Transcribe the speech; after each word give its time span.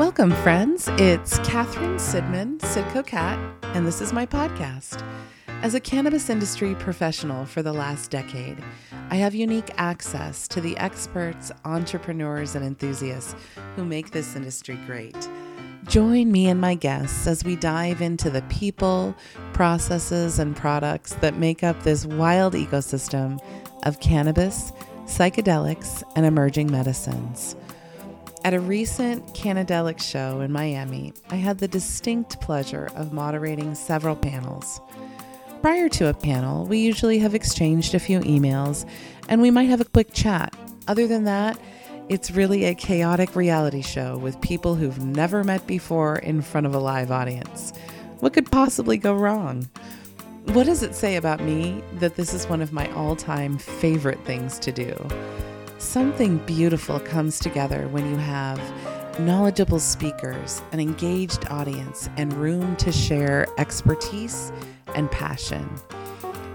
Welcome, 0.00 0.32
friends. 0.36 0.88
It's 0.92 1.38
Catherine 1.40 1.96
Sidman, 1.96 2.56
Sidco 2.60 3.06
Cat, 3.06 3.38
and 3.74 3.86
this 3.86 4.00
is 4.00 4.14
my 4.14 4.24
podcast. 4.24 5.04
As 5.60 5.74
a 5.74 5.78
cannabis 5.78 6.30
industry 6.30 6.74
professional 6.76 7.44
for 7.44 7.62
the 7.62 7.74
last 7.74 8.10
decade, 8.10 8.56
I 9.10 9.16
have 9.16 9.34
unique 9.34 9.70
access 9.76 10.48
to 10.48 10.62
the 10.62 10.74
experts, 10.78 11.52
entrepreneurs, 11.66 12.54
and 12.54 12.64
enthusiasts 12.64 13.34
who 13.76 13.84
make 13.84 14.10
this 14.10 14.34
industry 14.36 14.78
great. 14.86 15.28
Join 15.84 16.32
me 16.32 16.48
and 16.48 16.62
my 16.62 16.76
guests 16.76 17.26
as 17.26 17.44
we 17.44 17.54
dive 17.54 18.00
into 18.00 18.30
the 18.30 18.42
people, 18.48 19.14
processes, 19.52 20.38
and 20.38 20.56
products 20.56 21.12
that 21.16 21.36
make 21.36 21.62
up 21.62 21.82
this 21.82 22.06
wild 22.06 22.54
ecosystem 22.54 23.38
of 23.82 24.00
cannabis, 24.00 24.72
psychedelics, 25.04 26.02
and 26.16 26.24
emerging 26.24 26.72
medicines. 26.72 27.54
At 28.42 28.54
a 28.54 28.60
recent 28.60 29.26
Cannadelic 29.34 30.00
show 30.00 30.40
in 30.40 30.50
Miami, 30.50 31.12
I 31.28 31.34
had 31.34 31.58
the 31.58 31.68
distinct 31.68 32.40
pleasure 32.40 32.88
of 32.96 33.12
moderating 33.12 33.74
several 33.74 34.16
panels. 34.16 34.80
Prior 35.60 35.90
to 35.90 36.08
a 36.08 36.14
panel, 36.14 36.64
we 36.64 36.78
usually 36.78 37.18
have 37.18 37.34
exchanged 37.34 37.94
a 37.94 37.98
few 37.98 38.20
emails 38.20 38.88
and 39.28 39.42
we 39.42 39.50
might 39.50 39.68
have 39.68 39.82
a 39.82 39.84
quick 39.84 40.14
chat. 40.14 40.56
Other 40.88 41.06
than 41.06 41.24
that, 41.24 41.60
it's 42.08 42.30
really 42.30 42.64
a 42.64 42.74
chaotic 42.74 43.36
reality 43.36 43.82
show 43.82 44.16
with 44.16 44.40
people 44.40 44.74
who've 44.74 45.04
never 45.04 45.44
met 45.44 45.66
before 45.66 46.16
in 46.16 46.40
front 46.40 46.66
of 46.66 46.74
a 46.74 46.78
live 46.78 47.10
audience. 47.10 47.74
What 48.20 48.32
could 48.32 48.50
possibly 48.50 48.96
go 48.96 49.12
wrong? 49.12 49.68
What 50.46 50.64
does 50.64 50.82
it 50.82 50.94
say 50.94 51.16
about 51.16 51.42
me 51.42 51.84
that 51.96 52.16
this 52.16 52.32
is 52.32 52.48
one 52.48 52.62
of 52.62 52.72
my 52.72 52.90
all 52.92 53.16
time 53.16 53.58
favorite 53.58 54.24
things 54.24 54.58
to 54.60 54.72
do? 54.72 54.96
Something 55.80 56.36
beautiful 56.44 57.00
comes 57.00 57.38
together 57.38 57.88
when 57.88 58.08
you 58.10 58.16
have 58.18 58.60
knowledgeable 59.18 59.80
speakers, 59.80 60.60
an 60.72 60.78
engaged 60.78 61.46
audience, 61.48 62.10
and 62.18 62.30
room 62.34 62.76
to 62.76 62.92
share 62.92 63.46
expertise 63.56 64.52
and 64.94 65.10
passion. 65.10 65.66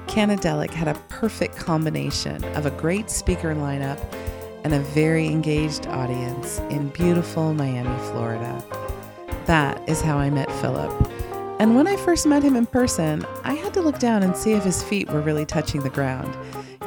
Cannadelic 0.06 0.70
had 0.70 0.88
a 0.88 0.94
perfect 1.10 1.58
combination 1.58 2.44
of 2.54 2.68
a 2.68 2.72
great 2.72 3.10
speaker 3.10 3.56
lineup 3.56 4.00
and 4.64 4.76
a 4.76 4.80
very 4.80 5.26
engaged 5.26 5.88
audience 5.88 6.60
in 6.70 6.90
beautiful 6.90 7.52
Miami, 7.56 7.98
Florida. 8.12 8.64
That 9.48 9.82
is 9.90 10.02
how 10.02 10.20
I 10.20 10.30
met 10.30 10.52
Philip. 10.62 10.94
And 11.60 11.76
when 11.76 11.88
I 11.88 11.96
first 11.96 12.28
met 12.28 12.44
him 12.44 12.56
in 12.56 12.68
person, 12.68 13.26
I 13.44 13.54
had 13.54 13.74
to 13.74 13.82
look 13.82 13.98
down 13.98 14.22
and 14.22 14.38
see 14.38 14.54
if 14.54 14.64
his 14.64 14.84
feet 14.84 15.10
were 15.10 15.22
really 15.22 15.48
touching 15.48 15.82
the 15.82 15.90
ground. 15.90 16.38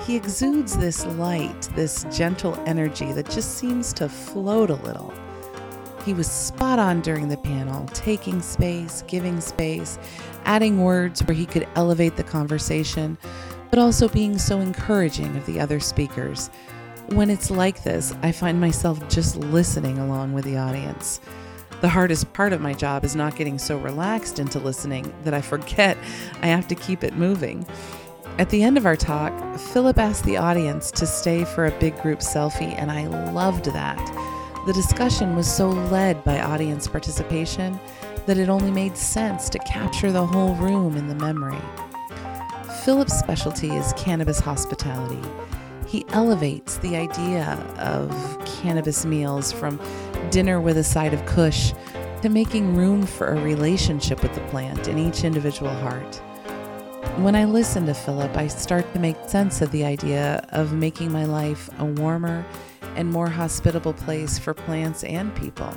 He 0.08 0.16
exudes 0.16 0.74
this 0.74 1.04
light, 1.04 1.68
this 1.74 2.06
gentle 2.10 2.58
energy 2.64 3.12
that 3.12 3.28
just 3.28 3.58
seems 3.58 3.92
to 3.92 4.08
float 4.08 4.70
a 4.70 4.76
little. 4.76 5.12
He 6.06 6.14
was 6.14 6.26
spot 6.26 6.78
on 6.78 7.02
during 7.02 7.28
the 7.28 7.36
panel, 7.36 7.84
taking 7.88 8.40
space, 8.40 9.04
giving 9.06 9.38
space, 9.42 9.98
adding 10.46 10.82
words 10.82 11.22
where 11.24 11.34
he 11.34 11.44
could 11.44 11.68
elevate 11.74 12.16
the 12.16 12.22
conversation, 12.22 13.18
but 13.68 13.78
also 13.78 14.08
being 14.08 14.38
so 14.38 14.60
encouraging 14.60 15.36
of 15.36 15.44
the 15.44 15.60
other 15.60 15.78
speakers. 15.78 16.48
When 17.08 17.28
it's 17.28 17.50
like 17.50 17.82
this, 17.82 18.14
I 18.22 18.32
find 18.32 18.58
myself 18.58 19.06
just 19.10 19.36
listening 19.36 19.98
along 19.98 20.32
with 20.32 20.46
the 20.46 20.56
audience. 20.56 21.20
The 21.82 21.88
hardest 21.90 22.32
part 22.32 22.54
of 22.54 22.62
my 22.62 22.72
job 22.72 23.04
is 23.04 23.14
not 23.14 23.36
getting 23.36 23.58
so 23.58 23.76
relaxed 23.76 24.38
into 24.38 24.58
listening 24.58 25.12
that 25.24 25.34
I 25.34 25.42
forget 25.42 25.98
I 26.40 26.46
have 26.46 26.66
to 26.68 26.74
keep 26.74 27.04
it 27.04 27.14
moving. 27.14 27.66
At 28.38 28.50
the 28.50 28.62
end 28.62 28.78
of 28.78 28.86
our 28.86 28.94
talk, 28.94 29.32
Philip 29.58 29.98
asked 29.98 30.22
the 30.22 30.36
audience 30.36 30.92
to 30.92 31.06
stay 31.06 31.44
for 31.44 31.66
a 31.66 31.78
big 31.80 32.00
group 32.00 32.20
selfie, 32.20 32.72
and 32.78 32.88
I 32.88 33.08
loved 33.32 33.64
that. 33.64 33.98
The 34.64 34.72
discussion 34.72 35.34
was 35.34 35.52
so 35.52 35.70
led 35.70 36.22
by 36.22 36.40
audience 36.40 36.86
participation 36.86 37.80
that 38.26 38.38
it 38.38 38.48
only 38.48 38.70
made 38.70 38.96
sense 38.96 39.48
to 39.48 39.58
capture 39.58 40.12
the 40.12 40.24
whole 40.24 40.54
room 40.54 40.96
in 40.96 41.08
the 41.08 41.16
memory. 41.16 41.58
Philip's 42.84 43.18
specialty 43.18 43.72
is 43.72 43.92
cannabis 43.94 44.38
hospitality. 44.38 45.28
He 45.88 46.04
elevates 46.10 46.78
the 46.78 46.94
idea 46.94 47.54
of 47.78 48.08
cannabis 48.46 49.04
meals 49.04 49.50
from 49.50 49.80
dinner 50.30 50.60
with 50.60 50.78
a 50.78 50.84
side 50.84 51.12
of 51.12 51.26
kush 51.26 51.72
to 52.22 52.28
making 52.28 52.76
room 52.76 53.04
for 53.04 53.26
a 53.26 53.42
relationship 53.42 54.22
with 54.22 54.34
the 54.36 54.40
plant 54.42 54.86
in 54.86 54.96
each 54.96 55.24
individual 55.24 55.74
heart. 55.74 56.22
When 57.18 57.34
I 57.34 57.46
listen 57.46 57.84
to 57.86 57.94
Philip, 57.94 58.36
I 58.36 58.46
start 58.46 58.94
to 58.94 59.00
make 59.00 59.16
sense 59.28 59.60
of 59.60 59.72
the 59.72 59.84
idea 59.84 60.46
of 60.50 60.72
making 60.72 61.10
my 61.10 61.24
life 61.24 61.68
a 61.80 61.84
warmer 61.84 62.46
and 62.94 63.10
more 63.10 63.28
hospitable 63.28 63.92
place 63.92 64.38
for 64.38 64.54
plants 64.54 65.02
and 65.02 65.34
people. 65.34 65.76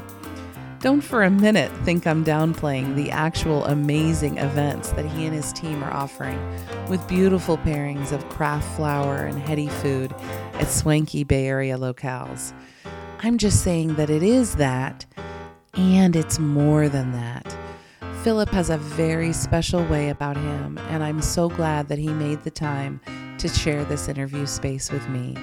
Don't 0.82 1.02
for 1.02 1.24
a 1.24 1.32
minute 1.32 1.72
think 1.84 2.06
I'm 2.06 2.24
downplaying 2.24 2.96
the 2.96 3.10
actual 3.10 3.66
amazing 3.66 4.38
events 4.38 4.92
that 4.92 5.06
he 5.06 5.26
and 5.26 5.34
his 5.34 5.52
team 5.52 5.84
are 5.84 5.92
offering 5.92 6.40
with 6.88 7.08
beautiful 7.08 7.58
pairings 7.58 8.12
of 8.12 8.24
craft 8.30 8.76
flower 8.76 9.26
and 9.26 9.40
heady 9.40 9.68
food 9.68 10.14
at 10.54 10.68
swanky 10.68 11.24
Bay 11.24 11.48
Area 11.48 11.76
locales. 11.76 12.54
I'm 13.24 13.40
just 13.40 13.64
saying 13.64 13.96
that 13.96 14.12
it 14.12 14.22
is 14.22 14.58
that, 14.58 15.08
and 15.74 16.16
it's 16.16 16.38
more 16.38 16.88
than 16.88 17.14
that. 17.14 17.58
Philip 18.24 18.50
has 18.50 18.70
a 18.70 18.78
very 18.78 19.34
special 19.34 19.84
way 19.86 20.10
about 20.10 20.38
him, 20.38 20.78
and 20.90 21.04
I'm 21.04 21.24
so 21.24 21.50
glad 21.50 21.88
that 21.88 21.98
he 21.98 22.10
made 22.10 22.44
the 22.44 22.52
time 22.52 23.02
to 23.40 23.48
share 23.48 23.84
this 23.84 24.08
interview 24.08 24.46
space 24.46 24.92
with 24.92 25.10
me. 25.10 25.36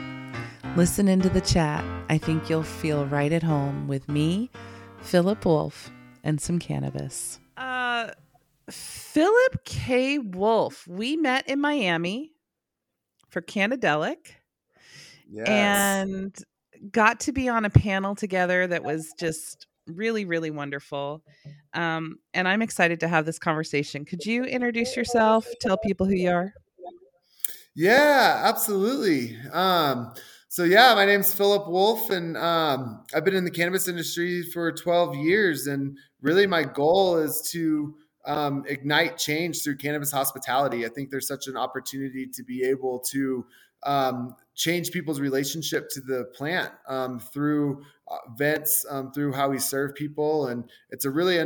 Listen 0.77 1.09
into 1.09 1.29
the 1.29 1.41
chat. 1.41 1.85
I 2.09 2.19
think 2.19 2.49
you'll 2.49 2.63
feel 2.63 3.05
right 3.07 3.33
at 3.33 3.43
home 3.43 3.89
with 3.89 4.09
me, 4.09 4.49
Philip 5.01 5.45
Wolf, 5.45 5.91
and 6.23 6.41
some 6.41 6.61
cannabis. 6.61 7.41
Uh, 7.57 8.11
Philip 8.71 9.65
K. 9.65 10.19
Wolf. 10.19 10.87
We 10.87 11.17
met 11.17 11.49
in 11.49 11.61
Miami 11.61 12.31
for 13.29 13.43
Cannadelic. 13.43 14.37
Yes. 15.29 15.49
And 15.49 16.37
got 16.93 17.19
to 17.21 17.33
be 17.33 17.49
on 17.49 17.65
a 17.65 17.71
panel 17.71 18.15
together 18.15 18.69
that 18.69 18.85
was 18.85 19.13
just 19.19 19.67
really, 19.89 20.25
really 20.25 20.51
wonderful. 20.51 21.25
Um, 21.79 22.19
and 22.35 22.49
I'm 22.49 22.61
excited 22.61 22.99
to 23.01 23.09
have 23.09 23.25
this 23.25 23.39
conversation. 23.39 24.05
Could 24.05 24.27
you 24.27 24.43
introduce 24.43 24.97
yourself? 24.97 25.47
Tell 25.61 25.79
people 25.79 26.07
who 26.07 26.15
you 26.15 26.31
are. 26.31 26.53
Yeah, 27.77 28.43
absolutely. 28.45 29.39
Um, 29.53 30.13
so 30.49 30.65
yeah, 30.65 30.93
my 30.97 31.07
name's 31.07 31.33
Philip 31.33 31.69
Wolf, 31.69 32.11
and 32.11 32.37
um, 32.37 33.05
I've 33.15 33.25
been 33.25 33.37
in 33.37 33.45
the 33.45 33.51
cannabis 33.53 33.87
industry 33.87 34.43
for 34.43 34.73
12 34.73 35.15
years. 35.19 35.69
And 35.69 35.97
really, 36.21 36.49
my 36.49 36.65
goal 36.65 37.19
is 37.19 37.43
to 37.53 37.95
um, 38.27 38.65
ignite 38.67 39.17
change 39.17 39.63
through 39.63 39.77
cannabis 39.77 40.11
hospitality. 40.11 40.85
I 40.85 40.89
think 40.89 41.11
there's 41.11 41.29
such 41.29 41.47
an 41.47 41.57
opportunity 41.57 42.27
to 42.27 42.43
be 42.43 42.65
able 42.65 42.99
to 43.11 43.47
um, 43.85 44.35
change 44.57 44.91
people's 44.91 45.21
relationship 45.21 45.89
to 45.91 46.01
the 46.01 46.25
plant 46.35 46.73
um, 46.89 47.21
through 47.21 47.85
events, 48.33 48.85
um, 48.91 49.13
through 49.13 49.33
how 49.33 49.49
we 49.49 49.61
serve 49.61 49.95
people. 49.95 50.49
And 50.49 50.65
it's 50.91 51.05
a 51.05 51.11
really 51.11 51.39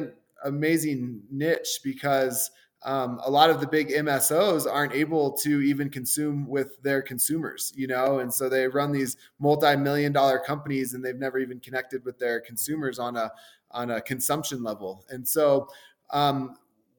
amazing 0.44 1.22
niche 1.30 1.80
because 1.82 2.50
um, 2.84 3.20
a 3.24 3.30
lot 3.30 3.50
of 3.50 3.60
the 3.60 3.66
big 3.66 3.90
MSOs 3.90 4.70
aren't 4.70 4.92
able 4.92 5.32
to 5.38 5.60
even 5.60 5.88
consume 5.88 6.48
with 6.48 6.82
their 6.82 7.00
consumers, 7.00 7.72
you 7.76 7.86
know, 7.86 8.18
and 8.18 8.32
so 8.32 8.48
they 8.48 8.66
run 8.66 8.90
these 8.90 9.16
multi-million 9.38 10.12
dollar 10.12 10.40
companies 10.40 10.94
and 10.94 11.04
they've 11.04 11.16
never 11.16 11.38
even 11.38 11.60
connected 11.60 12.04
with 12.04 12.18
their 12.18 12.40
consumers 12.40 12.98
on 12.98 13.16
a 13.16 13.30
on 13.70 13.90
a 13.90 14.00
consumption 14.00 14.62
level. 14.62 15.04
And 15.08 15.26
so 15.26 15.68
um, 16.10 16.56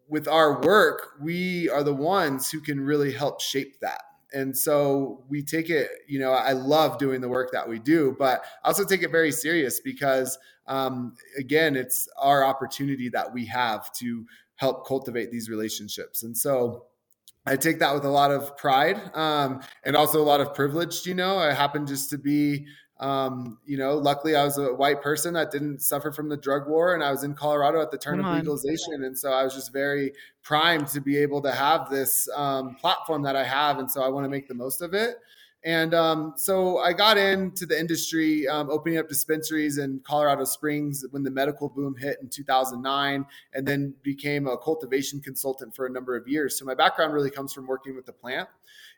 with 0.07 0.27
our 0.27 0.61
work, 0.61 1.17
we 1.21 1.69
are 1.69 1.83
the 1.83 1.93
ones 1.93 2.49
who 2.49 2.61
can 2.61 2.79
really 2.79 3.11
help 3.11 3.41
shape 3.41 3.79
that 3.81 4.01
and 4.33 4.57
so 4.57 5.23
we 5.29 5.41
take 5.41 5.69
it 5.69 5.89
you 6.07 6.19
know 6.19 6.31
i 6.31 6.51
love 6.51 6.97
doing 6.97 7.21
the 7.21 7.29
work 7.29 7.51
that 7.51 7.67
we 7.67 7.79
do 7.79 8.15
but 8.17 8.43
i 8.63 8.67
also 8.67 8.83
take 8.83 9.03
it 9.03 9.11
very 9.11 9.31
serious 9.31 9.79
because 9.79 10.37
um, 10.67 11.13
again 11.37 11.75
it's 11.75 12.07
our 12.17 12.43
opportunity 12.43 13.09
that 13.09 13.31
we 13.33 13.45
have 13.45 13.91
to 13.93 14.25
help 14.55 14.87
cultivate 14.87 15.31
these 15.31 15.49
relationships 15.49 16.23
and 16.23 16.37
so 16.37 16.85
I 17.45 17.57
take 17.57 17.79
that 17.79 17.93
with 17.93 18.05
a 18.05 18.09
lot 18.09 18.31
of 18.31 18.55
pride 18.55 19.01
um, 19.15 19.61
and 19.83 19.97
also 19.97 20.21
a 20.21 20.23
lot 20.23 20.39
of 20.39 20.53
privilege. 20.53 21.05
You 21.05 21.13
know, 21.13 21.37
I 21.39 21.51
happen 21.51 21.85
just 21.85 22.09
to 22.11 22.17
be 22.17 22.65
um, 22.99 23.57
you 23.65 23.77
know, 23.77 23.97
luckily 23.97 24.35
I 24.35 24.45
was 24.45 24.57
a 24.57 24.73
white 24.73 25.01
person 25.01 25.33
that 25.33 25.51
didn't 25.51 25.81
suffer 25.81 26.11
from 26.11 26.29
the 26.29 26.37
drug 26.37 26.69
war 26.69 26.93
and 26.93 27.03
I 27.03 27.11
was 27.11 27.23
in 27.23 27.33
Colorado 27.33 27.81
at 27.81 27.91
the 27.91 27.97
turn 27.97 28.21
Come 28.21 28.29
of 28.29 28.35
legalization. 28.35 28.93
On. 28.95 29.03
And 29.03 29.17
so 29.17 29.31
I 29.31 29.43
was 29.43 29.53
just 29.53 29.73
very 29.73 30.13
primed 30.41 30.87
to 30.89 31.01
be 31.01 31.17
able 31.17 31.41
to 31.41 31.51
have 31.51 31.89
this 31.89 32.29
um, 32.33 32.75
platform 32.75 33.23
that 33.23 33.35
I 33.35 33.43
have. 33.43 33.79
And 33.79 33.91
so 33.91 34.01
I 34.01 34.07
want 34.07 34.23
to 34.23 34.29
make 34.29 34.47
the 34.47 34.53
most 34.53 34.81
of 34.81 34.93
it. 34.93 35.17
And 35.65 35.93
um, 35.93 36.33
so 36.35 36.79
I 36.79 36.91
got 36.91 37.17
into 37.17 37.65
the 37.65 37.79
industry, 37.79 38.47
um, 38.47 38.69
opening 38.69 38.97
up 38.97 39.07
dispensaries 39.07 39.77
in 39.77 40.01
Colorado 40.03 40.43
Springs 40.43 41.05
when 41.11 41.23
the 41.23 41.31
medical 41.31 41.69
boom 41.69 41.95
hit 41.95 42.17
in 42.21 42.27
2009, 42.27 43.25
and 43.53 43.65
then 43.65 43.93
became 44.03 44.47
a 44.47 44.57
cultivation 44.57 45.21
consultant 45.21 45.73
for 45.73 45.85
a 45.85 45.89
number 45.89 46.17
of 46.17 46.27
years. 46.27 46.59
So 46.59 46.65
my 46.65 46.75
background 46.75 47.13
really 47.13 47.31
comes 47.31 47.53
from 47.53 47.65
working 47.65 47.95
with 47.95 48.05
the 48.05 48.11
plant. 48.11 48.49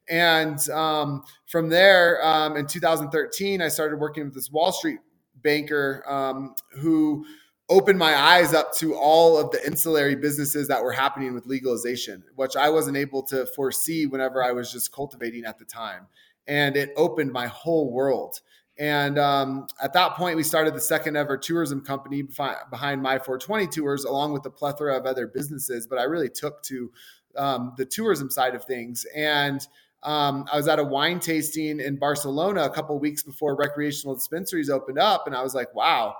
And 0.09 0.67
um, 0.69 1.23
from 1.45 1.69
there, 1.69 2.25
um, 2.25 2.57
in 2.57 2.65
2013, 2.65 3.61
I 3.61 3.67
started 3.67 3.99
working 3.99 4.25
with 4.25 4.33
this 4.33 4.51
Wall 4.51 4.71
Street 4.71 4.99
banker 5.43 6.03
um, 6.07 6.55
who 6.81 7.25
opened 7.69 7.97
my 7.97 8.15
eyes 8.15 8.53
up 8.53 8.73
to 8.75 8.95
all 8.95 9.37
of 9.37 9.49
the 9.51 9.63
ancillary 9.65 10.15
businesses 10.15 10.67
that 10.67 10.83
were 10.83 10.91
happening 10.91 11.33
with 11.33 11.45
legalization, 11.47 12.23
which 12.35 12.55
I 12.55 12.69
wasn't 12.69 12.97
able 12.97 13.23
to 13.23 13.45
foresee 13.55 14.05
whenever 14.05 14.43
I 14.43 14.51
was 14.51 14.71
just 14.71 14.91
cultivating 14.91 15.45
at 15.45 15.57
the 15.57 15.65
time. 15.65 16.07
And 16.47 16.75
it 16.75 16.91
opened 16.95 17.31
my 17.31 17.47
whole 17.47 17.91
world. 17.91 18.41
And 18.77 19.17
um, 19.17 19.67
at 19.81 19.93
that 19.93 20.15
point, 20.15 20.35
we 20.35 20.43
started 20.43 20.75
the 20.75 20.81
second 20.81 21.15
ever 21.15 21.37
tourism 21.37 21.81
company 21.81 22.21
behind 22.21 23.01
My 23.01 23.17
420 23.17 23.67
Tours, 23.67 24.03
along 24.03 24.33
with 24.33 24.45
a 24.45 24.49
plethora 24.49 24.97
of 24.97 25.05
other 25.05 25.27
businesses. 25.27 25.87
But 25.87 25.97
I 25.97 26.03
really 26.03 26.29
took 26.29 26.61
to 26.63 26.91
um, 27.37 27.73
the 27.77 27.85
tourism 27.85 28.29
side 28.29 28.53
of 28.53 28.65
things. 28.65 29.05
And 29.15 29.65
um, 30.03 30.45
I 30.51 30.57
was 30.57 30.67
at 30.67 30.77
a 30.77 30.83
wine 30.83 31.19
tasting 31.19 31.79
in 31.79 31.95
Barcelona 31.95 32.63
a 32.63 32.69
couple 32.69 32.99
weeks 32.99 33.23
before 33.23 33.55
recreational 33.55 34.13
dispensaries 34.15 34.69
opened 34.69 34.99
up, 34.99 35.25
and 35.25 35.35
I 35.35 35.41
was 35.41 35.55
like, 35.55 35.73
wow 35.73 36.15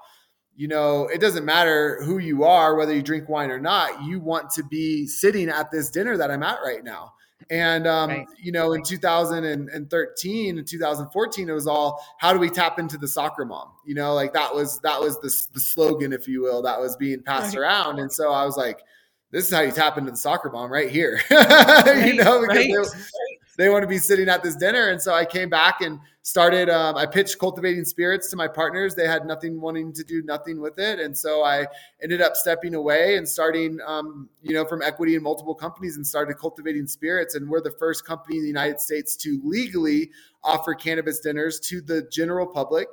you 0.55 0.67
know, 0.67 1.07
it 1.07 1.19
doesn't 1.19 1.45
matter 1.45 2.01
who 2.03 2.17
you 2.17 2.43
are, 2.45 2.75
whether 2.75 2.95
you 2.95 3.01
drink 3.01 3.27
wine 3.27 3.51
or 3.51 3.59
not, 3.59 4.03
you 4.03 4.19
want 4.19 4.49
to 4.51 4.63
be 4.63 5.05
sitting 5.05 5.49
at 5.49 5.69
this 5.69 5.89
dinner 5.89 6.17
that 6.17 6.31
I'm 6.31 6.43
at 6.43 6.59
right 6.63 6.83
now. 6.83 7.13
And, 7.49 7.87
um, 7.87 8.09
right. 8.09 8.27
you 8.41 8.51
know, 8.51 8.73
in 8.73 8.83
2013 8.83 10.57
and 10.57 10.67
2014, 10.67 11.49
it 11.49 11.51
was 11.53 11.67
all, 11.67 12.03
how 12.17 12.33
do 12.33 12.39
we 12.39 12.49
tap 12.49 12.79
into 12.79 12.97
the 12.97 13.07
soccer 13.07 13.45
mom? 13.45 13.69
You 13.85 13.95
know, 13.95 14.13
like 14.13 14.33
that 14.33 14.53
was, 14.53 14.79
that 14.79 14.99
was 14.99 15.19
the, 15.19 15.29
the 15.53 15.59
slogan, 15.59 16.11
if 16.11 16.27
you 16.27 16.41
will, 16.41 16.61
that 16.63 16.79
was 16.79 16.95
being 16.95 17.21
passed 17.21 17.55
right. 17.55 17.61
around. 17.61 17.99
And 17.99 18.11
so 18.11 18.31
I 18.31 18.45
was 18.45 18.57
like, 18.57 18.81
this 19.31 19.47
is 19.47 19.53
how 19.53 19.61
you 19.61 19.71
tap 19.71 19.97
into 19.97 20.11
the 20.11 20.17
soccer 20.17 20.49
mom 20.49 20.71
right 20.71 20.89
here, 20.89 21.19
right, 21.31 22.07
you 22.07 22.15
know, 22.15 22.41
because 22.41 22.95
right 22.95 23.05
they 23.57 23.69
want 23.69 23.83
to 23.83 23.87
be 23.87 23.97
sitting 23.97 24.29
at 24.29 24.43
this 24.43 24.55
dinner. 24.55 24.89
And 24.89 25.01
so 25.01 25.13
I 25.13 25.25
came 25.25 25.49
back 25.49 25.81
and 25.81 25.99
started. 26.25 26.71
Um, 26.71 26.97
I 26.97 27.05
pitched 27.05 27.37
cultivating 27.37 27.85
spirits 27.85 28.31
to 28.31 28.35
my 28.35 28.47
partners. 28.47 28.95
They 28.95 29.07
had 29.07 29.27
nothing 29.27 29.61
wanting 29.61 29.93
to 29.93 30.03
do 30.03 30.23
nothing 30.23 30.59
with 30.59 30.79
it, 30.79 30.99
and 30.99 31.15
so 31.15 31.43
I 31.43 31.67
ended 32.01 32.19
up 32.19 32.35
stepping 32.35 32.73
away 32.73 33.17
and 33.17 33.29
starting, 33.29 33.77
um, 33.85 34.27
you 34.41 34.55
know, 34.55 34.65
from 34.65 34.81
equity 34.81 35.13
in 35.15 35.21
multiple 35.21 35.53
companies 35.53 35.97
and 35.97 36.05
started 36.05 36.39
cultivating 36.39 36.87
spirits. 36.87 37.35
And 37.35 37.47
we're 37.47 37.61
the 37.61 37.75
first 37.77 38.05
company 38.05 38.37
in 38.37 38.41
the 38.41 38.47
United 38.47 38.81
States 38.81 39.15
to 39.17 39.39
legally 39.43 40.09
offer 40.43 40.73
cannabis 40.73 41.19
dinners 41.19 41.59
to 41.59 41.79
the 41.79 42.01
general 42.11 42.47
public. 42.47 42.87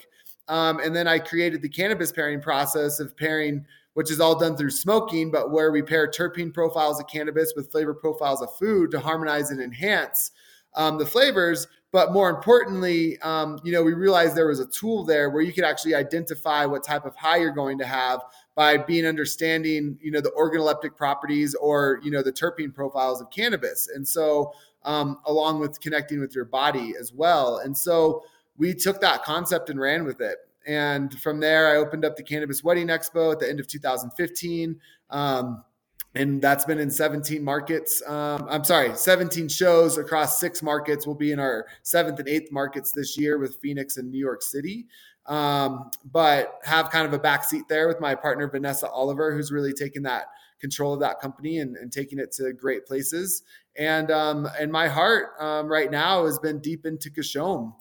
Um, 0.48 0.80
and 0.80 0.94
then 0.94 1.08
I 1.08 1.18
created 1.18 1.62
the 1.62 1.70
cannabis 1.70 2.12
pairing 2.12 2.42
process 2.42 3.00
of 3.00 3.16
pairing 3.16 3.64
which 3.94 4.10
is 4.10 4.20
all 4.20 4.38
done 4.38 4.56
through 4.56 4.70
smoking, 4.70 5.30
but 5.30 5.50
where 5.50 5.70
we 5.70 5.82
pair 5.82 6.10
terpene 6.10 6.54
profiles 6.54 6.98
of 6.98 7.06
cannabis 7.08 7.52
with 7.54 7.70
flavor 7.70 7.92
profiles 7.92 8.40
of 8.40 8.48
food 8.56 8.90
to 8.90 8.98
harmonize 8.98 9.50
and 9.50 9.60
enhance 9.60 10.30
um, 10.74 10.96
the 10.96 11.04
flavors. 11.04 11.66
But 11.92 12.12
more 12.12 12.30
importantly, 12.30 13.18
um, 13.20 13.60
you 13.62 13.70
know, 13.70 13.82
we 13.82 13.92
realized 13.92 14.34
there 14.34 14.48
was 14.48 14.60
a 14.60 14.66
tool 14.66 15.04
there 15.04 15.28
where 15.28 15.42
you 15.42 15.52
could 15.52 15.64
actually 15.64 15.94
identify 15.94 16.64
what 16.64 16.82
type 16.82 17.04
of 17.04 17.14
high 17.14 17.36
you're 17.36 17.52
going 17.52 17.78
to 17.78 17.84
have 17.84 18.20
by 18.54 18.78
being 18.78 19.06
understanding, 19.06 19.98
you 20.00 20.10
know, 20.10 20.22
the 20.22 20.30
organoleptic 20.30 20.96
properties 20.96 21.54
or 21.54 22.00
you 22.02 22.10
know 22.10 22.22
the 22.22 22.32
terpene 22.32 22.74
profiles 22.74 23.20
of 23.20 23.30
cannabis, 23.30 23.88
and 23.94 24.08
so 24.08 24.52
um, 24.84 25.18
along 25.26 25.60
with 25.60 25.80
connecting 25.80 26.18
with 26.18 26.34
your 26.34 26.46
body 26.46 26.94
as 26.98 27.12
well. 27.12 27.58
And 27.58 27.76
so 27.76 28.22
we 28.56 28.74
took 28.74 29.00
that 29.00 29.22
concept 29.22 29.70
and 29.70 29.78
ran 29.80 30.04
with 30.04 30.20
it. 30.20 30.38
And 30.66 31.18
from 31.20 31.40
there, 31.40 31.68
I 31.68 31.76
opened 31.76 32.04
up 32.04 32.16
the 32.16 32.22
Cannabis 32.22 32.62
Wedding 32.62 32.88
Expo 32.88 33.32
at 33.32 33.40
the 33.40 33.48
end 33.48 33.60
of 33.60 33.66
2015. 33.66 34.78
Um, 35.10 35.64
and 36.14 36.42
that's 36.42 36.64
been 36.64 36.78
in 36.78 36.90
17 36.90 37.42
markets. 37.42 38.02
Um, 38.06 38.46
I'm 38.50 38.64
sorry, 38.64 38.94
17 38.94 39.48
shows 39.48 39.96
across 39.96 40.38
six 40.38 40.62
markets. 40.62 41.06
We'll 41.06 41.16
be 41.16 41.32
in 41.32 41.38
our 41.38 41.66
seventh 41.82 42.18
and 42.18 42.28
eighth 42.28 42.52
markets 42.52 42.92
this 42.92 43.16
year 43.16 43.38
with 43.38 43.56
Phoenix 43.62 43.96
and 43.96 44.10
New 44.10 44.18
York 44.18 44.42
City. 44.42 44.86
Um, 45.26 45.90
but 46.10 46.58
have 46.64 46.90
kind 46.90 47.06
of 47.06 47.12
a 47.12 47.18
backseat 47.18 47.68
there 47.68 47.86
with 47.88 48.00
my 48.00 48.14
partner 48.14 48.48
Vanessa 48.48 48.88
Oliver, 48.90 49.34
who's 49.34 49.52
really 49.52 49.72
taken 49.72 50.02
that 50.02 50.24
control 50.60 50.92
of 50.92 51.00
that 51.00 51.20
company 51.20 51.58
and, 51.58 51.76
and 51.76 51.92
taking 51.92 52.18
it 52.18 52.32
to 52.32 52.52
great 52.52 52.86
places. 52.86 53.42
And 53.76 54.10
um, 54.10 54.48
and 54.58 54.70
my 54.70 54.88
heart 54.88 55.30
um, 55.40 55.68
right 55.68 55.90
now 55.90 56.26
has 56.26 56.38
been 56.38 56.58
deep 56.58 56.84
into 56.84 57.10
Kashom. 57.10 57.72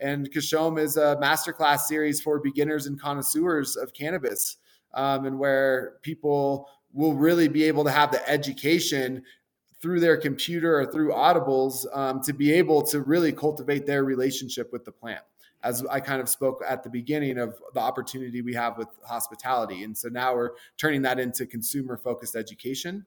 And 0.00 0.30
Kashom 0.30 0.78
is 0.78 0.96
a 0.96 1.18
masterclass 1.20 1.80
series 1.80 2.20
for 2.20 2.38
beginners 2.38 2.86
and 2.86 3.00
connoisseurs 3.00 3.76
of 3.76 3.92
cannabis, 3.92 4.58
um, 4.94 5.26
and 5.26 5.38
where 5.38 5.96
people 6.02 6.68
will 6.92 7.14
really 7.14 7.48
be 7.48 7.64
able 7.64 7.84
to 7.84 7.90
have 7.90 8.10
the 8.10 8.28
education 8.28 9.22
through 9.80 10.00
their 10.00 10.16
computer 10.16 10.78
or 10.78 10.86
through 10.86 11.12
audibles 11.12 11.86
um, 11.96 12.20
to 12.22 12.32
be 12.32 12.52
able 12.52 12.82
to 12.82 13.00
really 13.00 13.32
cultivate 13.32 13.86
their 13.86 14.04
relationship 14.04 14.72
with 14.72 14.84
the 14.84 14.92
plant 14.92 15.22
as 15.62 15.84
i 15.86 16.00
kind 16.00 16.20
of 16.20 16.28
spoke 16.28 16.62
at 16.66 16.82
the 16.82 16.90
beginning 16.90 17.38
of 17.38 17.58
the 17.74 17.80
opportunity 17.80 18.42
we 18.42 18.54
have 18.54 18.78
with 18.78 18.88
hospitality. 19.04 19.84
And 19.84 19.96
so 19.96 20.08
now 20.08 20.34
we're 20.34 20.52
turning 20.78 21.02
that 21.02 21.18
into 21.18 21.46
consumer 21.46 21.96
focused 21.96 22.36
education. 22.36 23.04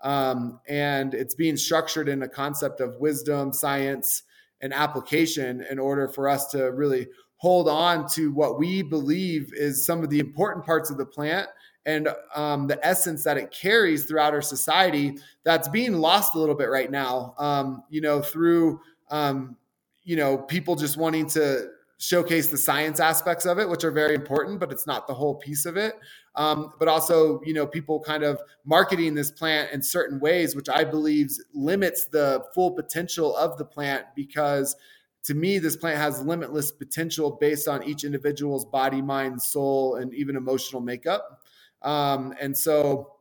Um, 0.00 0.60
and 0.68 1.14
it's 1.14 1.34
being 1.34 1.56
structured 1.56 2.08
in 2.08 2.22
a 2.22 2.28
concept 2.28 2.80
of 2.80 2.96
wisdom 2.96 3.52
science 3.52 4.24
and 4.60 4.74
application 4.74 5.64
in 5.70 5.78
order 5.78 6.08
for 6.08 6.28
us 6.28 6.48
to 6.48 6.72
really 6.72 7.06
hold 7.36 7.68
on 7.68 8.08
to 8.08 8.32
what 8.32 8.58
we 8.58 8.82
believe 8.82 9.52
is 9.54 9.84
some 9.84 10.02
of 10.02 10.10
the 10.10 10.18
important 10.18 10.64
parts 10.64 10.90
of 10.90 10.98
the 10.98 11.06
plant 11.06 11.48
and 11.86 12.08
um, 12.34 12.66
the 12.66 12.84
essence 12.84 13.24
that 13.24 13.36
it 13.36 13.50
carries 13.50 14.04
throughout 14.04 14.32
our 14.32 14.42
society 14.42 15.18
that's 15.44 15.68
being 15.68 15.94
lost 15.94 16.34
a 16.34 16.38
little 16.38 16.54
bit 16.54 16.70
right 16.70 16.90
now 16.90 17.34
um, 17.38 17.82
you 17.90 18.00
know 18.00 18.22
through 18.22 18.80
um, 19.10 19.56
you 20.02 20.16
know 20.16 20.38
people 20.38 20.76
just 20.76 20.96
wanting 20.96 21.26
to 21.26 21.68
showcase 21.98 22.48
the 22.48 22.58
science 22.58 23.00
aspects 23.00 23.46
of 23.46 23.58
it 23.58 23.68
which 23.68 23.84
are 23.84 23.90
very 23.90 24.14
important 24.14 24.58
but 24.60 24.72
it's 24.72 24.86
not 24.86 25.06
the 25.06 25.14
whole 25.14 25.36
piece 25.36 25.64
of 25.64 25.76
it. 25.76 25.94
Um, 26.36 26.72
but 26.80 26.88
also 26.88 27.40
you 27.44 27.54
know 27.54 27.66
people 27.66 28.00
kind 28.00 28.24
of 28.24 28.40
marketing 28.64 29.14
this 29.14 29.30
plant 29.30 29.70
in 29.72 29.82
certain 29.82 30.18
ways 30.18 30.56
which 30.56 30.68
i 30.68 30.82
believe 30.82 31.30
limits 31.52 32.06
the 32.06 32.44
full 32.52 32.72
potential 32.72 33.36
of 33.36 33.56
the 33.56 33.64
plant 33.64 34.04
because 34.16 34.74
to 35.22 35.34
me 35.34 35.58
this 35.60 35.76
plant 35.76 35.98
has 35.98 36.20
limitless 36.20 36.72
potential 36.72 37.38
based 37.40 37.68
on 37.68 37.84
each 37.84 38.02
individual's 38.02 38.64
body 38.64 39.00
mind 39.00 39.40
soul 39.40 39.94
and 39.94 40.12
even 40.12 40.36
emotional 40.36 40.82
makeup 40.82 41.43
um, 41.84 42.34
and 42.40 42.56
so 42.56 43.14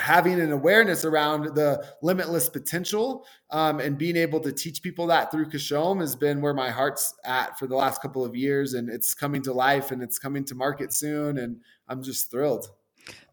having 0.00 0.40
an 0.40 0.50
awareness 0.50 1.04
around 1.04 1.54
the 1.54 1.84
limitless 2.02 2.48
potential 2.48 3.26
um, 3.50 3.80
and 3.80 3.98
being 3.98 4.16
able 4.16 4.40
to 4.40 4.50
teach 4.50 4.82
people 4.82 5.06
that 5.06 5.30
through 5.30 5.46
Kashom 5.46 6.00
has 6.00 6.16
been 6.16 6.40
where 6.40 6.54
my 6.54 6.70
heart's 6.70 7.14
at 7.24 7.58
for 7.58 7.66
the 7.66 7.76
last 7.76 8.00
couple 8.00 8.24
of 8.24 8.34
years. 8.34 8.74
And 8.74 8.88
it's 8.88 9.14
coming 9.14 9.42
to 9.42 9.52
life 9.52 9.90
and 9.90 10.02
it's 10.02 10.18
coming 10.18 10.44
to 10.46 10.54
market 10.54 10.92
soon. 10.92 11.38
And 11.38 11.58
I'm 11.88 12.02
just 12.02 12.30
thrilled. 12.30 12.66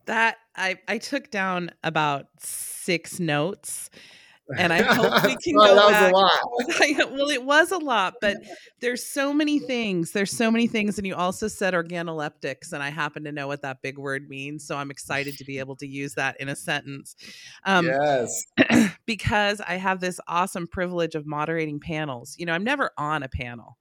That 0.05 0.37
I, 0.55 0.77
I 0.87 0.97
took 0.97 1.31
down 1.31 1.71
about 1.83 2.27
six 2.39 3.19
notes 3.19 3.89
and 4.57 4.71
I 4.71 4.81
hope 4.93 5.23
we 5.23 5.35
can 5.37 5.55
well, 5.55 5.75
go 5.75 5.91
that 5.91 5.91
back. 5.91 6.13
Was 6.13 6.79
a 6.79 7.01
lot. 7.01 7.11
well, 7.11 7.29
it 7.29 7.43
was 7.43 7.71
a 7.71 7.77
lot, 7.77 8.15
but 8.21 8.37
there's 8.79 9.05
so 9.05 9.33
many 9.33 9.59
things. 9.59 10.11
There's 10.11 10.31
so 10.31 10.49
many 10.49 10.67
things, 10.67 10.97
and 10.97 11.05
you 11.05 11.15
also 11.15 11.47
said 11.47 11.73
organoleptics, 11.73 12.71
and 12.71 12.81
I 12.81 12.89
happen 12.89 13.23
to 13.25 13.31
know 13.31 13.47
what 13.47 13.61
that 13.63 13.81
big 13.81 13.97
word 13.97 14.29
means, 14.29 14.65
so 14.65 14.77
I'm 14.77 14.91
excited 14.91 15.37
to 15.37 15.45
be 15.45 15.59
able 15.59 15.75
to 15.77 15.87
use 15.87 16.13
that 16.15 16.39
in 16.39 16.49
a 16.49 16.55
sentence. 16.55 17.15
Um, 17.65 17.85
yes, 17.85 18.43
because 19.05 19.61
I 19.61 19.75
have 19.75 19.99
this 19.99 20.19
awesome 20.27 20.67
privilege 20.67 21.15
of 21.15 21.25
moderating 21.25 21.79
panels. 21.79 22.35
You 22.37 22.45
know, 22.45 22.53
I'm 22.53 22.63
never 22.63 22.91
on 22.97 23.23
a 23.23 23.29
panel 23.29 23.77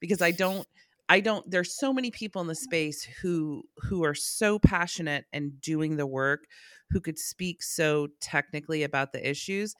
because 0.00 0.20
I 0.20 0.30
don't. 0.30 0.66
I 1.08 1.18
don't 1.18 1.50
there's 1.50 1.76
so 1.76 1.92
many 1.92 2.12
people 2.12 2.40
in 2.40 2.46
the 2.46 2.54
space 2.54 3.02
who 3.20 3.64
who 3.78 4.04
are 4.04 4.14
so 4.14 4.60
passionate 4.60 5.24
and 5.32 5.60
doing 5.60 5.96
the 5.96 6.06
work 6.06 6.44
who 6.90 7.00
could 7.00 7.18
speak 7.18 7.62
so 7.62 8.08
technically 8.20 8.82
about 8.82 9.12
the 9.12 9.28
issues 9.28 9.74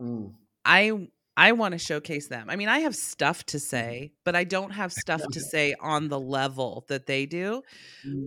Mm. 0.00 0.32
I 0.64 1.08
I 1.36 1.52
want 1.52 1.72
to 1.72 1.78
showcase 1.78 2.28
them. 2.28 2.50
I 2.50 2.56
mean, 2.56 2.68
I 2.68 2.80
have 2.80 2.94
stuff 2.94 3.44
to 3.46 3.58
say, 3.58 4.12
but 4.24 4.36
I 4.36 4.44
don't 4.44 4.70
have 4.70 4.92
stuff 4.92 5.22
to 5.32 5.40
say 5.40 5.74
on 5.80 6.08
the 6.08 6.20
level 6.20 6.84
that 6.88 7.06
they 7.06 7.24
do. 7.24 7.62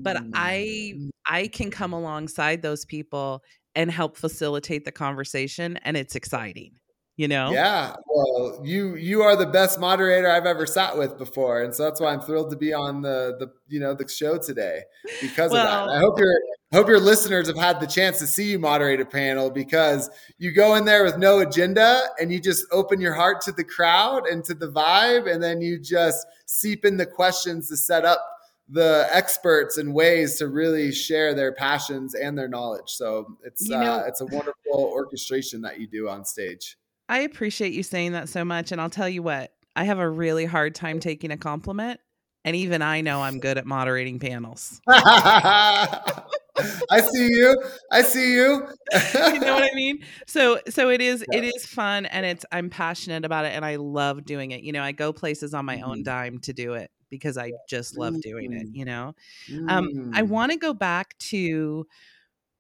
But 0.02 0.18
I 0.34 0.94
mm. 0.96 1.10
I 1.26 1.48
can 1.48 1.72
come 1.72 1.94
alongside 1.94 2.62
those 2.62 2.86
people 2.86 3.44
and 3.76 3.92
help 3.92 4.18
facilitate 4.18 4.86
the 4.86 4.92
conversation 4.92 5.78
and 5.78 5.98
it's 5.98 6.16
exciting 6.16 6.74
you 7.18 7.28
know? 7.28 7.52
Yeah 7.52 7.96
well 8.14 8.62
you 8.64 8.96
you 8.96 9.22
are 9.22 9.36
the 9.36 9.46
best 9.46 9.80
moderator 9.80 10.30
i've 10.30 10.46
ever 10.46 10.66
sat 10.66 10.98
with 10.98 11.18
before 11.18 11.64
and 11.64 11.74
so 11.74 11.84
that's 11.84 12.00
why 12.00 12.14
i'm 12.14 12.22
thrilled 12.22 12.52
to 12.52 12.58
be 12.58 12.74
on 12.74 13.02
the 13.02 13.36
the 13.40 13.52
you 13.68 13.80
know 13.80 13.94
the 13.94 14.08
show 14.08 14.38
today 14.38 14.82
because 15.22 15.52
well, 15.52 15.66
of 15.66 15.90
that. 15.90 15.96
I 15.96 16.00
hope 16.00 16.20
your 16.20 16.34
hope 16.72 16.88
your 16.88 17.00
listeners 17.00 17.48
have 17.48 17.58
had 17.58 17.80
the 17.80 17.88
chance 17.88 18.20
to 18.20 18.28
see 18.28 18.52
you 18.52 18.60
moderate 18.60 19.00
a 19.00 19.06
panel 19.06 19.50
because 19.50 20.10
you 20.38 20.52
go 20.52 20.76
in 20.76 20.86
there 20.86 21.04
with 21.04 21.18
no 21.18 21.40
agenda 21.40 22.02
and 22.20 22.32
you 22.32 22.40
just 22.40 22.66
open 22.72 23.02
your 23.02 23.14
heart 23.14 23.42
to 23.42 23.52
the 23.52 23.64
crowd 23.64 24.28
and 24.28 24.44
to 24.46 24.54
the 24.54 24.70
vibe 24.72 25.32
and 25.32 25.42
then 25.42 25.62
you 25.62 25.80
just 25.80 26.26
seep 26.46 26.86
in 26.86 26.98
the 26.98 27.06
questions 27.06 27.70
to 27.70 27.78
set 27.78 28.06
up 28.06 28.26
the 28.70 29.08
experts 29.12 29.78
and 29.78 29.94
ways 29.94 30.38
to 30.38 30.48
really 30.48 30.92
share 30.92 31.34
their 31.36 31.52
passions 31.52 32.16
and 32.16 32.36
their 32.38 32.48
knowledge. 32.48 32.88
So 32.88 33.38
it's 33.44 33.68
you 33.68 33.78
know, 33.78 33.96
uh, 33.96 34.04
it's 34.08 34.22
a 34.22 34.26
wonderful 34.26 34.74
orchestration 34.74 35.62
that 35.64 35.82
you 35.82 35.86
do 35.86 36.08
on 36.08 36.24
stage 36.24 36.78
I 37.10 37.20
appreciate 37.20 37.74
you 37.74 37.84
saying 37.84 38.14
that 38.14 38.30
so 38.30 38.46
much. 38.46 38.72
And 38.72 38.80
I'll 38.80 38.90
tell 38.90 39.10
you 39.10 39.24
what, 39.24 39.52
I 39.76 39.86
have 39.86 40.00
a 40.00 40.10
really 40.10 40.46
hard 40.46 40.76
time 40.76 41.00
taking 41.00 41.32
a 41.32 41.38
compliment. 41.38 42.00
And 42.46 42.56
even 42.56 42.82
I 42.82 43.02
know 43.02 43.22
I'm 43.22 43.40
good 43.40 43.58
at 43.58 43.66
moderating 43.66 44.20
panels. 44.20 44.82
I 44.88 46.12
see 47.02 47.28
you. 47.28 47.64
I 47.92 48.02
see 48.02 48.34
you. 48.34 48.68
you 49.16 49.40
know 49.40 49.54
what 49.54 49.64
I 49.64 49.72
mean? 49.74 50.04
So 50.28 50.60
so 50.70 50.90
it 50.90 51.02
is 51.02 51.26
yeah. 51.32 51.40
it 51.40 51.44
is 51.46 51.66
fun 51.66 52.06
and 52.06 52.26
it's 52.26 52.46
I'm 52.52 52.70
passionate 52.70 53.26
about 53.26 53.46
it 53.46 53.54
and 53.54 53.64
I 53.64 53.78
love 53.78 54.26
doing 54.26 54.52
it. 54.52 54.62
You 54.62 54.74
know, 54.74 54.84
I 54.84 54.92
go 54.92 55.14
places 55.14 55.54
on 55.54 55.66
my 55.66 55.78
mm-hmm. 55.78 55.90
own 55.90 56.04
dime 56.04 56.40
to 56.40 56.54
do 56.54 56.74
it 56.74 56.92
because 57.10 57.38
I 57.38 57.52
just 57.70 57.98
love 57.98 58.20
doing 58.22 58.54
it, 58.54 58.68
mm-hmm. 58.68 58.76
you 58.76 58.86
know. 58.86 59.16
Mm. 59.50 59.72
Um 59.72 60.12
I 60.14 60.22
mm. 60.22 60.28
want 60.28 60.52
to 60.52 60.58
go 60.58 60.74
back 60.74 61.18
to 61.30 61.88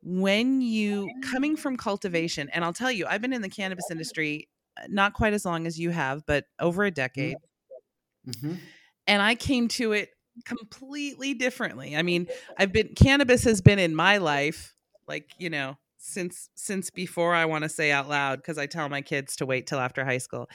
when 0.03 0.62
you 0.62 1.10
coming 1.31 1.55
from 1.55 1.77
cultivation 1.77 2.50
and 2.50 2.63
I'll 2.63 2.74
tell 2.74 2.91
you, 2.91 3.05
I've 3.07 3.22
been 3.22 3.33
in 3.33 3.41
the 3.41 3.50
cannabis 3.50 3.86
industry 3.89 4.50
uh, 4.77 4.83
not 4.89 5.13
quite 5.13 5.33
as 5.33 5.45
long 5.45 5.65
as 5.67 5.79
you 5.79 5.91
have, 5.91 6.25
but 6.25 6.45
over 6.60 6.83
a 6.83 6.89
mm-hmm. 6.89 6.95
decade. 6.95 7.38
Mm-hmm. 8.27 8.53
And 9.07 9.22
I 9.22 9.36
came 9.36 9.67
to 9.69 9.93
it 9.93 10.10
completely 10.45 11.33
differently. 11.33 11.95
I 11.95 12.01
mean, 12.01 12.27
I've 12.57 12.72
been 12.72 12.89
cannabis 12.95 13.43
has 13.43 13.62
been 13.62 13.79
in 13.79 13.95
my 13.95 14.17
life 14.17 14.75
like, 15.07 15.29
you 15.38 15.50
know, 15.50 15.77
since 15.98 16.50
since 16.55 16.89
before 16.89 17.33
I 17.33 17.45
want 17.45 17.63
to 17.63 17.69
say 17.69 17.89
out 17.89 18.10
loud 18.10 18.39
because 18.39 18.57
I 18.57 18.65
tell 18.65 18.89
my 18.89 19.01
kids 19.01 19.38
to 19.38 19.45
wait 19.45 19.67
till 19.67 19.79
after 19.79 20.03
high 20.03 20.17
school. 20.17 20.50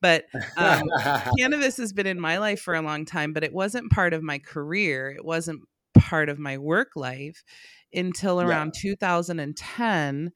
But 0.00 0.24
um, 0.56 0.88
cannabis 1.38 1.76
has 1.76 1.92
been 1.92 2.06
in 2.06 2.18
my 2.18 2.38
life 2.38 2.60
for 2.60 2.74
a 2.74 2.82
long 2.82 3.04
time, 3.04 3.32
but 3.32 3.44
it 3.44 3.52
wasn't 3.52 3.92
part 3.92 4.12
of 4.12 4.22
my 4.22 4.40
career. 4.40 5.10
It 5.10 5.24
wasn't 5.24 5.62
part 5.96 6.28
of 6.28 6.38
my 6.38 6.58
work 6.58 6.90
life 6.96 7.44
until 7.92 8.40
around 8.40 8.72
yeah. 8.74 8.92
2010, 8.92 10.32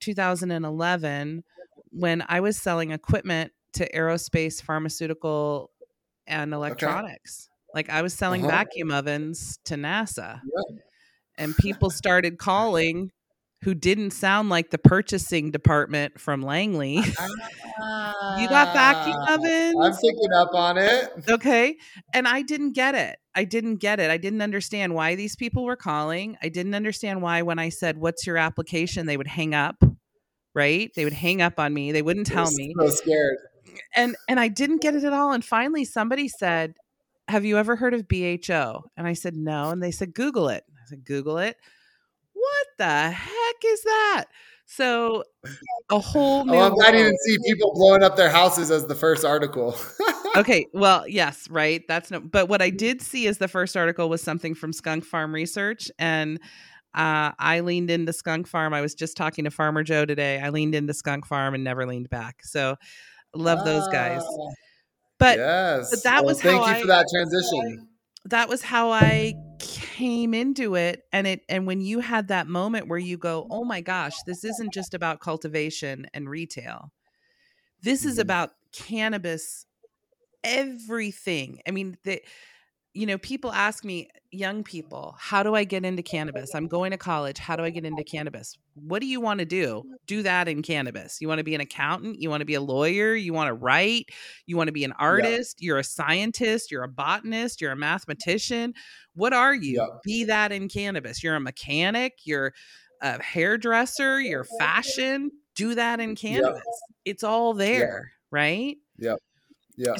2011, 0.00 1.44
when 1.90 2.24
I 2.28 2.40
was 2.40 2.56
selling 2.56 2.90
equipment 2.90 3.52
to 3.74 3.90
aerospace, 3.92 4.62
pharmaceutical, 4.62 5.70
and 6.26 6.52
electronics. 6.52 7.48
Okay. 7.48 7.72
Like 7.74 7.90
I 7.90 8.02
was 8.02 8.14
selling 8.14 8.42
uh-huh. 8.42 8.50
vacuum 8.50 8.90
ovens 8.90 9.58
to 9.64 9.74
NASA. 9.74 10.40
Yeah. 10.42 10.78
And 11.38 11.56
people 11.56 11.90
started 11.90 12.38
calling 12.38 13.10
who 13.62 13.74
didn't 13.74 14.10
sound 14.10 14.48
like 14.48 14.70
the 14.70 14.78
purchasing 14.78 15.50
department 15.50 16.20
from 16.20 16.42
Langley. 16.42 16.94
you 16.96 18.48
got 18.48 18.72
vacuum 18.72 19.16
ah, 19.18 19.34
ovens? 19.34 19.76
I'm 19.80 19.92
picking 19.92 20.32
up 20.34 20.50
on 20.54 20.78
it. 20.78 21.10
Okay. 21.28 21.76
And 22.12 22.28
I 22.28 22.42
didn't 22.42 22.72
get 22.72 22.94
it. 22.94 23.18
I 23.34 23.44
didn't 23.44 23.76
get 23.76 23.98
it. 23.98 24.10
I 24.10 24.18
didn't 24.18 24.42
understand 24.42 24.94
why 24.94 25.14
these 25.14 25.36
people 25.36 25.64
were 25.64 25.76
calling. 25.76 26.36
I 26.42 26.48
didn't 26.48 26.74
understand 26.74 27.22
why 27.22 27.42
when 27.42 27.58
I 27.58 27.70
said, 27.70 27.98
What's 27.98 28.26
your 28.26 28.36
application? 28.36 29.06
they 29.06 29.16
would 29.16 29.26
hang 29.26 29.54
up. 29.54 29.82
Right? 30.54 30.90
They 30.94 31.04
would 31.04 31.12
hang 31.12 31.42
up 31.42 31.58
on 31.58 31.74
me. 31.74 31.92
They 31.92 32.02
wouldn't 32.02 32.26
tell 32.26 32.50
me. 32.50 32.74
So 32.78 32.88
scared. 32.88 33.36
And 33.94 34.16
and 34.28 34.40
I 34.40 34.48
didn't 34.48 34.80
get 34.80 34.94
it 34.94 35.04
at 35.04 35.12
all. 35.12 35.32
And 35.32 35.44
finally 35.44 35.84
somebody 35.84 36.28
said, 36.28 36.74
have 37.28 37.44
you 37.44 37.58
ever 37.58 37.76
heard 37.76 37.94
of 37.94 38.06
BHO? 38.08 38.84
And 38.96 39.06
I 39.06 39.14
said, 39.14 39.34
no. 39.34 39.70
And 39.70 39.82
they 39.82 39.90
said, 39.90 40.14
Google 40.14 40.48
it. 40.48 40.64
I 40.70 40.88
said, 40.88 41.04
Google 41.04 41.38
it. 41.38 41.56
What 42.46 42.66
the 42.78 43.10
heck 43.10 43.56
is 43.64 43.82
that? 43.82 44.24
So 44.66 45.24
a 45.90 45.98
whole 45.98 46.44
new. 46.44 46.54
Oh, 46.54 46.60
I'm 46.60 46.74
glad 46.74 46.94
you 46.94 47.04
didn't 47.04 47.20
see 47.20 47.38
people 47.46 47.72
blowing 47.74 48.02
up 48.02 48.16
their 48.16 48.30
houses 48.30 48.70
as 48.70 48.86
the 48.86 48.94
first 48.94 49.24
article. 49.24 49.76
okay, 50.36 50.66
well, 50.72 51.06
yes, 51.08 51.48
right. 51.48 51.82
That's 51.86 52.10
no. 52.10 52.20
But 52.20 52.48
what 52.48 52.60
I 52.60 52.70
did 52.70 53.00
see 53.00 53.26
as 53.28 53.38
the 53.38 53.48
first 53.48 53.76
article 53.76 54.08
was 54.08 54.22
something 54.22 54.54
from 54.54 54.72
Skunk 54.72 55.08
Pharm 55.08 55.32
Research, 55.32 55.90
and 55.98 56.40
uh, 56.94 57.32
I 57.38 57.60
leaned 57.60 57.90
into 57.90 58.12
Skunk 58.12 58.48
Pharm. 58.48 58.74
I 58.74 58.80
was 58.80 58.94
just 58.94 59.16
talking 59.16 59.44
to 59.44 59.50
Farmer 59.50 59.82
Joe 59.82 60.04
today. 60.04 60.40
I 60.40 60.48
leaned 60.48 60.74
into 60.74 60.94
Skunk 60.94 61.28
Pharm 61.28 61.54
and 61.54 61.62
never 61.62 61.86
leaned 61.86 62.10
back. 62.10 62.40
So 62.42 62.76
love 63.34 63.64
those 63.64 63.86
guys. 63.88 64.22
Ah. 64.24 64.52
But, 65.18 65.38
yes. 65.38 65.90
but 65.90 66.02
that 66.02 66.16
well, 66.24 66.34
was 66.34 66.42
thank 66.42 66.66
you 66.66 66.72
I, 66.72 66.80
for 66.80 66.86
that 66.88 67.06
transition. 67.12 67.88
That 68.28 68.48
was 68.48 68.62
how 68.62 68.90
I 68.90 69.34
came 69.58 70.34
into 70.34 70.74
it 70.74 71.02
and 71.12 71.26
it 71.26 71.40
and 71.48 71.66
when 71.66 71.80
you 71.80 72.00
had 72.00 72.28
that 72.28 72.46
moment 72.46 72.88
where 72.88 72.98
you 72.98 73.16
go, 73.16 73.46
"Oh 73.50 73.64
my 73.64 73.80
gosh, 73.80 74.14
this 74.26 74.44
isn't 74.44 74.72
just 74.72 74.94
about 74.94 75.20
cultivation 75.20 76.06
and 76.12 76.28
retail. 76.28 76.92
This 77.82 78.00
mm-hmm. 78.00 78.10
is 78.10 78.18
about 78.18 78.50
cannabis 78.72 79.66
everything." 80.44 81.60
I 81.66 81.70
mean, 81.70 81.96
the 82.04 82.20
you 82.96 83.04
know, 83.04 83.18
people 83.18 83.52
ask 83.52 83.84
me, 83.84 84.08
young 84.30 84.64
people, 84.64 85.14
how 85.18 85.42
do 85.42 85.54
I 85.54 85.64
get 85.64 85.84
into 85.84 86.02
cannabis? 86.02 86.54
I'm 86.54 86.66
going 86.66 86.92
to 86.92 86.96
college. 86.96 87.38
How 87.38 87.54
do 87.54 87.62
I 87.62 87.70
get 87.70 87.84
into 87.84 88.02
cannabis? 88.02 88.56
What 88.74 89.00
do 89.00 89.06
you 89.06 89.20
want 89.20 89.40
to 89.40 89.44
do? 89.44 89.84
Do 90.06 90.22
that 90.22 90.48
in 90.48 90.62
cannabis. 90.62 91.20
You 91.20 91.28
want 91.28 91.38
to 91.38 91.44
be 91.44 91.54
an 91.54 91.60
accountant? 91.60 92.20
You 92.20 92.30
want 92.30 92.40
to 92.40 92.46
be 92.46 92.54
a 92.54 92.60
lawyer? 92.60 93.14
You 93.14 93.34
want 93.34 93.48
to 93.48 93.54
write? 93.54 94.06
You 94.46 94.56
want 94.56 94.68
to 94.68 94.72
be 94.72 94.84
an 94.84 94.92
artist? 94.98 95.58
Yeah. 95.60 95.66
You're 95.66 95.78
a 95.78 95.84
scientist? 95.84 96.70
You're 96.70 96.84
a 96.84 96.88
botanist? 96.88 97.60
You're 97.60 97.72
a 97.72 97.76
mathematician? 97.76 98.72
What 99.14 99.34
are 99.34 99.54
you? 99.54 99.76
Yeah. 99.76 99.98
Be 100.02 100.24
that 100.24 100.50
in 100.50 100.68
cannabis. 100.68 101.22
You're 101.22 101.36
a 101.36 101.40
mechanic? 101.40 102.14
You're 102.24 102.54
a 103.02 103.22
hairdresser? 103.22 104.20
You're 104.20 104.46
fashion? 104.58 105.30
Do 105.54 105.74
that 105.74 106.00
in 106.00 106.16
cannabis. 106.16 106.62
Yeah. 106.64 107.10
It's 107.12 107.22
all 107.22 107.52
there, 107.52 108.12
right? 108.30 108.76
Yep. 108.98 109.18
Yeah. 109.76 109.94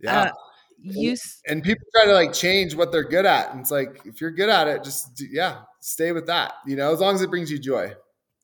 Yeah. 0.00 0.22
Uh, 0.22 0.30
you 0.78 1.16
and 1.46 1.62
people 1.62 1.84
try 1.94 2.04
to 2.04 2.12
like 2.12 2.32
change 2.32 2.74
what 2.74 2.92
they're 2.92 3.08
good 3.08 3.26
at 3.26 3.50
and 3.50 3.60
it's 3.60 3.70
like 3.70 4.00
if 4.04 4.20
you're 4.20 4.30
good 4.30 4.48
at 4.48 4.68
it 4.68 4.84
just 4.84 5.22
yeah 5.30 5.60
stay 5.80 6.12
with 6.12 6.26
that 6.26 6.54
you 6.66 6.76
know 6.76 6.92
as 6.92 7.00
long 7.00 7.14
as 7.14 7.22
it 7.22 7.30
brings 7.30 7.50
you 7.50 7.58
joy 7.58 7.92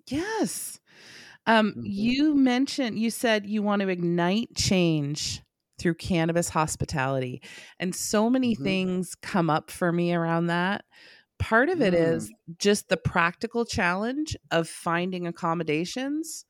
yes 0.08 0.80
um 1.46 1.70
mm-hmm. 1.70 1.80
you 1.84 2.34
mentioned 2.34 2.98
you 2.98 3.10
said 3.10 3.46
you 3.46 3.62
want 3.62 3.82
to 3.82 3.88
ignite 3.88 4.48
change 4.56 5.42
through 5.78 5.94
cannabis 5.94 6.48
hospitality 6.48 7.42
and 7.78 7.94
so 7.94 8.30
many 8.30 8.54
mm-hmm. 8.54 8.64
things 8.64 9.14
come 9.20 9.50
up 9.50 9.70
for 9.70 9.92
me 9.92 10.14
around 10.14 10.46
that 10.46 10.84
part 11.38 11.68
of 11.68 11.80
it 11.80 11.92
mm. 11.92 12.14
is 12.14 12.30
just 12.58 12.88
the 12.88 12.96
practical 12.96 13.64
challenge 13.64 14.36
of 14.52 14.68
finding 14.68 15.26
accommodations 15.26 16.44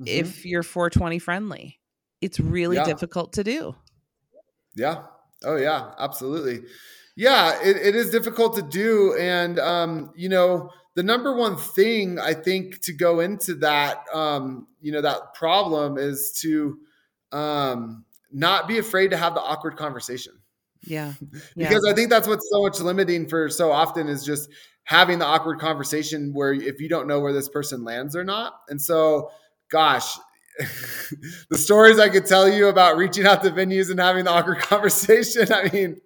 mm-hmm. 0.00 0.08
if 0.08 0.44
you're 0.44 0.64
420 0.64 1.18
friendly 1.18 1.78
it's 2.20 2.40
really 2.40 2.76
yeah. 2.76 2.84
difficult 2.84 3.32
to 3.34 3.44
do 3.44 3.74
yeah. 4.74 5.02
Oh 5.44 5.56
yeah, 5.56 5.92
absolutely. 5.98 6.60
Yeah, 7.16 7.60
it, 7.62 7.76
it 7.76 7.94
is 7.94 8.10
difficult 8.10 8.56
to 8.56 8.62
do. 8.62 9.16
And 9.18 9.58
um, 9.58 10.12
you 10.14 10.28
know, 10.28 10.70
the 10.94 11.02
number 11.02 11.34
one 11.34 11.56
thing 11.56 12.18
I 12.18 12.34
think 12.34 12.80
to 12.82 12.92
go 12.92 13.20
into 13.20 13.54
that 13.56 14.04
um, 14.12 14.66
you 14.80 14.92
know, 14.92 15.00
that 15.00 15.34
problem 15.34 15.98
is 15.98 16.38
to 16.42 16.78
um 17.32 18.04
not 18.30 18.68
be 18.68 18.78
afraid 18.78 19.10
to 19.10 19.16
have 19.16 19.34
the 19.34 19.40
awkward 19.40 19.76
conversation. 19.76 20.34
Yeah. 20.84 21.12
because 21.56 21.84
I 21.88 21.94
think 21.94 22.10
that's 22.10 22.28
what's 22.28 22.48
so 22.50 22.62
much 22.62 22.80
limiting 22.80 23.28
for 23.28 23.48
so 23.48 23.70
often 23.70 24.08
is 24.08 24.24
just 24.24 24.48
having 24.84 25.18
the 25.18 25.26
awkward 25.26 25.60
conversation 25.60 26.32
where 26.32 26.52
if 26.52 26.80
you 26.80 26.88
don't 26.88 27.06
know 27.06 27.20
where 27.20 27.32
this 27.32 27.48
person 27.48 27.84
lands 27.84 28.16
or 28.16 28.24
not. 28.24 28.54
And 28.68 28.80
so, 28.80 29.30
gosh, 29.70 30.18
the 31.50 31.56
stories 31.56 31.98
I 31.98 32.08
could 32.08 32.26
tell 32.26 32.48
you 32.48 32.68
about 32.68 32.96
reaching 32.96 33.26
out 33.26 33.42
to 33.42 33.50
venues 33.50 33.90
and 33.90 33.98
having 33.98 34.24
the 34.24 34.30
awkward 34.30 34.58
conversation, 34.60 35.52
I 35.52 35.70
mean, 35.72 36.00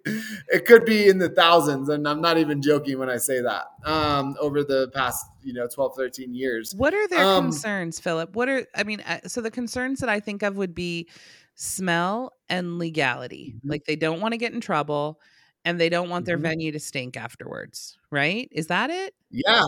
it 0.47 0.65
could 0.65 0.85
be 0.85 1.07
in 1.07 1.17
the 1.17 1.29
thousands. 1.29 1.89
And 1.89 2.07
I'm 2.07 2.21
not 2.21 2.37
even 2.37 2.61
joking 2.61 2.97
when 2.97 3.09
I 3.09 3.17
say 3.17 3.41
that 3.41 3.65
um, 3.85 4.35
over 4.39 4.63
the 4.63 4.89
past, 4.93 5.25
you 5.43 5.53
know, 5.53 5.67
12, 5.67 5.95
13 5.95 6.33
years. 6.33 6.73
What 6.75 6.93
are 6.93 7.07
their 7.07 7.25
um, 7.25 7.45
concerns, 7.45 7.99
Philip? 7.99 8.35
What 8.35 8.47
are, 8.47 8.65
I 8.75 8.83
mean, 8.83 9.01
uh, 9.01 9.19
so 9.27 9.41
the 9.41 9.51
concerns 9.51 9.99
that 9.99 10.09
I 10.09 10.19
think 10.19 10.43
of 10.43 10.55
would 10.57 10.73
be 10.73 11.09
smell 11.55 12.33
and 12.49 12.79
legality. 12.79 13.55
Mm-hmm. 13.57 13.69
Like 13.69 13.85
they 13.85 13.95
don't 13.95 14.21
want 14.21 14.33
to 14.33 14.37
get 14.37 14.53
in 14.53 14.61
trouble 14.61 15.19
and 15.65 15.79
they 15.79 15.89
don't 15.89 16.09
want 16.09 16.25
their 16.25 16.37
mm-hmm. 16.37 16.43
venue 16.43 16.71
to 16.71 16.79
stink 16.79 17.17
afterwards, 17.17 17.97
right? 18.11 18.47
Is 18.51 18.67
that 18.67 18.89
it? 18.89 19.13
Yeah. 19.29 19.63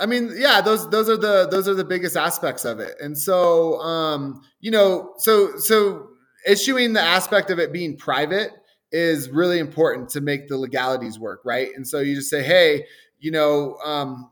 I 0.00 0.06
mean, 0.06 0.32
yeah, 0.36 0.60
those 0.60 0.88
those 0.90 1.08
are 1.08 1.16
the 1.16 1.48
those 1.50 1.68
are 1.68 1.74
the 1.74 1.84
biggest 1.84 2.16
aspects 2.16 2.64
of 2.64 2.80
it. 2.80 2.94
And 3.00 3.16
so 3.16 3.78
um, 3.80 4.42
you 4.60 4.70
know, 4.70 5.14
so 5.18 5.56
so 5.58 6.08
issuing 6.46 6.92
the 6.92 7.00
aspect 7.00 7.50
of 7.50 7.58
it 7.58 7.72
being 7.72 7.96
private 7.96 8.52
is 8.90 9.30
really 9.30 9.58
important 9.58 10.08
to 10.10 10.20
make 10.20 10.48
the 10.48 10.56
legalities 10.56 11.18
work, 11.18 11.40
right? 11.44 11.68
And 11.74 11.86
so 11.86 12.00
you 12.00 12.14
just 12.14 12.28
say, 12.28 12.42
hey, 12.42 12.84
you 13.18 13.30
know, 13.30 13.76
um, 13.84 14.30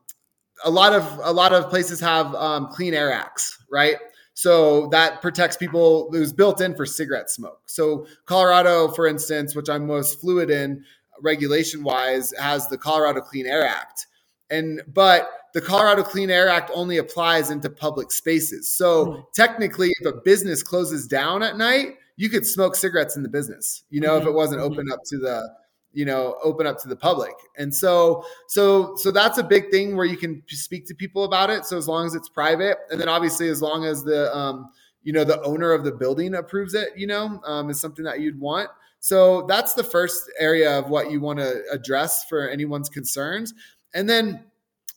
a 0.65 0.71
lot 0.71 0.93
of 0.93 1.21
a 1.23 1.33
lot 1.33 1.53
of 1.53 1.71
places 1.71 2.01
have 2.01 2.35
um, 2.35 2.69
clean 2.69 2.95
air 2.95 3.13
acts, 3.13 3.57
right? 3.71 3.97
So 4.35 4.87
that 4.89 5.21
protects 5.23 5.57
people. 5.57 6.11
It 6.15 6.19
was 6.19 6.33
built 6.33 6.61
in 6.61 6.75
for 6.75 6.87
cigarette 6.87 7.31
smoke. 7.31 7.63
So 7.67 8.07
Colorado, 8.27 8.89
for 8.89 9.07
instance, 9.07 9.55
which 9.55 9.69
I'm 9.69 9.87
most 9.87 10.21
fluid 10.21 10.51
in 10.51 10.85
regulation 11.23 11.83
wise, 11.83 12.33
has 12.39 12.69
the 12.69 12.79
Colorado 12.79 13.21
Clean 13.21 13.47
Air 13.47 13.67
Act, 13.67 14.07
and 14.51 14.83
but 14.93 15.31
the 15.55 15.61
Colorado 15.61 16.03
Clean 16.03 16.31
Air 16.31 16.49
Act 16.49 16.71
only 16.75 16.99
applies 16.99 17.51
into 17.51 17.71
public 17.71 18.13
spaces. 18.13 18.71
So 18.71 19.07
mm-hmm. 19.07 19.21
technically, 19.35 19.93
if 20.01 20.07
a 20.07 20.19
business 20.25 20.63
closes 20.63 21.07
down 21.07 21.43
at 21.43 21.57
night, 21.57 21.95
you 22.17 22.29
could 22.29 22.47
smoke 22.47 22.77
cigarettes 22.77 23.17
in 23.17 23.23
the 23.23 23.29
business, 23.29 23.85
you 23.91 24.01
know, 24.01 24.13
mm-hmm. 24.13 24.23
if 24.23 24.29
it 24.29 24.35
wasn't 24.35 24.61
mm-hmm. 24.61 24.73
open 24.73 24.93
up 24.93 25.01
to 25.07 25.19
the, 25.19 25.49
you 25.93 26.05
know, 26.05 26.37
open 26.45 26.67
up 26.67 26.79
to 26.79 26.89
the 26.89 26.95
public. 26.95 27.33
And 27.57 27.75
so, 27.75 28.25
so, 28.47 28.95
so 28.97 29.11
that's 29.11 29.39
a 29.39 29.43
big 29.43 29.71
thing 29.71 29.97
where 29.97 30.07
you 30.07 30.17
can 30.17 30.43
speak 30.49 30.87
to 30.89 30.95
people 30.95 31.25
about 31.25 31.51
it. 31.51 31.65
So 31.65 31.77
as 31.77 31.89
long 31.89 32.07
as 32.07 32.15
it's 32.15 32.29
private, 32.29 32.79
and 32.91 33.01
then 33.01 33.09
obviously 33.09 33.49
as 33.49 33.61
long 33.61 33.85
as 33.85 34.05
the, 34.05 34.35
um, 34.37 34.71
you 35.03 35.13
know, 35.13 35.25
the 35.25 35.43
owner 35.43 35.73
of 35.73 35.83
the 35.83 35.93
building 35.93 36.35
approves 36.35 36.75
it, 36.75 36.91
you 36.97 37.07
know, 37.07 37.41
um, 37.45 37.71
is 37.71 37.81
something 37.81 38.05
that 38.05 38.21
you'd 38.21 38.39
want. 38.39 38.69
So 39.01 39.47
that's 39.49 39.73
the 39.73 39.83
first 39.83 40.31
area 40.39 40.79
of 40.79 40.91
what 40.91 41.11
you 41.11 41.21
want 41.21 41.39
to 41.39 41.63
address 41.73 42.25
for 42.27 42.49
anyone's 42.51 42.91
concerns. 42.91 43.55
And 43.95 44.09
then 44.09 44.45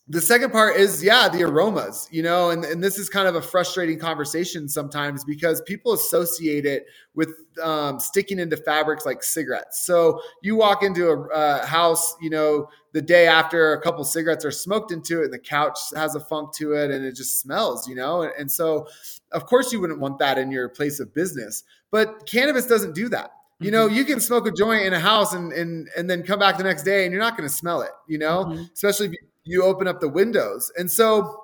the 0.09 0.19
second 0.19 0.51
part 0.51 0.75
is 0.75 1.01
yeah 1.01 1.29
the 1.29 1.41
aromas 1.41 2.09
you 2.11 2.21
know 2.21 2.49
and, 2.49 2.65
and 2.65 2.83
this 2.83 2.97
is 2.97 3.07
kind 3.07 3.25
of 3.25 3.35
a 3.35 3.41
frustrating 3.41 3.97
conversation 3.97 4.67
sometimes 4.67 5.23
because 5.23 5.61
people 5.61 5.93
associate 5.93 6.65
it 6.65 6.85
with 7.15 7.29
um, 7.61 7.99
sticking 7.99 8.37
into 8.37 8.57
fabrics 8.57 9.05
like 9.05 9.23
cigarettes 9.23 9.85
so 9.85 10.19
you 10.41 10.57
walk 10.57 10.83
into 10.83 11.07
a 11.09 11.27
uh, 11.29 11.65
house 11.65 12.15
you 12.21 12.29
know 12.29 12.67
the 12.91 13.01
day 13.01 13.27
after 13.27 13.73
a 13.73 13.81
couple 13.81 14.03
cigarettes 14.03 14.43
are 14.43 14.51
smoked 14.51 14.91
into 14.91 15.21
it 15.21 15.25
and 15.25 15.33
the 15.33 15.39
couch 15.39 15.79
has 15.95 16.15
a 16.15 16.19
funk 16.19 16.53
to 16.53 16.73
it 16.73 16.91
and 16.91 17.05
it 17.05 17.15
just 17.15 17.39
smells 17.39 17.87
you 17.87 17.95
know 17.95 18.23
and, 18.23 18.33
and 18.37 18.51
so 18.51 18.85
of 19.31 19.45
course 19.45 19.71
you 19.71 19.79
wouldn't 19.79 19.99
want 19.99 20.19
that 20.19 20.37
in 20.37 20.51
your 20.51 20.67
place 20.67 20.99
of 20.99 21.13
business 21.13 21.63
but 21.91 22.25
cannabis 22.27 22.67
doesn't 22.67 22.93
do 22.93 23.07
that 23.07 23.31
you 23.59 23.71
know, 23.71 23.87
mm-hmm. 23.87 23.95
you 23.95 24.03
can 24.03 24.19
smoke 24.19 24.45
a 24.45 24.51
joint 24.51 24.83
in 24.83 24.91
a 24.93 24.99
house 24.99 25.33
and 25.33 25.53
and 25.53 25.87
and 25.95 26.09
then 26.09 26.23
come 26.23 26.37
back 26.39 26.57
the 26.57 26.65
next 26.65 26.83
day 26.83 27.05
and 27.05 27.13
you're 27.13 27.21
not 27.21 27.37
going 27.37 27.47
to 27.47 27.55
smell 27.55 27.81
it. 27.81 27.91
You 28.09 28.17
know, 28.17 28.45
mm-hmm. 28.45 28.63
especially 28.73 29.05
if 29.05 29.11
you 29.13 29.19
you 29.45 29.63
open 29.63 29.87
up 29.87 29.99
the 29.99 30.09
windows. 30.09 30.71
And 30.77 30.89
so, 30.89 31.43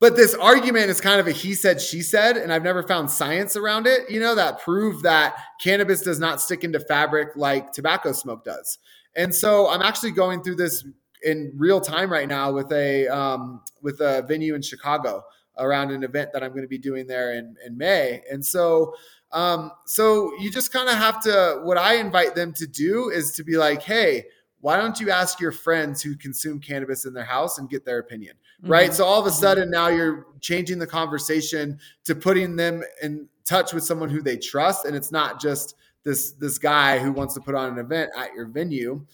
but 0.00 0.16
this 0.16 0.34
argument 0.34 0.90
is 0.90 1.00
kind 1.00 1.20
of 1.20 1.26
a 1.26 1.32
he 1.32 1.54
said, 1.54 1.80
she 1.80 2.02
said, 2.02 2.36
and 2.36 2.52
I've 2.52 2.62
never 2.62 2.82
found 2.82 3.10
science 3.10 3.56
around 3.56 3.86
it, 3.86 4.08
you 4.10 4.20
know, 4.20 4.34
that 4.34 4.60
prove 4.60 5.02
that 5.02 5.36
cannabis 5.60 6.02
does 6.02 6.20
not 6.20 6.40
stick 6.40 6.62
into 6.62 6.80
fabric 6.80 7.30
like 7.36 7.72
tobacco 7.72 8.12
smoke 8.12 8.44
does. 8.44 8.78
And 9.16 9.34
so 9.34 9.68
I'm 9.68 9.82
actually 9.82 10.12
going 10.12 10.42
through 10.42 10.56
this 10.56 10.84
in 11.24 11.52
real 11.56 11.80
time 11.80 12.12
right 12.12 12.28
now 12.28 12.52
with 12.52 12.70
a 12.72 13.08
um, 13.08 13.62
with 13.82 14.00
a 14.00 14.22
venue 14.22 14.54
in 14.54 14.62
Chicago 14.62 15.24
around 15.58 15.90
an 15.90 16.04
event 16.04 16.30
that 16.32 16.44
I'm 16.44 16.50
going 16.50 16.62
to 16.62 16.68
be 16.68 16.78
doing 16.78 17.08
there 17.08 17.34
in, 17.34 17.56
in 17.66 17.76
May. 17.76 18.22
And 18.30 18.44
so 18.44 18.94
um, 19.32 19.72
so 19.86 20.32
you 20.38 20.50
just 20.50 20.72
kind 20.72 20.88
of 20.88 20.94
have 20.94 21.20
to 21.22 21.60
what 21.64 21.76
I 21.76 21.96
invite 21.96 22.34
them 22.34 22.52
to 22.54 22.66
do 22.66 23.10
is 23.10 23.32
to 23.32 23.44
be 23.44 23.56
like, 23.56 23.82
hey, 23.82 24.24
why 24.60 24.76
don't 24.76 24.98
you 25.00 25.10
ask 25.10 25.40
your 25.40 25.52
friends 25.52 26.02
who 26.02 26.16
consume 26.16 26.58
cannabis 26.58 27.04
in 27.04 27.12
their 27.12 27.24
house 27.24 27.58
and 27.58 27.70
get 27.70 27.84
their 27.84 27.98
opinion 27.98 28.34
mm-hmm. 28.62 28.72
right 28.72 28.94
so 28.94 29.04
all 29.04 29.20
of 29.20 29.26
a 29.26 29.28
mm-hmm. 29.28 29.38
sudden 29.38 29.70
now 29.70 29.88
you're 29.88 30.26
changing 30.40 30.78
the 30.78 30.86
conversation 30.86 31.78
to 32.04 32.14
putting 32.14 32.56
them 32.56 32.82
in 33.02 33.28
touch 33.44 33.72
with 33.72 33.84
someone 33.84 34.08
who 34.08 34.22
they 34.22 34.36
trust 34.36 34.84
and 34.84 34.94
it's 34.94 35.12
not 35.12 35.40
just 35.40 35.74
this 36.04 36.32
this 36.32 36.58
guy 36.58 36.98
who 36.98 37.12
wants 37.12 37.34
to 37.34 37.40
put 37.40 37.54
on 37.54 37.72
an 37.72 37.78
event 37.78 38.10
at 38.16 38.32
your 38.34 38.46
venue 38.46 39.04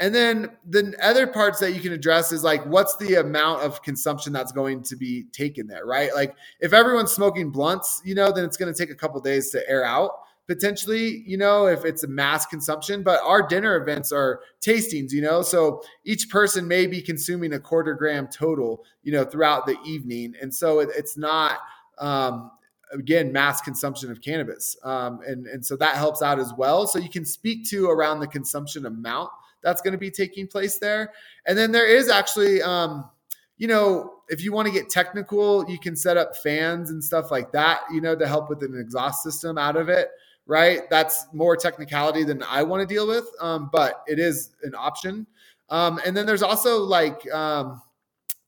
and 0.00 0.12
then 0.12 0.50
the 0.68 0.92
other 1.00 1.26
parts 1.26 1.60
that 1.60 1.72
you 1.72 1.80
can 1.80 1.92
address 1.92 2.32
is 2.32 2.42
like 2.42 2.64
what's 2.66 2.96
the 2.96 3.14
amount 3.14 3.62
of 3.62 3.80
consumption 3.82 4.32
that's 4.32 4.52
going 4.52 4.82
to 4.82 4.96
be 4.96 5.24
taken 5.32 5.66
there 5.66 5.86
right 5.86 6.14
like 6.14 6.34
if 6.60 6.72
everyone's 6.72 7.12
smoking 7.12 7.50
blunts 7.50 8.02
you 8.04 8.14
know 8.14 8.32
then 8.32 8.44
it's 8.44 8.56
going 8.56 8.72
to 8.72 8.78
take 8.78 8.90
a 8.90 8.94
couple 8.94 9.20
days 9.20 9.50
to 9.50 9.68
air 9.68 9.84
out 9.84 10.10
potentially, 10.46 11.22
you 11.26 11.36
know, 11.36 11.66
if 11.66 11.84
it's 11.84 12.04
a 12.04 12.08
mass 12.08 12.44
consumption, 12.46 13.02
but 13.02 13.20
our 13.24 13.46
dinner 13.46 13.76
events 13.76 14.12
are 14.12 14.40
tastings, 14.60 15.10
you 15.12 15.22
know, 15.22 15.42
so 15.42 15.82
each 16.04 16.28
person 16.28 16.68
may 16.68 16.86
be 16.86 17.00
consuming 17.00 17.54
a 17.54 17.58
quarter 17.58 17.94
gram 17.94 18.28
total, 18.28 18.84
you 19.02 19.12
know, 19.12 19.24
throughout 19.24 19.66
the 19.66 19.76
evening. 19.86 20.34
And 20.40 20.54
so 20.54 20.80
it, 20.80 20.90
it's 20.94 21.16
not, 21.16 21.60
um, 21.98 22.50
again, 22.92 23.32
mass 23.32 23.60
consumption 23.62 24.10
of 24.10 24.20
cannabis. 24.20 24.76
Um, 24.84 25.20
and, 25.26 25.46
and 25.46 25.64
so 25.64 25.76
that 25.76 25.96
helps 25.96 26.20
out 26.20 26.38
as 26.38 26.52
well. 26.56 26.86
So 26.86 26.98
you 26.98 27.08
can 27.08 27.24
speak 27.24 27.68
to 27.70 27.86
around 27.86 28.20
the 28.20 28.28
consumption 28.28 28.86
amount 28.86 29.30
that's 29.62 29.80
going 29.80 29.92
to 29.92 29.98
be 29.98 30.10
taking 30.10 30.46
place 30.46 30.78
there. 30.78 31.12
And 31.46 31.56
then 31.56 31.72
there 31.72 31.86
is 31.86 32.10
actually, 32.10 32.60
um, 32.60 33.08
you 33.56 33.66
know, 33.66 34.10
if 34.28 34.44
you 34.44 34.52
want 34.52 34.66
to 34.66 34.72
get 34.72 34.90
technical, 34.90 35.68
you 35.70 35.78
can 35.78 35.96
set 35.96 36.18
up 36.18 36.36
fans 36.42 36.90
and 36.90 37.02
stuff 37.02 37.30
like 37.30 37.50
that, 37.52 37.80
you 37.90 38.02
know, 38.02 38.14
to 38.14 38.26
help 38.26 38.50
with 38.50 38.62
an 38.62 38.78
exhaust 38.78 39.22
system 39.22 39.56
out 39.56 39.76
of 39.76 39.88
it 39.88 40.10
right? 40.46 40.82
That's 40.90 41.26
more 41.32 41.56
technicality 41.56 42.24
than 42.24 42.42
I 42.42 42.62
want 42.62 42.86
to 42.86 42.92
deal 42.92 43.06
with, 43.06 43.26
um, 43.40 43.70
but 43.72 44.02
it 44.06 44.18
is 44.18 44.50
an 44.62 44.74
option. 44.74 45.26
Um, 45.70 46.00
and 46.04 46.16
then 46.16 46.26
there's 46.26 46.42
also 46.42 46.80
like 46.80 47.30
um, 47.32 47.80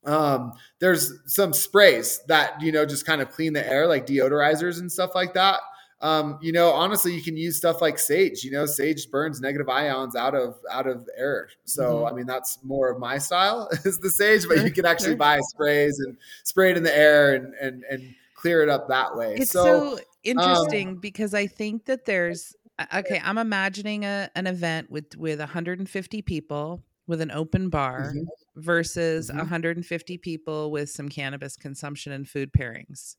um, 0.05 0.53
there's 0.79 1.13
some 1.27 1.53
sprays 1.53 2.21
that 2.29 2.61
you 2.61 2.73
know 2.73 2.87
just 2.87 3.07
kind 3.07 3.21
of 3.21 3.31
clean 3.31 3.53
the 3.53 3.67
air, 3.67 3.87
like 3.87 4.07
deodorizers 4.07 4.81
and 4.81 4.91
stuff 4.91 5.15
like 5.15 5.35
that. 5.35 5.61
Um, 6.03 6.39
you 6.43 6.53
know, 6.53 6.71
honestly, 6.71 7.15
you 7.15 7.23
can 7.23 7.39
use 7.39 7.57
stuff 7.57 7.81
like 7.81 7.99
sage. 7.99 8.45
You 8.45 8.51
know, 8.51 8.67
sage 8.67 9.11
burns 9.11 9.41
negative 9.41 9.69
ions 9.69 10.15
out 10.15 10.35
of 10.35 10.57
out 10.71 10.87
of 10.87 11.09
air. 11.17 11.49
So, 11.65 11.97
mm-hmm. 11.97 12.07
I 12.07 12.13
mean, 12.13 12.27
that's 12.27 12.59
more 12.63 12.91
of 12.91 12.99
my 12.99 13.19
style 13.19 13.69
is 13.85 13.99
the 13.99 14.11
sage, 14.11 14.47
but 14.47 14.63
you 14.63 14.71
can 14.71 14.85
actually 14.85 15.15
buy 15.15 15.41
sprays 15.41 15.99
and 15.99 16.17
spray 16.45 16.71
it 16.71 16.77
in 16.77 16.83
the 16.83 16.97
air 16.97 17.35
and 17.35 17.55
and 17.55 17.85
and 17.91 18.15
clear 18.35 18.63
it 18.63 18.69
up 18.69 18.89
that 18.89 19.17
way. 19.17 19.37
It's 19.37 19.51
so, 19.51 19.97
so 19.97 20.03
interesting 20.27 20.89
um, 20.91 20.97
because 20.97 21.35
I 21.35 21.47
think 21.47 21.87
that 21.87 22.05
there's 22.05 22.55
okay. 22.95 23.21
I'm 23.25 23.39
imagining 23.39 24.05
a, 24.05 24.31
an 24.35 24.47
event 24.47 24.91
with 24.91 25.17
with 25.17 25.39
150 25.39 26.23
people 26.23 26.83
with 27.07 27.21
an 27.21 27.31
open 27.31 27.69
bar 27.69 28.13
mm-hmm. 28.15 28.25
versus 28.61 29.29
mm-hmm. 29.29 29.39
150 29.39 30.19
people 30.19 30.71
with 30.71 30.91
some 30.91 31.09
cannabis 31.09 31.57
consumption 31.57 32.13
and 32.13 32.29
food 32.29 32.53
pairings, 32.53 33.17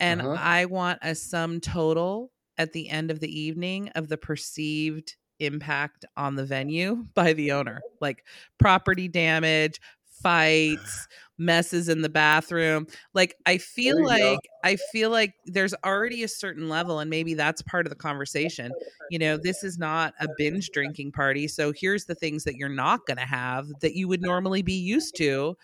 and 0.00 0.20
uh-huh. 0.20 0.36
I 0.38 0.66
want 0.66 0.98
a 1.02 1.14
sum 1.14 1.60
total 1.60 2.30
at 2.58 2.72
the 2.72 2.88
end 2.88 3.10
of 3.10 3.20
the 3.20 3.40
evening 3.40 3.88
of 3.94 4.08
the 4.08 4.16
perceived 4.16 5.16
impact 5.40 6.04
on 6.16 6.36
the 6.36 6.44
venue 6.44 7.06
by 7.14 7.32
the 7.32 7.52
owner, 7.52 7.80
like 8.00 8.24
property 8.58 9.08
damage, 9.08 9.80
fights, 10.22 11.08
messes 11.38 11.88
in 11.88 12.02
the 12.02 12.08
bathroom. 12.08 12.86
Like 13.12 13.36
I 13.46 13.58
feel 13.58 14.02
like 14.04 14.20
go. 14.20 14.38
I 14.62 14.76
feel 14.92 15.10
like 15.10 15.34
there's 15.46 15.74
already 15.84 16.22
a 16.22 16.28
certain 16.28 16.68
level 16.68 17.00
and 17.00 17.10
maybe 17.10 17.34
that's 17.34 17.62
part 17.62 17.86
of 17.86 17.90
the 17.90 17.96
conversation. 17.96 18.72
You 19.10 19.18
know, 19.18 19.36
this 19.36 19.64
is 19.64 19.78
not 19.78 20.14
a 20.20 20.28
binge 20.38 20.70
drinking 20.70 21.12
party. 21.12 21.48
So 21.48 21.72
here's 21.72 22.04
the 22.04 22.14
things 22.14 22.44
that 22.44 22.56
you're 22.56 22.68
not 22.68 23.06
going 23.06 23.18
to 23.18 23.24
have 23.24 23.66
that 23.80 23.94
you 23.94 24.08
would 24.08 24.22
normally 24.22 24.62
be 24.62 24.74
used 24.74 25.16
to 25.16 25.56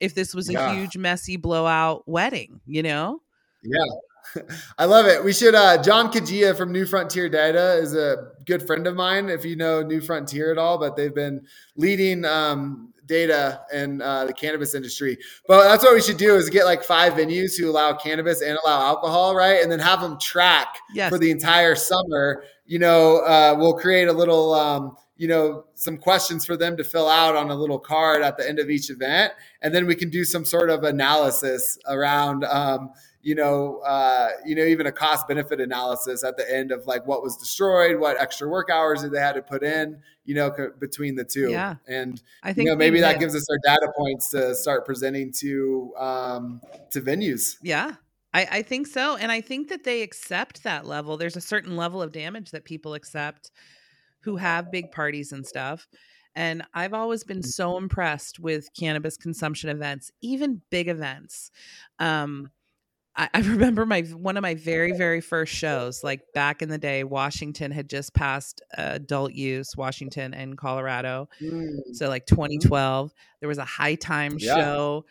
if 0.00 0.14
this 0.14 0.34
was 0.34 0.48
a 0.48 0.54
yeah. 0.54 0.74
huge 0.74 0.96
messy 0.96 1.36
blowout 1.36 2.02
wedding, 2.08 2.60
you 2.66 2.82
know? 2.82 3.20
Yeah. 3.62 4.42
I 4.78 4.84
love 4.84 5.06
it. 5.06 5.24
We 5.24 5.32
should 5.32 5.54
uh 5.54 5.82
John 5.82 6.12
Kagia 6.12 6.56
from 6.56 6.72
New 6.72 6.86
Frontier 6.86 7.28
Data 7.28 7.74
is 7.74 7.94
a 7.94 8.28
good 8.44 8.66
friend 8.66 8.86
of 8.86 8.94
mine 8.94 9.28
if 9.28 9.44
you 9.44 9.56
know 9.56 9.82
New 9.82 10.00
Frontier 10.00 10.52
at 10.52 10.58
all, 10.58 10.78
but 10.78 10.96
they've 10.96 11.14
been 11.14 11.46
leading 11.76 12.24
um 12.24 12.91
data 13.12 13.60
in 13.74 14.00
uh, 14.00 14.24
the 14.24 14.32
cannabis 14.32 14.74
industry. 14.74 15.18
But 15.46 15.64
that's 15.64 15.84
what 15.84 15.94
we 15.94 16.00
should 16.00 16.16
do 16.16 16.34
is 16.34 16.48
get 16.48 16.64
like 16.64 16.82
five 16.82 17.12
venues 17.12 17.58
who 17.58 17.70
allow 17.70 17.92
cannabis 17.92 18.40
and 18.40 18.58
allow 18.64 18.80
alcohol, 18.80 19.36
right? 19.36 19.62
And 19.62 19.70
then 19.70 19.78
have 19.80 20.00
them 20.00 20.18
track 20.18 20.78
yes. 20.94 21.10
for 21.10 21.18
the 21.18 21.30
entire 21.30 21.74
summer. 21.74 22.44
You 22.64 22.78
know, 22.78 23.18
uh, 23.18 23.54
we'll 23.58 23.74
create 23.74 24.08
a 24.08 24.12
little, 24.12 24.54
um, 24.54 24.96
you 25.18 25.28
know, 25.28 25.64
some 25.74 25.98
questions 25.98 26.46
for 26.46 26.56
them 26.56 26.74
to 26.78 26.84
fill 26.84 27.08
out 27.08 27.36
on 27.36 27.50
a 27.50 27.54
little 27.54 27.78
card 27.78 28.22
at 28.22 28.38
the 28.38 28.48
end 28.48 28.58
of 28.58 28.70
each 28.70 28.88
event, 28.88 29.34
and 29.60 29.74
then 29.74 29.86
we 29.86 29.94
can 29.94 30.08
do 30.08 30.24
some 30.24 30.44
sort 30.44 30.70
of 30.70 30.84
analysis 30.84 31.78
around. 31.86 32.44
Um, 32.44 32.92
you 33.22 33.36
know, 33.36 33.78
uh, 33.78 34.30
you 34.44 34.54
know, 34.54 34.64
even 34.64 34.86
a 34.86 34.92
cost 34.92 35.28
benefit 35.28 35.60
analysis 35.60 36.24
at 36.24 36.36
the 36.36 36.54
end 36.54 36.72
of 36.72 36.86
like 36.86 37.06
what 37.06 37.22
was 37.22 37.36
destroyed, 37.36 37.98
what 37.98 38.20
extra 38.20 38.48
work 38.48 38.68
hours 38.68 39.02
did 39.02 39.12
they 39.12 39.20
had 39.20 39.34
to 39.34 39.42
put 39.42 39.62
in, 39.62 40.00
you 40.24 40.34
know, 40.34 40.50
co- 40.50 40.72
between 40.78 41.14
the 41.14 41.24
two. 41.24 41.50
Yeah. 41.50 41.76
And 41.86 42.20
I 42.42 42.52
think 42.52 42.66
you 42.66 42.72
know, 42.72 42.76
maybe 42.76 43.00
that 43.00 43.20
gives 43.20 43.36
us 43.36 43.46
our 43.48 43.58
data 43.64 43.92
points 43.96 44.30
to 44.30 44.54
start 44.56 44.84
presenting 44.84 45.32
to 45.38 45.92
um, 45.96 46.60
to 46.90 47.00
venues. 47.00 47.56
Yeah. 47.62 47.94
I, 48.34 48.48
I 48.50 48.62
think 48.62 48.86
so. 48.86 49.16
And 49.16 49.30
I 49.30 49.40
think 49.40 49.68
that 49.68 49.84
they 49.84 50.02
accept 50.02 50.62
that 50.64 50.86
level. 50.86 51.16
There's 51.16 51.36
a 51.36 51.40
certain 51.40 51.76
level 51.76 52.02
of 52.02 52.12
damage 52.12 52.50
that 52.50 52.64
people 52.64 52.94
accept 52.94 53.50
who 54.20 54.36
have 54.36 54.72
big 54.72 54.90
parties 54.90 55.32
and 55.32 55.46
stuff. 55.46 55.86
And 56.34 56.62
I've 56.72 56.94
always 56.94 57.24
been 57.24 57.40
mm. 57.40 57.46
so 57.46 57.76
impressed 57.76 58.40
with 58.40 58.68
cannabis 58.78 59.16
consumption 59.16 59.68
events, 59.68 60.10
even 60.22 60.62
big 60.70 60.88
events. 60.88 61.50
Um, 61.98 62.50
I, 63.16 63.28
I 63.34 63.40
remember 63.40 63.86
my 63.86 64.02
one 64.02 64.36
of 64.36 64.42
my 64.42 64.54
very 64.54 64.92
very 64.92 65.20
first 65.20 65.52
shows 65.52 66.02
like 66.02 66.32
back 66.34 66.62
in 66.62 66.68
the 66.68 66.78
day 66.78 67.04
washington 67.04 67.70
had 67.70 67.88
just 67.88 68.14
passed 68.14 68.62
adult 68.76 69.32
use 69.32 69.76
washington 69.76 70.34
and 70.34 70.56
colorado 70.56 71.28
mm. 71.40 71.78
so 71.92 72.08
like 72.08 72.26
2012 72.26 73.12
there 73.40 73.48
was 73.48 73.58
a 73.58 73.64
high 73.64 73.94
time 73.94 74.36
yeah. 74.38 74.54
show 74.54 75.04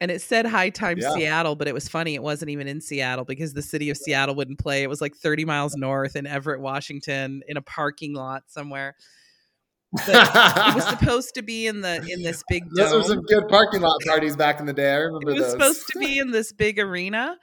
and 0.00 0.10
it 0.10 0.20
said 0.20 0.46
high 0.46 0.70
time 0.70 0.98
yeah. 0.98 1.12
seattle 1.14 1.54
but 1.54 1.68
it 1.68 1.74
was 1.74 1.88
funny 1.88 2.14
it 2.14 2.22
wasn't 2.22 2.50
even 2.50 2.66
in 2.66 2.80
seattle 2.80 3.24
because 3.24 3.54
the 3.54 3.62
city 3.62 3.90
of 3.90 3.96
seattle 3.96 4.34
wouldn't 4.34 4.58
play 4.58 4.82
it 4.82 4.88
was 4.88 5.00
like 5.00 5.14
30 5.14 5.44
miles 5.44 5.76
north 5.76 6.16
in 6.16 6.26
everett 6.26 6.60
washington 6.60 7.42
in 7.46 7.56
a 7.56 7.62
parking 7.62 8.14
lot 8.14 8.42
somewhere 8.48 8.96
but 9.94 10.08
it 10.08 10.74
was 10.74 10.84
supposed 10.98 11.34
to 11.34 11.42
be 11.42 11.66
in 11.66 11.80
the 11.80 11.96
in 12.10 12.22
this 12.22 12.42
big. 12.48 12.64
Those 12.74 12.92
were 12.92 13.02
some 13.02 13.22
good 13.22 13.48
parking 13.48 13.80
lot 13.80 14.00
parties 14.06 14.36
back 14.36 14.60
in 14.60 14.66
the 14.66 14.72
day. 14.72 14.92
I 14.92 14.96
remember. 14.96 15.30
It 15.30 15.34
was 15.34 15.42
those. 15.42 15.52
supposed 15.52 15.86
to 15.92 15.98
be 15.98 16.18
in 16.20 16.30
this 16.30 16.52
big 16.52 16.78
arena, 16.78 17.38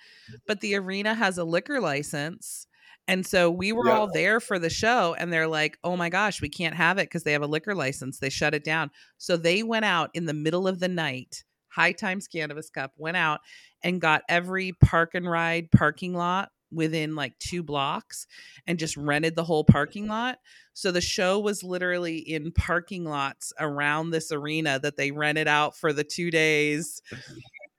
but 0.47 0.61
the 0.61 0.75
arena 0.75 1.13
has 1.13 1.37
a 1.37 1.43
liquor 1.43 1.79
license. 1.79 2.67
And 3.07 3.25
so 3.25 3.49
we 3.49 3.71
were 3.71 3.87
yeah. 3.87 3.97
all 3.97 4.11
there 4.11 4.39
for 4.39 4.59
the 4.59 4.69
show, 4.69 5.15
and 5.17 5.33
they're 5.33 5.47
like, 5.47 5.77
oh 5.83 5.97
my 5.97 6.09
gosh, 6.09 6.41
we 6.41 6.49
can't 6.49 6.75
have 6.75 6.97
it 6.97 7.05
because 7.05 7.23
they 7.23 7.33
have 7.33 7.41
a 7.41 7.47
liquor 7.47 7.73
license. 7.73 8.19
They 8.19 8.29
shut 8.29 8.53
it 8.53 8.63
down. 8.63 8.91
So 9.17 9.37
they 9.37 9.63
went 9.63 9.85
out 9.85 10.11
in 10.13 10.25
the 10.25 10.33
middle 10.33 10.67
of 10.67 10.79
the 10.79 10.87
night. 10.87 11.43
High 11.69 11.93
Times 11.93 12.27
Cannabis 12.27 12.69
Cup 12.69 12.91
went 12.97 13.17
out 13.17 13.39
and 13.83 14.01
got 14.01 14.21
every 14.29 14.73
park 14.73 15.11
and 15.15 15.29
ride 15.29 15.71
parking 15.71 16.13
lot 16.13 16.49
within 16.71 17.15
like 17.15 17.37
two 17.39 17.63
blocks 17.63 18.27
and 18.67 18.79
just 18.79 18.95
rented 18.97 19.35
the 19.35 19.43
whole 19.43 19.63
parking 19.63 20.07
lot. 20.07 20.39
So 20.73 20.91
the 20.91 21.01
show 21.01 21.39
was 21.39 21.63
literally 21.63 22.17
in 22.17 22.51
parking 22.51 23.03
lots 23.03 23.51
around 23.59 24.11
this 24.11 24.31
arena 24.31 24.79
that 24.79 24.95
they 24.95 25.11
rented 25.11 25.47
out 25.47 25.75
for 25.75 25.91
the 25.93 26.03
two 26.03 26.31
days. 26.31 27.01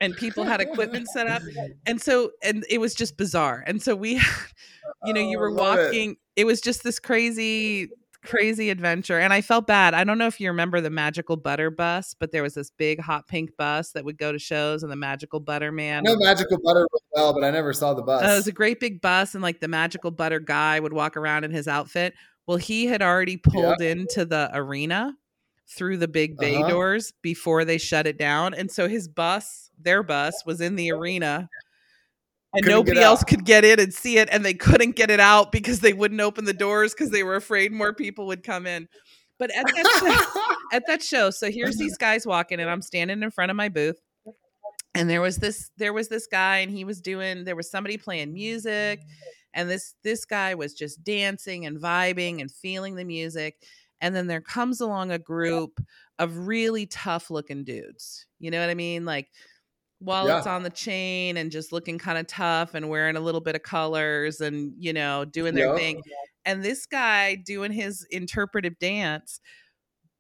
And 0.01 0.17
people 0.17 0.45
had 0.45 0.61
equipment 0.61 1.09
set 1.09 1.27
up. 1.29 1.43
And 1.87 2.01
so, 2.01 2.31
and 2.43 2.65
it 2.69 2.79
was 2.79 2.95
just 2.95 3.17
bizarre. 3.17 3.65
And 3.67 3.83
so 3.83 3.95
we, 3.97 4.21
you 5.05 5.13
know, 5.13 5.21
you 5.21 5.37
Oh, 5.39 5.41
were 5.41 5.51
love 5.51 5.79
it. 5.79 5.83
walking, 5.87 6.17
it 6.37 6.45
was 6.45 6.61
just 6.61 6.83
this 6.85 6.99
crazy 6.99 7.89
crazy 8.25 8.71
adventure 8.71 9.19
and 9.19 9.33
i 9.33 9.41
felt 9.41 9.67
bad 9.67 9.95
i 9.95 10.05
don't 10.05 10.17
know 10.17 10.27
if 10.29 10.39
you 10.41 10.49
remember 10.49 10.81
the 10.81 10.91
magical 10.91 11.37
butter 11.37 11.71
bus 11.71 12.15
but 12.19 12.31
there 12.31 12.43
was 12.43 12.55
this 12.55 12.71
big 12.71 13.01
hot 13.01 13.27
pink 13.27 13.51
bus 13.57 13.91
that 13.91 14.05
would 14.05 14.17
go 14.17 14.31
to 14.31 14.39
shows 14.39 14.83
and 14.85 14.93
the 14.93 14.97
magical 14.97 15.41
butter 15.41 15.73
man 15.73 16.05
No 16.05 16.17
magical 16.17 16.59
butter 16.63 16.87
well, 17.15 17.35
but 17.35 17.45
I 17.45 17.51
never 17.51 17.73
saw 17.73 17.93
the 17.95 18.03
bus. 18.03 18.23
uh, 18.23 18.27
it 18.33 18.35
was 18.37 18.47
a 18.47 18.53
great 18.53 18.79
big 18.81 19.01
bus 19.01 19.35
and 19.35 19.43
like 19.43 19.61
the 19.61 19.69
magical 19.69 20.11
butter 20.13 20.39
guy 20.41 20.79
would 20.81 20.93
walk 20.93 21.17
around 21.17 21.45
in 21.45 21.51
his 21.51 21.67
outfit 21.67 22.15
well 22.47 22.57
he 22.59 22.87
had 22.87 23.03
already 23.03 23.37
pulled 23.37 23.81
into 23.81 24.25
the 24.25 24.51
arena 24.55 25.17
through 25.69 25.97
the 25.97 26.09
big 26.09 26.37
bay 26.39 26.57
Uh-huh. 26.57 26.69
doors 26.69 27.13
before 27.23 27.65
they 27.65 27.79
shut 27.79 28.07
it 28.07 28.19
down 28.19 28.55
and 28.55 28.71
so 28.71 28.87
his 28.89 29.09
bus 29.09 29.71
their 29.81 30.03
bus 30.05 30.45
was 30.47 30.61
in 30.61 30.77
the 30.77 30.93
arena 30.93 31.49
and 32.55 32.65
Couldn't 32.65 32.79
nobody 32.79 33.01
else 33.01 33.25
could 33.25 33.45
get 33.45 33.65
in 33.65 33.81
and 33.81 33.93
see 33.93 34.19
it 34.19 34.29
and 34.31 34.45
they 34.45 34.55
couldn't 34.55 34.97
get 34.97 35.11
it 35.11 35.21
out 35.21 35.53
because 35.53 35.81
they 35.81 35.93
wouldn't 35.93 36.21
open 36.21 36.45
the 36.45 36.53
doors 36.53 36.93
because 36.93 37.11
they 37.11 37.23
were 37.23 37.37
afraid 37.37 37.73
more 37.73 37.95
people 37.95 38.27
would 38.27 38.43
come 38.43 38.67
in. 38.67 38.89
But 39.39 39.51
at 39.57 39.65
that 39.67 39.99
show, 39.99 40.53
at 40.73 40.87
that 40.87 41.03
show 41.03 41.31
so 41.31 41.51
here's 41.51 41.77
these 41.77 41.97
guys 41.99 42.27
walking 42.27 42.59
and 42.59 42.69
i'm 42.69 42.83
standing 42.83 43.23
in 43.23 43.31
front 43.31 43.51
of 43.51 43.57
my 43.57 43.69
booth 43.69 44.01
and 44.95 45.09
there 45.09 45.21
was 45.21 45.37
this 45.37 45.71
there 45.77 45.93
was 45.93 46.09
this 46.09 46.27
guy 46.27 46.59
and 46.59 46.73
he 46.73 46.85
was 46.85 47.01
doing 47.01 47.45
there 47.45 47.57
was 47.57 47.71
somebody 47.71 47.97
playing 47.97 48.33
music 48.33 49.03
and 49.55 49.71
this 49.71 49.95
this 50.03 50.25
guy 50.25 50.55
was 50.55 50.75
just 50.75 51.05
dancing 51.05 51.67
and 51.67 51.79
vibing 51.79 52.41
and 52.41 52.51
feeling 52.51 52.95
the 52.95 53.05
music 53.05 53.57
and 54.01 54.17
then 54.17 54.27
there 54.27 54.41
comes 54.41 54.81
along 54.81 55.11
a 55.11 55.19
group 55.19 55.79
of 56.19 56.47
really 56.47 56.87
tough 56.87 57.31
looking 57.31 57.65
dudes 57.65 58.27
you 58.41 58.51
know 58.51 58.61
what 58.61 58.71
i 58.71 58.75
mean? 58.75 59.05
Like 59.05 59.29
wallets 60.03 60.47
on 60.47 60.63
the 60.63 60.71
chain 60.71 61.37
and 61.37 61.51
just 61.51 61.73
looking 61.73 61.99
kind 61.99 62.19
of 62.19 62.27
tough 62.27 62.75
and 62.75 62.89
wearing 62.89 63.17
a 63.17 63.21
little 63.21 63.41
bit 63.41 63.55
of 63.55 63.63
colors 63.63 64.41
and 64.41 64.73
you 64.79 64.93
know 64.93 65.25
doing 65.25 65.55
their 65.55 65.69
Yup. 65.69 65.77
thing. 65.77 66.03
And 66.45 66.63
this 66.63 66.87
guy 66.87 67.37
doing 67.37 67.73
his 67.73 68.07
interpretive 68.11 68.79
dance 68.79 69.41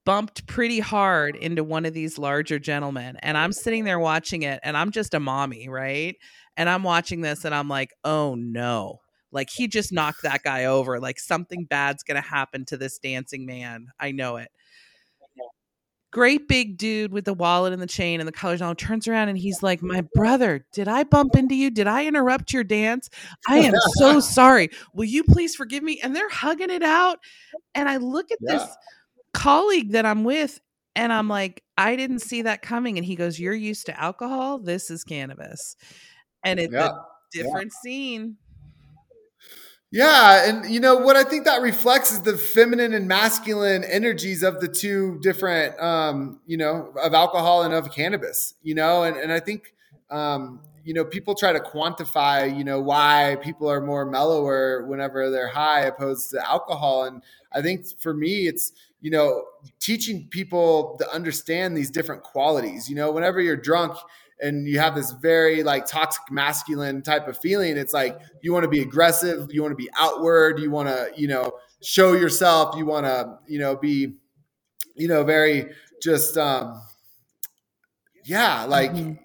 bumped 0.04 0.46
pretty 0.46 0.80
hard 0.80 1.36
into 1.36 1.62
one 1.62 1.84
of 1.84 1.94
these 1.94 2.18
larger 2.18 2.58
gentlemen 2.58 3.16
and 3.22 3.38
i'm 3.38 3.52
sitting 3.52 3.84
there 3.84 4.00
watching 4.00 4.42
it 4.42 4.58
and 4.64 4.76
i'm 4.76 4.90
just 4.90 5.14
a 5.14 5.20
mommy 5.20 5.68
right? 5.68 6.16
And 6.56 6.68
i'm 6.68 6.82
watching 6.82 7.20
this 7.20 7.44
and 7.44 7.54
i'm 7.54 7.68
like 7.68 7.92
oh 8.04 8.34
no. 8.34 9.00
Like 9.30 9.48
he 9.48 9.66
just 9.66 9.92
knocked 9.92 10.24
that 10.24 10.42
guy 10.42 10.66
over 10.66 11.00
like 11.00 11.18
something 11.18 11.64
bad's 11.64 12.02
gonna 12.02 12.20
happen 12.20 12.64
to 12.66 12.76
this 12.76 12.98
dancing 12.98 13.46
man. 13.46 13.86
I 13.98 14.12
know 14.12 14.36
it 14.36 14.50
great 16.12 16.46
big 16.46 16.76
dude 16.76 17.10
with 17.10 17.24
the 17.24 17.32
wallet 17.34 17.72
and 17.72 17.80
the 17.82 17.86
chain 17.86 18.20
and 18.20 18.28
the 18.28 18.32
colors 18.32 18.60
on 18.62 18.76
turns 18.76 19.08
around 19.08 19.28
and 19.30 19.38
he's 19.38 19.62
like 19.62 19.82
my 19.82 20.02
brother 20.14 20.64
did 20.72 20.86
i 20.86 21.02
bump 21.02 21.34
into 21.34 21.54
you? 21.54 21.70
Did 21.70 21.86
i 21.86 22.06
interrupt 22.06 22.52
your 22.52 22.64
dance? 22.64 23.08
I 23.48 23.58
am 23.58 23.74
so 23.96 24.20
sorry. 24.38 24.68
Will 24.94 25.06
you 25.06 25.24
please 25.24 25.56
forgive 25.56 25.82
me? 25.82 25.98
And 26.02 26.14
they're 26.14 26.28
hugging 26.28 26.70
it 26.70 26.82
out. 26.82 27.18
And 27.74 27.88
i 27.88 27.96
look 27.96 28.30
at 28.30 28.38
Yeah. 28.40 28.58
this 28.58 28.68
colleague 29.34 29.92
that 29.92 30.04
i'm 30.04 30.24
with 30.24 30.60
and 30.94 31.10
i'm 31.12 31.26
like 31.28 31.62
i 31.78 31.96
didn't 31.96 32.18
see 32.20 32.42
that 32.42 32.60
coming. 32.62 32.98
And 32.98 33.04
he 33.06 33.16
goes 33.16 33.40
you're 33.40 33.54
used 33.54 33.86
to 33.86 33.98
alcohol. 34.00 34.58
This 34.58 34.90
is 34.90 35.04
cannabis. 35.04 35.76
And 36.44 36.60
it's 36.60 36.72
Yeah. 36.72 36.88
a 36.88 36.94
different 37.32 37.72
scene 37.72 38.36
Yeah, 39.94 40.48
and 40.48 40.72
you 40.72 40.80
know 40.80 40.96
what 40.96 41.16
I 41.16 41.22
think 41.22 41.44
that 41.44 41.60
reflects 41.60 42.10
is 42.12 42.22
the 42.22 42.38
feminine 42.38 42.94
and 42.94 43.06
masculine 43.06 43.84
energies 43.84 44.42
of 44.42 44.58
the 44.58 44.68
two 44.68 45.18
different, 45.20 45.78
um, 45.78 46.40
you 46.46 46.56
know, 46.56 46.94
of 47.02 47.12
alcohol 47.12 47.62
and 47.62 47.74
of 47.74 47.92
cannabis. 47.92 48.54
You 48.62 48.74
know, 48.74 49.02
and 49.02 49.18
and 49.18 49.30
I 49.30 49.38
think, 49.38 49.74
um, 50.10 50.60
you 50.82 50.94
know, 50.94 51.04
people 51.04 51.34
try 51.34 51.52
to 51.52 51.60
quantify, 51.60 52.56
you 52.56 52.64
know, 52.64 52.80
why 52.80 53.36
people 53.42 53.68
are 53.70 53.82
more 53.82 54.06
mellower 54.06 54.86
whenever 54.86 55.30
they're 55.30 55.48
high 55.48 55.82
opposed 55.82 56.30
to 56.30 56.48
alcohol, 56.48 57.04
and 57.04 57.22
I 57.52 57.60
think 57.60 57.84
for 58.00 58.14
me, 58.14 58.46
it's 58.46 58.72
you 59.02 59.10
know, 59.10 59.44
teaching 59.80 60.28
people 60.30 60.96
to 61.00 61.12
understand 61.12 61.76
these 61.76 61.90
different 61.90 62.22
qualities. 62.22 62.88
You 62.88 62.96
know, 62.96 63.10
whenever 63.12 63.42
you're 63.42 63.56
drunk 63.56 63.94
and 64.42 64.66
you 64.66 64.78
have 64.78 64.94
this 64.94 65.12
very 65.12 65.62
like 65.62 65.86
toxic 65.86 66.30
masculine 66.30 67.00
type 67.02 67.28
of 67.28 67.38
feeling, 67.38 67.76
it's 67.76 67.94
like 67.94 68.18
you 68.42 68.52
want 68.52 68.64
to 68.64 68.68
be 68.68 68.80
aggressive, 68.80 69.48
you 69.52 69.62
want 69.62 69.72
to 69.72 69.76
be 69.76 69.88
outward, 69.96 70.58
you 70.58 70.70
want 70.70 70.88
to, 70.88 71.10
you 71.16 71.28
know, 71.28 71.52
show 71.82 72.12
yourself, 72.14 72.76
you 72.76 72.84
want 72.84 73.06
to, 73.06 73.38
you 73.46 73.58
know, 73.58 73.76
be, 73.76 74.16
you 74.96 75.08
know, 75.08 75.24
very 75.24 75.72
just, 76.02 76.36
um, 76.36 76.82
yeah, 78.24 78.64
like 78.64 78.92
Mhm. 78.92 79.18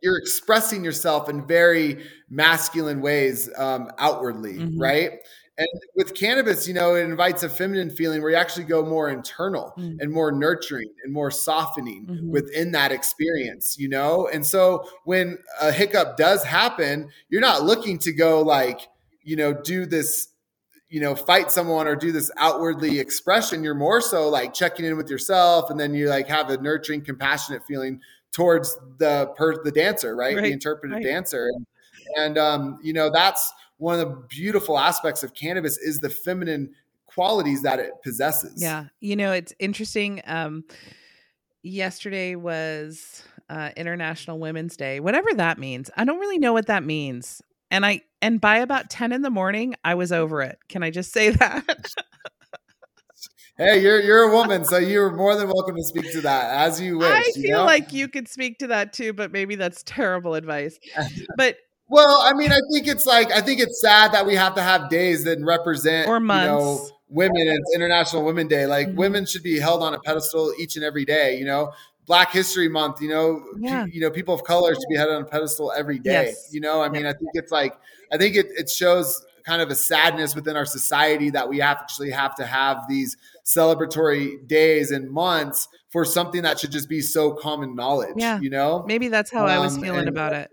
you're 0.00 0.18
expressing 0.18 0.84
yourself 0.84 1.28
in 1.28 1.46
very 1.46 2.04
masculine 2.28 3.00
ways 3.00 3.48
um, 3.56 3.90
outwardly, 3.98 4.54
Mhm. 4.54 4.74
right? 4.76 5.20
And 5.58 5.68
with 5.94 6.14
cannabis, 6.14 6.66
you 6.66 6.72
know, 6.72 6.94
it 6.94 7.02
invites 7.04 7.42
a 7.42 7.48
feminine 7.48 7.90
feeling 7.90 8.22
where 8.22 8.30
you 8.30 8.36
actually 8.36 8.64
go 8.64 8.84
more 8.86 9.10
internal 9.10 9.74
Mm. 9.76 10.00
and 10.00 10.10
more 10.10 10.32
nurturing 10.32 10.88
and 11.04 11.12
more 11.12 11.30
softening 11.30 12.06
Mhm. 12.06 12.30
within 12.30 12.72
that 12.72 12.90
experience, 12.90 13.78
you 13.78 13.88
know? 13.88 14.28
And 14.32 14.46
so 14.46 14.88
when 15.04 15.38
a 15.60 15.70
hiccup 15.70 16.16
does 16.16 16.42
happen, 16.42 17.10
you're 17.28 17.42
not 17.42 17.64
looking 17.64 17.98
to 17.98 18.12
go 18.12 18.40
like, 18.40 18.80
you 19.22 19.36
know, 19.36 19.52
do 19.52 19.84
this, 19.84 20.28
you 20.88 21.00
know, 21.00 21.14
fight 21.14 21.50
someone 21.50 21.86
or 21.86 21.96
do 21.96 22.12
this 22.12 22.30
outwardly 22.38 22.98
expression. 22.98 23.62
You're 23.62 23.74
more 23.74 24.00
so 24.00 24.30
like 24.30 24.54
checking 24.54 24.86
in 24.86 24.96
with 24.96 25.10
yourself 25.10 25.68
and 25.70 25.78
then 25.78 25.94
you 25.94 26.08
like 26.08 26.28
have 26.28 26.48
a 26.48 26.56
nurturing, 26.56 27.02
compassionate 27.02 27.62
feeling 27.66 28.00
towards 28.32 28.74
the 28.98 29.26
per 29.36 29.62
the 29.62 29.70
dancer, 29.70 30.16
right? 30.16 30.34
Right, 30.34 30.44
The 30.44 30.52
interpretive 30.52 30.96
right. 30.96 31.04
dancer. 31.04 31.48
And, 31.54 31.66
and 32.16 32.38
um, 32.38 32.78
you 32.82 32.94
know, 32.94 33.10
that's 33.10 33.52
one 33.82 33.98
of 33.98 34.08
the 34.08 34.14
beautiful 34.28 34.78
aspects 34.78 35.24
of 35.24 35.34
cannabis 35.34 35.76
is 35.76 35.98
the 35.98 36.08
feminine 36.08 36.72
qualities 37.06 37.62
that 37.62 37.80
it 37.80 37.90
possesses. 38.04 38.62
Yeah. 38.62 38.84
You 39.00 39.16
know, 39.16 39.32
it's 39.32 39.52
interesting. 39.58 40.22
Um, 40.24 40.64
yesterday 41.64 42.36
was 42.36 43.24
uh, 43.50 43.70
International 43.76 44.38
Women's 44.38 44.76
Day, 44.76 45.00
whatever 45.00 45.34
that 45.34 45.58
means. 45.58 45.90
I 45.96 46.04
don't 46.04 46.20
really 46.20 46.38
know 46.38 46.52
what 46.52 46.68
that 46.68 46.84
means. 46.84 47.42
And 47.72 47.84
I 47.84 48.02
and 48.20 48.40
by 48.40 48.58
about 48.58 48.88
10 48.88 49.10
in 49.10 49.22
the 49.22 49.30
morning, 49.30 49.74
I 49.84 49.96
was 49.96 50.12
over 50.12 50.42
it. 50.42 50.58
Can 50.68 50.84
I 50.84 50.90
just 50.90 51.12
say 51.12 51.30
that? 51.30 51.88
Hey, 53.58 53.82
you're 53.82 54.00
you're 54.00 54.30
a 54.30 54.32
woman, 54.32 54.64
so 54.64 54.78
you're 54.78 55.10
more 55.10 55.34
than 55.34 55.48
welcome 55.48 55.74
to 55.74 55.82
speak 55.82 56.10
to 56.12 56.20
that 56.20 56.68
as 56.68 56.80
you 56.80 56.98
wish. 56.98 57.10
I 57.10 57.32
you 57.34 57.42
feel 57.42 57.58
know? 57.58 57.64
like 57.64 57.92
you 57.92 58.06
could 58.06 58.28
speak 58.28 58.58
to 58.58 58.68
that 58.68 58.92
too, 58.92 59.12
but 59.12 59.32
maybe 59.32 59.56
that's 59.56 59.82
terrible 59.82 60.34
advice. 60.34 60.78
But 61.36 61.56
Well, 61.92 62.22
I 62.24 62.32
mean, 62.32 62.50
I 62.52 62.58
think 62.72 62.88
it's 62.88 63.04
like 63.06 63.30
I 63.30 63.40
think 63.42 63.60
it's 63.60 63.80
sad 63.80 64.12
that 64.12 64.24
we 64.26 64.34
have 64.34 64.54
to 64.54 64.62
have 64.62 64.88
days 64.88 65.24
that 65.24 65.38
represent 65.42 66.08
Or 66.08 66.14
you 66.16 66.20
know 66.20 66.26
months. 66.26 66.92
women. 67.10 67.42
It's 67.48 67.74
International 67.74 68.24
Women 68.24 68.48
Day. 68.48 68.64
Like 68.66 68.88
Mhm. 68.88 68.96
women 68.96 69.26
should 69.26 69.42
be 69.42 69.58
held 69.60 69.82
on 69.82 69.92
a 69.94 70.00
pedestal 70.00 70.54
each 70.58 70.76
and 70.76 70.84
every 70.84 71.04
day. 71.04 71.36
You 71.36 71.44
know, 71.44 71.72
Black 72.06 72.32
History 72.32 72.68
Month. 72.68 73.02
You 73.02 73.10
know, 73.10 73.42
Yeah. 73.60 73.84
you 73.92 74.00
know, 74.00 74.10
people 74.10 74.34
of 74.34 74.42
color 74.42 74.74
should 74.74 74.88
be 74.88 74.96
held 74.96 75.10
on 75.10 75.20
a 75.22 75.24
pedestal 75.26 75.70
every 75.76 75.98
day. 75.98 76.28
Yes. 76.28 76.48
You 76.50 76.60
know, 76.62 76.80
I 76.82 76.88
mean, 76.88 77.04
I 77.04 77.12
think 77.12 77.30
it's 77.34 77.52
like 77.52 77.76
I 78.10 78.16
think 78.16 78.36
it 78.36 78.46
it 78.56 78.70
shows 78.70 79.22
kind 79.44 79.60
of 79.60 79.70
a 79.70 79.74
sadness 79.74 80.34
within 80.34 80.56
our 80.56 80.64
society 80.64 81.28
that 81.30 81.48
we 81.48 81.60
actually 81.60 82.10
have 82.10 82.34
to 82.36 82.46
have 82.46 82.78
these 82.88 83.16
celebratory 83.44 84.46
days 84.46 84.90
and 84.92 85.10
months 85.10 85.68
for 85.90 86.04
something 86.04 86.42
that 86.42 86.58
should 86.58 86.70
just 86.70 86.88
be 86.88 87.00
so 87.00 87.32
common 87.32 87.74
knowledge. 87.74 88.14
Yeah. 88.16 88.40
You 88.40 88.50
know, 88.50 88.84
maybe 88.86 89.08
that's 89.08 89.30
how 89.30 89.44
I 89.46 89.58
was 89.58 89.74
Um, 89.76 89.82
feeling 89.82 90.00
and- 90.00 90.08
about 90.08 90.32
it. 90.32 90.50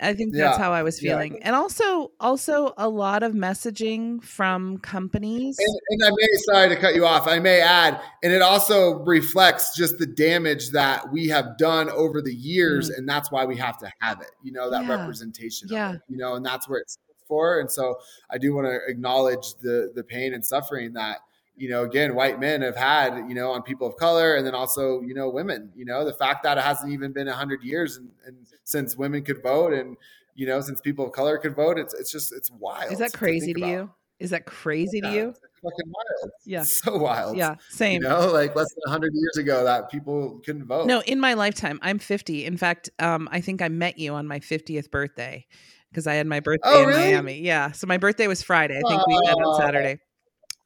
I 0.00 0.12
think 0.12 0.34
that's 0.34 0.58
how 0.58 0.72
I 0.72 0.82
was 0.82 1.02
yeah. 1.02 1.12
feeling. 1.12 1.42
And 1.42 1.54
also 1.54 2.10
also 2.18 2.74
a 2.76 2.88
lot 2.88 3.22
of 3.22 3.32
messaging 3.32 4.22
from 4.24 4.78
companies. 4.78 5.56
And, 5.58 5.78
and 5.90 6.04
I 6.04 6.10
may, 6.10 6.26
sorry 6.52 6.68
to 6.70 6.76
cut 6.76 6.94
you 6.94 7.06
off, 7.06 7.28
I 7.28 7.38
may 7.38 7.60
add, 7.60 8.00
and 8.22 8.32
it 8.32 8.42
also 8.42 8.94
reflects 9.04 9.76
just 9.76 9.98
the 9.98 10.06
damage 10.06 10.70
that 10.70 11.12
we 11.12 11.28
have 11.28 11.56
done 11.58 11.88
over 11.90 12.20
the 12.20 12.34
years, 12.34 12.90
and 12.90 13.08
that's 13.08 13.30
why 13.30 13.44
we 13.44 13.56
have 13.56 13.78
to 13.78 13.90
have 14.00 14.20
it, 14.20 14.30
you 14.42 14.52
know, 14.52 14.68
that 14.70 14.82
Mm. 14.82 14.88
Yeah. 14.88 14.96
representation, 14.96 15.68
of 15.68 15.72
Yeah. 15.72 15.92
it, 15.94 16.00
you 16.08 16.16
know, 16.16 16.34
and 16.34 16.44
that's 16.44 16.68
where 16.68 16.80
it's 16.80 16.98
for. 17.28 17.60
And 17.60 17.70
so 17.70 17.96
I 18.30 18.38
do 18.38 18.54
want 18.54 18.66
to 18.66 18.80
acknowledge 18.86 19.54
the 19.62 19.92
the 19.94 20.04
pain 20.04 20.34
and 20.34 20.44
suffering 20.44 20.92
that, 20.94 21.20
you 21.56 21.68
know, 21.68 21.84
again, 21.84 22.14
white 22.14 22.40
men 22.40 22.62
have 22.62 22.76
had, 22.76 23.28
you 23.28 23.34
know, 23.34 23.52
on 23.52 23.62
people 23.62 23.86
of 23.86 23.96
color, 23.96 24.34
and 24.34 24.46
then 24.46 24.54
also, 24.54 25.00
you 25.02 25.14
know, 25.14 25.28
women, 25.28 25.70
you 25.76 25.84
know, 25.84 26.04
the 26.04 26.12
fact 26.12 26.42
that 26.42 26.58
it 26.58 26.64
hasn't 26.64 26.92
even 26.92 27.12
been 27.12 27.28
a 27.28 27.32
hundred 27.34 27.62
years 27.62 27.96
and, 27.96 28.10
and 28.26 28.36
since 28.64 28.96
women 28.96 29.22
could 29.22 29.42
vote 29.42 29.72
and, 29.72 29.96
you 30.34 30.46
know, 30.46 30.60
since 30.60 30.80
people 30.80 31.06
of 31.06 31.12
color 31.12 31.38
could 31.38 31.54
vote, 31.54 31.78
it's 31.78 31.94
it's 31.94 32.10
just 32.10 32.32
it's 32.32 32.50
wild. 32.50 32.92
Is 32.92 32.98
that 32.98 33.12
crazy 33.12 33.52
think 33.52 33.64
to 33.64 33.70
you? 33.70 33.90
Is 34.18 34.30
that 34.30 34.46
crazy 34.46 35.00
to 35.00 35.12
you? 35.12 35.28
It's 35.28 35.40
fucking 35.62 35.92
wild. 35.92 36.32
Yeah. 36.44 36.60
It's 36.60 36.80
so 36.82 36.96
wild. 36.96 37.36
Yeah, 37.36 37.56
same. 37.70 38.02
You 38.02 38.08
know, 38.08 38.30
like 38.32 38.54
less 38.54 38.72
than 38.74 38.82
100 38.86 39.12
years 39.12 39.36
ago 39.36 39.64
that 39.64 39.90
people 39.90 40.40
couldn't 40.44 40.66
vote. 40.66 40.86
No, 40.86 41.00
in 41.02 41.20
my 41.20 41.34
lifetime, 41.34 41.78
I'm 41.82 41.98
50. 41.98 42.44
In 42.44 42.56
fact, 42.56 42.90
um, 42.98 43.28
I 43.32 43.40
think 43.40 43.60
I 43.62 43.68
met 43.68 43.98
you 43.98 44.14
on 44.14 44.26
my 44.26 44.40
50th 44.40 44.90
birthday 44.90 45.46
because 45.90 46.06
I 46.06 46.14
had 46.14 46.26
my 46.26 46.40
birthday 46.40 46.68
Oh, 46.68 46.82
in 46.82 46.88
really? 46.88 47.12
Miami. 47.12 47.40
Yeah. 47.40 47.72
So 47.72 47.86
my 47.86 47.98
birthday 47.98 48.26
was 48.26 48.42
Friday. 48.42 48.76
I 48.84 48.88
think 48.88 49.06
we 49.06 49.14
met 49.24 49.34
on 49.34 49.60
Saturday. 49.60 50.00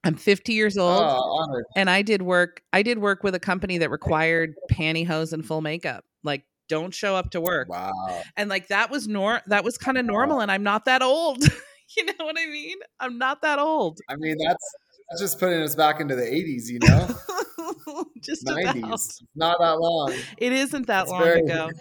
I'm 0.08 0.14
50 0.16 0.52
years 0.54 0.78
old 0.78 1.02
Oh, 1.02 1.62
and 1.76 1.90
I 1.90 2.02
did 2.02 2.22
work 2.22 2.62
I 2.72 2.82
did 2.82 2.98
work 2.98 3.22
with 3.22 3.34
a 3.34 3.38
company 3.40 3.78
that 3.78 3.90
required 3.90 4.54
pantyhose 4.72 5.32
and 5.32 5.44
full 5.44 5.60
makeup. 5.60 6.04
Like 6.24 6.44
don't 6.68 6.94
show 6.94 7.14
up 7.14 7.30
to 7.32 7.40
work. 7.40 7.68
Wow. 7.68 7.92
And 8.36 8.48
like 8.48 8.68
that 8.68 8.90
was 8.90 9.06
nor 9.06 9.42
that 9.48 9.64
was 9.64 9.76
kind 9.78 9.98
of 9.98 10.04
normal 10.06 10.40
and 10.40 10.50
I'm 10.50 10.62
not 10.62 10.86
that 10.86 11.02
old. 11.02 11.42
you 11.96 12.04
know 12.06 12.12
what 12.24 12.36
I 12.38 12.46
mean? 12.46 12.76
I'm 13.00 13.18
not 13.18 13.42
that 13.42 13.58
old. 13.58 13.98
I 14.08 14.16
mean, 14.16 14.36
that's 14.44 14.74
that's 15.10 15.20
just 15.22 15.38
putting 15.40 15.62
us 15.62 15.74
back 15.74 16.00
into 16.00 16.14
the 16.16 16.22
80s, 16.22 16.68
you 16.68 16.78
know, 16.80 18.04
Just 18.22 18.44
90s. 18.44 18.78
about. 18.78 19.00
Not 19.34 19.56
that 19.58 19.80
long. 19.80 20.12
It 20.36 20.52
isn't 20.52 20.86
that 20.86 21.02
It's 21.02 21.10
long 21.10 21.22
very- 21.22 21.40
ago. 21.40 21.70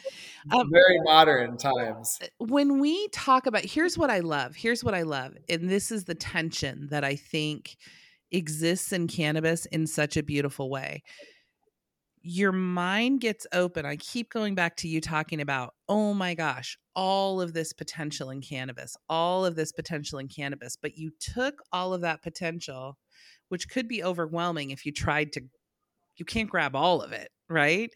Um, 0.50 0.70
Very 0.72 0.98
modern 1.04 1.58
times. 1.58 2.20
when 2.38 2.80
we 2.80 3.10
talk 3.10 3.48
about 3.48 3.66
here's 3.66 3.98
what 3.98 4.10
I 4.10 4.20
love. 4.20 4.56
Here's 4.56 4.82
what 4.82 4.94
I 4.94 5.02
love. 5.02 5.34
And 5.50 5.70
this 5.70 5.92
is 5.92 6.06
the 6.06 6.16
tension 6.16 6.88
that 6.90 7.04
I 7.04 7.18
think 7.18 7.76
exists 8.32 8.92
in 8.92 9.08
cannabis 9.08 9.66
in 9.68 9.88
such 9.88 10.18
a 10.18 10.24
beautiful 10.24 10.70
way. 10.70 11.04
Your 12.22 12.52
mind 12.52 13.22
gets 13.22 13.48
open. 13.54 13.86
I 13.86 13.96
keep 13.96 14.30
going 14.30 14.54
back 14.54 14.76
to 14.78 14.88
you 14.88 15.00
talking 15.00 15.40
about, 15.40 15.74
oh 15.88 16.14
my 16.14 16.34
gosh, 16.34 16.78
all 16.94 17.40
of 17.40 17.54
this 17.54 17.72
potential 17.74 18.30
in 18.30 18.42
cannabis, 18.42 18.98
all 19.08 19.46
of 19.46 19.56
this 19.56 19.72
potential 19.72 20.20
in 20.20 20.28
cannabis. 20.28 20.76
But 20.76 20.98
you 20.98 21.12
took 21.20 21.62
all 21.72 21.94
of 21.94 22.02
that 22.02 22.24
potential, 22.24 22.98
which 23.50 23.70
could 23.70 23.88
be 23.88 24.04
overwhelming 24.04 24.72
if 24.72 24.86
you 24.86 24.92
tried 24.92 25.32
to, 25.34 25.42
you 26.18 26.26
can't 26.26 26.50
grab 26.50 26.76
all 26.76 27.02
of 27.02 27.14
it, 27.14 27.30
right? 27.48 27.92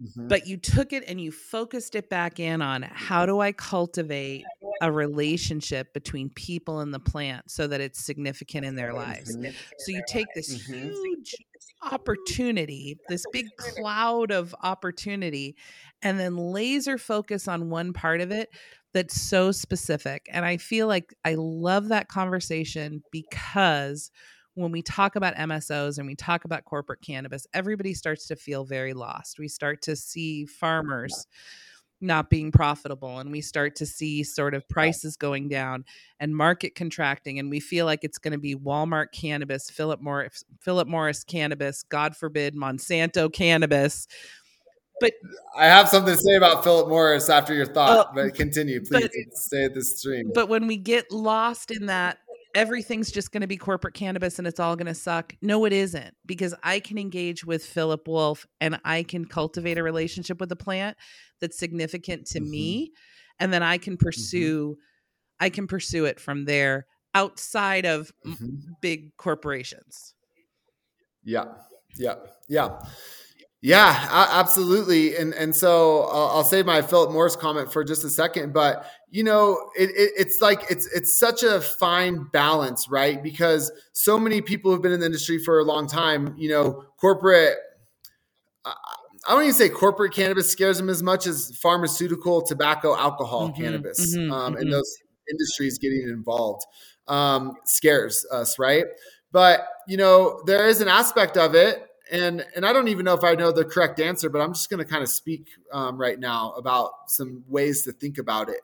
Mhm. 0.00 0.28
but 0.28 0.46
you 0.46 0.56
took 0.56 0.92
it 0.92 1.04
and 1.06 1.20
you 1.20 1.32
focused 1.32 1.94
it 1.94 2.08
back 2.10 2.38
in 2.38 2.60
on 2.62 2.82
how 2.82 3.26
do 3.26 3.40
I 3.40 3.52
cultivate 3.52 4.50
a 4.80 4.92
relationship 4.92 5.92
between 5.92 6.30
people 6.30 6.80
and 6.80 6.94
the 6.94 7.00
plant 7.00 7.50
so 7.50 7.66
that 7.66 7.80
it's 7.80 8.04
significant 8.04 8.64
in 8.64 8.76
their 8.76 8.94
lives. 8.94 9.36
So 9.76 9.90
you 9.90 10.02
take 10.02 10.34
this 10.34 10.52
Mhm. 10.52 10.98
huge 11.04 11.36
opportunity, 11.82 13.00
this 13.08 13.26
big 13.26 13.56
cloud 13.56 14.30
of 14.30 14.54
opportunity, 14.62 15.56
and 16.02 16.18
then 16.18 16.36
laser 16.36 16.98
focus 16.98 17.48
on 17.48 17.70
one 17.70 17.92
part 17.92 18.20
of 18.20 18.30
it 18.30 18.50
that's 18.92 19.20
so 19.20 19.52
specific. 19.52 20.26
And 20.32 20.44
I 20.44 20.56
feel 20.56 20.86
like 20.86 21.14
I 21.24 21.34
love 21.34 21.88
that 21.88 22.08
conversation 22.08 23.02
because 23.10 24.10
when 24.58 24.72
we 24.72 24.82
talk 24.82 25.14
about 25.16 25.34
MSOs 25.36 25.98
and 25.98 26.06
we 26.06 26.16
talk 26.16 26.44
about 26.44 26.64
corporate 26.64 27.00
cannabis, 27.00 27.46
everybody 27.54 27.94
starts 27.94 28.26
to 28.26 28.36
feel 28.36 28.64
very 28.64 28.92
lost. 28.92 29.38
We 29.38 29.46
start 29.48 29.82
to 29.82 29.94
see 29.94 30.46
farmers 30.46 31.26
not 32.00 32.30
being 32.30 32.52
profitable 32.52 33.18
and 33.18 33.30
we 33.32 33.40
start 33.40 33.74
to 33.76 33.84
see 33.86 34.22
sort 34.22 34.54
of 34.54 34.68
prices 34.68 35.16
going 35.16 35.48
down 35.48 35.84
and 36.20 36.34
market 36.34 36.74
contracting 36.76 37.38
and 37.40 37.50
we 37.50 37.58
feel 37.58 37.86
like 37.86 38.00
it's 38.04 38.18
going 38.18 38.32
to 38.32 38.38
be 38.38 38.54
Walmart 38.54 39.06
cannabis, 39.12 39.68
Philip 39.70 40.00
Morris 40.00 40.44
Philip 40.60 40.86
Morris 40.86 41.24
cannabis, 41.24 41.82
God 41.82 42.16
forbid 42.16 42.54
Monsanto 42.54 43.32
cannabis. 43.32 44.06
But 45.00 45.12
I 45.56 45.66
have 45.66 45.88
something 45.88 46.14
to 46.14 46.20
say 46.20 46.34
about 46.34 46.62
Philip 46.64 46.88
Morris 46.88 47.28
after 47.28 47.54
your 47.54 47.66
thought, 47.66 48.08
Oh, 48.08 48.12
but 48.14 48.34
continue, 48.34 48.80
but- 48.90 49.10
please. 49.12 49.26
stay 49.34 49.64
at 49.64 49.74
this 49.74 49.98
stream. 49.98 50.30
But 50.34 50.48
when 50.48 50.66
we 50.68 50.76
get 50.76 51.10
lost 51.12 51.70
in 51.70 51.86
that 51.86 52.18
everything's 52.54 53.10
just 53.10 53.30
going 53.32 53.40
to 53.42 53.46
be 53.46 53.56
corporate 53.56 53.94
cannabis 53.94 54.38
and 54.38 54.46
it's 54.48 54.58
all 54.60 54.74
going 54.76 54.86
to 54.86 54.94
suck. 54.94 55.34
No, 55.42 55.64
it 55.64 55.72
isn't 55.72 56.14
because 56.26 56.54
I 56.62 56.80
can 56.80 56.98
engage 56.98 57.44
with 57.44 57.64
Philip 57.64 58.08
Wolf 58.08 58.46
and 58.60 58.80
I 58.84 59.02
can 59.02 59.24
cultivate 59.24 59.78
a 59.78 59.82
relationship 59.82 60.40
with 60.40 60.48
the 60.48 60.56
plant 60.56 60.96
that's 61.40 61.58
significant 61.58 62.26
to 62.28 62.40
Mhm. 62.40 62.50
me. 62.50 62.92
And 63.38 63.52
then 63.52 63.62
I 63.62 63.78
can 63.78 63.96
pursue, 63.96 64.76
I 65.38 65.50
can 65.50 65.66
pursue 65.66 66.04
it 66.06 66.18
from 66.18 66.44
there 66.46 66.86
outside 67.14 67.86
of 67.86 68.12
m- 68.24 68.34
Mhm. 68.36 68.80
big 68.80 69.16
corporations. 69.16 70.14
Yeah, 71.22 71.54
yeah, 71.96 72.16
yeah, 72.48 72.80
yeah, 73.60 74.06
absolutely. 74.30 75.16
And 75.16 75.34
and 75.34 75.54
so 75.54 76.02
I'll, 76.04 76.28
I'll 76.28 76.44
save 76.44 76.64
my 76.64 76.80
Philip 76.80 77.10
Morris 77.10 77.34
comment 77.34 77.72
for 77.72 77.82
just 77.82 78.04
a 78.04 78.10
second, 78.10 78.52
but 78.52 78.86
you 79.10 79.24
know, 79.24 79.70
it, 79.76 79.90
it, 79.90 80.12
it's 80.16 80.40
like 80.40 80.70
it's 80.70 80.86
it's 80.94 81.18
such 81.18 81.42
a 81.42 81.60
fine 81.60 82.24
balance, 82.32 82.88
right? 82.88 83.20
Because 83.22 83.72
so 83.92 84.18
many 84.18 84.40
people 84.40 84.70
who've 84.70 84.82
been 84.82 84.92
in 84.92 85.00
the 85.00 85.06
industry 85.06 85.38
for 85.38 85.58
a 85.58 85.64
long 85.64 85.88
time, 85.88 86.34
you 86.38 86.48
know, 86.50 86.84
corporate. 87.00 87.56
I 89.26 89.32
don't 89.32 89.42
even 89.42 89.54
say 89.54 89.68
corporate 89.68 90.12
cannabis 90.14 90.50
scares 90.50 90.78
them 90.78 90.88
as 90.88 91.02
much 91.02 91.26
as 91.26 91.56
pharmaceutical, 91.60 92.40
tobacco, 92.42 92.96
alcohol, 92.96 93.48
Mhm, 93.48 93.56
cannabis, 93.56 94.16
mhm, 94.16 94.30
um, 94.32 94.56
and 94.56 94.68
mhm. 94.68 94.70
those 94.70 94.96
industries 95.30 95.78
getting 95.78 96.02
involved 96.08 96.64
um, 97.08 97.54
scares 97.64 98.24
us, 98.30 98.58
right? 98.58 98.84
But 99.32 99.66
you 99.88 99.96
know, 99.96 100.42
there 100.46 100.68
is 100.68 100.80
an 100.80 100.88
aspect 100.88 101.36
of 101.36 101.54
it, 101.54 101.87
and 102.10 102.44
and 102.56 102.66
I 102.66 102.72
don't 102.72 102.88
even 102.88 103.04
know 103.04 103.14
if 103.14 103.24
I 103.24 103.34
know 103.34 103.52
the 103.52 103.64
correct 103.64 104.00
answer, 104.00 104.28
but 104.28 104.40
I'm 104.40 104.52
just 104.52 104.70
going 104.70 104.84
to 104.84 104.90
kind 104.90 105.02
of 105.02 105.08
speak 105.08 105.48
um, 105.72 105.98
right 105.98 106.18
now 106.18 106.52
about 106.52 106.92
some 107.06 107.44
ways 107.48 107.82
to 107.82 107.92
think 107.92 108.18
about 108.18 108.48
it. 108.48 108.60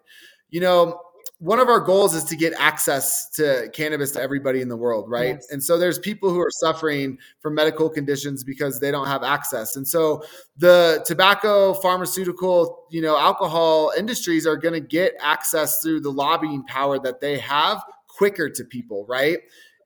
You 0.51 0.61
know, 0.61 1.01
one 1.39 1.59
of 1.59 1.69
our 1.69 1.81
goals 1.81 2.15
is 2.15 2.25
to 2.25 2.37
get 2.37 2.55
access 2.59 3.29
to 3.31 3.69
cannabis 3.73 4.13
to 4.13 4.21
everybody 4.21 4.61
in 4.61 4.69
the 4.69 4.77
world, 4.77 5.11
right? 5.11 5.35
Yes. 5.35 5.51
And 5.51 5.63
so 5.63 5.79
there's 5.79 5.99
people 5.99 6.31
who 6.31 6.41
are 6.41 6.51
suffering 6.51 7.19
from 7.41 7.55
medical 7.55 7.91
conditions 7.91 8.45
because 8.45 8.81
they 8.81 8.91
don't 8.91 9.07
have 9.07 9.23
access. 9.23 9.77
And 9.77 9.87
so 9.87 10.23
the 10.57 11.05
tobacco, 11.07 11.75
pharmaceutical, 11.75 12.87
you 12.91 13.03
know, 13.03 13.19
alcohol 13.19 13.93
industries 13.99 14.47
are 14.47 14.57
going 14.57 14.75
to 14.75 14.81
get 14.81 15.15
access 15.21 15.83
through 15.83 16.01
the 16.01 16.11
lobbying 16.11 16.65
power 16.65 16.99
that 17.01 17.21
they 17.21 17.39
have 17.39 17.83
quicker 18.07 18.49
to 18.49 18.65
people, 18.65 19.05
right? 19.09 19.39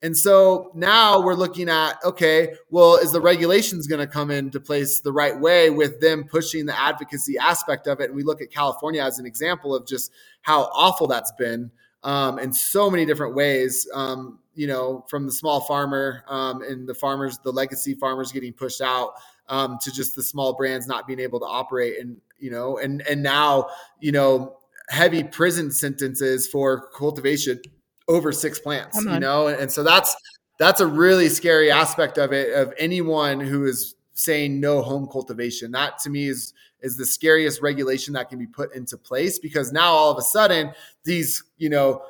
And 0.03 0.17
so 0.17 0.71
now 0.75 1.21
we're 1.21 1.35
looking 1.35 1.69
at 1.69 1.95
okay, 2.05 2.55
well, 2.71 2.97
is 2.97 3.13
the 3.13 3.21
regulations 3.21 3.87
going 3.87 4.01
to 4.01 4.07
come 4.07 4.31
into 4.31 4.61
place 4.61 5.01
the 5.01 5.13
right 5.13 5.39
way 5.39 5.71
with 5.71 6.01
them 6.01 6.25
pushing 6.25 6.67
the 6.67 6.79
advocacy 6.79 7.37
aspect 7.37 7.87
of 7.87 8.01
it? 8.01 8.05
And 8.05 8.15
we 8.15 8.23
look 8.23 8.41
at 8.41 8.51
California 8.51 9.03
as 9.03 9.19
an 9.19 9.27
example 9.27 9.75
of 9.75 9.87
just 9.87 10.13
how 10.43 10.63
awful 10.73 11.07
that's 11.09 11.33
been 11.33 11.71
um, 12.05 12.39
in 12.39 12.53
so 12.53 12.91
many 12.91 13.05
different 13.05 13.35
ways. 13.35 13.89
Um, 13.93 14.39
you 14.55 14.67
know, 14.67 15.05
from 15.09 15.27
the 15.27 15.33
small 15.33 15.61
farmer 15.61 16.25
um, 16.29 16.63
and 16.63 16.89
the 16.89 16.95
farmers, 16.95 17.39
the 17.39 17.53
legacy 17.53 17.95
farmers 17.95 18.33
getting 18.33 18.53
pushed 18.53 18.81
out 18.81 19.13
um, 19.49 19.79
to 19.83 19.93
just 19.93 20.15
the 20.17 20.23
small 20.23 20.55
brands 20.55 20.87
not 20.87 21.07
being 21.07 21.21
able 21.21 21.41
to 21.41 21.47
operate, 21.47 21.99
and 22.01 22.17
you 22.39 22.51
know, 22.51 22.79
and 22.79 23.03
and 23.09 23.23
now 23.23 23.69
you 24.01 24.13
know, 24.13 24.59
heavy 24.91 25.23
prison 25.25 25.71
sentences 25.71 26.47
for 26.47 26.89
cultivation 26.91 27.61
over 28.09 28.33
six 28.33 28.59
plants. 28.59 28.97
You 29.14 29.21
know, 29.21 29.49
and 29.49 29.71
so 29.71 29.83
that's 29.83 30.16
that's 30.59 30.81
a 30.81 30.87
really 30.87 31.29
scary 31.29 31.71
aspect 31.71 32.18
of 32.18 32.33
it. 32.33 32.53
Of 32.55 32.73
anyone 32.79 33.40
who 33.40 33.64
is 33.64 33.94
saying 34.14 34.59
no 34.59 34.83
home 34.83 35.07
cultivation, 35.07 35.71
that 35.73 35.99
to 36.01 36.11
me 36.11 36.29
is 36.29 36.53
is 36.81 36.97
the 36.97 37.07
scariest 37.07 37.61
regulation 37.61 38.14
that 38.14 38.29
can 38.29 38.38
be 38.38 38.47
put 38.47 38.75
into 38.75 38.97
place 38.97 39.38
because 39.38 39.73
now 39.73 39.92
all 39.92 40.11
of 40.11 40.18
a 40.18 40.23
sudden 40.23 40.73
these 41.05 41.42
you 41.57 41.68
know 41.68 42.03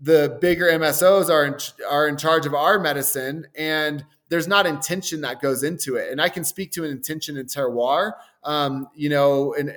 the 0.00 0.36
bigger 0.40 0.66
MSOs 0.66 1.30
are 1.30 1.44
in, 1.44 1.54
are 1.88 2.08
in 2.08 2.16
charge 2.16 2.46
of 2.46 2.54
our 2.54 2.78
medicine 2.78 3.46
and 3.56 4.04
there's 4.28 4.48
not 4.48 4.66
intention 4.66 5.20
that 5.20 5.40
goes 5.40 5.62
into 5.62 5.96
it 5.96 6.10
and 6.10 6.20
I 6.20 6.28
can 6.28 6.44
speak 6.44 6.70
to 6.72 6.84
an 6.84 6.90
intention 6.90 7.36
in 7.36 7.46
terroir 7.46 8.12
um, 8.44 8.88
you 8.94 9.08
know 9.08 9.54
and 9.54 9.74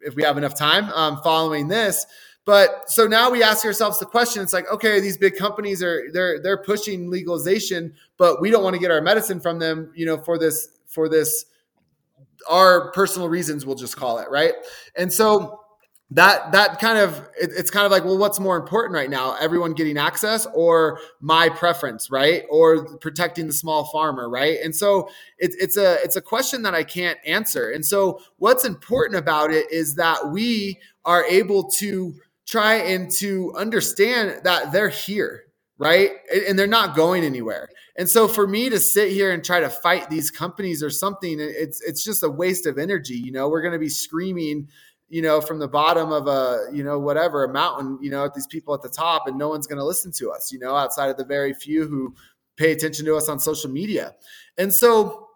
if 0.00 0.14
we 0.14 0.22
have 0.22 0.38
enough 0.38 0.54
time 0.54 0.90
um, 0.90 1.20
following 1.22 1.68
this 1.68 2.06
but 2.48 2.90
so 2.90 3.06
now 3.06 3.30
we 3.30 3.42
ask 3.42 3.62
ourselves 3.66 3.98
the 3.98 4.06
question 4.06 4.42
it's 4.42 4.54
like 4.54 4.66
okay 4.72 5.00
these 5.00 5.18
big 5.18 5.36
companies 5.36 5.82
are 5.82 6.04
they're 6.14 6.40
they're 6.40 6.62
pushing 6.62 7.10
legalization 7.10 7.92
but 8.16 8.40
we 8.40 8.50
don't 8.50 8.64
want 8.64 8.72
to 8.72 8.80
get 8.80 8.90
our 8.90 9.02
medicine 9.02 9.38
from 9.38 9.58
them 9.58 9.92
you 9.94 10.06
know 10.06 10.16
for 10.16 10.38
this 10.38 10.78
for 10.86 11.10
this 11.10 11.44
our 12.48 12.90
personal 12.92 13.28
reasons 13.28 13.66
we'll 13.66 13.76
just 13.76 13.96
call 13.96 14.18
it 14.18 14.30
right? 14.30 14.54
And 14.96 15.12
so 15.12 15.60
that 16.10 16.52
that 16.52 16.80
kind 16.80 16.98
of 16.98 17.18
it, 17.38 17.50
it's 17.54 17.70
kind 17.70 17.84
of 17.84 17.92
like 17.92 18.02
well 18.02 18.16
what's 18.16 18.40
more 18.40 18.56
important 18.56 18.94
right 18.94 19.10
now 19.10 19.36
everyone 19.38 19.74
getting 19.74 19.98
access 19.98 20.46
or 20.54 21.00
my 21.20 21.50
preference 21.50 22.10
right? 22.10 22.44
Or 22.48 22.96
protecting 22.96 23.46
the 23.46 23.52
small 23.52 23.84
farmer 23.92 24.30
right? 24.30 24.58
And 24.64 24.74
so 24.74 25.10
it, 25.38 25.54
it's 25.58 25.76
a 25.76 26.02
it's 26.02 26.16
a 26.16 26.22
question 26.22 26.62
that 26.62 26.74
i 26.74 26.82
can't 26.82 27.18
answer. 27.26 27.70
And 27.70 27.84
so 27.84 28.20
what's 28.38 28.64
important 28.64 29.18
about 29.18 29.50
it 29.50 29.70
is 29.70 29.96
that 29.96 30.30
we 30.30 30.78
are 31.04 31.24
able 31.24 31.64
to 31.64 32.14
try 32.48 32.76
and 32.76 33.10
to 33.12 33.52
understand 33.54 34.40
that 34.44 34.72
they're 34.72 34.88
here 34.88 35.44
right? 35.78 36.10
And 36.46 36.58
they're 36.58 36.66
not 36.66 36.96
going 36.96 37.24
anywhere. 37.24 37.68
And 37.96 38.08
so 38.08 38.28
for 38.28 38.46
me 38.46 38.68
to 38.68 38.78
sit 38.80 39.12
here 39.12 39.30
and 39.30 39.44
try 39.44 39.60
to 39.60 39.70
fight 39.70 40.10
these 40.10 40.30
companies 40.30 40.82
or 40.82 40.90
something 40.90 41.38
it's 41.40 41.80
it's 41.82 42.04
just 42.04 42.22
a 42.22 42.28
waste 42.28 42.66
of 42.66 42.78
energy 42.78 43.14
you 43.14 43.32
know? 43.32 43.48
We're 43.48 43.62
going 43.62 43.72
to 43.72 43.78
be 43.78 43.88
screaming 43.88 44.68
you 45.08 45.22
know 45.22 45.40
from 45.40 45.58
the 45.58 45.68
bottom 45.68 46.12
of 46.12 46.26
a 46.26 46.66
you 46.72 46.84
know 46.84 46.98
whatever 46.98 47.44
a 47.44 47.52
mountain 47.52 47.98
you 48.02 48.10
know 48.10 48.24
at 48.24 48.34
these 48.34 48.46
people 48.46 48.74
at 48.74 48.82
the 48.82 48.88
top 48.88 49.26
and 49.26 49.38
no 49.38 49.48
one's 49.48 49.66
going 49.66 49.78
to 49.78 49.84
listen 49.84 50.12
to 50.12 50.30
us 50.30 50.52
you 50.52 50.58
know 50.58 50.76
outside 50.76 51.08
of 51.08 51.16
the 51.16 51.24
very 51.24 51.54
few 51.54 51.86
who 51.86 52.14
pay 52.56 52.72
attention 52.72 53.06
to 53.06 53.16
us 53.16 53.28
on 53.28 53.38
social 53.38 53.70
media. 53.70 54.14
And 54.58 54.72
so 54.72 55.28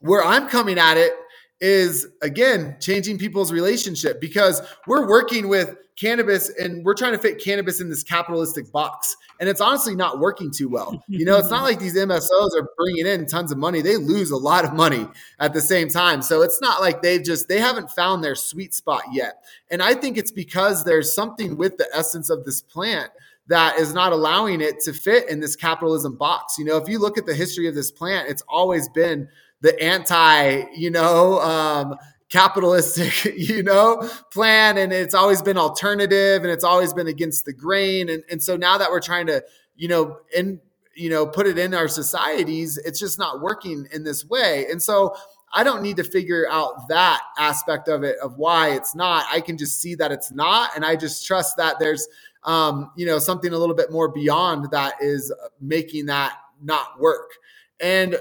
where 0.00 0.22
i'm 0.22 0.46
coming 0.48 0.78
at 0.78 0.96
it 0.96 1.12
is 1.60 2.06
again 2.22 2.76
changing 2.80 3.18
people's 3.18 3.52
relationship 3.52 4.20
because 4.20 4.60
we're 4.86 5.08
working 5.08 5.48
with 5.48 5.76
cannabis 5.96 6.50
and 6.50 6.84
we're 6.84 6.94
trying 6.94 7.12
to 7.12 7.18
fit 7.18 7.42
cannabis 7.42 7.80
in 7.80 7.88
this 7.88 8.02
capitalistic 8.02 8.70
box. 8.70 9.16
And 9.40 9.48
it's 9.48 9.60
honestly 9.60 9.94
not 9.94 10.18
working 10.18 10.50
too 10.50 10.68
well. 10.68 11.02
You 11.08 11.24
know 11.24 11.38
it's 11.38 11.50
not 11.50 11.62
like 11.62 11.78
these 11.78 11.96
msos 11.96 12.50
are 12.54 12.68
bringing 12.76 13.06
in 13.06 13.26
tons 13.26 13.52
of 13.52 13.58
money. 13.58 13.80
They 13.80 13.96
lose 13.96 14.30
a 14.30 14.36
lot 14.36 14.64
of 14.64 14.74
money 14.74 15.06
at 15.40 15.54
the 15.54 15.60
same 15.60 15.88
time. 15.88 16.22
So 16.22 16.42
it's 16.42 16.60
not 16.60 16.80
like 16.80 17.02
they've 17.02 17.22
just 17.22 17.48
they 17.48 17.58
haven't 17.58 17.90
found 17.90 18.22
their 18.22 18.34
sweet 18.34 18.74
spot 18.74 19.02
yet. 19.12 19.44
And 19.70 19.82
i 19.82 19.94
think 19.94 20.18
it's 20.18 20.30
because 20.30 20.84
there's 20.84 21.14
something 21.14 21.56
with 21.56 21.78
the 21.78 21.88
essence 21.94 22.28
of 22.30 22.44
this 22.44 22.60
plant 22.60 23.10
that 23.48 23.78
is 23.78 23.94
not 23.94 24.12
allowing 24.12 24.60
it 24.60 24.80
to 24.80 24.92
fit 24.92 25.28
in 25.30 25.40
this 25.40 25.56
capitalism 25.56 26.16
box. 26.16 26.58
You 26.58 26.66
know 26.66 26.76
if 26.76 26.88
you 26.88 26.98
look 26.98 27.16
at 27.16 27.24
the 27.24 27.34
history 27.34 27.66
of 27.66 27.74
this 27.74 27.90
plant 27.90 28.28
it's 28.28 28.42
always 28.48 28.88
been 28.90 29.28
the 29.60 29.80
anti 29.82 30.64
you 30.74 30.90
know 30.90 31.40
um, 31.40 31.96
capitalistic, 32.30 33.24
you 33.36 33.62
know, 33.62 34.08
plan. 34.32 34.78
And 34.78 34.92
it's 34.92 35.14
always 35.14 35.42
been 35.42 35.56
alternative 35.56 36.42
and 36.42 36.50
it's 36.50 36.64
always 36.64 36.92
been 36.92 37.06
against 37.06 37.44
the 37.44 37.52
grain. 37.52 38.08
And, 38.08 38.22
and 38.30 38.42
so 38.42 38.56
now 38.56 38.78
that 38.78 38.90
we're 38.90 39.00
trying 39.00 39.26
to, 39.28 39.44
you 39.76 39.88
know, 39.88 40.18
in, 40.34 40.60
you 40.94 41.10
know, 41.10 41.26
put 41.26 41.46
it 41.46 41.58
in 41.58 41.74
our 41.74 41.88
societies, 41.88 42.78
it's 42.78 42.98
just 42.98 43.18
not 43.18 43.40
working 43.40 43.86
in 43.92 44.02
this 44.02 44.24
way. 44.24 44.66
And 44.70 44.82
so 44.82 45.14
I 45.52 45.62
don't 45.62 45.82
need 45.82 45.96
to 45.98 46.04
figure 46.04 46.46
out 46.50 46.88
that 46.88 47.22
aspect 47.38 47.88
of 47.88 48.02
it 48.02 48.16
of 48.18 48.36
why 48.38 48.70
it's 48.70 48.94
not. 48.94 49.24
I 49.30 49.40
can 49.40 49.58
just 49.58 49.80
see 49.80 49.94
that 49.96 50.10
it's 50.10 50.32
not. 50.32 50.70
And 50.74 50.84
I 50.84 50.96
just 50.96 51.26
trust 51.26 51.56
that 51.58 51.78
there's, 51.78 52.08
um, 52.44 52.90
you 52.96 53.06
know, 53.06 53.18
something 53.18 53.52
a 53.52 53.58
little 53.58 53.74
bit 53.74 53.92
more 53.92 54.08
beyond 54.08 54.70
that 54.70 54.94
is 55.00 55.32
making 55.60 56.06
that 56.06 56.38
not 56.62 56.98
work. 56.98 57.30
And 57.78 58.16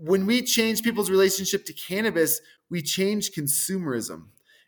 when 0.00 0.26
we 0.26 0.42
change 0.42 0.82
people's 0.82 1.10
relationship 1.10 1.64
to 1.66 1.72
cannabis, 1.72 2.40
we 2.70 2.82
change 2.82 3.32
consumerism. 3.32 4.24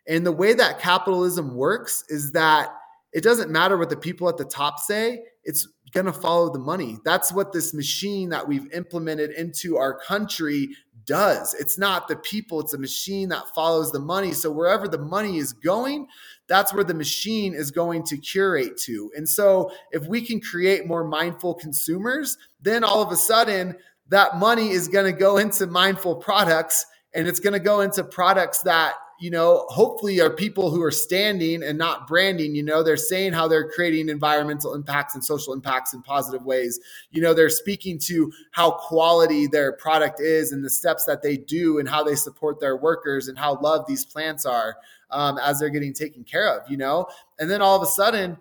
And 0.08 0.26
the 0.26 0.32
way 0.32 0.54
that 0.54 0.80
capitalism 0.80 1.54
works 1.54 2.04
is 2.08 2.32
that 2.32 2.70
it 3.12 3.22
doesn't 3.22 3.50
matter 3.50 3.76
what 3.76 3.90
the 3.90 3.96
people 3.96 4.28
at 4.28 4.36
the 4.36 4.44
top 4.44 4.78
say, 4.78 5.22
it's 5.44 5.68
going 5.92 6.06
to 6.06 6.12
follow 6.12 6.52
the 6.52 6.58
money. 6.58 6.98
That's 7.04 7.32
what 7.32 7.52
this 7.52 7.74
machine 7.74 8.28
that 8.30 8.46
we've 8.46 8.72
implemented 8.72 9.32
into 9.32 9.76
our 9.76 9.98
country 9.98 10.70
does. 11.06 11.54
It's 11.54 11.78
not 11.78 12.06
the 12.06 12.16
people, 12.16 12.60
it's 12.60 12.74
a 12.74 12.78
machine 12.78 13.30
that 13.30 13.48
follows 13.54 13.90
the 13.90 13.98
money. 13.98 14.32
So 14.32 14.50
wherever 14.50 14.86
the 14.86 14.98
money 14.98 15.38
is 15.38 15.52
going, 15.52 16.06
that's 16.46 16.72
where 16.72 16.84
the 16.84 16.94
machine 16.94 17.54
is 17.54 17.70
going 17.70 18.04
to 18.04 18.16
curate 18.16 18.76
to. 18.82 19.10
And 19.16 19.28
so 19.28 19.72
if 19.90 20.06
we 20.06 20.24
can 20.24 20.40
create 20.40 20.86
more 20.86 21.04
mindful 21.04 21.54
consumers, 21.54 22.38
then 22.60 22.84
all 22.84 23.02
of 23.02 23.10
a 23.10 23.16
sudden 23.16 23.76
that 24.10 24.38
money 24.38 24.70
is 24.70 24.88
going 24.88 25.06
to 25.06 25.18
go 25.18 25.38
into 25.38 25.66
mindful 25.66 26.16
products 26.16 26.84
and 27.14 27.26
it's 27.26 27.40
going 27.40 27.52
to 27.54 27.60
go 27.60 27.80
into 27.80 28.04
products 28.04 28.62
that 28.62 28.94
you 29.20 29.30
know 29.30 29.66
hopefully 29.68 30.20
are 30.20 30.30
people 30.30 30.70
who 30.70 30.82
are 30.82 30.90
standing 30.90 31.62
and 31.62 31.76
not 31.76 32.06
branding. 32.06 32.54
You 32.54 32.62
know 32.62 32.82
they're 32.82 32.96
saying 32.96 33.32
how 33.32 33.48
they're 33.48 33.70
creating 33.70 34.08
environmental 34.08 34.74
impacts 34.74 35.14
and 35.14 35.24
social 35.24 35.52
impacts 35.52 35.92
in 35.92 36.02
positive 36.02 36.44
ways. 36.44 36.78
You 37.10 37.22
know 37.22 37.34
they're 37.34 37.48
speaking 37.48 37.98
to 38.06 38.32
how 38.52 38.72
quality 38.72 39.46
their 39.46 39.72
product 39.72 40.20
is 40.20 40.52
and 40.52 40.64
the 40.64 40.70
steps 40.70 41.04
that 41.04 41.22
they 41.22 41.36
do 41.36 41.78
and 41.78 41.88
how 41.88 42.02
they 42.02 42.14
support 42.14 42.60
their 42.60 42.76
workers 42.76 43.28
and 43.28 43.38
how 43.38 43.60
loved 43.60 43.88
these 43.88 44.04
plants 44.04 44.46
are 44.46 44.76
um, 45.10 45.38
as 45.38 45.58
they're 45.58 45.70
getting 45.70 45.92
taken 45.92 46.24
care 46.24 46.56
of 46.56 46.70
you 46.70 46.76
know? 46.76 47.06
And 47.38 47.50
then 47.50 47.60
all 47.60 47.76
of 47.76 47.82
a 47.82 47.90
sudden 47.90 48.38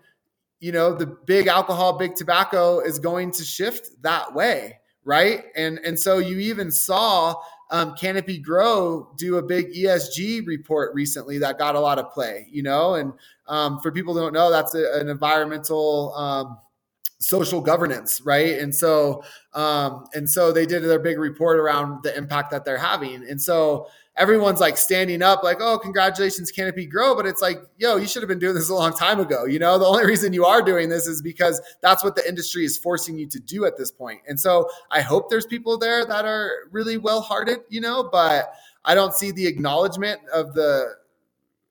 you 0.60 0.72
know 0.72 0.94
the 0.94 1.06
big 1.06 1.46
alcohol 1.46 1.98
big 1.98 2.14
tobacco 2.14 2.80
is 2.80 2.98
going 2.98 3.32
to 3.32 3.44
shift 3.44 3.90
that 4.02 4.34
way 4.34 4.79
right? 5.04 5.44
And 5.56 5.78
and 5.84 5.98
so 5.98 6.18
you 6.18 6.38
even 6.38 6.70
saw 6.70 7.34
um, 7.70 7.94
Canopy 7.94 8.38
Growth 8.38 9.16
do 9.16 9.36
a 9.36 9.42
big 9.42 9.72
ESG 9.72 10.46
report 10.46 10.94
recently 10.94 11.38
that 11.38 11.58
got 11.58 11.76
a 11.76 11.80
lot 11.80 11.98
of 11.98 12.10
play, 12.10 12.46
you 12.50 12.62
know, 12.62 12.94
and 12.94 13.12
um, 13.46 13.78
for 13.80 13.92
people 13.92 14.12
who 14.12 14.20
don't 14.20 14.32
know, 14.32 14.50
that's 14.50 14.74
a, 14.74 14.98
an 15.00 15.08
environmental 15.08 16.14
um, 16.14 16.58
social 17.20 17.60
governance, 17.60 18.20
right? 18.22 18.58
And 18.58 18.74
so, 18.74 19.22
um, 19.54 20.06
and 20.14 20.28
so 20.28 20.52
they 20.52 20.66
did 20.66 20.82
their 20.82 20.98
big 20.98 21.18
report 21.18 21.58
around 21.58 22.02
the 22.02 22.16
impact 22.16 22.50
that 22.50 22.64
they're 22.64 22.78
having, 22.78 23.24
and 23.28 23.40
so 23.40 23.86
everyone's 24.16 24.60
like 24.60 24.76
standing 24.76 25.22
up, 25.22 25.42
like, 25.42 25.58
oh, 25.60 25.78
congratulations, 25.78 26.50
Canopy 26.50 26.86
Growth. 26.86 27.16
But 27.16 27.26
it's 27.26 27.40
like, 27.40 27.62
yo, 27.78 27.96
you 27.96 28.06
should 28.06 28.22
have 28.22 28.28
been 28.28 28.38
doing 28.38 28.54
this 28.54 28.68
a 28.68 28.74
long 28.74 28.92
time 28.92 29.20
ago. 29.20 29.44
You 29.44 29.58
know, 29.58 29.78
the 29.78 29.86
only 29.86 30.04
reason 30.04 30.32
you 30.32 30.44
are 30.44 30.62
doing 30.62 30.88
this 30.88 31.06
is 31.06 31.22
because 31.22 31.60
that's 31.80 32.04
what 32.04 32.16
the 32.16 32.28
industry 32.28 32.64
is 32.64 32.76
forcing 32.76 33.18
you 33.18 33.26
to 33.28 33.40
do 33.40 33.64
at 33.64 33.76
this 33.76 33.90
point. 33.90 34.20
And 34.28 34.38
so 34.38 34.68
I 34.90 35.00
hope 35.00 35.30
there's 35.30 35.46
people 35.46 35.78
there 35.78 36.04
that 36.04 36.24
are 36.24 36.50
really 36.70 36.98
well 36.98 37.20
hearted, 37.20 37.60
you 37.68 37.80
know, 37.80 38.08
but 38.10 38.52
I 38.84 38.94
don't 38.94 39.14
see 39.14 39.30
the 39.30 39.46
acknowledgement 39.46 40.20
of 40.32 40.54
the 40.54 40.94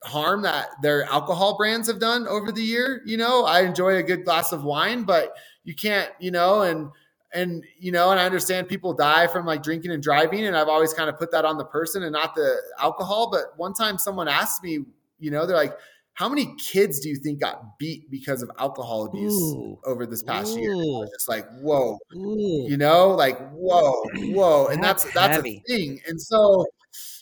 harm 0.03 0.41
that 0.43 0.69
their 0.81 1.03
alcohol 1.03 1.57
brands 1.57 1.87
have 1.87 1.99
done 1.99 2.27
over 2.27 2.51
the 2.51 2.61
year. 2.61 3.01
You 3.05 3.17
know, 3.17 3.45
I 3.45 3.61
enjoy 3.61 3.97
a 3.97 4.03
good 4.03 4.23
glass 4.23 4.51
of 4.51 4.63
wine, 4.63 5.03
but 5.03 5.33
you 5.65 5.75
can't, 5.75 6.09
you 6.19 6.31
know, 6.31 6.61
and 6.61 6.89
and 7.33 7.63
you 7.77 7.91
know 7.91 8.11
and 8.11 8.19
i 8.19 8.25
understand 8.25 8.67
people 8.67 8.93
die 8.93 9.27
from 9.27 9.45
like 9.45 9.61
drinking 9.61 9.91
and 9.91 10.01
driving 10.01 10.45
and 10.47 10.57
i've 10.57 10.67
always 10.67 10.93
kind 10.93 11.09
of 11.09 11.17
put 11.17 11.31
that 11.31 11.45
on 11.45 11.57
the 11.57 11.65
person 11.65 12.03
and 12.03 12.13
not 12.13 12.35
the 12.35 12.55
alcohol 12.79 13.29
but 13.29 13.57
one 13.57 13.73
time 13.73 13.97
someone 13.97 14.27
asked 14.27 14.63
me 14.63 14.79
you 15.19 15.31
know 15.31 15.45
they're 15.45 15.55
like 15.55 15.77
how 16.13 16.27
many 16.27 16.53
kids 16.57 16.99
do 16.99 17.07
you 17.07 17.15
think 17.15 17.39
got 17.39 17.77
beat 17.77 18.09
because 18.11 18.41
of 18.41 18.51
alcohol 18.59 19.05
abuse 19.05 19.33
Ooh. 19.33 19.79
over 19.85 20.05
this 20.05 20.23
past 20.23 20.57
Ooh. 20.57 20.61
year 20.61 21.07
it's 21.13 21.29
like 21.29 21.47
whoa 21.59 21.97
Ooh. 22.15 22.65
you 22.67 22.77
know 22.77 23.09
like 23.09 23.37
whoa 23.51 24.03
whoa 24.15 24.67
and 24.67 24.83
that's 24.83 25.03
that's, 25.05 25.37
that's 25.37 25.45
a 25.45 25.63
thing 25.67 25.99
and 26.07 26.19
so 26.21 26.65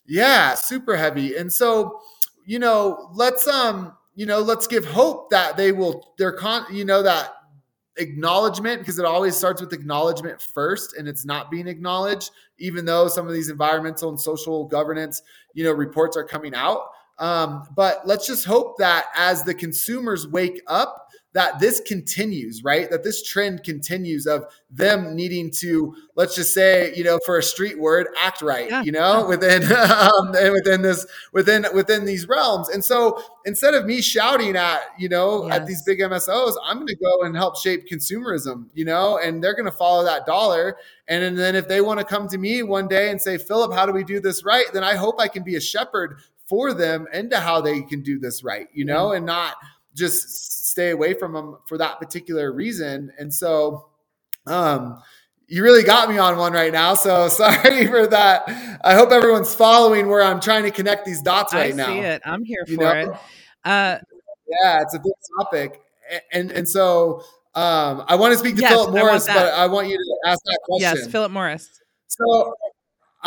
yeah 0.08 0.54
super 0.56 0.96
heavy 0.96 1.36
and 1.36 1.52
so 1.52 2.00
you 2.46 2.60
know 2.60 3.10
let's 3.14 3.48
um 3.48 3.94
you 4.16 4.26
know 4.26 4.40
let's 4.40 4.68
give 4.68 4.86
hope 4.86 5.30
that 5.30 5.58
they 5.58 5.72
will 5.72 6.14
they're 6.18 6.32
con 6.32 6.66
you 6.74 6.86
know 6.86 7.04
that 7.04 7.34
acknowledgement 7.98 8.80
because 8.80 9.00
it 9.00 9.06
always 9.06 9.36
starts 9.36 9.62
with 9.62 9.74
acknowledgement 9.74 10.42
first 10.42 10.96
and 10.98 11.08
it's 11.08 11.26
not 11.26 11.50
being 11.50 11.68
acknowledged 11.68 12.32
even 12.60 12.86
though 12.86 13.08
some 13.08 13.28
of 13.28 13.34
these 13.34 13.50
environmental 13.50 14.10
and 14.10 14.20
social 14.20 14.66
governance 14.66 15.22
you 15.54 15.64
know 15.64 15.72
reports 15.72 16.16
are 16.16 16.24
coming 16.24 16.54
out. 16.54 16.92
Um, 17.20 17.68
but 17.76 18.06
let's 18.06 18.28
just 18.28 18.46
hope 18.46 18.78
that 18.78 19.06
as 19.16 19.44
the 19.44 19.54
consumers 19.54 20.28
wake 20.28 20.62
up 20.68 21.07
that 21.38 21.60
this 21.60 21.80
continues, 21.82 22.64
right? 22.64 22.90
That 22.90 23.04
this 23.04 23.22
trend 23.22 23.64
continues 23.64 24.26
of 24.26 24.46
them 24.72 25.16
needing 25.16 25.52
to, 25.60 25.96
let's 26.16 26.34
just 26.34 26.52
say, 26.52 26.92
you 26.96 27.04
know, 27.04 27.20
for 27.28 27.38
a 27.38 27.44
street 27.44 27.78
word, 27.78 28.08
act 28.18 28.42
right, 28.42 28.68
yeah. 28.68 28.82
you 28.82 28.92
know, 28.92 29.28
within 29.28 29.72
um, 29.72 30.32
within 30.32 30.82
this 30.82 31.06
within 31.34 31.68
within 31.76 32.06
these 32.06 32.28
realms. 32.28 32.70
And 32.70 32.84
so 32.84 33.22
instead 33.46 33.76
of 33.76 33.86
me 33.86 34.02
shouting 34.02 34.56
at, 34.56 34.82
you 34.98 35.10
know, 35.10 35.46
yes. 35.46 35.58
at 35.58 35.68
these 35.68 35.84
big 35.84 36.00
MSOs, 36.00 36.56
I'm 36.66 36.78
going 36.78 36.88
to 36.88 36.96
go 36.96 37.22
and 37.22 37.36
help 37.36 37.56
shape 37.56 37.88
consumerism, 37.88 38.66
you 38.74 38.86
know, 38.86 39.20
and 39.20 39.44
they're 39.44 39.54
going 39.54 39.66
to 39.66 39.72
follow 39.72 40.04
that 40.06 40.26
dollar. 40.26 40.78
And, 41.08 41.24
and 41.24 41.38
then 41.38 41.56
if 41.56 41.68
they 41.68 41.82
want 41.82 42.00
to 42.00 42.06
come 42.06 42.28
to 42.30 42.40
me 42.40 42.64
one 42.64 42.88
day 42.88 43.12
and 43.12 43.22
say, 43.22 43.38
Philip, 43.38 43.74
how 43.74 43.86
do 43.86 43.92
we 43.92 44.04
do 44.04 44.20
this 44.20 44.44
right? 44.44 44.66
Then 44.74 44.84
I 44.84 44.96
hope 44.96 45.22
I 45.22 45.28
can 45.28 45.44
be 45.44 45.56
a 45.56 45.62
shepherd 45.62 46.18
for 46.48 46.74
them 46.74 47.06
into 47.14 47.38
how 47.38 47.62
they 47.62 47.82
can 47.84 48.02
do 48.02 48.18
this 48.18 48.44
right, 48.44 48.70
you 48.74 48.86
know, 48.86 49.10
mm-hmm. 49.10 49.18
and 49.18 49.26
not 49.28 49.58
just 49.94 50.57
stay 50.78 50.92
away 50.92 51.16
from 51.16 51.34
them 51.34 51.58
for 51.66 51.76
that 51.80 51.98
particular 51.98 52.54
reason. 52.54 53.12
And 53.18 53.34
so, 53.34 53.88
um, 54.46 55.02
you 55.48 55.64
really 55.64 55.82
got 55.82 56.08
me 56.08 56.20
on 56.20 56.38
one 56.38 56.54
right 56.54 56.72
now. 56.72 56.94
So 56.94 57.28
sorry 57.30 57.88
for 57.88 58.06
that. 58.06 58.44
I 58.84 58.94
hope 58.94 59.12
everyone's 59.12 59.56
following 59.56 60.08
where 60.08 60.22
I'm 60.22 60.40
trying 60.40 60.64
to 60.64 60.72
connect 60.72 61.04
these 61.04 61.24
dots 61.24 61.52
right 61.52 61.76
now. 61.76 61.88
I 61.88 61.88
see 61.88 62.00
it. 62.00 62.22
I'm 62.26 62.44
here 62.44 62.64
you 62.68 62.76
for 62.76 62.84
know? 62.84 62.92
it. 62.92 63.10
Uh, 63.66 63.98
yeah, 64.62 64.82
it's 64.82 64.94
a 64.94 65.00
big 65.00 65.14
topic. 65.40 65.82
And, 66.32 66.52
and 66.52 66.70
so 66.70 67.24
um, 67.56 68.04
I 68.08 68.16
want 68.16 68.34
to 68.34 68.38
speak 68.38 68.56
to 68.58 68.62
yes, 68.62 68.72
Philip 68.72 68.94
Morris, 68.94 69.28
I 69.28 69.34
but 69.34 69.54
I 69.56 69.66
want 69.66 69.88
you 69.88 69.98
to 69.98 70.30
ask 70.30 70.40
that 70.46 70.60
question. 70.64 70.96
Yes, 70.96 71.08
Philip 71.08 71.32
Morris. 71.32 71.82
So 72.08 72.54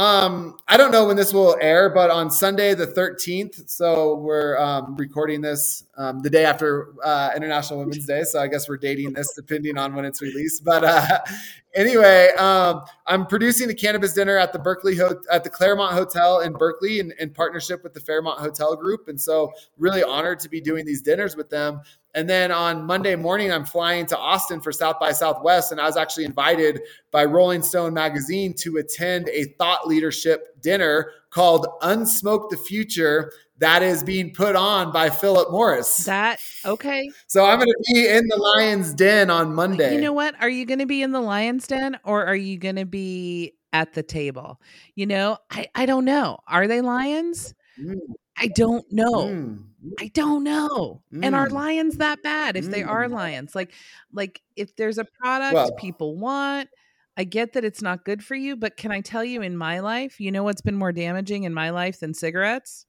um, 0.01 0.57
I 0.67 0.79
don't 0.79 0.93
know 0.93 1.07
when 1.07 1.17
this 1.17 1.35
will 1.35 1.59
air, 1.61 1.91
but 1.91 2.11
on 2.11 2.31
Sunday 2.31 2.73
the 2.73 2.87
13th, 2.87 3.69
so 3.69 4.15
we're 4.15 4.57
um, 4.59 4.97
recording 4.97 5.43
this 5.43 5.85
um, 5.99 6.21
the 6.21 6.31
day 6.31 6.47
after 6.47 6.95
uh, 7.05 7.33
International 7.37 7.81
Women's 7.81 8.07
Day. 8.07 8.23
So 8.23 8.41
I 8.41 8.47
guess 8.47 8.67
we're 8.67 8.79
dating 8.79 9.13
this 9.13 9.31
depending 9.35 9.77
on 9.77 9.95
when 9.95 10.07
it's 10.07 10.23
released. 10.23 10.65
But 10.65 10.85
uh, 10.85 11.19
anyway, 11.75 12.31
um, 12.39 12.81
I'm 13.07 13.27
producing 13.27 13.69
a 13.69 13.75
cannabis 13.75 14.15
dinner 14.15 14.39
at 14.39 14.55
the 14.55 14.59
Berkeley 14.59 14.97
Ho- 14.97 15.21
at 15.31 15.45
the 15.45 15.51
Claremont 15.51 15.93
Hotel 15.93 16.41
in 16.41 16.55
Berkeley 16.55 17.01
in, 17.01 17.13
in 17.19 17.29
partnership 17.29 17.85
with 17.85 17.93
the 17.93 18.01
Fairmont 18.01 18.41
Hotel 18.41 18.75
Group, 18.77 19.09
and 19.09 19.21
so 19.21 19.53
really 19.77 20.03
honored 20.03 20.41
to 20.41 20.49
be 20.49 20.63
doing 20.63 20.87
these 20.87 21.03
dinners 21.03 21.37
with 21.37 21.51
them. 21.51 21.83
And 22.15 22.29
then 22.29 22.51
on 22.51 22.85
Monday 22.85 23.15
morning, 23.17 23.53
I'm 23.53 23.65
flying 23.65 24.07
to 24.07 24.19
Austin 24.19 24.61
for 24.61 24.73
South 24.73 24.99
by 24.99 25.13
Southwest. 25.13 25.73
And 25.73 25.81
I 25.81 25.85
was 25.85 25.97
actually 25.97 26.25
invited 26.25 26.81
by 27.11 27.25
Rolling 27.25 27.63
Stone 27.63 27.95
magazine 27.95 28.55
to 28.55 28.79
attend 28.79 29.29
a 29.29 29.45
thought 29.59 29.87
leadership 29.87 30.61
dinner 30.61 31.13
called 31.31 31.67
Unsmoke 31.83 32.51
the 32.51 32.57
Future 32.57 33.33
that 33.59 33.83
is 33.83 34.03
being 34.03 34.33
put 34.33 34.57
on 34.57 34.91
by 34.91 35.11
Philip 35.11 35.51
Morris. 35.51 35.99
That, 35.99 36.41
okay. 36.65 37.11
So 37.27 37.45
I'm 37.45 37.59
going 37.59 37.69
to 37.69 37.93
be 37.93 38.09
in 38.09 38.27
the 38.27 38.37
Lion's 38.57 38.95
Den 38.95 39.29
on 39.29 39.55
Monday. 39.55 39.95
You 39.95 40.01
know 40.01 40.15
what? 40.15 40.35
Are 40.41 40.49
you 40.49 40.65
going 40.65 40.79
to 40.79 40.87
be 40.87 41.03
in 41.03 41.13
the 41.13 41.21
Lion's 41.21 41.67
Den 41.67 41.99
or 42.03 42.25
are 42.25 42.35
you 42.35 42.59
going 42.59 42.77
to 42.77 42.87
be 42.87 43.55
at 43.73 43.93
the 43.93 44.03
table. 44.03 44.61
You 44.95 45.07
know, 45.07 45.39
I, 45.51 45.69
I 45.75 45.87
don't 45.87 46.05
know. 46.05 46.39
Are 46.47 46.67
they 46.67 46.81
lions? 46.81 47.55
Mm. 47.81 47.99
Mm, 48.39 48.43
I 48.43 48.49
don't 48.49 48.93
know. 48.93 49.27
mm, 49.27 49.65
I 49.99 50.09
don't 50.09 50.45
know. 50.45 51.03
And 51.23 51.35
are 51.35 51.49
mm, 51.49 51.53
lions 51.53 51.97
that 51.99 52.23
bad 52.23 52.57
if 52.57 52.71
they 52.71 52.83
are 52.83 53.07
mm. 53.07 53.13
lions? 53.13 53.55
Like 53.55 53.73
like 54.13 54.41
if 54.57 54.77
there's 54.77 54.99
a 54.99 55.05
product 55.05 55.55
Well, 55.55 55.73
people 55.73 56.17
want, 56.17 56.69
I 57.17 57.25
get 57.25 57.53
that 57.55 57.65
it's 57.65 57.83
not 57.83 58.05
good 58.05 58.25
for 58.25 58.35
you, 58.35 58.57
but 58.57 58.77
can 58.77 58.93
I 58.93 59.01
tell 59.01 59.25
you 59.25 59.43
in 59.43 59.57
my 59.57 59.81
life, 59.81 60.21
you 60.21 60.33
know 60.33 60.43
what's 60.43 60.63
been 60.63 60.77
more 60.77 60.93
damaging 60.93 61.45
in 61.45 61.53
my 61.53 61.71
life 61.71 62.01
than 62.01 62.15
cigarettes? 62.15 62.87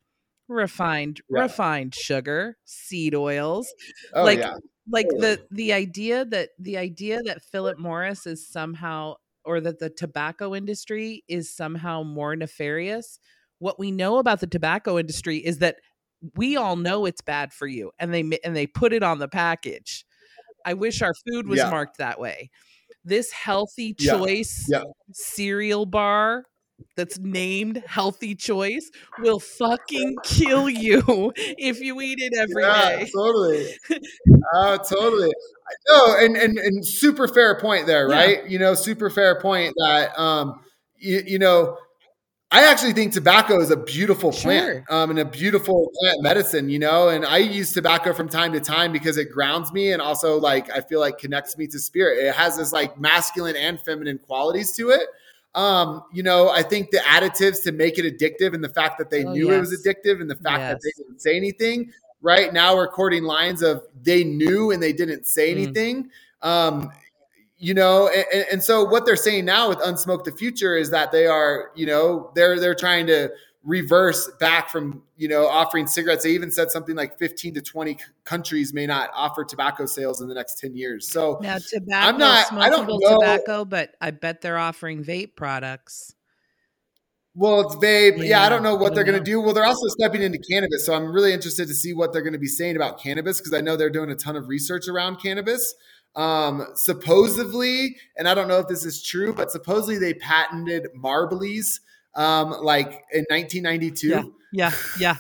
Refined 0.48 1.22
yeah. 1.30 1.42
refined 1.42 1.96
sugar, 1.96 2.58
seed 2.66 3.16
oils. 3.16 3.74
Oh 4.14 4.24
Like 4.24 4.40
yeah. 4.40 4.56
like 4.90 5.08
Totally. 5.10 5.22
the 5.36 5.48
the 5.52 5.74
idea 5.74 6.26
that 6.26 6.50
the 6.60 6.78
idea 6.78 7.22
that 7.24 7.42
Philip 7.42 7.78
Morris 7.80 8.26
is 8.28 8.48
somehow 8.48 9.16
or 9.44 9.60
that 9.62 9.80
the 9.80 9.90
tobacco 9.90 10.54
industry 10.54 11.24
is 11.28 11.56
somehow 11.56 12.04
more 12.04 12.36
nefarious. 12.36 13.20
What 13.62 13.80
we 13.80 13.92
know 13.92 14.18
about 14.18 14.40
the 14.40 14.48
tobacco 14.48 14.98
industry 14.98 15.38
is 15.38 15.60
that 15.60 15.76
we 16.36 16.58
all 16.58 16.76
know 16.76 17.06
it's 17.06 17.22
bad 17.22 17.54
for 17.54 17.68
you 17.68 17.92
and 18.00 18.12
they 18.14 18.22
and 18.44 18.56
they 18.56 18.66
put 18.68 18.92
it 18.92 19.04
on 19.04 19.20
the 19.20 19.28
package. 19.28 20.04
I 20.66 20.74
wish 20.74 21.02
our 21.04 21.14
food 21.28 21.48
was 21.48 21.60
Yeah. 21.60 21.70
marked 21.70 22.00
that 22.00 22.20
way. 22.20 22.50
This 23.06 23.32
healthy 23.32 23.94
choice 23.94 24.68
Yeah. 24.70 24.84
cereal 25.14 25.86
bar 25.86 26.46
that's 26.98 27.20
named 27.20 27.84
healthy 27.86 28.34
choice 28.36 28.90
will 29.20 29.40
fucking 29.40 30.18
kill 30.24 30.70
you 30.70 31.04
if 31.38 31.80
you 31.82 32.02
eat 32.02 32.18
it 32.20 32.34
every 32.40 32.64
Yeah, 32.64 32.98
day. 32.98 33.12
totally. 33.16 33.78
Oh, 34.54 34.78
totally. 34.78 35.32
No, 35.90 36.16
and, 36.18 36.36
and 36.36 36.58
and 36.58 36.86
super 36.86 37.28
fair 37.28 37.60
point 37.60 37.88
there, 37.88 38.08
Yeah. 38.08 38.16
right? 38.16 38.50
You 38.50 38.60
know, 38.60 38.74
super 38.74 39.10
fair 39.10 39.40
point 39.40 39.74
that 39.78 40.18
um 40.20 40.62
you, 40.98 41.24
you 41.26 41.40
know, 41.40 41.78
I 42.54 42.70
actually 42.70 42.92
think 42.92 43.14
tobacco 43.14 43.62
is 43.62 43.72
a 43.72 43.78
beautiful 43.78 44.32
plant 44.34 44.84
Sure. 44.90 44.96
um, 44.96 45.10
and 45.10 45.20
a 45.20 45.26
beautiful 45.26 45.90
plant 46.02 46.22
medicine, 46.22 46.70
you 46.70 46.80
know. 46.80 47.08
And 47.08 47.26
I 47.26 47.38
use 47.38 47.72
tobacco 47.72 48.14
from 48.14 48.28
time 48.28 48.52
to 48.54 48.60
time 48.60 48.92
because 48.92 49.16
it 49.18 49.32
grounds 49.32 49.72
me 49.72 49.94
and 49.94 50.02
also 50.02 50.38
like 50.38 50.70
I 50.70 50.82
feel 50.82 51.00
like 51.00 51.18
connects 51.18 51.58
me 51.58 51.66
to 51.68 51.80
spirit. 51.80 52.18
It 52.26 52.36
has 52.36 52.58
this 52.58 52.74
like 52.74 53.00
masculine 53.00 53.56
and 53.56 53.80
feminine 53.80 54.18
qualities 54.18 54.74
to 54.74 54.90
it. 54.90 55.08
Um, 55.56 56.04
you 56.12 56.24
know, 56.24 56.50
I 56.50 56.62
think 56.62 56.92
the 56.92 56.98
additives 57.00 57.64
to 57.64 57.72
make 57.72 57.98
it 57.98 58.06
addictive 58.06 58.54
and 58.54 58.64
the 58.64 58.70
fact 58.70 58.98
that 58.98 59.10
they 59.10 59.24
Oh, 59.24 59.32
knew 59.34 59.52
it 59.52 59.60
was 59.60 59.72
addictive 59.72 60.20
and 60.20 60.30
the 60.30 60.36
fact 60.36 60.60
that 60.60 60.80
they 60.84 60.92
didn't 61.04 61.22
say 61.22 61.38
anything. 61.38 61.92
Right 62.22 62.54
now, 62.54 62.78
recording 62.78 63.24
lines 63.24 63.62
of 63.62 63.84
they 64.04 64.24
knew 64.26 64.72
and 64.72 64.84
they 64.84 64.94
didn't 64.94 65.26
say 65.26 65.50
Mm. 65.54 65.58
anything. 65.58 66.10
Um, 66.42 66.92
you 67.64 67.74
know 67.76 68.10
and, 68.34 68.46
and 68.52 68.64
so 68.64 68.84
what 68.84 69.06
they're 69.06 69.16
saying 69.16 69.46
now 69.46 69.70
with 69.70 69.80
unsmoke 69.86 70.24
the 70.26 70.32
future 70.32 70.76
is 70.76 70.90
that 70.90 71.12
they 71.12 71.28
are 71.28 71.72
you 71.76 71.86
know 71.86 72.32
they're 72.36 72.60
they're 72.60 72.74
trying 72.76 73.06
to 73.08 73.30
reverse 73.64 74.28
back 74.40 74.70
from 74.72 75.04
you 75.18 75.28
know 75.28 75.46
offering 75.46 75.86
cigarettes. 75.86 76.24
They 76.24 76.32
even 76.32 76.50
said 76.50 76.72
something 76.72 76.96
like 76.96 77.20
15 77.20 77.54
to 77.54 77.62
20 77.62 77.92
c- 77.94 78.00
countries 78.24 78.74
may 78.74 78.88
not 78.88 79.12
offer 79.14 79.44
tobacco 79.44 79.86
sales 79.86 80.20
in 80.20 80.28
the 80.28 80.34
next 80.34 80.58
10 80.60 80.76
years. 80.76 81.08
So 81.08 81.38
Now 81.44 81.58
tobacco, 81.60 82.08
i'm 82.08 82.18
not- 82.18 82.52
I 82.54 82.70
don't 82.72 82.88
know- 82.88 83.20
tobacco, 83.20 83.64
but 83.64 83.94
I 84.02 84.10
bet 84.10 84.42
they're 84.42 84.58
offering 84.58 85.04
vape 85.04 85.36
products. 85.36 86.16
well 87.36 87.62
it's 87.62 87.76
vape. 87.76 88.18
Yeah, 88.18 88.24
Yeah, 88.24 88.42
i 88.44 88.50
don't 88.50 88.64
know 88.64 88.76
what 88.76 88.94
I 88.94 88.96
they're 88.96 89.04
going 89.04 89.20
to 89.20 89.24
do. 89.24 89.40
Well 89.40 89.54
they're 89.54 89.64
also 89.66 89.88
stepping 89.90 90.24
into 90.24 90.40
cannabis 90.40 90.84
so 90.86 90.94
i'm 90.96 91.12
really 91.14 91.32
interested 91.32 91.68
to 91.68 91.74
see 91.76 91.94
what 91.94 92.12
they're 92.12 92.24
going 92.24 92.34
to 92.34 92.40
be 92.40 92.48
saying 92.48 92.76
about 92.76 93.00
cannabis 93.00 93.40
because 93.40 93.54
i 93.54 93.62
know 93.62 93.76
they're 93.78 93.90
doing 93.92 94.10
a 94.10 94.16
ton 94.16 94.36
of 94.36 94.48
research 94.50 94.88
around 94.88 95.18
cannabis 95.22 95.76
um 96.16 96.66
supposedly 96.76 97.96
and 98.18 98.28
i 98.28 98.34
don't 98.34 98.48
know 98.48 98.60
if 98.60 98.68
this 98.68 98.84
is 98.86 99.02
true 99.02 99.32
but 99.34 99.50
supposedly 99.52 99.98
they 99.98 100.14
patented 100.16 100.88
marblies 100.98 101.80
um 102.16 102.52
like 102.62 103.04
in 103.14 103.26
1992 103.30 104.10
Yeah. 104.10 104.24
Yeah, 104.54 104.72
yeah, 105.00 105.16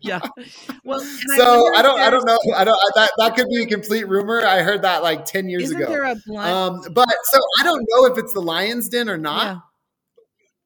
yeah. 0.00 0.18
Well, 0.84 0.98
so 1.36 1.62
wonder 1.62 1.78
I 1.78 1.82
don't, 1.82 2.00
I 2.00 2.10
don't 2.10 2.26
know. 2.26 2.38
I 2.56 2.64
don't. 2.64 2.76
That 2.96 3.08
that 3.18 3.36
could 3.36 3.46
be 3.48 3.62
a 3.62 3.66
complete 3.66 4.08
rumor. 4.08 4.44
I 4.44 4.62
heard 4.62 4.82
that 4.82 5.00
like 5.04 5.26
ten 5.26 5.48
years 5.48 5.62
Isn't 5.64 5.76
ago. 5.80 5.88
there 5.88 6.02
a 6.02 6.16
blunt? 6.26 6.50
Um, 6.50 6.92
but 6.92 7.08
so 7.22 7.38
I 7.60 7.62
don't 7.62 7.86
know 7.88 8.06
if 8.06 8.18
it's 8.18 8.32
the 8.34 8.40
Lions 8.40 8.88
Den 8.88 9.08
or 9.08 9.16
not. 9.16 9.44
yeah. 9.46 9.58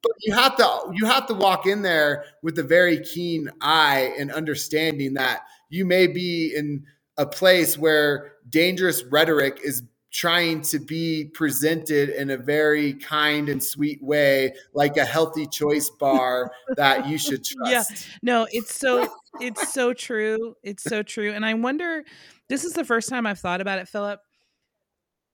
But 0.01 0.11
you 0.21 0.33
have 0.33 0.57
to 0.57 0.91
you 0.95 1.05
have 1.05 1.27
to 1.27 1.35
walk 1.35 1.67
in 1.67 1.83
there 1.83 2.23
with 2.41 2.57
a 2.57 2.63
very 2.63 2.99
keen 2.99 3.51
eye 3.61 4.11
and 4.17 4.31
understanding 4.31 5.13
that 5.13 5.41
you 5.69 5.85
may 5.85 6.07
be 6.07 6.51
in 6.55 6.85
a 7.15 7.27
place 7.27 7.77
where 7.77 8.31
dangerous 8.49 9.03
rhetoric 9.03 9.59
is 9.63 9.83
trying 10.11 10.61
to 10.61 10.79
be 10.79 11.25
presented 11.33 12.09
in 12.09 12.31
a 12.31 12.37
very 12.37 12.93
kind 12.93 13.47
and 13.47 13.63
sweet 13.63 14.01
way, 14.01 14.53
like 14.73 14.97
a 14.97 15.05
healthy 15.05 15.45
choice 15.45 15.89
bar 15.89 16.51
that 16.77 17.07
you 17.07 17.17
should 17.17 17.43
trust. 17.43 17.71
Yeah. 17.71 17.83
No, 18.21 18.47
it's 18.51 18.73
so 18.73 19.07
it's 19.39 19.71
so 19.71 19.93
true. 19.93 20.55
It's 20.63 20.83
so 20.83 21.03
true. 21.03 21.31
And 21.31 21.45
I 21.45 21.53
wonder 21.53 22.03
this 22.47 22.63
is 22.63 22.73
the 22.73 22.85
first 22.85 23.09
time 23.09 23.25
I've 23.25 23.39
thought 23.39 23.61
about 23.61 23.79
it, 23.79 23.87
Philip. 23.87 24.19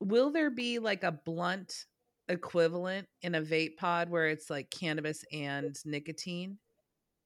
Will 0.01 0.31
there 0.31 0.49
be 0.49 0.79
like 0.79 1.03
a 1.03 1.11
blunt 1.11 1.85
equivalent 2.27 3.07
in 3.21 3.35
a 3.35 3.41
vape 3.41 3.77
pod 3.77 4.09
where 4.09 4.27
it's 4.27 4.49
like 4.49 4.69
cannabis 4.69 5.23
and 5.31 5.75
nicotine? 5.85 6.57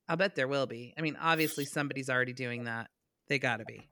I'll 0.08 0.18
bet 0.18 0.36
there 0.36 0.48
will 0.48 0.68
be. 0.68 0.94
I 0.98 1.02
mean, 1.02 1.18
obviously 1.20 1.66
somebody's 1.66 2.10
already 2.10 2.34
doing 2.34 2.66
that. 2.66 2.90
They 3.28 3.38
got 3.38 3.58
to 3.58 3.66
be. 3.66 3.88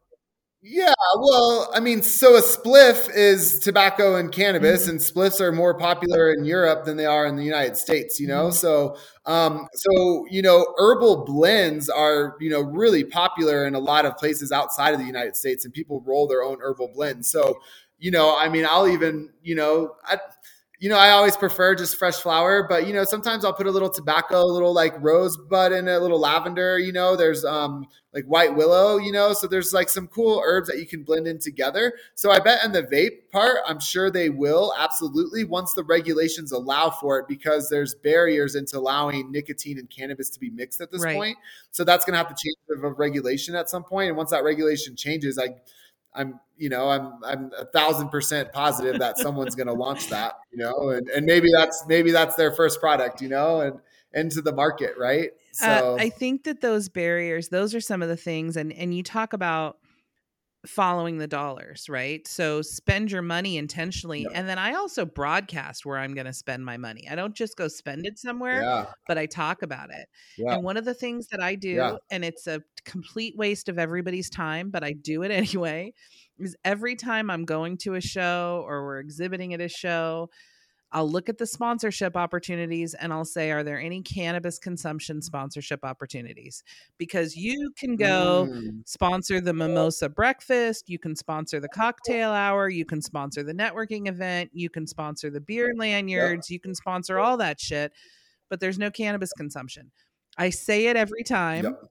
Yeah, 0.64 0.92
well, 1.20 1.70
I 1.76 1.80
mean, 1.80 2.02
so 2.02 2.36
a 2.36 2.42
spliff 2.42 3.10
is 3.14 3.60
tobacco 3.60 4.16
and 4.16 4.32
cannabis, 4.32 4.88
Mhm. 4.88 4.90
and 4.90 5.00
spliffs 5.00 5.40
are 5.40 5.52
more 5.52 5.78
popular 5.78 6.34
in 6.34 6.46
Europe 6.46 6.84
than 6.84 6.98
they 6.98 7.06
are 7.06 7.28
in 7.28 7.36
the 7.36 7.44
United 7.44 7.78
States. 7.78 8.20
You 8.20 8.28
know, 8.28 8.50
Mhm. 8.50 8.52
so 8.52 8.98
um, 9.28 9.68
so 9.76 10.26
you 10.32 10.42
know, 10.42 10.66
herbal 10.80 11.26
blends 11.26 11.90
are 11.90 12.36
you 12.40 12.50
know 12.50 12.62
really 12.62 13.04
popular 13.04 13.68
in 13.68 13.76
a 13.76 13.80
lot 13.80 14.06
of 14.08 14.18
places 14.18 14.52
outside 14.52 14.94
of 14.96 15.00
the 15.00 15.06
United 15.06 15.36
States, 15.36 15.64
and 15.64 15.74
people 15.74 16.02
roll 16.08 16.28
their 16.28 16.42
own 16.44 16.58
herbal 16.60 16.88
blends. 16.96 17.30
So 17.30 17.60
you 18.00 18.10
know, 18.12 18.36
I 18.36 18.50
mean, 18.50 18.66
I'll 18.68 18.88
even 18.88 19.30
you 19.44 19.54
know, 19.56 19.96
I 20.06 20.18
you 20.80 20.90
know, 20.90 20.98
I 20.98 21.10
always 21.10 21.36
prefer 21.36 21.74
just 21.76 21.98
fresh 21.98 22.16
flower, 22.18 22.68
but 22.68 22.86
you 22.86 22.94
know, 22.94 23.04
sometimes 23.04 23.44
I'll 23.44 23.54
put 23.54 23.66
a 23.68 23.72
little 23.72 23.90
tobacco, 23.90 24.42
a 24.42 24.46
little 24.54 24.74
like 24.74 24.94
rosebud 25.02 25.72
in 25.72 25.88
it, 25.88 25.92
a 25.94 26.00
little 26.00 26.20
lavender. 26.20 26.78
You 26.78 26.92
know, 26.92 27.16
there's 27.16 27.44
um 27.44 27.88
like 28.14 28.26
white 28.26 28.56
willow, 28.56 28.98
you 28.98 29.12
know, 29.12 29.34
so 29.34 29.48
there's 29.48 29.74
like 29.74 29.90
some 29.90 30.08
cool 30.08 30.42
herbs 30.46 30.68
that 30.70 30.78
you 30.80 30.86
can 30.86 31.04
blend 31.04 31.28
in 31.28 31.40
together. 31.40 31.94
So 32.16 32.32
I 32.32 32.40
bet 32.40 32.64
in 32.64 32.72
the 32.72 32.84
vape 32.84 33.30
part, 33.32 33.58
I'm 33.68 33.80
sure 33.80 34.12
they 34.12 34.30
will 34.30 34.74
absolutely 34.78 35.44
once 35.44 35.74
the 35.74 35.84
regulations 35.84 36.52
allow 36.52 36.90
for 36.90 37.20
it 37.20 37.28
because 37.28 37.70
there's 37.70 37.96
barriers 37.96 38.56
into 38.56 38.78
allowing 38.78 39.32
nicotine 39.32 39.78
and 39.80 39.90
cannabis 39.90 40.30
to 40.32 40.40
be 40.40 40.50
mixed 40.50 40.82
at 40.82 40.92
this 40.92 41.04
Right. 41.04 41.16
point. 41.16 41.38
So 41.72 41.84
that's 41.84 42.06
going 42.06 42.14
to 42.14 42.18
have 42.18 42.28
to 42.30 42.36
change 42.36 42.84
of 42.84 42.98
regulation 43.00 43.56
at 43.56 43.70
some 43.70 43.84
point. 43.84 44.10
And 44.10 44.18
once 44.18 44.32
that 44.32 44.44
regulation 44.44 44.96
changes, 44.96 45.38
I 45.40 45.50
I'm, 46.14 46.40
you 46.58 46.70
know, 46.70 46.90
I'm, 46.90 47.14
I'm 47.24 47.52
a 47.58 47.66
thousand 47.66 48.10
percent 48.10 48.52
positive 48.52 49.00
that 49.00 49.18
someone's 49.18 49.56
going 49.56 49.68
to 49.68 49.74
launch 49.74 50.10
that, 50.10 50.34
you 50.52 50.58
know, 50.58 50.90
and, 50.90 51.08
and 51.10 51.26
maybe 51.26 51.50
that's, 51.54 51.86
maybe 51.88 52.12
that's 52.12 52.36
their 52.36 52.52
first 52.52 52.80
product, 52.80 53.22
you 53.22 53.30
know, 53.30 53.62
and 53.62 53.80
into 54.14 54.42
the 54.42 54.52
market. 54.52 54.96
Right. 54.98 55.32
So 55.52 55.96
Uh, 55.96 55.98
I 56.00 56.10
think 56.10 56.44
that 56.46 56.62
those 56.62 56.90
barriers, 56.90 57.50
those 57.50 57.76
are 57.76 57.82
some 57.82 58.02
of 58.02 58.10
the 58.10 58.18
things, 58.18 58.58
and 58.58 58.72
and 58.74 58.96
you 58.96 59.04
talk 59.04 59.34
about 59.34 59.78
following 60.66 61.18
the 61.18 61.28
dollars, 61.28 61.88
right? 61.88 62.28
So 62.28 62.62
spend 62.62 63.12
your 63.12 63.22
money 63.22 63.58
intentionally, 63.58 64.24
Yeah. 64.24 64.30
and 64.34 64.50
then 64.50 64.58
I 64.60 64.74
also 64.74 65.06
broadcast 65.06 65.86
where 65.86 65.98
I'm 65.98 66.14
going 66.14 66.26
to 66.26 66.34
spend 66.34 66.66
my 66.66 66.78
money. 66.78 67.08
I 67.10 67.16
don't 67.16 67.36
just 67.36 67.56
go 67.58 67.68
spend 67.68 68.06
it 68.06 68.18
somewhere, 68.20 68.62
yeah, 68.62 68.86
but 69.08 69.18
I 69.18 69.28
talk 69.28 69.62
about 69.62 69.92
it. 69.94 70.10
yeah, 70.38 70.56
And 70.56 70.64
one 70.64 70.76
of 70.78 70.86
the 70.86 70.94
things 70.94 71.28
that 71.28 71.42
I 71.42 71.56
do, 71.56 72.00
and 72.10 72.26
it's 72.26 72.48
a 72.48 72.62
complete 72.86 73.36
waste 73.38 73.70
of 73.70 73.78
everybody's 73.80 74.30
time, 74.30 74.70
but 74.72 74.84
I 74.84 74.94
do 74.94 75.24
it 75.24 75.32
anyway, 75.32 75.94
is 76.38 76.56
every 76.66 76.96
time 76.96 77.30
I'm 77.30 77.46
going 77.46 77.78
to 77.80 77.96
a 77.96 78.02
show 78.02 78.64
or 78.68 78.84
we're 78.86 79.00
exhibiting 79.00 79.54
at 79.54 79.62
a 79.62 79.70
show, 79.70 80.30
I'll 80.92 81.10
look 81.10 81.28
at 81.28 81.38
the 81.38 81.46
sponsorship 81.46 82.16
opportunities 82.16 82.94
and 82.94 83.12
I'll 83.12 83.26
say, 83.26 83.52
are 83.52 83.64
there 83.64 83.80
any 83.80 84.02
cannabis 84.02 84.58
consumption 84.58 85.22
sponsorship 85.22 85.84
opportunities? 85.84 86.64
Because 86.98 87.36
you 87.36 87.72
can 87.78 87.96
go 87.96 88.48
Mm, 88.50 88.84
sponsor 88.86 89.42
the 89.42 89.54
mimosa 89.54 90.08
breakfast, 90.10 90.90
you 90.90 90.98
can 91.00 91.16
sponsor 91.16 91.60
the 91.60 91.68
cocktail 91.68 92.32
hour, 92.32 92.70
you 92.70 92.86
can 92.86 93.02
sponsor 93.02 93.44
the 93.44 93.54
networking 93.54 94.08
event, 94.08 94.50
you 94.54 94.70
can 94.70 94.88
sponsor 94.88 95.30
the 95.30 95.42
beer 95.42 95.74
lanyards, 95.76 96.50
you 96.50 96.60
can 96.60 96.74
sponsor 96.74 97.20
all 97.20 97.38
that 97.38 97.60
shit, 97.60 97.92
but 98.50 98.60
there's 98.60 98.80
no 98.80 98.90
cannabis 98.90 99.34
consumption. 99.34 99.92
I 100.38 100.50
say 100.52 100.88
it 100.88 100.96
every 100.96 101.24
time 101.24 101.66
Yep. 101.66 101.90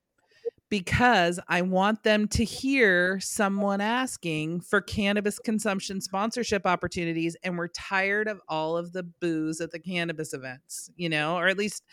Because 0.69 1.39
I 1.49 1.63
want 1.63 2.03
them 2.03 2.27
to 2.29 2.45
hear 2.45 3.21
someone 3.21 3.81
asking 3.81 4.61
for 4.63 4.81
cannabis 4.81 5.39
consumption 5.39 6.01
sponsorship 6.01 6.67
opportunities 6.67 7.37
and 7.45 7.57
we're 7.57 7.69
tired 7.69 8.27
of 8.29 8.41
all 8.49 8.77
of 8.77 8.93
the 8.93 9.03
booze 9.05 9.61
at 9.61 9.71
the 9.71 9.79
cannabis 9.79 10.33
events, 10.35 10.91
you 10.97 11.09
know, 11.09 11.37
or 11.37 11.47
at 11.49 11.57
least 11.59 11.85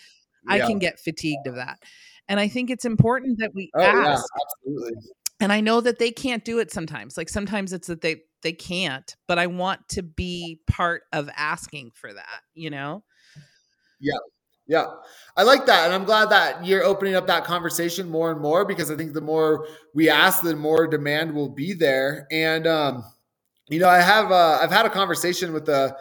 I 0.48 0.60
can 0.60 0.80
get 0.80 1.00
fatigued 1.00 1.48
of 1.48 1.56
that. 1.56 1.80
And 2.28 2.40
I 2.40 2.48
think 2.48 2.70
it's 2.70 2.86
important 2.86 3.40
that 3.40 3.52
we 3.54 3.72
Oh 3.76 3.82
yeah, 3.82 3.90
ask 3.90 4.26
absolutely. 4.66 4.94
and 5.40 5.52
i 5.52 5.60
know 5.62 5.82
that 5.82 6.00
they 6.00 6.12
can't 6.12 6.46
do 6.46 6.60
it 6.60 6.72
sometimes 6.72 7.18
like 7.18 7.30
sometimes 7.30 7.74
it's 7.74 7.88
that 7.88 8.02
they 8.02 8.22
they 8.44 8.54
can't 8.54 9.16
but 9.28 9.40
i 9.40 9.48
want 9.48 9.88
to 9.90 10.04
be 10.04 10.60
part 10.68 11.04
of 11.12 11.30
asking 11.36 11.92
for 11.94 12.14
that 12.14 12.42
you 12.54 12.70
know 12.70 13.04
Yeah. 14.00 14.18
Yeah. 14.68 14.86
I 15.36 15.44
like 15.44 15.66
that. 15.66 15.86
And 15.86 15.94
I'm 15.94 16.06
glad 16.06 16.30
that 16.30 16.66
you're 16.66 16.84
opening 16.84 17.16
up 17.16 17.28
that 17.28 17.44
conversation 17.44 18.10
more 18.10 18.32
and 18.32 18.40
more 18.40 18.66
because 18.66 18.90
I 18.90 18.96
think 18.96 19.14
the 19.14 19.22
more 19.22 19.68
we 19.94 20.10
ask, 20.10 20.42
the 20.42 20.56
more 20.56 20.88
demand 20.88 21.34
will 21.34 21.50
be 21.50 21.74
there. 21.74 22.28
And, 22.32 22.66
um, 22.66 23.04
you 23.70 23.80
know, 23.80 23.90
I 23.90 24.00
have, 24.00 24.32
uh, 24.32 24.60
I've 24.62 24.72
had 24.72 24.86
a 24.86 24.90
conversation 24.90 25.52
with 25.54 25.68
a, 25.70 25.96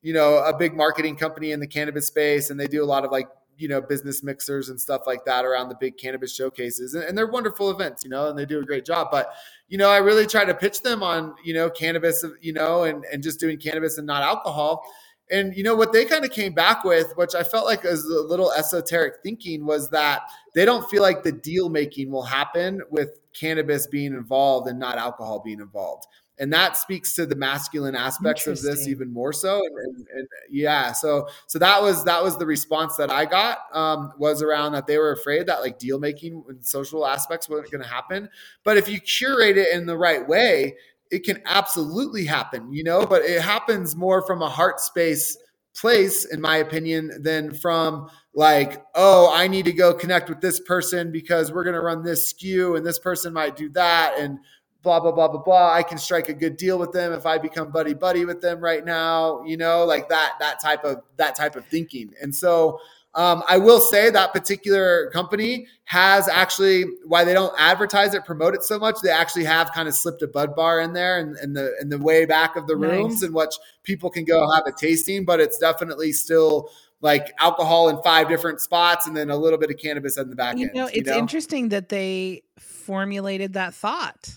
you 0.00 0.14
know, 0.14 0.38
a 0.38 0.56
big 0.56 0.74
marketing 0.74 1.16
company 1.16 1.52
in 1.52 1.60
the 1.60 1.66
cannabis 1.66 2.06
space 2.06 2.50
and 2.50 2.58
they 2.58 2.66
do 2.66 2.82
a 2.82 2.86
lot 2.86 3.04
of 3.04 3.10
like, 3.10 3.28
you 3.58 3.66
know, 3.66 3.80
business 3.80 4.22
mixers 4.22 4.68
and 4.68 4.80
stuff 4.80 5.02
like 5.04 5.24
that 5.24 5.44
around 5.44 5.68
the 5.68 5.74
big 5.74 5.98
cannabis 5.98 6.32
showcases. 6.32 6.94
And, 6.94 7.02
and 7.04 7.18
they're 7.18 7.26
wonderful 7.26 7.70
events, 7.70 8.04
you 8.04 8.10
know, 8.10 8.28
and 8.28 8.38
they 8.38 8.46
do 8.46 8.60
a 8.60 8.64
great 8.64 8.84
job. 8.84 9.08
But, 9.10 9.32
you 9.66 9.76
know, 9.76 9.90
I 9.90 9.96
really 9.96 10.26
try 10.26 10.44
to 10.44 10.54
pitch 10.54 10.82
them 10.82 11.02
on, 11.02 11.34
you 11.44 11.52
know, 11.52 11.68
cannabis, 11.68 12.24
you 12.40 12.52
know, 12.52 12.84
and, 12.84 13.04
and 13.12 13.20
just 13.22 13.40
doing 13.40 13.58
cannabis 13.58 13.98
and 13.98 14.06
not 14.06 14.22
alcohol 14.22 14.84
and 15.30 15.56
you 15.56 15.62
know 15.62 15.74
what 15.74 15.92
they 15.92 16.04
kind 16.04 16.24
of 16.24 16.30
came 16.30 16.52
back 16.52 16.84
with, 16.84 17.12
which 17.16 17.34
I 17.34 17.42
felt 17.42 17.66
like 17.66 17.84
was 17.84 18.04
a 18.04 18.22
little 18.22 18.52
esoteric 18.52 19.16
thinking, 19.22 19.66
was 19.66 19.90
that 19.90 20.22
they 20.54 20.64
don't 20.64 20.88
feel 20.88 21.02
like 21.02 21.22
the 21.22 21.32
deal 21.32 21.68
making 21.68 22.10
will 22.10 22.22
happen 22.22 22.82
with 22.90 23.20
cannabis 23.32 23.86
being 23.86 24.14
involved 24.14 24.68
and 24.68 24.78
not 24.78 24.98
alcohol 24.98 25.40
being 25.40 25.60
involved. 25.60 26.06
And 26.40 26.52
that 26.52 26.76
speaks 26.76 27.14
to 27.14 27.26
the 27.26 27.34
masculine 27.34 27.96
aspects 27.96 28.46
of 28.46 28.62
this 28.62 28.86
even 28.86 29.12
more 29.12 29.32
so. 29.32 29.56
And, 29.56 29.96
and, 29.96 30.06
and, 30.14 30.28
yeah, 30.48 30.92
so 30.92 31.28
so 31.46 31.58
that 31.58 31.82
was 31.82 32.04
that 32.04 32.22
was 32.22 32.38
the 32.38 32.46
response 32.46 32.96
that 32.96 33.10
I 33.10 33.24
got 33.24 33.58
um, 33.72 34.12
was 34.18 34.40
around 34.40 34.72
that 34.72 34.86
they 34.86 34.98
were 34.98 35.10
afraid 35.10 35.46
that 35.46 35.60
like 35.62 35.78
deal 35.78 35.98
making 35.98 36.44
and 36.48 36.64
social 36.64 37.04
aspects 37.06 37.48
weren't 37.48 37.70
going 37.70 37.82
to 37.82 37.88
happen. 37.88 38.28
But 38.62 38.76
if 38.76 38.88
you 38.88 39.00
curate 39.00 39.58
it 39.58 39.72
in 39.72 39.86
the 39.86 39.96
right 39.96 40.26
way, 40.26 40.76
it 41.10 41.24
can 41.24 41.42
absolutely 41.46 42.24
happen, 42.24 42.72
you 42.72 42.84
know, 42.84 43.06
but 43.06 43.22
it 43.22 43.40
happens 43.40 43.96
more 43.96 44.26
from 44.26 44.42
a 44.42 44.48
heart 44.48 44.80
space 44.80 45.36
place, 45.74 46.24
in 46.24 46.40
my 46.40 46.56
opinion, 46.56 47.10
than 47.22 47.54
from 47.54 48.08
like, 48.34 48.84
oh, 48.94 49.32
I 49.34 49.48
need 49.48 49.64
to 49.66 49.72
go 49.72 49.94
connect 49.94 50.28
with 50.28 50.40
this 50.40 50.60
person 50.60 51.12
because 51.12 51.52
we're 51.52 51.64
going 51.64 51.74
to 51.74 51.80
run 51.80 52.02
this 52.02 52.32
SKU 52.32 52.76
and 52.76 52.84
this 52.84 52.98
person 52.98 53.32
might 53.32 53.56
do 53.56 53.68
that. 53.70 54.14
And 54.18 54.38
blah, 54.82 55.00
blah, 55.00 55.12
blah, 55.12 55.28
blah, 55.28 55.42
blah. 55.42 55.72
I 55.72 55.82
can 55.82 55.98
strike 55.98 56.28
a 56.28 56.34
good 56.34 56.56
deal 56.56 56.78
with 56.78 56.92
them 56.92 57.12
if 57.12 57.26
I 57.26 57.38
become 57.38 57.70
buddy 57.70 57.94
buddy 57.94 58.24
with 58.24 58.40
them 58.40 58.60
right 58.60 58.84
now, 58.84 59.42
you 59.44 59.56
know, 59.56 59.84
like 59.84 60.08
that, 60.08 60.34
that 60.40 60.60
type 60.60 60.84
of, 60.84 61.02
that 61.16 61.34
type 61.34 61.56
of 61.56 61.64
thinking. 61.66 62.10
And 62.20 62.34
so, 62.34 62.78
um, 63.18 63.42
I 63.48 63.58
will 63.58 63.80
say 63.80 64.10
that 64.10 64.32
particular 64.32 65.10
company 65.10 65.66
has 65.86 66.28
actually, 66.28 66.84
why 67.04 67.24
they 67.24 67.34
don't 67.34 67.52
advertise 67.58 68.14
it, 68.14 68.24
promote 68.24 68.54
it 68.54 68.62
so 68.62 68.78
much, 68.78 69.00
they 69.02 69.10
actually 69.10 69.42
have 69.42 69.72
kind 69.72 69.88
of 69.88 69.94
slipped 69.94 70.22
a 70.22 70.28
bud 70.28 70.54
bar 70.54 70.80
in 70.80 70.92
there 70.92 71.18
in, 71.18 71.36
in 71.42 71.52
the 71.52 71.76
in 71.80 71.88
the 71.88 71.98
way 71.98 72.26
back 72.26 72.54
of 72.54 72.68
the 72.68 72.76
rooms 72.76 73.14
nice. 73.14 73.22
in 73.24 73.32
which 73.32 73.56
people 73.82 74.08
can 74.08 74.24
go 74.24 74.48
have 74.52 74.62
a 74.68 74.72
tasting, 74.72 75.24
but 75.24 75.40
it's 75.40 75.58
definitely 75.58 76.12
still 76.12 76.70
like 77.00 77.32
alcohol 77.40 77.88
in 77.88 78.00
five 78.04 78.28
different 78.28 78.60
spots 78.60 79.08
and 79.08 79.16
then 79.16 79.30
a 79.30 79.36
little 79.36 79.58
bit 79.58 79.68
of 79.70 79.78
cannabis 79.78 80.16
in 80.16 80.30
the 80.30 80.36
back 80.36 80.56
you 80.56 80.66
end. 80.66 80.76
Know, 80.76 80.86
it's 80.86 80.96
you 80.96 81.02
know? 81.02 81.18
interesting 81.18 81.70
that 81.70 81.88
they 81.88 82.42
formulated 82.60 83.54
that 83.54 83.74
thought. 83.74 84.32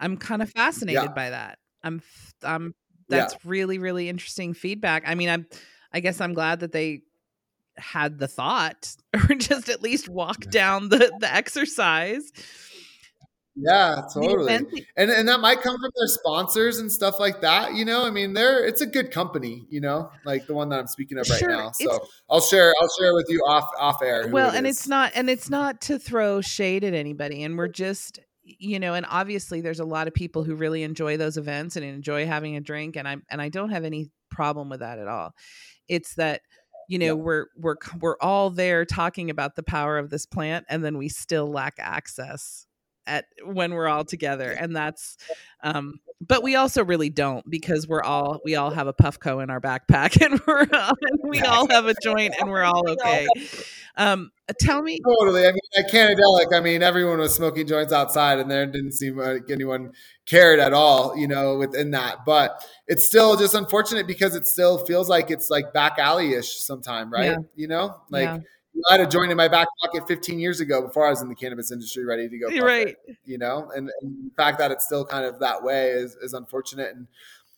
I'm 0.00 0.16
kind 0.16 0.40
of 0.40 0.48
fascinated 0.50 1.02
yeah. 1.02 1.12
by 1.12 1.28
that. 1.28 1.58
I'm 1.82 2.00
I'm 2.42 2.74
that's 3.10 3.34
yeah. 3.34 3.38
really 3.44 3.78
really 3.78 4.08
interesting 4.08 4.54
feedback. 4.54 5.02
I 5.06 5.14
mean, 5.14 5.28
I'm 5.28 5.46
I 5.92 6.00
guess 6.00 6.22
I'm 6.22 6.32
glad 6.32 6.60
that 6.60 6.72
they 6.72 7.02
had 7.78 8.18
the 8.18 8.28
thought 8.28 8.96
or 9.14 9.34
just 9.34 9.68
at 9.68 9.82
least 9.82 10.08
walk 10.08 10.42
down 10.50 10.88
the 10.88 11.12
the 11.20 11.32
exercise. 11.32 12.30
Yeah 13.60 14.02
totally. 14.14 14.54
and 14.96 15.10
and 15.10 15.26
that 15.28 15.40
might 15.40 15.62
come 15.62 15.74
from 15.74 15.90
their 15.96 16.06
sponsors 16.06 16.78
and 16.78 16.92
stuff 16.92 17.18
like 17.18 17.40
that 17.40 17.74
you 17.74 17.84
know? 17.84 18.04
I 18.06 18.10
mean 18.10 18.32
they're 18.32 18.64
it's 18.64 18.80
a 18.80 18.86
good 18.86 19.10
company 19.10 19.66
you 19.68 19.80
know 19.80 20.12
like 20.24 20.46
the 20.46 20.54
one 20.54 20.68
that 20.68 20.78
i'm 20.78 20.86
speaking 20.86 21.18
of 21.18 21.28
right 21.28 21.40
sure, 21.40 21.48
now. 21.48 21.72
So 21.72 22.06
i'll 22.30 22.40
share 22.40 22.72
i'll 22.80 22.88
share 23.00 23.14
with 23.14 23.26
you 23.28 23.40
off 23.40 23.68
off 23.76 24.00
air 24.00 24.28
well 24.28 24.54
it 24.54 24.58
and 24.58 24.64
it's 24.64 24.86
not 24.86 25.10
and 25.16 25.28
it's 25.28 25.50
not 25.50 25.80
to 25.82 25.98
throw 25.98 26.40
shade 26.40 26.84
at 26.84 26.94
anybody 26.94 27.42
and 27.42 27.58
we're 27.58 27.66
just 27.66 28.20
you 28.44 28.78
know 28.78 28.94
and 28.94 29.04
obviously 29.10 29.60
there's 29.60 29.80
a 29.80 29.84
lot 29.84 30.06
of 30.06 30.14
people 30.14 30.44
who 30.44 30.54
really 30.54 30.84
enjoy 30.84 31.16
those 31.16 31.36
events 31.36 31.74
and 31.74 31.84
enjoy 31.84 32.26
having 32.26 32.54
a 32.54 32.60
drink 32.60 32.94
and 32.94 33.08
i'm 33.08 33.24
and 33.28 33.42
i 33.42 33.48
don't 33.48 33.70
have 33.70 33.82
any 33.82 34.08
problem 34.30 34.68
with 34.68 34.80
that 34.80 34.98
at 34.98 35.08
all. 35.08 35.34
It's 35.88 36.14
that 36.14 36.42
you 36.88 36.98
know 36.98 37.06
yeah. 37.06 37.12
we're 37.12 37.46
we're 37.56 37.76
we're 38.00 38.16
all 38.20 38.50
there 38.50 38.84
talking 38.84 39.30
about 39.30 39.54
the 39.54 39.62
power 39.62 39.98
of 39.98 40.10
this 40.10 40.26
plant 40.26 40.66
and 40.68 40.84
then 40.84 40.98
we 40.98 41.08
still 41.08 41.46
lack 41.46 41.74
access 41.78 42.66
at 43.06 43.26
when 43.44 43.72
we're 43.72 43.88
all 43.88 44.04
together 44.04 44.50
and 44.50 44.74
that's 44.74 45.16
um 45.62 46.00
but 46.20 46.42
we 46.42 46.56
also 46.56 46.84
really 46.84 47.10
don't 47.10 47.48
because 47.48 47.86
we're 47.86 48.02
all 48.02 48.40
we 48.44 48.56
all 48.56 48.70
have 48.70 48.86
a 48.86 48.92
puffco 48.92 49.42
in 49.42 49.50
our 49.50 49.60
backpack 49.60 50.20
and 50.24 50.40
we're 50.46 50.62
and 50.62 51.20
we 51.24 51.40
all 51.40 51.68
have 51.68 51.86
a 51.86 51.94
joint 52.02 52.34
and 52.40 52.50
we're 52.50 52.64
all 52.64 52.88
okay. 52.88 53.26
Um 53.96 54.30
tell 54.60 54.80
me 54.80 54.98
totally 55.04 55.46
i 55.46 55.52
mean 55.52 55.60
at 55.76 55.90
Cannadelic 55.90 56.54
i 56.54 56.60
mean 56.60 56.82
everyone 56.82 57.18
was 57.18 57.34
smoking 57.34 57.66
joints 57.66 57.92
outside 57.92 58.38
and 58.38 58.50
there 58.50 58.64
didn't 58.64 58.92
seem 58.92 59.18
like 59.18 59.50
anyone 59.50 59.92
cared 60.24 60.58
at 60.58 60.72
all 60.72 61.16
you 61.16 61.28
know 61.28 61.58
within 61.58 61.90
that 61.90 62.24
but 62.24 62.64
it's 62.86 63.06
still 63.06 63.36
just 63.36 63.54
unfortunate 63.54 64.06
because 64.06 64.34
it 64.34 64.46
still 64.46 64.78
feels 64.86 65.08
like 65.08 65.30
it's 65.30 65.50
like 65.50 65.72
back 65.74 65.98
alley-ish 65.98 66.60
sometime 66.60 67.12
right? 67.12 67.32
Yeah. 67.32 67.38
you 67.56 67.68
know? 67.68 68.00
Like 68.10 68.24
yeah 68.24 68.38
I 68.88 68.92
had 68.92 69.00
a 69.00 69.06
joint 69.06 69.30
in 69.30 69.36
my 69.36 69.48
back 69.48 69.68
pocket 69.82 70.06
15 70.06 70.38
years 70.38 70.60
ago 70.60 70.82
before 70.82 71.06
I 71.06 71.10
was 71.10 71.22
in 71.22 71.28
the 71.28 71.34
cannabis 71.34 71.72
industry, 71.72 72.04
ready 72.04 72.28
to 72.28 72.38
go. 72.38 72.48
Right. 72.64 72.96
You 73.24 73.38
know, 73.38 73.70
and, 73.74 73.90
and, 74.00 74.30
the 74.30 74.34
fact 74.36 74.58
that 74.58 74.70
it's 74.70 74.84
still 74.84 75.04
kind 75.04 75.24
of 75.24 75.38
that 75.40 75.62
way 75.62 75.90
is, 75.90 76.14
is 76.16 76.32
unfortunate. 76.34 76.94
And, 76.94 77.06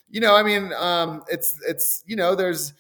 you 0.09 0.21
know, 0.21 0.35
I 0.35 0.43
mean, 0.43 0.73
um, 0.75 1.23
it's, 1.29 1.59
it's, 1.67 2.03
you 2.07 2.17
know, 2.17 2.35
there's, 2.35 2.73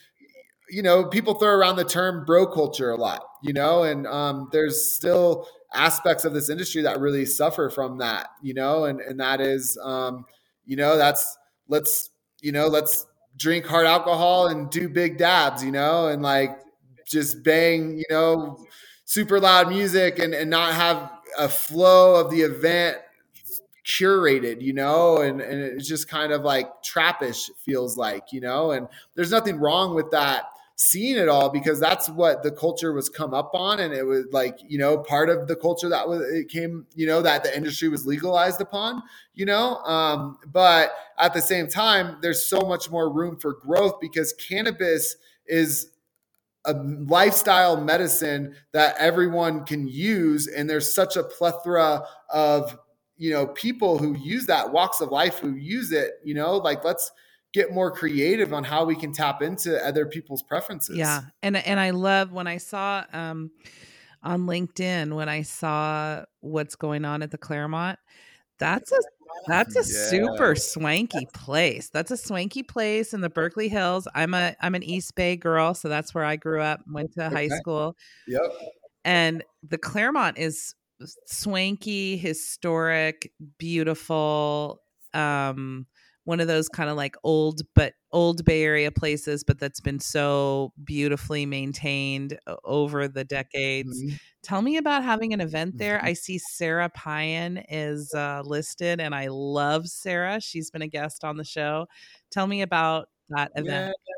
you 0.68 0.82
know, 0.82 1.04
people 1.04 1.34
throw 1.34 1.50
around 1.50 1.76
the 1.76 1.84
term 1.84 2.24
bro 2.24 2.46
culture 2.46 2.90
a 2.90 2.96
lot, 2.96 3.22
you 3.42 3.52
know, 3.52 3.82
and 3.82 4.06
um, 4.06 4.48
there's 4.52 4.92
still 4.92 5.46
aspects 5.74 6.24
of 6.24 6.32
this 6.32 6.48
industry 6.48 6.82
that 6.82 6.98
really 7.00 7.26
suffer 7.26 7.70
from 7.70 7.98
that, 7.98 8.28
you 8.42 8.54
know, 8.54 8.84
and, 8.84 9.00
and 9.00 9.18
that 9.20 9.40
is, 9.40 9.78
um, 9.82 10.24
you 10.66 10.76
know, 10.76 10.96
that's, 10.96 11.36
let's, 11.68 12.10
you 12.40 12.52
know, 12.52 12.66
let's 12.68 13.06
drink 13.36 13.66
hard 13.66 13.86
alcohol 13.86 14.48
and 14.48 14.70
do 14.70 14.88
big 14.88 15.18
dabs, 15.18 15.64
you 15.64 15.72
know, 15.72 16.08
and 16.08 16.22
like 16.22 16.58
just 17.10 17.42
bang, 17.42 17.98
you 17.98 18.04
know, 18.10 18.64
super 19.04 19.40
loud 19.40 19.68
music 19.68 20.18
and, 20.18 20.34
and 20.34 20.48
not 20.48 20.74
have 20.74 21.10
a 21.36 21.48
flow 21.48 22.20
of 22.20 22.30
the 22.30 22.42
event 22.42 22.98
curated, 23.84 24.60
you 24.60 24.72
know, 24.72 25.18
and, 25.18 25.40
and 25.40 25.60
it's 25.60 25.88
just 25.88 26.08
kind 26.08 26.32
of 26.32 26.42
like 26.42 26.68
trappish 26.82 27.50
feels 27.64 27.96
like, 27.96 28.32
you 28.32 28.40
know, 28.40 28.70
and 28.70 28.88
there's 29.14 29.30
nothing 29.30 29.58
wrong 29.58 29.94
with 29.94 30.10
that 30.12 30.44
scene 30.76 31.18
at 31.18 31.28
all 31.28 31.50
because 31.50 31.78
that's 31.78 32.08
what 32.08 32.42
the 32.42 32.50
culture 32.50 32.94
was 32.94 33.10
come 33.10 33.34
up 33.34 33.50
on 33.52 33.80
and 33.80 33.92
it 33.92 34.02
was 34.02 34.24
like 34.32 34.58
you 34.66 34.78
know 34.78 34.96
part 34.96 35.28
of 35.28 35.46
the 35.46 35.54
culture 35.54 35.90
that 35.90 36.08
was 36.08 36.22
it 36.32 36.48
came 36.48 36.86
you 36.94 37.06
know 37.06 37.20
that 37.20 37.44
the 37.44 37.54
industry 37.54 37.86
was 37.86 38.06
legalized 38.06 38.62
upon 38.62 39.02
you 39.34 39.44
know 39.44 39.76
um, 39.84 40.38
but 40.50 40.90
at 41.18 41.34
the 41.34 41.42
same 41.42 41.68
time 41.68 42.16
there's 42.22 42.46
so 42.46 42.60
much 42.60 42.90
more 42.90 43.12
room 43.12 43.36
for 43.36 43.52
growth 43.52 44.00
because 44.00 44.32
cannabis 44.32 45.16
is 45.46 45.90
a 46.66 46.74
lifestyle 46.74 47.80
medicine 47.80 48.54
that 48.72 48.94
everyone 48.98 49.64
can 49.64 49.88
use. 49.88 50.46
And 50.46 50.68
there's 50.68 50.92
such 50.92 51.16
a 51.16 51.22
plethora 51.22 52.02
of 52.28 52.78
you 53.16 53.30
know 53.30 53.48
people 53.48 53.98
who 53.98 54.16
use 54.16 54.46
that 54.46 54.72
walks 54.72 55.00
of 55.00 55.10
life 55.10 55.38
who 55.38 55.54
use 55.54 55.92
it 55.92 56.12
you 56.24 56.32
know 56.32 56.56
like 56.56 56.82
let's 56.84 57.12
get 57.52 57.72
more 57.72 57.90
creative 57.90 58.54
on 58.54 58.64
how 58.64 58.84
we 58.84 58.96
can 58.96 59.12
tap 59.12 59.42
into 59.42 59.84
other 59.86 60.06
people's 60.06 60.42
preferences. 60.42 60.96
Yeah. 60.96 61.22
And 61.42 61.56
and 61.56 61.78
i 61.78 61.90
love 61.90 62.32
when 62.32 62.46
i 62.46 62.56
saw 62.56 63.04
um 63.12 63.50
on 64.22 64.46
linkedin 64.46 65.14
when 65.14 65.28
i 65.28 65.42
saw 65.42 66.24
what's 66.40 66.76
going 66.76 67.04
on 67.04 67.22
at 67.22 67.30
the 67.30 67.38
claremont 67.38 67.98
that's 68.60 68.92
a 68.92 69.00
that's 69.46 69.74
a 69.74 69.78
yeah. 69.78 70.10
super 70.10 70.54
swanky 70.54 71.26
place. 71.32 71.88
That's 71.88 72.10
a 72.10 72.16
swanky 72.16 72.62
place 72.62 73.12
in 73.14 73.22
the 73.22 73.30
Berkeley 73.30 73.68
Hills. 73.68 74.06
I'm 74.14 74.34
a 74.34 74.54
I'm 74.60 74.74
an 74.74 74.82
East 74.82 75.14
Bay 75.14 75.36
girl, 75.36 75.74
so 75.74 75.88
that's 75.88 76.14
where 76.14 76.24
I 76.24 76.36
grew 76.36 76.60
up, 76.60 76.80
went 76.88 77.12
to 77.14 77.26
okay. 77.26 77.34
high 77.34 77.48
school. 77.48 77.96
Yep. 78.28 78.42
And 79.04 79.42
the 79.66 79.78
Claremont 79.78 80.38
is 80.38 80.74
swanky, 81.26 82.16
historic, 82.16 83.32
beautiful. 83.58 84.82
Um 85.14 85.86
one 86.30 86.38
of 86.38 86.46
those 86.46 86.68
kind 86.68 86.88
of 86.88 86.96
like 86.96 87.16
old 87.24 87.62
but 87.74 87.92
old 88.12 88.44
Bay 88.44 88.62
Area 88.62 88.92
places, 88.92 89.42
but 89.42 89.58
that's 89.58 89.80
been 89.80 89.98
so 89.98 90.72
beautifully 90.84 91.44
maintained 91.44 92.38
over 92.64 93.08
the 93.08 93.24
decades. 93.24 94.00
Mm-hmm. 94.00 94.16
Tell 94.44 94.62
me 94.62 94.76
about 94.76 95.02
having 95.02 95.32
an 95.32 95.40
event 95.40 95.76
there. 95.76 95.98
Mm-hmm. 95.98 96.06
I 96.06 96.12
see 96.12 96.38
Sarah 96.38 96.88
Payne 96.88 97.64
is 97.68 98.14
uh, 98.14 98.42
listed, 98.44 99.00
and 99.00 99.12
I 99.12 99.26
love 99.28 99.88
Sarah. 99.88 100.40
She's 100.40 100.70
been 100.70 100.82
a 100.82 100.86
guest 100.86 101.24
on 101.24 101.36
the 101.36 101.44
show. 101.44 101.86
Tell 102.30 102.46
me 102.46 102.62
about 102.62 103.08
that 103.30 103.50
event. 103.56 103.96
Yeah. 104.08 104.14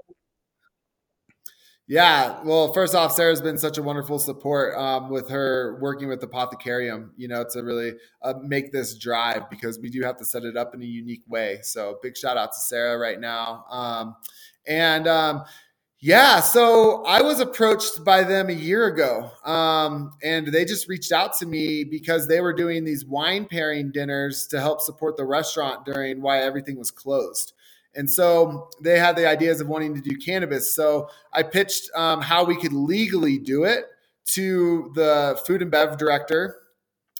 Yeah, 1.89 2.41
well, 2.45 2.72
first 2.72 2.95
off, 2.95 3.12
Sarah's 3.12 3.43
been 3.43 3.59
such 3.59 3.78
a 3.78 3.83
wonderful 3.83 4.18
support 4.18 4.76
um, 4.78 5.11
with 5.11 5.28
her 5.30 5.78
working 5.80 6.09
with 6.09 6.20
Apothecarium, 6.22 7.11
you 7.16 7.28
know, 7.28 7.45
to 7.53 7.61
really 7.62 7.95
uh, 8.22 8.35
make 8.43 8.72
this 8.72 8.97
drive 8.97 9.51
because 9.51 9.78
we 9.80 9.91
do 9.91 10.03
have 10.03 10.16
to 10.18 10.24
set 10.24 10.45
it 10.45 10.57
up 10.57 10.74
in 10.74 10.83
a 10.83 10.87
unique 10.87 11.24
way. 11.28 11.59
So, 11.62 11.99
big 12.03 12.16
shout 12.16 12.39
out 12.39 12.53
to 12.53 12.61
Sarah 12.61 12.99
right 12.99 13.20
now. 13.20 13.64
Um, 13.70 14.16
and 14.66 15.09
um, 15.09 15.43
Yeah, 16.01 16.41
so 16.41 17.05
I 17.07 17.22
was 17.22 17.41
approached 17.41 18.05
by 18.05 18.24
them 18.24 18.51
a 18.51 18.55
year 18.55 18.87
ago, 18.87 19.33
um, 19.47 20.12
and 20.22 20.49
they 20.49 20.64
just 20.66 20.89
reached 20.89 21.12
out 21.12 21.37
to 21.39 21.47
me 21.47 21.85
because 21.85 22.28
they 22.28 22.41
were 22.43 22.53
doing 22.53 22.85
these 22.85 23.05
wine 23.07 23.47
pairing 23.47 23.93
dinners 23.93 24.47
to 24.49 24.61
help 24.61 24.83
support 24.83 25.16
the 25.16 25.24
restaurant 25.24 25.87
during 25.87 26.22
why 26.22 26.41
everything 26.41 26.78
was 26.78 26.91
closed. 26.93 27.55
And 27.95 28.11
so 28.11 28.70
they 28.82 28.99
had 28.99 29.16
the 29.16 29.28
ideas 29.28 29.61
of 29.61 29.68
wanting 29.68 29.95
to 29.95 30.01
do 30.01 30.16
cannabis. 30.16 30.74
So 30.74 31.09
I 31.32 31.43
pitched 31.43 31.90
um, 31.95 32.22
how 32.22 32.45
we 32.45 32.57
could 32.57 32.72
legally 32.72 33.38
do 33.38 33.64
it 33.64 33.84
to 34.28 34.90
the 34.95 35.40
food 35.47 35.62
and 35.62 35.70
bev 35.70 35.99
director 35.99 36.62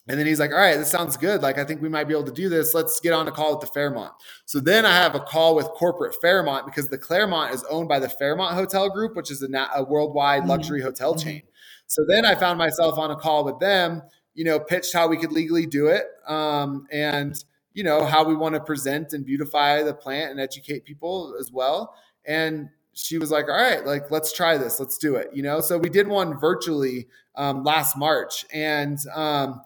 and 0.09 0.19
then 0.19 0.27
he's 0.27 0.41
like, 0.41 0.51
all 0.51 0.59
right, 0.59 0.77
this 0.77 0.91
sounds 0.91 1.17
good. 1.17 1.43
Like, 1.43 1.59
I 1.59 1.65
think 1.65 1.81
we 1.81 1.89
might 1.89 2.09
be 2.09 2.15
able 2.15 2.25
to 2.25 2.33
do 2.33 2.49
this. 2.49 2.75
Let's 2.75 2.99
get 2.99 3.13
on 3.13 3.29
a 3.29 3.31
call 3.31 3.53
with 3.53 3.61
the 3.61 3.73
Fairmont. 3.73 4.13
So 4.47 4.59
then 4.59 4.85
I 4.85 4.97
have 4.97 5.15
a 5.15 5.21
call 5.21 5.55
with 5.55 5.67
corporate 5.69 6.15
Fairmont 6.21 6.67
because 6.67 6.89
the 6.89 6.99
Claremont 6.99 7.55
is 7.55 7.63
owned 7.71 7.89
by 7.89 8.01
the 8.01 8.09
Fairmont 8.09 8.55
Hotel 8.55 8.91
Group, 8.91 9.15
which 9.15 9.31
is 9.31 9.43
a, 9.43 9.69
a 9.77 9.85
worldwide 9.85 10.41
mm-hmm. 10.41 10.51
luxury 10.51 10.81
mm-hmm. 10.81 10.89
hotel 10.89 11.15
chain. 11.15 11.43
So 11.87 12.05
then 12.09 12.25
I 12.25 12.35
found 12.35 12.59
myself 12.59 12.99
on 12.99 13.13
a 13.13 13.17
call 13.17 13.45
with 13.45 13.61
them, 13.61 14.03
you 14.35 14.45
know, 14.45 14.59
pitched 14.59 14.93
how 14.93 15.07
we 15.07 15.19
could 15.19 15.31
legally 15.31 15.67
do 15.67 15.87
it 15.87 16.05
um, 16.27 16.87
and, 16.91 17.43
you 17.75 17.85
know, 17.85 18.05
how 18.05 18.25
we 18.25 18.35
want 18.35 18.55
to 18.55 18.61
present 18.61 19.13
and 19.13 19.25
beautify 19.25 19.83
the 19.83 19.95
plant 19.95 20.31
and 20.31 20.41
educate 20.41 20.85
people 20.85 21.35
as 21.41 21.51
well. 21.51 21.95
And 22.27 22.69
she 22.93 23.19
was 23.19 23.31
like, 23.31 23.49
all 23.49 23.57
right, 23.57 23.85
like, 23.87 24.11
let's 24.11 24.33
try 24.33 24.59
this. 24.59 24.79
Let's 24.79 24.99
do 24.99 25.17
it. 25.17 25.31
You 25.33 25.43
know, 25.43 25.61
so 25.61 25.79
we 25.79 25.89
did 25.89 26.09
one 26.09 26.39
virtually 26.39 27.09
um, 27.37 27.65
last 27.65 27.97
March. 27.97 28.45
And, 28.53 28.99
um, 29.15 29.63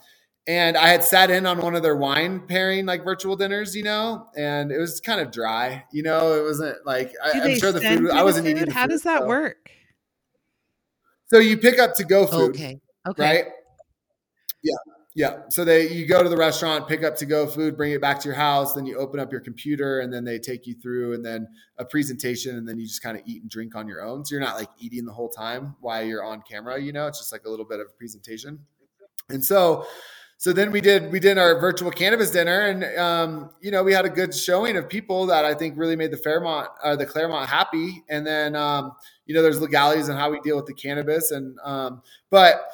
and 0.47 0.77
I 0.77 0.89
had 0.89 1.03
sat 1.03 1.31
in 1.31 1.45
on 1.45 1.59
one 1.59 1.75
of 1.75 1.83
their 1.83 1.97
wine 1.97 2.47
pairing 2.47 2.87
like 2.87 3.05
virtual 3.05 3.35
dinners, 3.35 3.75
you 3.75 3.83
know, 3.83 4.29
and 4.37 4.71
it 4.71 4.79
was 4.79 5.01
kind 5.01 5.21
of 5.21 5.33
dry, 5.33 5.85
you 5.93 6.05
know. 6.05 6.35
It 6.35 6.45
wasn't 6.45 6.87
like 6.87 7.13
I, 7.25 7.31
am 7.31 7.59
sure 7.59 7.73
the 7.73 7.81
food. 7.81 8.11
I 8.11 8.23
wasn't 8.23 8.47
food? 8.47 8.59
eating. 8.59 8.71
How 8.71 8.83
food, 8.83 8.91
does 8.91 9.03
that 9.03 9.23
so. 9.23 9.27
work? 9.27 9.71
So 11.27 11.39
you 11.39 11.59
pick 11.59 11.81
up 11.81 11.95
to 11.97 12.05
go 12.05 12.27
food. 12.27 12.51
Okay. 12.51 12.81
Okay. 13.09 13.23
Right. 13.23 13.45
Yeah. 14.63 14.77
Yeah. 15.17 15.45
So 15.49 15.65
they 15.65 15.89
you 15.89 16.07
go 16.07 16.23
to 16.23 16.29
the 16.29 16.37
restaurant, 16.37 16.87
pick 16.87 17.03
up 17.03 17.17
to 17.17 17.25
go 17.25 17.47
food, 17.47 17.75
bring 17.75 17.93
it 17.93 18.03
back 18.03 18.21
to 18.21 18.29
your 18.29 18.37
house, 18.37 18.75
then 18.75 18.85
you 18.85 18.99
open 18.99 19.19
up 19.19 19.33
your 19.33 19.41
computer 19.41 20.01
and 20.01 20.13
then 20.13 20.25
they 20.25 20.39
take 20.39 20.67
you 20.67 20.75
through 20.75 21.15
and 21.15 21.25
then 21.25 21.49
a 21.79 21.87
presentation 21.87 22.59
and 22.59 22.69
then 22.69 22.79
you 22.79 22.87
just 22.87 23.03
kind 23.03 23.17
of 23.17 23.23
eat 23.25 23.41
and 23.41 23.51
drink 23.51 23.75
on 23.75 23.89
your 23.89 24.03
own. 24.03 24.27
So 24.27 24.35
you're 24.35 24.45
not 24.45 24.57
like 24.57 24.69
eating 24.79 25.07
the 25.07 25.15
whole 25.15 25.31
time 25.31 25.75
while 25.81 26.05
you're 26.05 26.23
on 26.23 26.43
camera, 26.43 26.79
you 26.79 26.93
know, 26.93 27.07
it's 27.07 27.19
just 27.19 27.33
like 27.33 27.47
a 27.47 27.49
little 27.49 27.65
bit 27.65 27.81
of 27.81 27.87
a 27.87 27.97
presentation. 27.97 28.59
And 29.31 29.43
so 29.43 29.87
so 30.37 30.53
then 30.53 30.71
we 30.71 30.83
did 30.83 31.11
we 31.11 31.19
did 31.19 31.39
our 31.39 31.59
virtual 31.59 31.91
cannabis 31.91 32.31
dinner 32.31 32.67
and 32.67 32.85
um, 32.99 33.51
you 33.63 33.71
know 33.71 33.83
we 33.83 33.95
had 33.95 34.05
a 34.05 34.11
good 34.11 34.35
showing 34.35 34.77
of 34.77 34.87
people 34.87 35.25
that 35.25 35.47
i 35.47 35.55
think 35.55 35.79
really 35.79 35.97
made 35.97 36.11
the 36.11 36.17
fairmont 36.19 36.69
uh, 36.85 36.95
the 36.95 37.07
claremont 37.07 37.49
happy 37.49 38.05
and 38.11 38.27
then 38.27 38.55
um, 38.55 38.93
you 39.25 39.35
know 39.35 39.41
there's 39.41 39.63
legalities 39.63 40.11
on 40.11 40.17
how 40.19 40.31
we 40.31 40.39
deal 40.41 40.55
with 40.55 40.67
the 40.67 40.75
cannabis 40.75 41.31
and 41.31 41.59
um, 41.65 42.03
but 42.31 42.67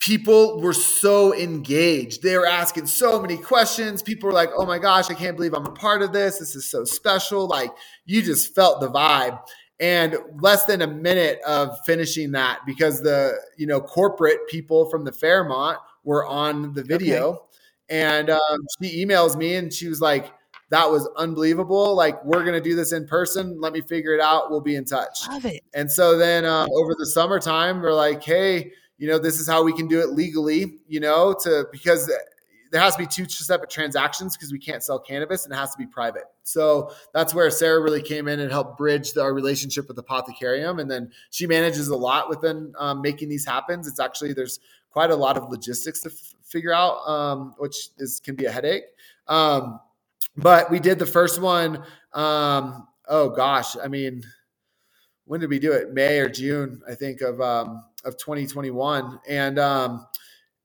people 0.00 0.60
were 0.60 0.72
so 0.72 1.34
engaged 1.34 2.22
they 2.22 2.36
were 2.36 2.46
asking 2.46 2.86
so 2.86 3.20
many 3.20 3.36
questions 3.36 4.02
people 4.02 4.26
were 4.26 4.34
like 4.34 4.50
oh 4.56 4.66
my 4.66 4.78
gosh 4.78 5.10
i 5.10 5.14
can't 5.14 5.36
believe 5.36 5.54
i'm 5.54 5.66
a 5.66 5.72
part 5.72 6.02
of 6.02 6.12
this 6.12 6.38
this 6.38 6.56
is 6.56 6.70
so 6.70 6.84
special 6.84 7.46
like 7.46 7.70
you 8.06 8.22
just 8.22 8.54
felt 8.54 8.80
the 8.80 8.90
vibe 8.90 9.38
and 9.78 10.16
less 10.40 10.66
than 10.66 10.82
a 10.82 10.86
minute 10.86 11.40
of 11.46 11.78
finishing 11.86 12.32
that 12.32 12.60
because 12.66 13.02
the 13.02 13.34
you 13.56 13.66
know 13.66 13.80
corporate 13.80 14.38
people 14.48 14.88
from 14.90 15.04
the 15.04 15.12
fairmont 15.12 15.78
were 16.04 16.26
on 16.26 16.72
the 16.74 16.82
video. 16.82 17.30
Okay. 17.30 17.40
And 17.88 18.30
um, 18.30 18.60
she 18.80 19.04
emails 19.04 19.36
me 19.36 19.56
and 19.56 19.72
she 19.72 19.88
was 19.88 20.00
like, 20.00 20.32
that 20.70 20.88
was 20.88 21.08
unbelievable. 21.16 21.96
Like, 21.96 22.24
we're 22.24 22.44
going 22.44 22.54
to 22.54 22.60
do 22.60 22.76
this 22.76 22.92
in 22.92 23.06
person. 23.06 23.60
Let 23.60 23.72
me 23.72 23.80
figure 23.80 24.14
it 24.14 24.20
out. 24.20 24.50
We'll 24.50 24.60
be 24.60 24.76
in 24.76 24.84
touch. 24.84 25.26
Love 25.28 25.44
it. 25.44 25.64
And 25.74 25.90
so 25.90 26.16
then 26.16 26.44
uh, 26.44 26.68
over 26.72 26.94
the 26.96 27.06
summertime, 27.06 27.82
we're 27.82 27.92
like, 27.92 28.22
hey, 28.22 28.70
you 29.00 29.08
know, 29.08 29.18
this 29.18 29.40
is 29.40 29.48
how 29.48 29.64
we 29.64 29.72
can 29.72 29.88
do 29.88 29.98
it 30.00 30.10
legally, 30.10 30.78
you 30.86 31.00
know, 31.00 31.34
to 31.42 31.66
because 31.72 32.12
there 32.70 32.80
has 32.80 32.94
to 32.96 32.98
be 32.98 33.06
two 33.06 33.26
separate 33.26 33.70
transactions 33.70 34.36
because 34.36 34.52
we 34.52 34.58
can't 34.58 34.82
sell 34.82 34.98
cannabis 34.98 35.44
and 35.44 35.54
it 35.54 35.56
has 35.56 35.72
to 35.72 35.78
be 35.78 35.86
private. 35.86 36.24
So 36.42 36.92
that's 37.14 37.34
where 37.34 37.50
Sarah 37.50 37.80
really 37.80 38.02
came 38.02 38.28
in 38.28 38.40
and 38.40 38.50
helped 38.50 38.76
bridge 38.76 39.12
the, 39.12 39.22
our 39.22 39.32
relationship 39.32 39.88
with 39.88 39.96
Apothecarium. 39.96 40.82
And 40.82 40.90
then 40.90 41.10
she 41.30 41.46
manages 41.46 41.88
a 41.88 41.96
lot 41.96 42.28
within 42.28 42.74
um, 42.78 43.00
making 43.00 43.30
these 43.30 43.44
happen. 43.44 43.80
It's 43.80 43.98
actually, 43.98 44.34
there's 44.34 44.60
quite 44.90 45.10
a 45.10 45.16
lot 45.16 45.38
of 45.38 45.48
logistics 45.48 46.00
to 46.00 46.10
f- 46.10 46.34
figure 46.44 46.74
out, 46.74 46.98
um, 47.08 47.54
which 47.56 47.88
is 47.96 48.20
can 48.20 48.34
be 48.34 48.44
a 48.44 48.52
headache. 48.52 48.84
Um, 49.28 49.80
but 50.36 50.70
we 50.70 50.78
did 50.78 50.98
the 50.98 51.06
first 51.06 51.40
one. 51.40 51.82
Um, 52.12 52.86
oh 53.08 53.30
gosh, 53.30 53.78
I 53.82 53.88
mean, 53.88 54.22
when 55.24 55.40
did 55.40 55.48
we 55.48 55.58
do 55.58 55.72
it? 55.72 55.94
May 55.94 56.18
or 56.18 56.28
June, 56.28 56.82
I 56.88 56.94
think 56.94 57.22
of 57.22 57.40
um, 57.40 57.84
of 58.04 58.16
2021, 58.16 59.20
and 59.28 59.58
um, 59.58 60.06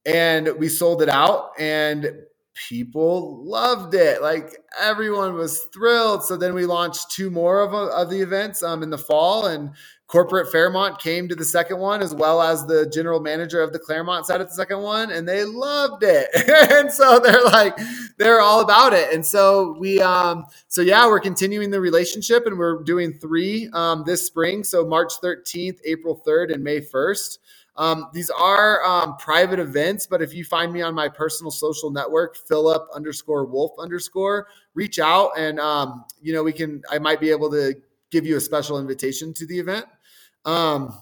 and 0.05 0.49
we 0.57 0.69
sold 0.69 1.01
it 1.01 1.09
out, 1.09 1.51
and 1.59 2.11
people 2.55 3.43
loved 3.43 3.93
it. 3.93 4.21
Like 4.21 4.57
everyone 4.81 5.33
was 5.33 5.65
thrilled. 5.73 6.23
So 6.23 6.37
then 6.37 6.53
we 6.53 6.65
launched 6.65 7.11
two 7.11 7.29
more 7.29 7.61
of, 7.61 7.73
of 7.73 8.09
the 8.09 8.21
events 8.21 8.63
um, 8.63 8.81
in 8.81 8.89
the 8.89 8.97
fall, 8.97 9.47
and 9.47 9.71
corporate 10.07 10.51
Fairmont 10.51 10.99
came 10.99 11.27
to 11.27 11.35
the 11.35 11.43
second 11.43 11.79
one 11.79 12.01
as 12.01 12.13
well 12.13 12.41
as 12.41 12.65
the 12.65 12.89
general 12.89 13.19
manager 13.19 13.61
of 13.61 13.73
the 13.73 13.79
Claremont 13.79 14.25
side 14.25 14.39
at 14.39 14.47
the 14.47 14.53
second 14.53 14.81
one, 14.81 15.11
and 15.11 15.27
they 15.27 15.43
loved 15.43 16.03
it. 16.03 16.29
and 16.71 16.91
so 16.91 17.19
they're 17.19 17.43
like, 17.43 17.77
they're 18.17 18.41
all 18.41 18.61
about 18.61 18.93
it. 18.93 19.13
And 19.13 19.25
so 19.25 19.75
we, 19.79 19.99
um, 19.99 20.45
so 20.67 20.81
yeah, 20.81 21.05
we're 21.07 21.19
continuing 21.19 21.71
the 21.71 21.81
relationship, 21.81 22.45
and 22.45 22.57
we're 22.57 22.83
doing 22.83 23.13
three 23.13 23.69
um, 23.73 24.03
this 24.05 24.25
spring. 24.25 24.63
So 24.63 24.85
March 24.85 25.13
13th, 25.21 25.79
April 25.85 26.21
3rd, 26.25 26.53
and 26.53 26.63
May 26.63 26.79
1st. 26.79 27.39
Um, 27.77 28.09
these 28.13 28.29
are 28.29 28.83
um, 28.85 29.17
private 29.17 29.59
events, 29.59 30.07
but 30.07 30.21
if 30.21 30.33
you 30.33 30.45
find 30.45 30.71
me 30.71 30.81
on 30.81 30.93
my 30.93 31.09
personal 31.09 31.51
social 31.51 31.89
network, 31.91 32.37
Philip 32.37 32.87
underscore 32.93 33.45
Wolf 33.45 33.73
underscore, 33.79 34.47
reach 34.73 34.99
out 34.99 35.31
and 35.37 35.59
um, 35.59 36.05
you 36.21 36.33
know 36.33 36.43
we 36.43 36.53
can. 36.53 36.81
I 36.89 36.99
might 36.99 37.19
be 37.19 37.31
able 37.31 37.51
to 37.51 37.75
give 38.11 38.25
you 38.25 38.37
a 38.37 38.41
special 38.41 38.79
invitation 38.79 39.33
to 39.33 39.45
the 39.45 39.59
event. 39.59 39.85
Um, 40.45 41.01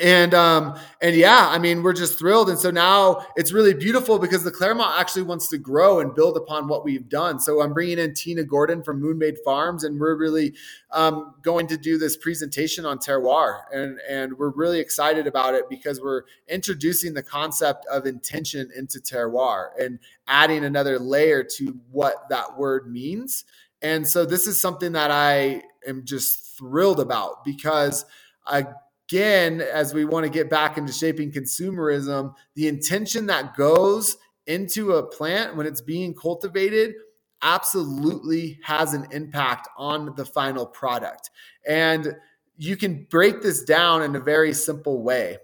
and 0.00 0.32
um 0.32 0.78
and 1.02 1.14
yeah 1.14 1.48
i 1.50 1.58
mean 1.58 1.82
we're 1.82 1.92
just 1.92 2.18
thrilled. 2.18 2.48
And 2.48 2.58
so 2.58 2.70
now 2.70 3.26
it's 3.36 3.52
really 3.52 3.74
beautiful 3.74 4.18
because 4.18 4.42
the 4.42 4.50
claremont 4.50 4.98
actually 4.98 5.22
wants 5.22 5.48
to 5.48 5.58
grow 5.58 6.00
and 6.00 6.14
build 6.14 6.36
upon 6.36 6.66
what 6.66 6.84
we've 6.84 7.08
done. 7.08 7.38
So 7.40 7.60
i'm 7.62 7.74
bringing 7.74 7.98
in 7.98 8.14
tina 8.14 8.44
gordon 8.44 8.82
from 8.82 9.02
moonmade 9.02 9.36
farms 9.44 9.84
and 9.84 10.00
we're 10.00 10.16
really 10.16 10.54
um, 10.92 11.34
going 11.42 11.66
to 11.68 11.76
do 11.76 11.98
this 11.98 12.16
presentation 12.16 12.86
on 12.86 12.98
terroir. 12.98 13.62
And 13.72 13.98
and 14.08 14.38
we're 14.38 14.50
really 14.50 14.80
excited 14.80 15.26
about 15.26 15.54
it 15.54 15.68
because 15.68 16.00
we're 16.00 16.22
introducing 16.48 17.14
the 17.14 17.22
concept 17.22 17.86
of 17.86 18.06
intention 18.06 18.70
into 18.76 18.98
terroir 18.98 19.70
and 19.78 19.98
adding 20.26 20.64
another 20.64 20.98
layer 20.98 21.42
to 21.42 21.78
what 21.90 22.28
that 22.30 22.58
word 22.58 22.90
means. 22.90 23.44
And 23.80 24.06
so 24.06 24.24
this 24.24 24.46
is 24.46 24.60
something 24.60 24.92
that 24.92 25.10
i 25.10 25.62
am 25.86 26.04
just 26.04 26.56
thrilled 26.56 27.00
about 27.00 27.44
because 27.44 28.04
I 28.46 28.66
again, 29.12 29.60
as 29.60 29.92
we 29.92 30.06
want 30.06 30.24
to 30.24 30.30
get 30.30 30.48
back 30.48 30.78
into 30.78 30.90
shaping 30.90 31.30
consumerism, 31.30 32.34
the 32.54 32.66
intention 32.66 33.26
that 33.26 33.54
goes 33.54 34.16
into 34.46 34.92
a 34.92 35.02
plant 35.02 35.54
when 35.54 35.66
it's 35.66 35.82
being 35.82 36.14
cultivated 36.14 36.94
absolutely 37.42 38.58
has 38.62 38.94
an 38.94 39.06
impact 39.10 39.68
on 39.76 40.14
the 40.16 40.24
final 40.24 40.64
product. 40.64 41.28
And 41.66 42.16
you 42.56 42.74
can 42.74 43.06
break 43.10 43.42
this 43.42 43.64
down 43.64 44.02
in 44.02 44.16
a 44.16 44.20
very 44.20 44.54
simple 44.54 45.02
way. 45.02 45.36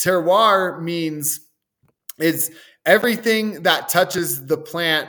Terroir 0.00 0.82
means 0.82 1.48
it's 2.18 2.50
everything 2.84 3.62
that 3.62 3.88
touches 3.88 4.44
the 4.46 4.58
plant, 4.58 5.08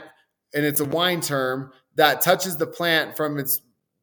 and 0.54 0.64
it's 0.64 0.80
a 0.80 0.84
wine 0.84 1.20
term 1.20 1.72
that 1.96 2.20
touches 2.20 2.56
the 2.56 2.68
plant 2.68 3.16
from 3.16 3.36
its 3.36 3.62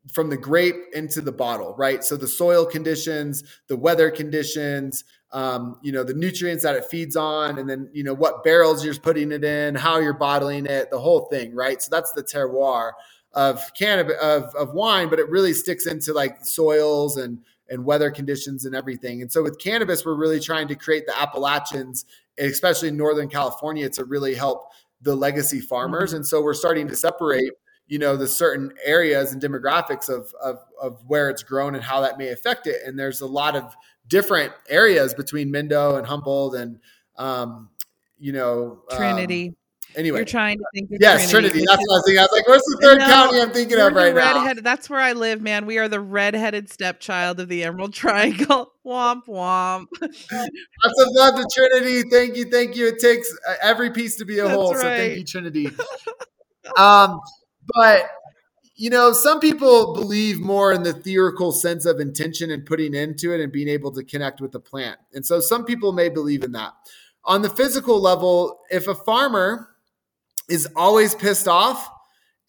from 0.10 0.30
the 0.30 0.38
grape 0.38 0.76
into 0.93 1.22
the 1.22 1.32
bottle, 1.32 1.76
right? 1.78 2.04
So 2.04 2.18
the 2.18 2.28
soil 2.28 2.66
conditions, 2.66 3.43
the 3.68 3.78
weather 3.78 4.10
conditions, 4.10 5.04
um, 5.32 5.78
you 5.82 5.91
know, 5.91 6.04
the 6.04 6.14
nutrients 6.14 6.64
that 6.64 6.76
it 6.76 6.86
feeds 6.86 7.16
on, 7.16 7.60
and 7.60 7.70
then 7.70 7.89
you 7.93 8.04
know 8.04 8.14
what 8.14 8.43
barrels 8.43 8.84
you're 8.84 8.95
putting 8.95 9.32
it 9.32 9.43
in, 9.43 9.76
how 9.76 9.99
you're 9.99 10.14
bottling 10.14 10.66
it, 10.66 10.89
the 10.89 10.99
whole 10.99 11.28
thing, 11.28 11.56
right? 11.56 11.82
So 11.82 11.89
that's 11.91 12.12
the 12.14 12.24
terroir 12.24 12.93
of 13.34 13.62
cannabis 13.76 14.18
of, 14.22 14.54
of 14.56 14.74
wine, 14.74 15.10
but 15.10 15.20
it 15.20 15.30
really 15.30 15.54
sticks 15.54 15.86
into 15.86 16.14
like 16.14 16.43
soils 16.43 17.18
and 17.18 17.39
and 17.70 17.86
weather 17.86 18.12
conditions 18.12 18.66
and 18.66 18.76
everything. 18.76 19.22
And 19.22 19.32
so 19.32 19.41
with 19.41 19.58
cannabis, 19.58 20.06
we're 20.06 20.16
really 20.16 20.41
trying 20.41 20.68
to 20.68 20.76
create 20.76 21.06
the 21.08 21.18
appellations, 21.18 22.06
especially 22.38 22.89
in 22.89 22.97
Northern 22.97 23.30
California, 23.30 23.89
to 23.91 24.04
really 24.04 24.36
help 24.36 24.72
the 25.02 25.16
legacy 25.16 25.62
farmers. 25.62 26.10
Mm-hmm. 26.10 26.18
And 26.18 26.28
so 26.28 26.41
we're 26.41 26.54
starting 26.54 26.88
to 26.89 26.95
separate 26.97 27.54
you 27.92 28.00
know 28.00 28.16
the 28.16 28.26
certain 28.26 28.72
areas 28.86 29.34
and 29.34 29.42
demographics 29.42 30.08
of, 30.08 30.34
of 30.42 30.60
of 30.82 31.04
where 31.08 31.30
it's 31.30 31.44
grown 31.44 31.76
and 31.76 31.84
how 31.84 32.00
that 32.00 32.18
may 32.18 32.30
affect 32.30 32.66
it 32.66 32.78
and 32.86 32.98
there's 32.98 33.20
a 33.20 33.26
lot 33.26 33.54
of 33.54 33.76
different 34.08 34.54
areas 34.70 35.14
between 35.14 35.52
Mendo 35.52 35.98
and 35.98 36.08
Humboldt 36.08 36.56
and 36.56 36.80
um, 37.18 37.70
you 38.18 38.32
know 38.32 38.82
um, 38.89 38.98
Trinity 38.98 39.54
Anyway, 39.94 40.20
you're 40.20 40.26
trying 40.26 40.58
to 40.58 40.64
think. 40.74 40.89
yes, 41.02 41.30
Trinity. 41.30 41.66
Trinity. 41.66 41.66
That's 41.68 41.82
what 41.86 41.94
I 41.94 41.98
was 41.98 42.04
thinking. 42.06 42.20
I 42.20 42.22
was 42.22 42.32
like, 42.32 42.48
"Where's 42.48 42.62
the 42.62 42.78
third 42.82 43.00
no, 43.00 43.08
county 43.08 43.42
I'm 43.42 43.52
thinking 43.52 43.78
of 43.78 43.92
right 43.92 44.16
redhead, 44.16 44.56
now?" 44.56 44.62
That's 44.62 44.89
where 44.89 45.02
I 45.02 45.12
live, 45.12 45.42
man. 45.42 45.66
We 45.66 45.80
are 45.80 45.89
the 45.89 46.00
redheaded 46.00 46.70
stepchild 46.70 47.42
of 47.42 47.50
the 47.50 47.66
Emerald 47.66 47.94
Triangle. 47.94 48.72
womp 48.86 49.26
womp. 49.26 49.88
Lots 50.02 51.02
of 51.02 51.08
love 51.12 51.36
to 51.36 51.46
Trinity. 51.54 52.10
Thank 52.10 52.38
you, 52.38 52.46
thank 52.46 52.78
you. 52.78 52.88
It 52.88 53.00
takes 53.00 53.30
uh, 53.46 53.56
every 53.62 53.92
piece 53.92 54.16
to 54.16 54.24
be 54.24 54.39
a 54.39 54.44
that's 54.44 54.56
whole. 54.56 54.74
Right. 54.76 54.82
So 54.82 54.88
thank 54.88 55.18
you, 55.18 55.26
Trinity. 55.26 55.72
um, 56.78 57.20
but 57.76 58.09
you 58.76 58.89
know, 58.89 59.13
some 59.13 59.39
people 59.39 59.93
believe 59.93 60.39
more 60.39 60.72
in 60.72 60.82
the 60.82 60.93
theoretical 60.93 61.51
sense 61.51 61.86
of 61.86 61.99
intention 61.99 62.49
and 62.49 62.65
putting 62.65 62.95
into 62.95 63.32
it 63.32 63.39
and 63.39 63.51
being 63.51 63.67
able 63.67 63.91
to 63.91 64.03
connect 64.03 64.41
with 64.41 64.51
the 64.51 64.59
plant. 64.59 64.97
And 65.13 65.24
so 65.24 65.39
some 65.39 65.65
people 65.65 65.91
may 65.91 66.09
believe 66.09 66.43
in 66.43 66.53
that. 66.53 66.74
On 67.26 67.43
the 67.43 67.49
physical 67.49 68.01
level, 68.01 68.61
if 68.72 68.88
a 68.88 68.95
farmer 68.95 69.69
is 70.49 70.67
always 70.76 71.13
pissed 71.13 71.47
off 71.47 71.91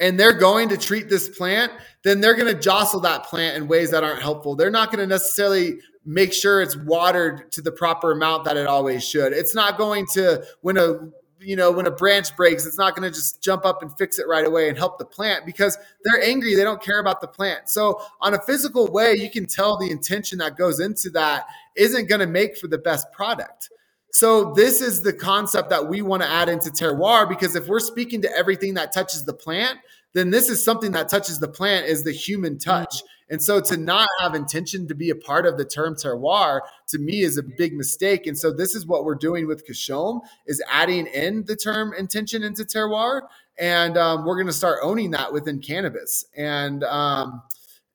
and 0.00 0.18
they're 0.18 0.32
going 0.32 0.70
to 0.70 0.78
treat 0.78 1.10
this 1.10 1.28
plant, 1.28 1.70
then 2.02 2.20
they're 2.20 2.34
going 2.34 2.52
to 2.52 2.58
jostle 2.58 3.00
that 3.00 3.24
plant 3.24 3.56
in 3.56 3.68
ways 3.68 3.90
that 3.90 4.02
aren't 4.02 4.22
helpful. 4.22 4.56
They're 4.56 4.70
not 4.70 4.90
going 4.90 5.00
to 5.00 5.06
necessarily 5.06 5.80
make 6.04 6.32
sure 6.32 6.62
it's 6.62 6.76
watered 6.76 7.52
to 7.52 7.62
the 7.62 7.72
proper 7.72 8.12
amount 8.12 8.44
that 8.44 8.56
it 8.56 8.66
always 8.66 9.06
should. 9.06 9.32
It's 9.32 9.54
not 9.54 9.76
going 9.76 10.06
to 10.14 10.44
when 10.62 10.78
a 10.78 11.10
you 11.42 11.56
know 11.56 11.70
when 11.70 11.86
a 11.86 11.90
branch 11.90 12.34
breaks 12.36 12.66
it's 12.66 12.78
not 12.78 12.94
going 12.94 13.10
to 13.10 13.14
just 13.14 13.42
jump 13.42 13.64
up 13.64 13.82
and 13.82 13.96
fix 13.98 14.18
it 14.18 14.26
right 14.28 14.46
away 14.46 14.68
and 14.68 14.78
help 14.78 14.98
the 14.98 15.04
plant 15.04 15.44
because 15.44 15.76
they're 16.04 16.22
angry 16.22 16.54
they 16.54 16.64
don't 16.64 16.82
care 16.82 17.00
about 17.00 17.20
the 17.20 17.28
plant. 17.28 17.68
So 17.68 18.00
on 18.20 18.34
a 18.34 18.40
physical 18.42 18.86
way 18.88 19.14
you 19.14 19.30
can 19.30 19.46
tell 19.46 19.76
the 19.76 19.90
intention 19.90 20.38
that 20.38 20.56
goes 20.56 20.80
into 20.80 21.10
that 21.10 21.46
isn't 21.76 22.08
going 22.08 22.20
to 22.20 22.26
make 22.26 22.56
for 22.56 22.68
the 22.68 22.78
best 22.78 23.10
product. 23.12 23.70
So 24.12 24.52
this 24.52 24.82
is 24.82 25.00
the 25.00 25.12
concept 25.12 25.70
that 25.70 25.88
we 25.88 26.02
want 26.02 26.22
to 26.22 26.28
add 26.28 26.50
into 26.50 26.70
terroir 26.70 27.26
because 27.26 27.56
if 27.56 27.66
we're 27.66 27.80
speaking 27.80 28.20
to 28.22 28.36
everything 28.36 28.74
that 28.74 28.92
touches 28.92 29.24
the 29.24 29.32
plant, 29.32 29.78
then 30.12 30.30
this 30.30 30.50
is 30.50 30.62
something 30.62 30.92
that 30.92 31.08
touches 31.08 31.38
the 31.38 31.48
plant 31.48 31.86
is 31.86 32.04
the 32.04 32.12
human 32.12 32.58
touch. 32.58 32.96
Mm. 32.96 33.06
And 33.32 33.42
so 33.42 33.62
to 33.62 33.78
not 33.78 34.06
have 34.20 34.34
intention 34.34 34.86
to 34.88 34.94
be 34.94 35.08
a 35.08 35.14
part 35.14 35.46
of 35.46 35.56
the 35.56 35.64
term 35.64 35.94
terroir 35.94 36.60
to 36.88 36.98
me 36.98 37.22
is 37.22 37.38
a 37.38 37.42
big 37.42 37.72
mistake. 37.72 38.26
And 38.26 38.36
so 38.36 38.52
this 38.52 38.74
is 38.74 38.86
what 38.86 39.06
we're 39.06 39.14
doing 39.14 39.46
with 39.46 39.66
Kashom 39.66 40.20
is 40.46 40.62
adding 40.70 41.06
in 41.06 41.46
the 41.46 41.56
term 41.56 41.94
intention 41.94 42.42
into 42.42 42.62
terroir. 42.62 43.22
And 43.58 43.96
um, 43.96 44.26
we're 44.26 44.36
going 44.36 44.48
to 44.48 44.52
start 44.52 44.80
owning 44.82 45.12
that 45.12 45.32
within 45.32 45.60
cannabis. 45.60 46.26
And 46.36 46.84
um, 46.84 47.42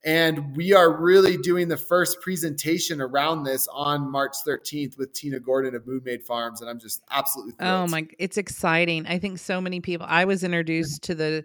and 0.04 0.56
we 0.56 0.74
are 0.74 0.90
really 0.90 1.38
doing 1.38 1.68
the 1.68 1.78
first 1.78 2.22
presentation 2.22 3.00
around 3.00 3.44
this 3.44 3.68
on 3.72 4.10
March 4.10 4.38
13th 4.48 4.98
with 4.98 5.14
Tina 5.14 5.40
Gordon 5.40 5.76
of 5.76 5.86
Moonmade 5.86 6.24
Farms. 6.24 6.62
And 6.62 6.70
I'm 6.70 6.80
just 6.80 7.04
absolutely 7.12 7.54
thrilled. 7.54 7.90
Oh 7.90 7.92
my, 7.92 8.08
it's 8.18 8.38
exciting. 8.38 9.06
I 9.06 9.20
think 9.20 9.38
so 9.38 9.60
many 9.60 9.82
people, 9.82 10.08
I 10.10 10.26
was 10.26 10.44
introduced 10.44 11.04
to 11.04 11.16
the 11.16 11.44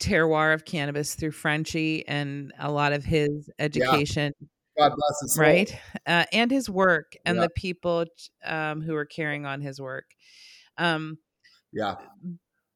terroir 0.00 0.54
of 0.54 0.64
cannabis 0.64 1.14
through 1.14 1.32
Frenchy 1.32 2.06
and 2.08 2.52
a 2.58 2.70
lot 2.70 2.92
of 2.92 3.04
his 3.04 3.50
education. 3.58 4.32
Yeah. 4.40 4.46
God 4.78 4.96
bless 4.96 5.20
his 5.22 5.34
soul. 5.34 5.44
Right. 5.44 5.78
Uh, 6.06 6.24
and 6.32 6.50
his 6.50 6.70
work 6.70 7.12
and 7.24 7.36
yeah. 7.36 7.42
the 7.42 7.50
people 7.50 8.06
um, 8.44 8.80
who 8.80 8.94
are 8.94 9.04
carrying 9.04 9.44
on 9.44 9.60
his 9.60 9.80
work. 9.80 10.06
Um, 10.78 11.18
yeah. 11.72 11.96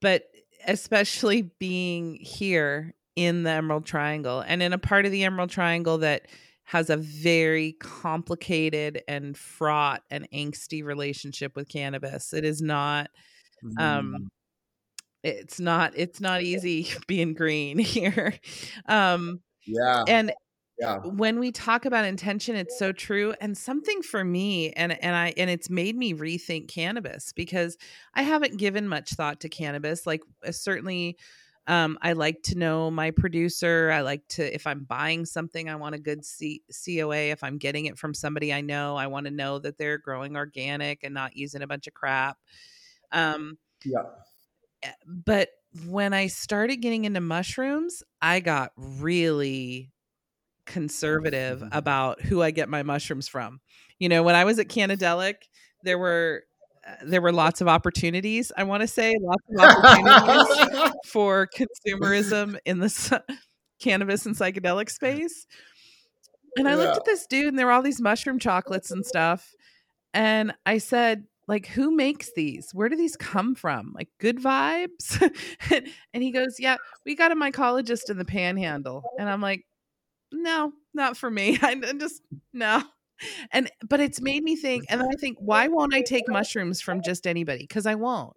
But 0.00 0.24
especially 0.66 1.50
being 1.58 2.18
here 2.20 2.94
in 3.16 3.42
the 3.44 3.50
Emerald 3.50 3.86
Triangle 3.86 4.40
and 4.46 4.62
in 4.62 4.72
a 4.72 4.78
part 4.78 5.06
of 5.06 5.12
the 5.12 5.24
Emerald 5.24 5.50
Triangle 5.50 5.98
that 5.98 6.26
has 6.64 6.90
a 6.90 6.96
very 6.96 7.76
complicated 7.80 9.02
and 9.06 9.36
fraught 9.36 10.02
and 10.10 10.28
angsty 10.30 10.82
relationship 10.82 11.56
with 11.56 11.68
cannabis. 11.68 12.32
It 12.32 12.44
is 12.44 12.60
not 12.60 13.10
um, 13.62 13.76
mm. 13.78 13.82
um 13.82 14.30
it's 15.24 15.58
not 15.58 15.92
it's 15.96 16.20
not 16.20 16.42
easy 16.42 16.88
being 17.08 17.34
green 17.34 17.78
here. 17.80 18.34
Um 18.86 19.40
yeah. 19.66 20.04
And 20.06 20.32
yeah. 20.78 20.98
when 20.98 21.38
we 21.38 21.52
talk 21.52 21.86
about 21.86 22.04
intention 22.04 22.56
it's 22.56 22.78
so 22.78 22.92
true 22.92 23.34
and 23.40 23.56
something 23.56 24.02
for 24.02 24.22
me 24.22 24.72
and 24.72 24.92
and 25.02 25.16
I 25.16 25.32
and 25.36 25.48
it's 25.48 25.70
made 25.70 25.96
me 25.96 26.14
rethink 26.14 26.68
cannabis 26.68 27.32
because 27.32 27.76
I 28.14 28.22
haven't 28.22 28.58
given 28.58 28.86
much 28.86 29.10
thought 29.10 29.40
to 29.40 29.48
cannabis 29.48 30.06
like 30.06 30.22
uh, 30.46 30.52
certainly 30.52 31.16
um, 31.66 31.96
I 32.02 32.12
like 32.12 32.42
to 32.44 32.58
know 32.58 32.90
my 32.90 33.10
producer. 33.10 33.90
I 33.90 34.02
like 34.02 34.26
to, 34.30 34.54
if 34.54 34.66
I'm 34.66 34.84
buying 34.84 35.24
something, 35.24 35.70
I 35.70 35.76
want 35.76 35.94
a 35.94 35.98
good 35.98 36.22
C- 36.22 36.62
COA. 36.84 37.30
If 37.30 37.42
I'm 37.42 37.56
getting 37.56 37.86
it 37.86 37.98
from 37.98 38.12
somebody 38.12 38.52
I 38.52 38.60
know, 38.60 38.96
I 38.96 39.06
want 39.06 39.24
to 39.26 39.30
know 39.30 39.58
that 39.60 39.78
they're 39.78 39.96
growing 39.96 40.36
organic 40.36 41.04
and 41.04 41.14
not 41.14 41.36
using 41.36 41.62
a 41.62 41.66
bunch 41.66 41.86
of 41.86 41.94
crap. 41.94 42.36
Um, 43.12 43.56
yeah. 43.82 44.02
Eh, 44.84 44.90
but 45.06 45.48
when 45.86 46.12
I 46.12 46.28
started 46.28 46.76
getting 46.76 47.04
into 47.04 47.20
mushrooms, 47.20 48.02
I 48.22 48.40
got 48.40 48.72
really 48.76 49.92
conservative 50.66 51.60
mm-hmm. 51.60 51.76
about 51.76 52.20
who 52.22 52.42
I 52.42 52.50
get 52.50 52.68
my 52.68 52.82
mushrooms 52.82 53.28
from. 53.28 53.60
You 53.98 54.08
know, 54.08 54.22
when 54.22 54.34
I 54.34 54.44
was 54.44 54.58
at 54.58 54.68
Cannadelic, 54.68 55.34
there 55.82 55.98
were 55.98 56.44
there 57.02 57.22
were 57.22 57.32
lots 57.32 57.60
of 57.60 57.68
opportunities. 57.68 58.52
I 58.56 58.64
want 58.64 58.82
to 58.82 58.86
say 58.86 59.14
lots 59.20 59.42
of 59.50 59.64
opportunities 59.64 60.92
for 61.06 61.48
consumerism 61.56 62.58
in 62.66 62.78
the 62.78 63.22
cannabis 63.80 64.26
and 64.26 64.36
psychedelic 64.36 64.90
space. 64.90 65.46
And 66.56 66.68
I 66.68 66.72
yeah. 66.72 66.76
looked 66.76 66.98
at 66.98 67.04
this 67.04 67.26
dude, 67.26 67.48
and 67.48 67.58
there 67.58 67.66
were 67.66 67.72
all 67.72 67.82
these 67.82 68.00
mushroom 68.00 68.38
chocolates 68.38 68.90
and 68.90 69.04
stuff. 69.04 69.54
And 70.12 70.54
I 70.66 70.78
said, 70.78 71.24
like, 71.46 71.66
who 71.66 71.94
makes 71.94 72.32
these? 72.34 72.70
Where 72.72 72.88
do 72.88 72.96
these 72.96 73.16
come 73.16 73.54
from? 73.54 73.92
Like, 73.94 74.08
good 74.18 74.38
vibes? 74.38 75.20
and 76.14 76.22
he 76.22 76.30
goes, 76.30 76.56
yeah, 76.58 76.76
we 77.04 77.14
got 77.14 77.32
a 77.32 77.36
mycologist 77.36 78.10
in 78.10 78.18
the 78.18 78.24
panhandle. 78.24 79.02
And 79.18 79.28
I'm 79.28 79.40
like, 79.40 79.64
no, 80.32 80.72
not 80.92 81.16
for 81.16 81.30
me. 81.30 81.58
I 81.62 81.74
just, 81.74 82.22
no 82.52 82.82
and 83.52 83.70
but 83.88 84.00
it's 84.00 84.20
made 84.20 84.42
me 84.42 84.56
think 84.56 84.84
and 84.88 85.02
i 85.02 85.12
think 85.20 85.38
why 85.40 85.68
won't 85.68 85.94
i 85.94 86.02
take 86.02 86.28
mushrooms 86.28 86.80
from 86.80 87.02
just 87.02 87.26
anybody 87.26 87.60
because 87.60 87.86
i 87.86 87.94
won't 87.94 88.36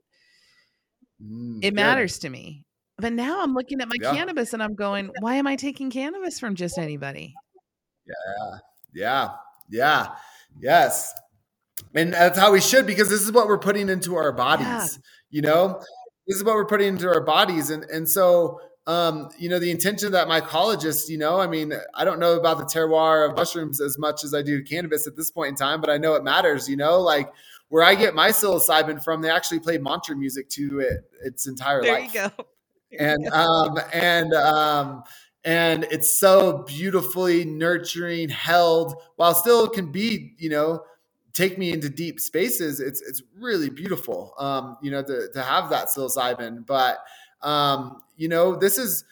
mm, 1.22 1.60
it 1.64 1.74
matters 1.74 2.18
yeah. 2.18 2.28
to 2.28 2.30
me 2.30 2.64
but 2.98 3.14
now 3.14 3.42
i'm 3.42 3.54
looking 3.54 3.82
at 3.82 3.88
my 3.88 3.96
yeah. 4.02 4.14
cannabis 4.14 4.54
and 4.54 4.62
i'm 4.62 4.76
going 4.76 5.10
why 5.20 5.36
am 5.36 5.48
i 5.48 5.56
taking 5.56 5.90
cannabis 5.90 6.40
from 6.40 6.56
just 6.56 6.78
anybody 6.78 7.34
yeah 8.08 8.58
yeah 8.94 9.30
yeah 9.70 10.08
yes 10.60 11.14
and 11.94 12.14
that's 12.14 12.38
how 12.38 12.52
we 12.52 12.62
should 12.62 12.86
because 12.86 13.10
this 13.10 13.22
is 13.22 13.32
what 13.32 13.48
we're 13.48 13.58
putting 13.58 13.90
into 13.90 14.16
our 14.16 14.32
bodies 14.32 14.66
yeah. 14.66 14.88
you 15.30 15.42
know 15.42 15.80
this 16.28 16.38
is 16.38 16.44
what 16.44 16.56
we're 16.56 16.66
putting 16.66 16.90
into 16.90 17.08
our 17.08 17.22
bodies 17.22 17.70
and 17.70 17.84
and 17.86 18.08
so 18.08 18.60
um, 18.88 19.28
you 19.38 19.50
know, 19.50 19.60
the 19.60 19.70
intention 19.70 20.14
that 20.14 20.30
mycologist, 20.30 21.10
you 21.10 21.18
know, 21.18 21.42
I 21.42 21.46
mean, 21.46 21.74
I 21.94 22.06
don't 22.06 22.20
know 22.20 22.40
about 22.40 22.58
the 22.58 22.64
terroir 22.64 23.30
of 23.30 23.36
mushrooms 23.36 23.82
as 23.82 24.00
much 24.00 24.24
as 24.24 24.34
I 24.34 24.42
do 24.42 24.64
cannabis 24.64 25.06
at 25.08 25.16
this 25.18 25.30
point 25.30 25.50
in 25.50 25.56
time, 25.56 25.82
but 25.82 25.90
I 25.90 25.98
know 25.98 26.16
it 26.16 26.24
matters, 26.24 26.70
you 26.70 26.78
know, 26.78 27.02
like 27.02 27.30
where 27.68 27.84
I 27.84 27.96
get 27.96 28.16
my 28.16 28.30
psilocybin 28.30 29.04
from, 29.04 29.22
they 29.22 29.30
actually 29.30 29.60
play 29.60 29.78
mantra 29.78 30.16
music 30.16 30.48
to 30.52 30.80
it 30.80 31.00
its 31.22 31.48
entire 31.48 31.84
life. 31.84 31.86
there 31.86 32.00
life. 32.00 32.14
You 32.14 32.20
go. 32.38 32.46
There 32.92 33.10
and, 33.10 33.24
you 33.26 33.30
go. 33.30 33.36
um, 33.36 33.80
and, 33.92 34.34
um, 34.34 35.04
and 35.44 35.84
it's 35.92 36.18
so 36.18 36.64
beautifully 36.66 37.44
nurturing, 37.44 38.30
held 38.30 38.96
while 39.18 39.36
still 39.36 39.68
can 39.68 39.92
be, 39.92 40.34
you 40.38 40.50
know, 40.50 40.82
take 41.38 41.58
me 41.58 41.72
into 41.72 41.88
deep 41.88 42.20
spaces. 42.20 42.80
It's, 42.80 43.02
it's 43.02 43.22
really 43.40 43.70
beautiful, 43.70 44.34
um, 44.40 44.78
you 44.82 44.90
know, 44.90 45.04
to, 45.04 45.30
to 45.34 45.44
have 45.44 45.70
that 45.70 45.88
psilocybin, 45.88 46.66
but, 46.66 46.98
um, 47.44 48.02
you 48.16 48.28
know, 48.28 48.56
this 48.56 48.80
is 48.80 49.06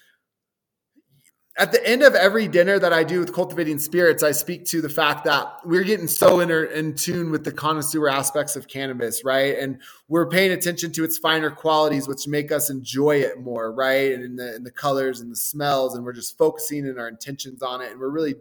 at 1.57 1.71
the 1.71 1.87
end 1.87 2.03
of 2.03 2.15
every 2.15 2.47
dinner 2.47 2.77
that 2.79 2.91
I 2.91 3.03
do 3.05 3.19
with 3.19 3.33
cultivating 3.33 3.79
spirits, 3.79 4.23
I 4.23 4.31
speak 4.31 4.65
to 4.65 4.81
the 4.81 4.89
fact 4.89 5.23
that 5.23 5.59
we're 5.63 5.83
getting 5.83 6.07
so 6.07 6.41
in, 6.41 6.51
in 6.51 6.95
tune 6.95 7.31
with 7.31 7.45
the 7.45 7.51
connoisseur 7.51 8.09
aspects 8.09 8.57
of 8.57 8.67
cannabis, 8.67 9.23
right? 9.23 9.57
And 9.57 9.79
we're 10.09 10.27
paying 10.27 10.51
attention 10.51 10.91
to 10.93 11.05
its 11.05 11.17
finer 11.17 11.49
qualities, 11.49 12.09
which 12.09 12.27
make 12.27 12.51
us 12.51 12.69
enjoy 12.69 13.17
it 13.21 13.39
more, 13.39 13.71
right? 13.71 14.11
And 14.11 14.23
in 14.23 14.35
the, 14.35 14.55
in 14.55 14.63
the 14.63 14.71
colors 14.71 15.21
and 15.21 15.31
the 15.31 15.37
smells, 15.37 15.95
and 15.95 16.03
we're 16.03 16.11
just 16.11 16.37
focusing 16.37 16.85
in 16.85 16.99
our 16.99 17.07
intentions 17.07 17.61
on 17.61 17.81
it, 17.81 17.91
and 17.91 18.01
we're 18.01 18.09
really 18.09 18.35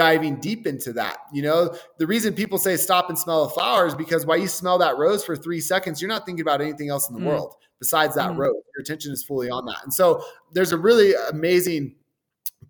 diving 0.00 0.36
deep 0.36 0.66
into 0.66 0.94
that. 0.94 1.18
You 1.30 1.42
know, 1.42 1.76
the 1.98 2.06
reason 2.06 2.32
people 2.32 2.56
say 2.56 2.78
stop 2.78 3.10
and 3.10 3.18
smell 3.18 3.44
a 3.44 3.50
flower 3.50 3.86
is 3.86 3.94
because 3.94 4.24
while 4.24 4.38
you 4.38 4.48
smell 4.48 4.78
that 4.78 4.96
rose 4.96 5.22
for 5.22 5.36
three 5.36 5.60
seconds, 5.60 6.00
you're 6.00 6.08
not 6.08 6.24
thinking 6.24 6.40
about 6.40 6.62
anything 6.62 6.88
else 6.88 7.10
in 7.10 7.14
the 7.14 7.20
mm. 7.20 7.26
world 7.26 7.56
besides 7.80 8.14
that 8.14 8.30
mm. 8.30 8.38
rose. 8.38 8.62
Your 8.74 8.80
attention 8.80 9.12
is 9.12 9.22
fully 9.22 9.50
on 9.50 9.66
that. 9.66 9.76
And 9.84 9.92
so 9.92 10.24
there's 10.54 10.72
a 10.72 10.78
really 10.78 11.12
amazing 11.28 11.96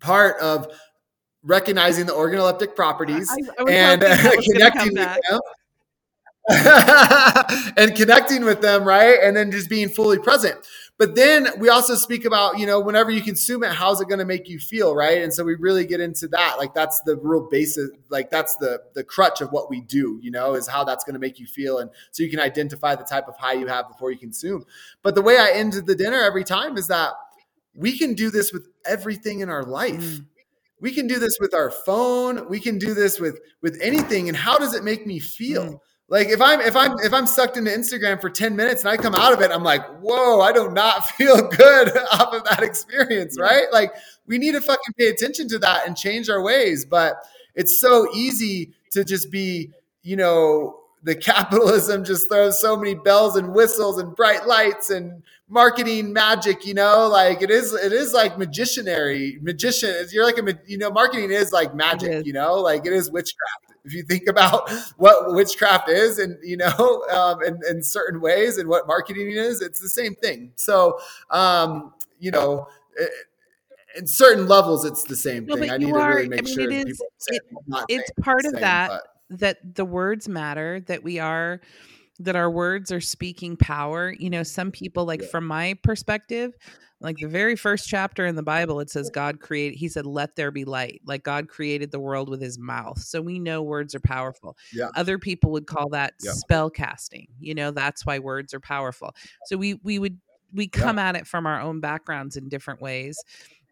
part 0.01 0.41
of 0.41 0.67
recognizing 1.41 2.05
the 2.05 2.11
organoleptic 2.11 2.75
properties 2.75 3.31
I, 3.31 3.63
I 3.63 3.71
and 3.71 4.01
connecting 4.01 4.93
with 4.93 5.17
them. 5.29 5.39
and 7.77 7.95
connecting 7.95 8.43
with 8.43 8.59
them, 8.59 8.83
right? 8.83 9.19
And 9.23 9.37
then 9.37 9.51
just 9.51 9.69
being 9.69 9.87
fully 9.87 10.19
present. 10.19 10.57
But 11.01 11.15
then 11.15 11.47
we 11.57 11.67
also 11.67 11.95
speak 11.95 12.25
about, 12.25 12.59
you 12.59 12.67
know, 12.67 12.79
whenever 12.79 13.09
you 13.09 13.23
consume 13.23 13.63
it, 13.63 13.71
how's 13.71 14.01
it 14.01 14.07
going 14.07 14.19
to 14.19 14.25
make 14.25 14.47
you 14.47 14.59
feel, 14.59 14.93
right? 14.93 15.23
And 15.23 15.33
so 15.33 15.43
we 15.43 15.55
really 15.55 15.83
get 15.83 15.99
into 15.99 16.27
that. 16.27 16.59
Like 16.59 16.75
that's 16.75 17.01
the 17.01 17.15
real 17.15 17.49
basis, 17.49 17.89
like 18.09 18.29
that's 18.29 18.53
the 18.57 18.83
the 18.93 19.03
crutch 19.03 19.41
of 19.41 19.51
what 19.51 19.67
we 19.67 19.81
do, 19.81 20.19
you 20.21 20.29
know, 20.29 20.53
is 20.53 20.67
how 20.67 20.83
that's 20.83 21.03
going 21.03 21.15
to 21.15 21.19
make 21.19 21.39
you 21.39 21.47
feel. 21.47 21.79
And 21.79 21.89
so 22.11 22.21
you 22.21 22.29
can 22.29 22.39
identify 22.39 22.93
the 22.93 23.03
type 23.03 23.27
of 23.27 23.35
high 23.35 23.53
you 23.53 23.65
have 23.65 23.87
before 23.87 24.11
you 24.11 24.19
consume. 24.19 24.63
But 25.01 25.15
the 25.15 25.23
way 25.23 25.39
I 25.39 25.49
end 25.55 25.73
the 25.73 25.95
dinner 25.95 26.21
every 26.21 26.43
time 26.43 26.77
is 26.77 26.85
that 26.89 27.13
we 27.73 27.97
can 27.97 28.13
do 28.13 28.29
this 28.29 28.53
with 28.53 28.67
everything 28.85 29.39
in 29.39 29.49
our 29.49 29.63
life. 29.63 30.03
Mm. 30.03 30.25
We 30.81 30.93
can 30.93 31.07
do 31.07 31.17
this 31.17 31.39
with 31.39 31.55
our 31.55 31.71
phone. 31.71 32.47
We 32.47 32.59
can 32.59 32.77
do 32.77 32.93
this 32.93 33.19
with 33.19 33.39
with 33.63 33.79
anything. 33.81 34.27
And 34.27 34.37
how 34.37 34.59
does 34.59 34.75
it 34.75 34.83
make 34.83 35.07
me 35.07 35.17
feel? 35.17 35.63
Mm. 35.63 35.79
Like 36.11 36.27
if 36.27 36.41
I'm 36.41 36.59
if 36.59 36.75
I'm 36.75 36.99
if 36.99 37.13
I'm 37.13 37.25
sucked 37.25 37.55
into 37.55 37.71
Instagram 37.71 38.19
for 38.19 38.29
10 38.29 38.53
minutes 38.53 38.81
and 38.81 38.89
I 38.89 38.97
come 38.97 39.15
out 39.15 39.31
of 39.31 39.39
it, 39.39 39.49
I'm 39.49 39.63
like, 39.63 39.87
whoa, 40.01 40.41
I 40.41 40.51
do 40.51 40.69
not 40.69 41.05
feel 41.15 41.47
good 41.47 41.97
off 42.11 42.33
of 42.33 42.43
that 42.43 42.61
experience, 42.61 43.39
right? 43.39 43.71
Like 43.71 43.93
we 44.27 44.37
need 44.37 44.51
to 44.51 44.61
fucking 44.61 44.93
pay 44.97 45.07
attention 45.07 45.47
to 45.47 45.59
that 45.59 45.87
and 45.87 45.95
change 45.95 46.29
our 46.29 46.41
ways. 46.41 46.83
But 46.83 47.15
it's 47.55 47.79
so 47.79 48.13
easy 48.13 48.73
to 48.91 49.05
just 49.05 49.31
be, 49.31 49.71
you 50.03 50.17
know, 50.17 50.81
the 51.01 51.15
capitalism 51.15 52.03
just 52.03 52.27
throws 52.27 52.59
so 52.59 52.75
many 52.75 52.93
bells 52.93 53.37
and 53.37 53.53
whistles 53.55 53.97
and 53.97 54.13
bright 54.13 54.45
lights 54.45 54.89
and 54.89 55.23
marketing 55.47 56.13
magic 56.13 56.65
you 56.65 56.73
know 56.73 57.09
like 57.09 57.41
it 57.41 57.51
is 57.51 57.73
it 57.73 57.91
is 57.91 58.13
like 58.13 58.37
magicianary 58.37 59.37
magician 59.41 59.93
you're 60.09 60.23
like 60.23 60.37
a 60.37 60.57
you 60.65 60.77
know 60.77 60.89
marketing 60.89 61.29
is 61.29 61.51
like 61.51 61.75
magic 61.75 62.25
you 62.25 62.31
know 62.31 62.55
like 62.55 62.85
it 62.85 62.93
is 62.93 63.11
witchcraft 63.11 63.70
if 63.83 63.93
you 63.93 64.03
think 64.03 64.27
about 64.27 64.69
what 64.97 65.33
witchcraft 65.33 65.89
is 65.89 66.19
and 66.19 66.37
you 66.43 66.57
know 66.57 67.03
um, 67.13 67.41
in, 67.43 67.59
in 67.69 67.83
certain 67.83 68.21
ways 68.21 68.57
and 68.57 68.67
what 68.67 68.87
marketing 68.87 69.31
is 69.31 69.61
it's 69.61 69.79
the 69.79 69.89
same 69.89 70.15
thing 70.15 70.51
so 70.55 70.99
um, 71.29 71.93
you 72.19 72.31
know 72.31 72.67
it, 72.97 73.09
in 73.97 74.07
certain 74.07 74.47
levels 74.47 74.85
it's 74.85 75.03
the 75.03 75.15
same 75.15 75.45
no, 75.45 75.55
thing 75.55 75.69
i 75.69 75.77
need 75.77 75.93
are, 75.93 76.11
to 76.11 76.15
really 76.15 76.29
make 76.29 76.39
I 76.39 76.43
mean, 76.43 76.53
sure 76.53 76.71
it 76.71 76.87
is, 76.87 77.01
it, 77.27 77.41
it's 77.89 78.11
part 78.21 78.45
of 78.45 78.53
that 78.53 78.89
but. 79.29 79.39
that 79.39 79.75
the 79.75 79.85
words 79.85 80.29
matter 80.29 80.79
that 80.87 81.03
we 81.03 81.19
are 81.19 81.59
that 82.19 82.35
our 82.35 82.49
words 82.49 82.91
are 82.91 83.01
speaking 83.01 83.57
power 83.57 84.13
you 84.17 84.29
know 84.29 84.43
some 84.43 84.71
people 84.71 85.05
like 85.05 85.21
yeah. 85.21 85.27
from 85.27 85.45
my 85.45 85.73
perspective 85.83 86.53
like 87.01 87.17
the 87.17 87.27
very 87.27 87.55
first 87.55 87.87
chapter 87.87 88.25
in 88.25 88.35
the 88.35 88.43
bible 88.43 88.79
it 88.79 88.89
says 88.89 89.09
god 89.09 89.39
created 89.39 89.77
he 89.77 89.87
said 89.87 90.05
let 90.05 90.35
there 90.35 90.51
be 90.51 90.65
light 90.65 91.01
like 91.05 91.23
god 91.23 91.47
created 91.47 91.91
the 91.91 91.99
world 91.99 92.29
with 92.29 92.41
his 92.41 92.57
mouth 92.57 92.99
so 92.99 93.21
we 93.21 93.39
know 93.39 93.61
words 93.61 93.93
are 93.95 93.99
powerful 93.99 94.55
yeah. 94.73 94.89
other 94.95 95.17
people 95.17 95.51
would 95.51 95.67
call 95.67 95.89
that 95.89 96.13
yeah. 96.21 96.31
spell 96.31 96.69
casting 96.69 97.27
you 97.39 97.53
know 97.53 97.71
that's 97.71 98.05
why 98.05 98.19
words 98.19 98.53
are 98.53 98.59
powerful 98.59 99.13
so 99.45 99.57
we 99.57 99.75
we 99.83 99.99
would 99.99 100.17
we 100.53 100.67
come 100.67 100.97
yeah. 100.97 101.09
at 101.09 101.15
it 101.15 101.27
from 101.27 101.45
our 101.45 101.59
own 101.59 101.79
backgrounds 101.79 102.37
in 102.37 102.49
different 102.49 102.81
ways 102.81 103.17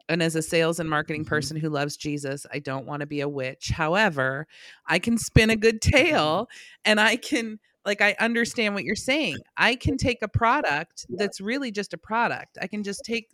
and 0.10 0.24
as 0.24 0.36
a 0.36 0.42
sales 0.42 0.80
and 0.80 0.90
marketing 0.90 1.22
mm-hmm. 1.22 1.30
person 1.30 1.56
who 1.56 1.70
loves 1.70 1.96
Jesus, 1.96 2.48
I 2.52 2.58
don't 2.58 2.88
want 2.88 3.02
to 3.02 3.06
be 3.06 3.22
a 3.22 3.30
witch. 3.30 3.70
However, 3.70 4.48
I 4.88 4.98
can 4.98 5.20
spin 5.20 5.52
a 5.52 5.56
good 5.56 5.82
mm-hmm. 5.82 5.96
tale 5.96 6.50
and 6.84 7.00
I 7.00 7.16
can 7.16 7.60
like 7.86 8.02
I 8.02 8.16
understand 8.20 8.74
what 8.74 8.84
you're 8.84 8.96
saying. 8.96 9.38
I 9.58 9.76
can 9.76 9.98
take 9.98 10.22
a 10.22 10.28
product 10.28 11.06
that's 11.10 11.40
really 11.42 11.72
just 11.72 11.94
a 11.94 11.98
product. 11.98 12.58
I 12.62 12.68
can 12.68 12.84
just 12.84 13.02
take 13.06 13.28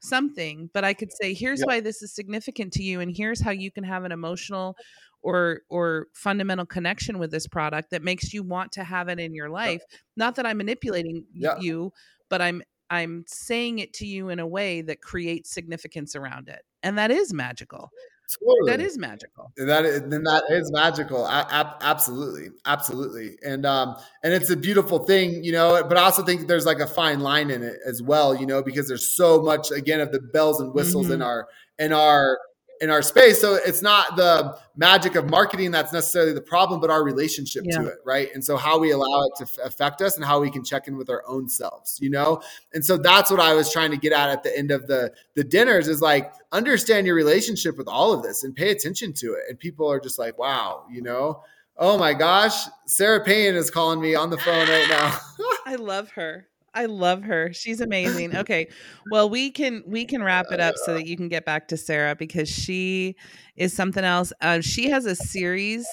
something, 0.00 0.70
but 0.72 0.84
I 0.84 0.94
could 0.94 1.10
say, 1.12 1.34
here's 1.34 1.60
yep. 1.60 1.66
why 1.66 1.80
this 1.80 2.02
is 2.02 2.14
significant 2.14 2.72
to 2.74 2.82
you, 2.82 3.00
and 3.00 3.14
here's 3.14 3.40
how 3.40 3.50
you 3.50 3.70
can 3.70 3.84
have 3.84 4.04
an 4.04 4.12
emotional 4.12 4.76
or 5.22 5.62
or 5.68 6.06
fundamental 6.14 6.66
connection 6.66 7.18
with 7.18 7.30
this 7.30 7.46
product 7.46 7.90
that 7.90 8.02
makes 8.02 8.32
you 8.32 8.42
want 8.42 8.72
to 8.72 8.84
have 8.84 9.08
it 9.08 9.18
in 9.18 9.34
your 9.34 9.48
life. 9.48 9.82
Not 10.16 10.36
that 10.36 10.46
I'm 10.46 10.58
manipulating 10.58 11.24
yep. 11.32 11.58
you, 11.60 11.92
but 12.28 12.40
I'm 12.40 12.62
I'm 12.90 13.24
saying 13.26 13.80
it 13.80 13.92
to 13.94 14.06
you 14.06 14.28
in 14.28 14.38
a 14.38 14.46
way 14.46 14.82
that 14.82 15.00
creates 15.00 15.52
significance 15.52 16.14
around 16.14 16.48
it. 16.48 16.62
And 16.82 16.98
that 16.98 17.10
is 17.10 17.32
magical. 17.32 17.90
Totally. 18.28 18.70
That 18.70 18.80
is 18.80 18.98
magical. 18.98 19.52
That 19.56 19.84
is, 19.84 20.00
then 20.02 20.24
that 20.24 20.44
is 20.50 20.70
magical. 20.72 21.24
I, 21.24 21.42
I, 21.42 21.74
absolutely, 21.80 22.48
absolutely, 22.64 23.38
and 23.44 23.64
um, 23.64 23.96
and 24.24 24.34
it's 24.34 24.50
a 24.50 24.56
beautiful 24.56 24.98
thing, 24.98 25.44
you 25.44 25.52
know. 25.52 25.84
But 25.86 25.96
I 25.96 26.02
also 26.02 26.24
think 26.24 26.48
there's 26.48 26.66
like 26.66 26.80
a 26.80 26.88
fine 26.88 27.20
line 27.20 27.50
in 27.50 27.62
it 27.62 27.78
as 27.86 28.02
well, 28.02 28.34
you 28.34 28.46
know, 28.46 28.62
because 28.62 28.88
there's 28.88 29.06
so 29.06 29.40
much 29.40 29.70
again 29.70 30.00
of 30.00 30.10
the 30.10 30.18
bells 30.18 30.60
and 30.60 30.74
whistles 30.74 31.06
mm-hmm. 31.06 31.14
in 31.14 31.22
our 31.22 31.48
in 31.78 31.92
our 31.92 32.38
in 32.80 32.90
our 32.90 33.02
space. 33.02 33.40
So 33.40 33.54
it's 33.54 33.82
not 33.82 34.16
the 34.16 34.58
magic 34.76 35.14
of 35.14 35.30
marketing 35.30 35.70
that's 35.70 35.92
necessarily 35.92 36.32
the 36.32 36.40
problem, 36.40 36.80
but 36.80 36.90
our 36.90 37.02
relationship 37.02 37.64
yeah. 37.66 37.78
to 37.78 37.86
it, 37.86 37.98
right? 38.04 38.28
And 38.34 38.44
so 38.44 38.56
how 38.56 38.78
we 38.78 38.90
allow 38.90 39.22
it 39.22 39.32
to 39.38 39.44
f- 39.44 39.58
affect 39.64 40.02
us 40.02 40.16
and 40.16 40.24
how 40.24 40.40
we 40.40 40.50
can 40.50 40.62
check 40.62 40.88
in 40.88 40.96
with 40.96 41.08
our 41.08 41.22
own 41.26 41.48
selves, 41.48 41.98
you 42.00 42.10
know? 42.10 42.42
And 42.74 42.84
so 42.84 42.96
that's 42.96 43.30
what 43.30 43.40
I 43.40 43.54
was 43.54 43.72
trying 43.72 43.90
to 43.92 43.96
get 43.96 44.12
at 44.12 44.28
at 44.30 44.42
the 44.42 44.56
end 44.56 44.70
of 44.70 44.86
the 44.86 45.12
the 45.34 45.44
dinners 45.44 45.88
is 45.88 46.02
like 46.02 46.32
understand 46.52 47.06
your 47.06 47.16
relationship 47.16 47.78
with 47.78 47.88
all 47.88 48.12
of 48.12 48.22
this 48.22 48.44
and 48.44 48.54
pay 48.54 48.70
attention 48.70 49.12
to 49.14 49.32
it. 49.34 49.42
And 49.48 49.58
people 49.58 49.90
are 49.90 50.00
just 50.00 50.18
like, 50.18 50.38
wow, 50.38 50.84
you 50.90 51.02
know. 51.02 51.42
Oh 51.78 51.98
my 51.98 52.14
gosh, 52.14 52.66
Sarah 52.86 53.22
Payne 53.22 53.54
is 53.54 53.70
calling 53.70 54.00
me 54.00 54.14
on 54.14 54.30
the 54.30 54.38
phone 54.38 54.66
right 54.66 54.88
now. 54.88 55.18
I 55.66 55.74
love 55.74 56.10
her. 56.12 56.48
I 56.76 56.84
love 56.84 57.22
her. 57.22 57.52
She's 57.54 57.80
amazing. 57.80 58.36
Okay. 58.36 58.68
Well, 59.10 59.30
we 59.30 59.50
can 59.50 59.82
we 59.86 60.04
can 60.04 60.22
wrap 60.22 60.46
it 60.52 60.60
up 60.60 60.74
so 60.84 60.92
that 60.94 61.06
you 61.08 61.16
can 61.16 61.28
get 61.28 61.46
back 61.46 61.68
to 61.68 61.76
Sarah 61.76 62.14
because 62.14 62.48
she 62.50 63.16
is 63.56 63.72
something 63.72 64.04
else. 64.04 64.32
Uh, 64.42 64.60
she 64.60 64.90
has 64.90 65.06
a 65.06 65.16
series 65.16 65.86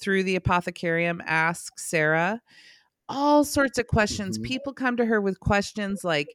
through 0.00 0.22
the 0.22 0.38
Apothecarium 0.38 1.20
Ask 1.26 1.78
Sarah. 1.78 2.40
All 3.08 3.42
sorts 3.42 3.76
of 3.78 3.88
questions. 3.88 4.38
Mm-hmm. 4.38 4.46
People 4.46 4.72
come 4.72 4.96
to 4.96 5.04
her 5.04 5.20
with 5.20 5.40
questions 5.40 6.04
like 6.04 6.28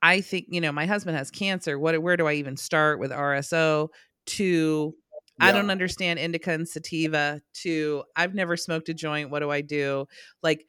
I 0.00 0.20
think, 0.20 0.46
you 0.48 0.60
know, 0.60 0.70
my 0.70 0.86
husband 0.86 1.16
has 1.16 1.30
cancer. 1.30 1.76
What 1.76 2.00
where 2.02 2.16
do 2.16 2.28
I 2.28 2.34
even 2.34 2.56
start 2.56 3.00
with 3.00 3.10
RSO 3.10 3.88
to 4.26 4.94
yeah. 5.40 5.46
I 5.46 5.52
don't 5.52 5.70
understand 5.70 6.20
indica 6.20 6.52
and 6.52 6.68
sativa 6.68 7.40
to 7.62 8.04
I've 8.14 8.34
never 8.34 8.56
smoked 8.56 8.88
a 8.90 8.94
joint. 8.94 9.30
What 9.30 9.40
do 9.40 9.50
I 9.50 9.60
do? 9.60 10.06
Like 10.40 10.66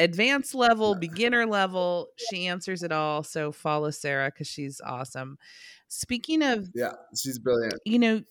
advanced 0.00 0.54
level, 0.54 0.94
beginner 0.94 1.46
level. 1.46 2.08
She 2.30 2.46
answers 2.46 2.82
it 2.82 2.90
all. 2.90 3.22
So 3.22 3.52
follow 3.52 3.90
Sarah 3.90 4.30
because 4.32 4.48
she's 4.48 4.80
awesome. 4.84 5.38
Speaking 5.88 6.42
of, 6.42 6.68
yeah, 6.74 6.92
she's 7.16 7.38
brilliant. 7.38 7.74
You 7.84 7.98
know, 7.98 8.22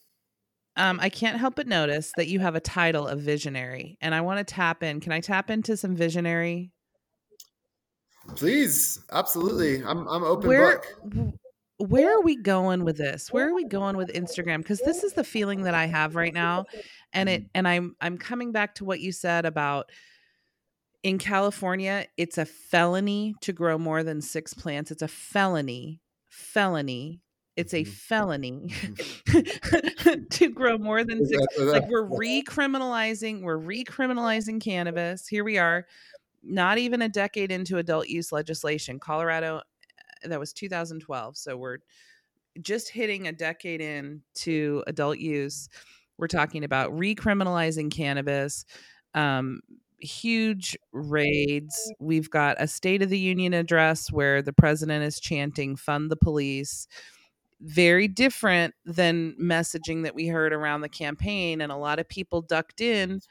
um, 0.76 0.99
I 1.01 1.09
can't 1.09 1.38
help 1.38 1.55
but 1.55 1.67
notice 1.67 2.11
that 2.17 2.28
you 2.28 2.39
have 2.39 2.55
a 2.55 2.59
title 2.59 3.07
of 3.07 3.20
visionary, 3.20 3.97
and 4.01 4.15
I 4.15 4.22
want 4.22 4.39
to 4.39 4.53
tap 4.53 4.84
in. 4.84 4.99
Can 4.99 5.11
I 5.11 5.20
tap 5.20 5.49
into 5.49 5.76
some 5.78 5.95
visionary? 5.95 6.72
Please, 8.36 9.03
absolutely. 9.11 9.84
I'm 9.84 10.07
I'm 10.07 10.24
open 10.24 10.47
where, 10.47 10.82
book. 11.03 11.34
Where 11.78 12.17
are 12.17 12.22
we 12.22 12.36
going 12.36 12.84
with 12.84 12.97
this? 12.97 13.32
Where 13.32 13.49
are 13.49 13.53
we 13.53 13.65
going 13.65 13.97
with 13.97 14.13
Instagram? 14.13 14.57
Because 14.59 14.80
this 14.80 15.03
is 15.03 15.13
the 15.13 15.24
feeling 15.24 15.63
that 15.63 15.74
I 15.74 15.86
have 15.86 16.15
right 16.15 16.34
now, 16.34 16.65
and 17.13 17.28
it 17.28 17.45
and 17.53 17.67
I'm 17.67 17.95
I'm 17.99 18.17
coming 18.17 18.51
back 18.51 18.76
to 18.76 18.86
what 18.86 18.99
you 18.99 19.11
said 19.11 19.45
about 19.45 19.89
in 21.04 21.18
California, 21.18 22.06
it's 22.18 22.38
a 22.38 22.45
felony 22.45 23.36
to 23.41 23.54
grow 23.54 23.78
more 23.78 24.04
than 24.04 24.22
six 24.22 24.54
plants. 24.54 24.91
It's 24.91 25.02
a 25.02 25.08
felony, 25.08 26.02
felony. 26.28 27.22
It's 27.56 27.74
a 27.74 27.84
mm-hmm. 27.84 27.91
felony 27.91 28.70
mm-hmm. 28.70 30.24
to 30.30 30.50
grow 30.50 30.78
more 30.78 31.04
than 31.04 31.26
six. 31.26 31.41
Like 31.58 31.88
we're 31.89 32.08
recriminalizing, 32.08 33.41
we're 33.41 33.60
recriminalizing 33.60 34.62
cannabis. 34.62 35.28
Here 35.28 35.43
we 35.43 35.58
are, 35.58 35.86
not 36.43 36.78
even 36.78 37.02
a 37.02 37.10
decade 37.10 37.52
into 37.52 37.78
adult 37.78 38.08
use 38.08 38.32
legislation. 38.32 39.00
Colorado, 39.00 39.62
that 40.24 40.39
was 40.39 40.54
2012. 40.54 41.38
So 41.38 41.58
we're 41.58 41.80
just 42.62 42.89
hitting 42.89 43.28
a 43.28 43.32
decade 43.32 43.82
into 43.82 44.84
adult 44.88 45.20
use. 45.20 45.70
We're 46.18 46.28
talking 46.28 46.64
about 46.64 46.91
recriminalizing 46.91 47.91
cannabis. 47.91 48.66
Um, 49.14 49.62
huge 50.02 50.78
raids. 50.91 51.91
We've 52.00 52.30
got 52.30 52.58
a 52.60 52.68
State 52.68 53.02
of 53.02 53.10
the 53.10 53.20
Union 53.20 53.54
address 53.54 54.12
where 54.12 54.41
the 54.41 54.54
president 54.54 55.04
is 55.04 55.20
chanting, 55.20 55.76
fund 55.76 56.10
the 56.10 56.16
police. 56.16 56.88
Very 57.62 58.08
different 58.08 58.74
than 58.86 59.36
messaging 59.41 60.04
that 60.04 60.16
we 60.16 60.28
heard 60.28 60.54
around 60.54 60.82
the 60.82 60.89
campaign. 60.89 61.62
And 61.62 61.72
a 61.72 61.78
lot 61.78 62.00
of 62.00 62.08
people 62.08 62.41
ducked 62.41 62.80
in, 62.80 63.22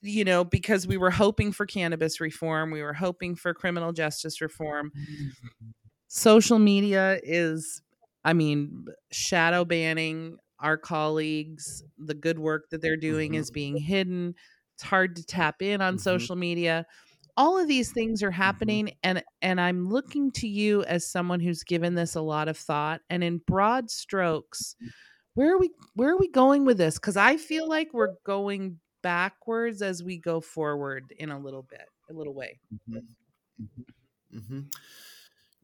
you 0.00 0.24
know, 0.24 0.44
because 0.44 0.86
we 0.86 0.96
were 0.96 1.10
hoping 1.10 1.50
for 1.50 1.66
cannabis 1.66 2.20
reform, 2.20 2.70
we 2.70 2.82
were 2.82 2.92
hoping 2.92 3.34
for 3.34 3.52
criminal 3.52 3.92
justice 3.92 4.40
reform. 4.40 4.92
Social 6.08 6.60
media 6.60 7.18
is, 7.24 7.82
I 8.24 8.34
mean, 8.34 8.86
shadow 9.10 9.64
banning 9.64 10.36
our 10.60 10.76
colleagues. 10.76 11.82
The 11.98 12.14
good 12.14 12.38
work 12.38 12.70
that 12.70 12.82
they're 12.82 12.96
doing 12.96 13.32
mm-hmm. 13.32 13.40
is 13.40 13.50
being 13.50 13.76
hidden 13.76 14.34
it's 14.74 14.82
hard 14.82 15.16
to 15.16 15.24
tap 15.24 15.62
in 15.62 15.80
on 15.80 15.94
mm-hmm. 15.94 16.00
social 16.00 16.36
media 16.36 16.86
all 17.36 17.58
of 17.58 17.66
these 17.66 17.92
things 17.92 18.22
are 18.22 18.30
mm-hmm. 18.30 18.42
happening 18.42 18.86
mm-hmm. 18.86 18.98
and 19.02 19.24
and 19.42 19.60
i'm 19.60 19.88
looking 19.88 20.30
to 20.32 20.48
you 20.48 20.82
as 20.84 21.06
someone 21.06 21.40
who's 21.40 21.62
given 21.64 21.94
this 21.94 22.14
a 22.14 22.20
lot 22.20 22.48
of 22.48 22.56
thought 22.56 23.00
and 23.10 23.24
in 23.24 23.38
broad 23.46 23.90
strokes 23.90 24.76
where 25.34 25.54
are 25.54 25.58
we 25.58 25.70
where 25.94 26.10
are 26.10 26.18
we 26.18 26.28
going 26.28 26.64
with 26.64 26.78
this 26.78 26.94
because 26.96 27.16
i 27.16 27.36
feel 27.36 27.68
like 27.68 27.88
we're 27.92 28.14
going 28.24 28.78
backwards 29.02 29.82
as 29.82 30.02
we 30.02 30.18
go 30.18 30.40
forward 30.40 31.12
in 31.18 31.30
a 31.30 31.38
little 31.38 31.62
bit 31.62 31.88
a 32.10 32.12
little 32.12 32.34
way 32.34 32.58
mm-hmm. 32.72 32.98
mm-hmm. 33.62 34.38
mm-hmm. 34.38 34.60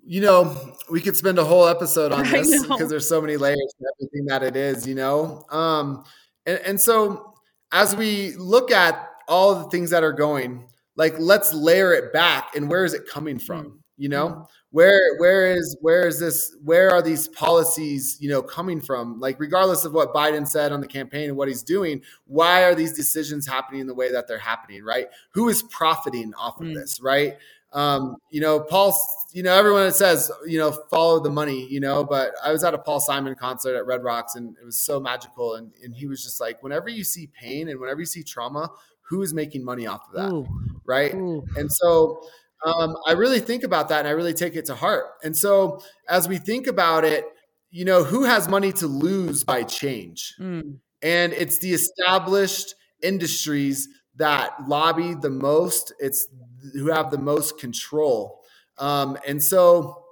you 0.03 0.21
know, 0.21 0.75
we 0.91 1.01
could 1.01 1.17
spend 1.17 1.39
a 1.39 1.45
whole 1.45 1.67
episode 1.67 2.13
on 2.13 2.25
this 2.31 2.67
because 2.67 2.89
there's 2.89 3.09
so 3.09 3.21
many 3.21 3.37
layers 3.37 3.75
to 3.79 3.87
everything 3.97 4.27
that 4.27 4.43
it 4.43 4.57
is, 4.57 4.87
you 4.87 4.95
know. 4.95 5.45
Um, 5.51 6.05
and, 6.47 6.59
and 6.61 6.81
so 6.81 7.30
as 7.73 7.95
we 7.97 8.35
look 8.37 8.71
at 8.71 9.11
all 9.29 9.55
the 9.55 9.71
things 9.71 9.91
that 9.91 10.03
are 10.03 10.13
going, 10.13 10.65
like 10.97 11.19
let's 11.19 11.55
layer 11.55 11.93
it 11.93 12.13
back 12.13 12.55
and 12.57 12.69
where 12.69 12.85
is 12.85 12.95
it 12.95 13.07
coming 13.09 13.39
from? 13.39 13.65
Mm. 13.65 13.77
You 13.97 14.09
know, 14.09 14.29
mm. 14.29 14.47
where 14.71 15.17
where 15.19 15.53
is 15.53 15.77
where 15.83 16.07
is 16.07 16.19
this 16.19 16.57
where 16.65 16.91
are 16.91 17.03
these 17.03 17.29
policies, 17.29 18.17
you 18.19 18.31
know, 18.31 18.43
coming 18.43 18.81
from? 18.81 19.21
Like 19.21 19.39
regardless 19.39 19.85
of 19.85 19.93
what 19.93 20.15
Biden 20.15 20.49
said 20.49 20.73
on 20.73 20.81
the 20.81 20.87
campaign 20.87 21.29
and 21.29 21.37
what 21.37 21.49
he's 21.49 21.63
doing, 21.63 22.03
why 22.27 22.65
are 22.65 22.75
these 22.75 22.95
decisions 22.95 23.47
happening 23.47 23.87
the 23.87 23.95
way 23.95 24.11
that 24.11 24.27
they're 24.27 24.39
happening, 24.39 24.83
right? 24.83 25.09
Who 25.33 25.49
is 25.49 25.63
profiting 25.65 26.33
off 26.35 26.61
of 26.61 26.69
mm. 26.69 26.75
this, 26.75 27.01
right? 27.01 27.37
Um, 27.73 28.17
you 28.31 28.41
know, 28.41 28.61
Paul, 28.61 28.99
you 29.33 29.43
know, 29.43 29.53
everyone 29.53 29.91
says, 29.93 30.31
you 30.47 30.59
know, 30.59 30.73
follow 30.91 31.21
the 31.21 31.31
money, 31.31 31.67
you 31.71 31.79
know, 31.79 32.03
but 32.05 32.33
I 32.45 32.51
was 32.51 32.65
at 32.65 32.75
a 32.75 32.79
Paul 32.79 33.01
Simon 33.01 33.35
concert 33.37 33.77
at 33.77 33.87
Red 33.87 34.03
Rocks 34.03 34.35
and 34.35 34.57
it 34.61 34.65
was 34.65 34.83
so 34.83 34.99
magical. 34.99 35.55
And, 35.55 35.73
and 35.85 35.95
he 35.95 36.07
was 36.07 36.23
just 36.23 36.41
like, 36.41 36.63
whenever 36.63 36.89
you 36.89 37.05
see 37.05 37.29
pain 37.29 37.69
and 37.69 37.79
whenever 37.79 38.01
you 38.01 38.07
see 38.07 38.25
trauma, 38.25 38.71
who 39.03 39.23
is 39.23 39.33
making 39.33 39.65
money 39.65 39.87
off 39.87 40.03
of 40.09 40.15
that? 40.15 40.33
Ooh. 40.33 40.49
Right. 40.85 41.15
Ooh. 41.15 41.45
And 41.57 41.71
so 41.73 42.23
um, 42.65 42.97
I 43.07 43.13
really 43.13 43.41
think 43.41 43.63
about 43.63 43.89
that 43.91 44.01
and 44.01 44.09
I 44.09 44.13
really 44.13 44.35
take 44.35 44.57
it 44.57 44.65
to 44.67 44.75
heart. 44.75 45.05
And 45.23 45.37
so 45.37 45.81
as 46.09 46.29
we 46.29 46.39
think 46.39 46.67
about 46.67 47.05
it, 47.05 47.25
you 47.71 47.85
know, 47.85 48.03
who 48.03 48.25
has 48.25 48.49
money 48.49 48.73
to 48.73 48.89
lose 48.89 49.45
by 49.45 49.63
change? 49.63 50.35
Mm. 50.41 50.79
And 51.03 51.33
it's 51.33 51.59
the 51.61 51.73
established 51.73 52.75
industries 53.03 53.89
that 54.17 54.53
lobby 54.67 55.15
the 55.15 55.31
most. 55.31 55.95
It's 55.99 56.29
who 56.73 56.89
have 56.89 57.11
the 57.11 57.19
most 57.19 57.59
control. 57.59 58.41
Um, 58.79 59.19
and 59.27 59.43
so 59.43 60.05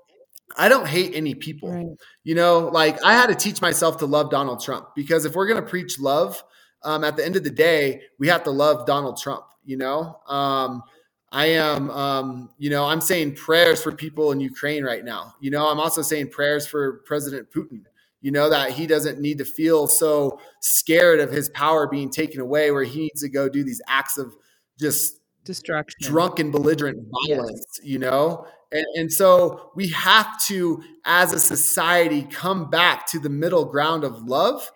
I 0.57 0.68
don't 0.68 0.86
hate 0.86 1.14
any 1.14 1.34
people. 1.34 1.70
Right. 1.70 1.86
You 2.24 2.34
know, 2.34 2.68
like 2.68 3.03
I 3.05 3.14
had 3.14 3.26
to 3.26 3.34
teach 3.34 3.61
myself 3.61 3.99
to 3.99 4.07
love 4.07 4.30
Donald 4.30 4.62
Trump 4.62 4.88
because 4.94 5.24
if 5.24 5.34
we're 5.34 5.46
going 5.46 5.62
to 5.62 5.68
preach 5.68 5.99
love, 5.99 6.42
um, 6.82 7.05
at 7.05 7.16
the 7.16 7.24
end 7.24 7.36
of 7.36 7.44
the 7.44 7.51
day, 7.51 8.03
we 8.18 8.28
have 8.28 8.44
to 8.44 8.51
love 8.51 8.86
Donald 8.86 9.20
Trump. 9.20 9.44
You 9.64 9.76
know, 9.76 10.18
um, 10.26 10.82
I 11.30 11.46
am, 11.46 11.90
um, 11.90 12.51
you 12.57 12.70
know, 12.70 12.86
I'm 12.86 13.01
saying 13.01 13.34
prayers 13.34 13.82
for 13.82 13.92
people 13.92 14.32
in 14.32 14.40
Ukraine 14.40 14.84
right 14.84 15.05
now. 15.05 15.34
You 15.40 15.51
know, 15.51 15.66
I'm 15.66 15.80
also 15.80 16.03
saying 16.03 16.30
prayers 16.30 16.66
for 16.66 17.03
President 17.05 17.51
Putin. 17.51 17.82
You 18.20 18.32
know 18.32 18.51
that 18.51 18.72
he 18.72 18.86
doesn't 18.86 19.20
need 19.20 19.38
to 19.38 19.44
feel 19.44 19.86
so 19.86 20.40
scared 20.61 21.20
of 21.20 21.30
his 21.30 21.51
power 21.51 21.86
being 21.86 22.11
taken 22.11 22.40
away, 22.40 22.70
where 22.72 22.82
he 22.82 23.03
needs 23.03 23.20
to 23.20 23.28
go 23.28 23.49
do 23.49 23.62
these 23.62 23.80
acts 23.86 24.18
of 24.18 24.34
just 24.78 25.17
destruction, 25.49 25.99
drunken, 26.01 26.51
belligerent 26.53 26.99
violence, 27.26 27.78
yes. 27.78 27.80
you 27.82 27.99
know? 27.99 28.46
And, 28.70 28.86
and 28.94 29.12
so 29.12 29.70
we 29.74 29.88
have 29.88 30.40
to, 30.46 30.82
as 31.05 31.32
a 31.32 31.40
society, 31.40 32.22
come 32.22 32.70
back 32.70 33.07
to 33.09 33.18
the 33.18 33.30
middle 33.30 33.64
ground 33.64 34.05
of 34.05 34.22
love 34.22 34.70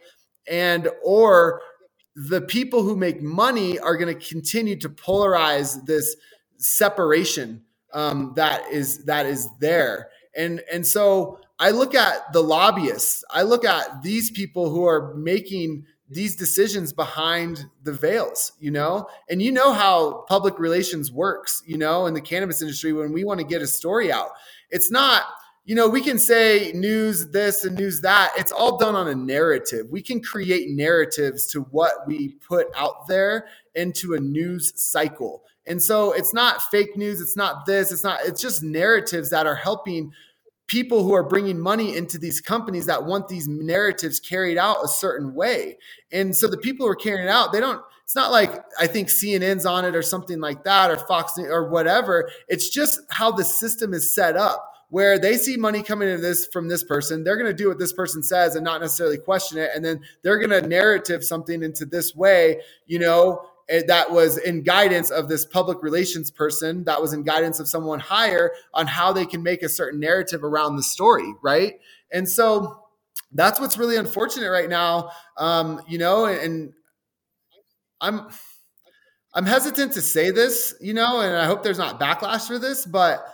and 0.49 0.89
or 1.05 1.61
the 2.17 2.41
people 2.41 2.83
who 2.83 2.97
make 2.97 3.23
money 3.23 3.79
are 3.79 3.97
going 3.97 4.15
to 4.19 4.29
continue 4.29 4.77
to 4.77 4.89
polarize 4.89 5.85
this 5.87 6.17
separation 6.57 7.63
um, 7.93 8.33
that 8.37 8.67
is 8.71 9.05
that 9.05 9.27
is 9.27 9.49
there 9.61 10.09
and 10.37 10.63
and 10.73 10.87
so 10.87 11.39
i 11.59 11.71
look 11.71 11.95
at 11.95 12.33
the 12.33 12.43
lobbyists 12.43 13.25
i 13.31 13.43
look 13.43 13.65
at 13.65 14.03
these 14.03 14.31
people 14.31 14.71
who 14.71 14.85
are 14.85 15.15
making 15.15 15.85
these 16.13 16.37
decisions 16.37 16.93
behind 16.93 17.67
the 17.85 17.93
veils, 17.93 18.53
you 18.61 18.71
know? 18.71 19.07
And 19.29 19.43
you 19.43 19.53
know 19.53 19.73
how 19.73 20.25
public 20.29 20.59
relations 20.59 21.13
works, 21.13 21.63
you 21.67 21.79
know, 21.79 22.07
in 22.07 22.15
the 22.15 22.21
cannabis 22.21 22.63
industry 22.63 22.93
when 22.93 23.13
we 23.13 23.25
want 23.25 23.41
to 23.41 23.47
get 23.47 23.63
a 23.63 23.67
story 23.67 24.13
out. 24.13 24.31
It's 24.71 24.91
not, 24.91 25.25
you 25.65 25.75
know, 25.75 25.89
we 25.89 26.01
can 26.01 26.19
say 26.19 26.73
news 26.75 27.31
this 27.31 27.65
and 27.65 27.77
news 27.77 28.01
that. 28.01 28.33
It's 28.37 28.53
all 28.53 28.79
done 28.79 28.95
on 28.95 29.09
a 29.09 29.15
narrative. 29.15 29.87
We 29.91 30.03
can 30.03 30.21
create 30.21 30.71
narratives 30.71 31.47
to 31.49 31.61
what 31.63 32.07
we 32.07 32.37
put 32.47 32.67
out 32.77 33.07
there 33.07 33.47
into 33.75 34.15
a 34.15 34.21
news 34.21 34.73
cycle. 34.77 35.45
And 35.67 35.83
so 35.83 36.13
it's 36.13 36.35
not 36.35 36.63
fake 36.71 36.97
news, 36.97 37.21
it's 37.21 37.37
not 37.37 37.67
this, 37.67 37.93
it's 37.93 38.03
not 38.03 38.21
it's 38.25 38.41
just 38.41 38.65
narratives 38.65 39.31
that 39.31 39.47
are 39.47 39.55
helping 39.55 40.13
people 40.73 41.05
who 41.05 41.13
are 41.13 41.23
bringing 41.23 41.61
money 41.61 41.99
into 41.99 42.17
these 42.17 42.41
companies 42.41 42.87
that 42.87 43.05
want 43.05 43.29
these 43.29 43.47
narratives 43.47 44.19
carried 44.19 44.57
out 44.57 44.83
a 44.83 44.89
certain 44.89 45.35
way. 45.35 45.77
And 46.13 46.35
so 46.35 46.49
the 46.49 46.57
people 46.57 46.87
who 46.87 46.91
are 46.91 46.97
carrying 46.97 47.27
it 47.27 47.31
out, 47.31 47.53
they 47.53 47.61
don't, 47.61 47.83
it's 48.05 48.15
not 48.15 48.33
like 48.33 48.65
I 48.81 48.87
think 48.87 49.09
CNN's 49.09 49.67
on 49.67 49.85
it 49.85 49.95
or 49.95 50.01
something 50.01 50.41
like 50.41 50.65
that 50.65 50.91
or 50.91 50.97
Fox 50.97 51.37
or 51.37 51.69
whatever. 51.69 52.31
It's 52.49 52.71
just 52.71 53.01
how 53.11 53.31
the 53.31 53.45
system 53.45 53.93
is 53.93 54.15
set 54.15 54.35
up 54.35 54.67
where 54.89 55.19
they 55.19 55.37
see 55.37 55.59
money 55.59 55.83
coming 55.83 56.09
into 56.09 56.23
this 56.23 56.47
from 56.47 56.69
this 56.69 56.85
person. 56.85 57.23
They're 57.23 57.37
going 57.37 57.51
to 57.51 57.55
do 57.55 57.69
what 57.69 57.79
this 57.79 57.93
person 57.93 58.23
says 58.23 58.57
and 58.57 58.65
not 58.65 58.81
necessarily 58.81 59.19
question 59.19 59.59
it. 59.59 59.73
And 59.75 59.85
then 59.85 60.01
they're 60.23 60.39
going 60.39 60.63
to 60.63 60.67
narrative 60.67 61.23
something 61.23 61.63
into 61.63 61.85
this 61.85 62.17
way, 62.17 62.63
you 62.87 62.99
know, 62.99 63.47
that 63.87 64.11
was 64.11 64.39
in 64.39 64.63
guidance 64.63 65.11
of 65.11 65.29
this 65.29 65.45
public 65.45 65.83
relations 65.83 66.31
person 66.31 66.85
that 66.85 67.01
was 67.01 67.13
in 67.13 67.23
guidance 67.23 67.59
of 67.61 67.69
someone 67.69 67.99
higher 67.99 68.53
on 68.75 68.87
how 68.87 69.13
they 69.13 69.27
can 69.27 69.43
make 69.43 69.63
a 69.63 69.69
certain 69.69 70.01
narrative 70.01 70.45
around 70.45 70.77
the 70.77 70.83
story 70.83 71.35
right? 71.43 71.75
And 72.13 72.29
so 72.29 72.83
that's 73.35 73.61
what's 73.61 73.79
really 73.79 73.97
unfortunate 73.97 74.51
right 74.51 74.69
now 74.69 75.11
um, 75.37 75.81
you 75.89 75.99
know 75.99 76.27
and 76.27 76.73
i'm 78.01 78.29
i'm 79.35 79.47
hesitant 79.47 79.93
to 79.93 80.01
say 80.01 80.31
this 80.31 80.75
you 80.81 80.95
know 80.95 81.21
and 81.21 81.37
i 81.37 81.47
hope 81.47 81.63
there's 81.63 81.79
not 81.79 82.01
backlash 82.01 82.47
for 82.47 82.59
this 82.59 82.85
but 82.85 83.25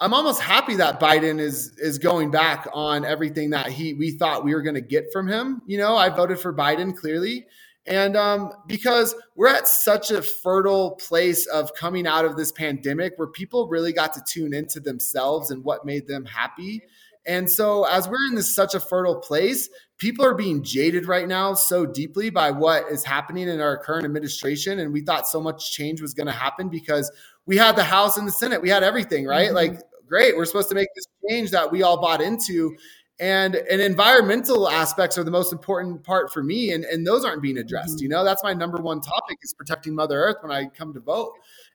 i'm 0.00 0.12
almost 0.12 0.40
happy 0.40 0.76
that 0.76 1.00
biden 1.00 1.38
is 1.38 1.76
is 1.78 1.98
going 1.98 2.30
back 2.30 2.68
on 2.72 3.04
everything 3.04 3.50
that 3.50 3.68
he 3.68 3.94
we 3.94 4.10
thought 4.10 4.44
we 4.44 4.54
were 4.54 4.62
going 4.62 4.74
to 4.74 4.80
get 4.80 5.06
from 5.12 5.26
him 5.26 5.62
you 5.66 5.78
know? 5.78 5.96
I 5.96 6.08
voted 6.08 6.38
for 6.38 6.52
biden 6.52 6.96
clearly 6.96 7.46
and 7.88 8.16
um, 8.18 8.52
because 8.66 9.14
we're 9.34 9.48
at 9.48 9.66
such 9.66 10.10
a 10.10 10.20
fertile 10.20 10.92
place 10.92 11.46
of 11.46 11.72
coming 11.74 12.06
out 12.06 12.26
of 12.26 12.36
this 12.36 12.52
pandemic 12.52 13.14
where 13.16 13.28
people 13.28 13.66
really 13.66 13.94
got 13.94 14.12
to 14.12 14.22
tune 14.26 14.52
into 14.52 14.78
themselves 14.78 15.50
and 15.50 15.64
what 15.64 15.86
made 15.86 16.06
them 16.06 16.26
happy. 16.26 16.82
And 17.24 17.50
so, 17.50 17.84
as 17.84 18.06
we're 18.06 18.26
in 18.28 18.34
this 18.34 18.54
such 18.54 18.74
a 18.74 18.80
fertile 18.80 19.16
place, 19.16 19.70
people 19.96 20.24
are 20.24 20.34
being 20.34 20.62
jaded 20.62 21.06
right 21.06 21.26
now 21.26 21.54
so 21.54 21.86
deeply 21.86 22.28
by 22.28 22.50
what 22.50 22.84
is 22.90 23.04
happening 23.04 23.48
in 23.48 23.60
our 23.60 23.78
current 23.78 24.04
administration. 24.04 24.80
And 24.80 24.92
we 24.92 25.00
thought 25.00 25.26
so 25.26 25.40
much 25.40 25.72
change 25.72 26.02
was 26.02 26.14
going 26.14 26.26
to 26.26 26.32
happen 26.32 26.68
because 26.68 27.10
we 27.46 27.56
had 27.56 27.74
the 27.74 27.84
House 27.84 28.18
and 28.18 28.28
the 28.28 28.32
Senate, 28.32 28.60
we 28.60 28.68
had 28.68 28.82
everything, 28.82 29.26
right? 29.26 29.46
Mm-hmm. 29.46 29.56
Like, 29.56 29.80
great, 30.06 30.36
we're 30.36 30.44
supposed 30.44 30.68
to 30.70 30.74
make 30.74 30.88
this 30.94 31.06
change 31.28 31.50
that 31.50 31.70
we 31.70 31.82
all 31.82 32.00
bought 32.00 32.20
into 32.20 32.76
and 33.20 33.56
and 33.56 33.80
environmental 33.80 34.68
aspects 34.68 35.18
are 35.18 35.24
the 35.24 35.30
most 35.30 35.52
important 35.52 36.02
part 36.04 36.32
for 36.32 36.42
me 36.42 36.72
and 36.72 36.84
and 36.84 37.06
those 37.06 37.24
aren't 37.24 37.42
being 37.42 37.58
addressed 37.58 37.96
mm-hmm. 37.96 38.04
you 38.04 38.08
know? 38.08 38.24
That's 38.24 38.44
my 38.44 38.54
number 38.54 38.78
one 38.78 39.00
topic 39.00 39.38
is 39.42 39.52
protecting 39.54 39.94
mother 39.94 40.20
earth 40.20 40.36
when 40.40 40.52
i 40.52 40.66
come 40.66 40.92
to 40.94 41.00
vote. 41.00 41.32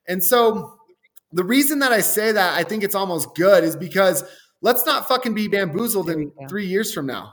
And 0.08 0.22
so 0.22 0.78
the 1.32 1.44
reason 1.44 1.78
that 1.80 1.92
i 1.92 2.00
say 2.00 2.32
that 2.32 2.54
i 2.56 2.62
think 2.62 2.82
it's 2.82 2.94
almost 2.94 3.34
good 3.34 3.64
is 3.64 3.76
because 3.76 4.24
let's 4.62 4.86
not 4.86 5.06
fucking 5.06 5.34
be 5.34 5.48
bamboozled 5.48 6.10
in 6.10 6.32
three 6.48 6.66
years 6.66 6.92
from 6.92 7.06
now 7.06 7.32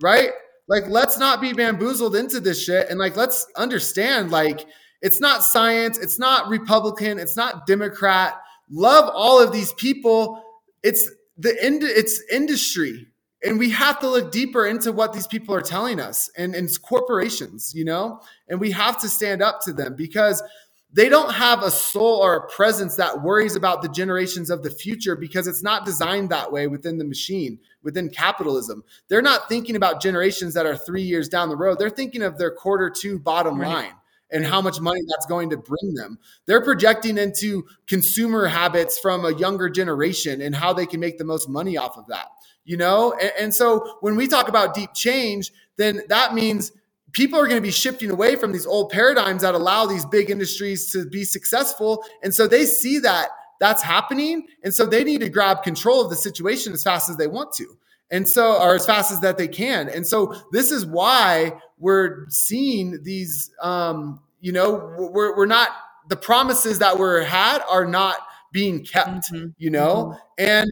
right? 0.00 0.30
Like 0.68 0.86
let's 0.88 1.18
not 1.18 1.40
be 1.40 1.52
bamboozled 1.52 2.16
into 2.16 2.40
this 2.40 2.62
shit 2.62 2.88
and 2.90 2.98
like 2.98 3.16
let's 3.16 3.46
understand 3.56 4.30
like 4.30 4.66
it's 5.00 5.20
not 5.20 5.44
science 5.44 5.96
it's 5.98 6.18
not 6.18 6.48
republican 6.48 7.18
it's 7.18 7.36
not 7.36 7.66
democrat. 7.66 8.34
Love 8.70 9.10
all 9.14 9.40
of 9.40 9.52
these 9.52 9.72
people. 9.74 10.42
It's 10.82 11.10
the 11.38 11.56
end 11.62 11.82
it's 11.82 12.22
industry 12.30 13.06
and 13.42 13.58
we 13.58 13.70
have 13.70 14.00
to 14.00 14.08
look 14.08 14.32
deeper 14.32 14.66
into 14.66 14.90
what 14.92 15.12
these 15.12 15.26
people 15.26 15.54
are 15.54 15.60
telling 15.60 16.00
us 16.00 16.30
and, 16.36 16.54
and 16.54 16.68
corporations 16.82 17.72
you 17.74 17.84
know? 17.84 18.20
And 18.48 18.60
we 18.60 18.70
have 18.72 19.00
to 19.00 19.08
stand 19.08 19.42
up 19.42 19.60
to 19.62 19.72
them 19.72 19.94
because 19.94 20.42
they 20.90 21.08
don't 21.08 21.34
have 21.34 21.62
a 21.62 21.70
soul 21.70 22.16
or 22.16 22.34
a 22.34 22.48
presence 22.48 22.96
that 22.96 23.22
worries 23.22 23.56
about 23.56 23.82
the 23.82 23.90
generations 23.90 24.48
of 24.48 24.62
the 24.62 24.70
future 24.70 25.16
because 25.16 25.46
it's 25.46 25.62
not 25.62 25.84
designed 25.84 26.30
that 26.30 26.50
way 26.50 26.66
within 26.66 26.96
the 26.96 27.04
machine 27.04 27.58
within 27.82 28.08
capitalism. 28.08 28.82
They're 29.08 29.22
not 29.22 29.48
thinking 29.48 29.76
about 29.76 30.00
generations 30.00 30.54
that 30.54 30.66
are 30.66 30.76
three 30.76 31.02
years 31.02 31.28
down 31.28 31.48
the 31.48 31.56
road. 31.56 31.78
They're 31.78 31.90
thinking 31.90 32.22
of 32.22 32.38
their 32.38 32.50
quarter 32.50 32.90
two 32.90 33.18
bottom 33.18 33.60
right. 33.60 33.68
line 33.68 33.92
and 34.30 34.44
how 34.44 34.60
much 34.60 34.80
money 34.80 35.00
that's 35.08 35.26
going 35.26 35.50
to 35.50 35.56
bring 35.56 35.94
them. 35.94 36.18
They're 36.46 36.64
projecting 36.64 37.16
into 37.18 37.66
consumer 37.86 38.46
habits 38.46 38.98
from 38.98 39.24
a 39.24 39.34
younger 39.34 39.70
generation 39.70 40.42
and 40.42 40.54
how 40.54 40.72
they 40.72 40.86
can 40.86 41.00
make 41.00 41.18
the 41.18 41.24
most 41.24 41.48
money 41.48 41.76
off 41.76 41.96
of 41.96 42.06
that 42.08 42.26
you 42.68 42.76
know? 42.76 43.14
And, 43.14 43.32
and 43.40 43.54
so 43.54 43.96
when 44.02 44.14
we 44.14 44.28
talk 44.28 44.48
about 44.48 44.74
deep 44.74 44.92
change, 44.92 45.50
then 45.78 46.02
that 46.10 46.34
means 46.34 46.70
people 47.12 47.40
are 47.40 47.46
going 47.46 47.56
to 47.56 47.66
be 47.66 47.70
shifting 47.70 48.10
away 48.10 48.36
from 48.36 48.52
these 48.52 48.66
old 48.66 48.90
paradigms 48.90 49.40
that 49.40 49.54
allow 49.54 49.86
these 49.86 50.04
big 50.04 50.28
industries 50.28 50.92
to 50.92 51.06
be 51.06 51.24
successful. 51.24 52.04
And 52.22 52.34
so 52.34 52.46
they 52.46 52.66
see 52.66 52.98
that 52.98 53.30
that's 53.58 53.82
happening. 53.82 54.46
And 54.62 54.74
so 54.74 54.84
they 54.84 55.02
need 55.02 55.22
to 55.22 55.30
grab 55.30 55.62
control 55.62 56.04
of 56.04 56.10
the 56.10 56.16
situation 56.16 56.74
as 56.74 56.82
fast 56.82 57.08
as 57.08 57.16
they 57.16 57.26
want 57.26 57.52
to. 57.54 57.78
And 58.10 58.28
so, 58.28 58.60
or 58.60 58.74
as 58.74 58.84
fast 58.84 59.10
as 59.12 59.20
that 59.20 59.38
they 59.38 59.48
can. 59.48 59.88
And 59.88 60.06
so 60.06 60.34
this 60.52 60.70
is 60.70 60.84
why 60.84 61.58
we're 61.78 62.28
seeing 62.28 63.02
these, 63.02 63.50
um, 63.62 64.20
you 64.42 64.52
know, 64.52 64.94
we're, 64.98 65.34
we're 65.34 65.46
not, 65.46 65.70
the 66.10 66.16
promises 66.16 66.78
that 66.80 66.98
were 66.98 67.22
had 67.22 67.62
are 67.70 67.86
not 67.86 68.18
being 68.52 68.84
kept, 68.84 69.32
mm-hmm. 69.32 69.48
you 69.56 69.70
know? 69.70 70.18
Mm-hmm. 70.38 70.44
And 70.46 70.70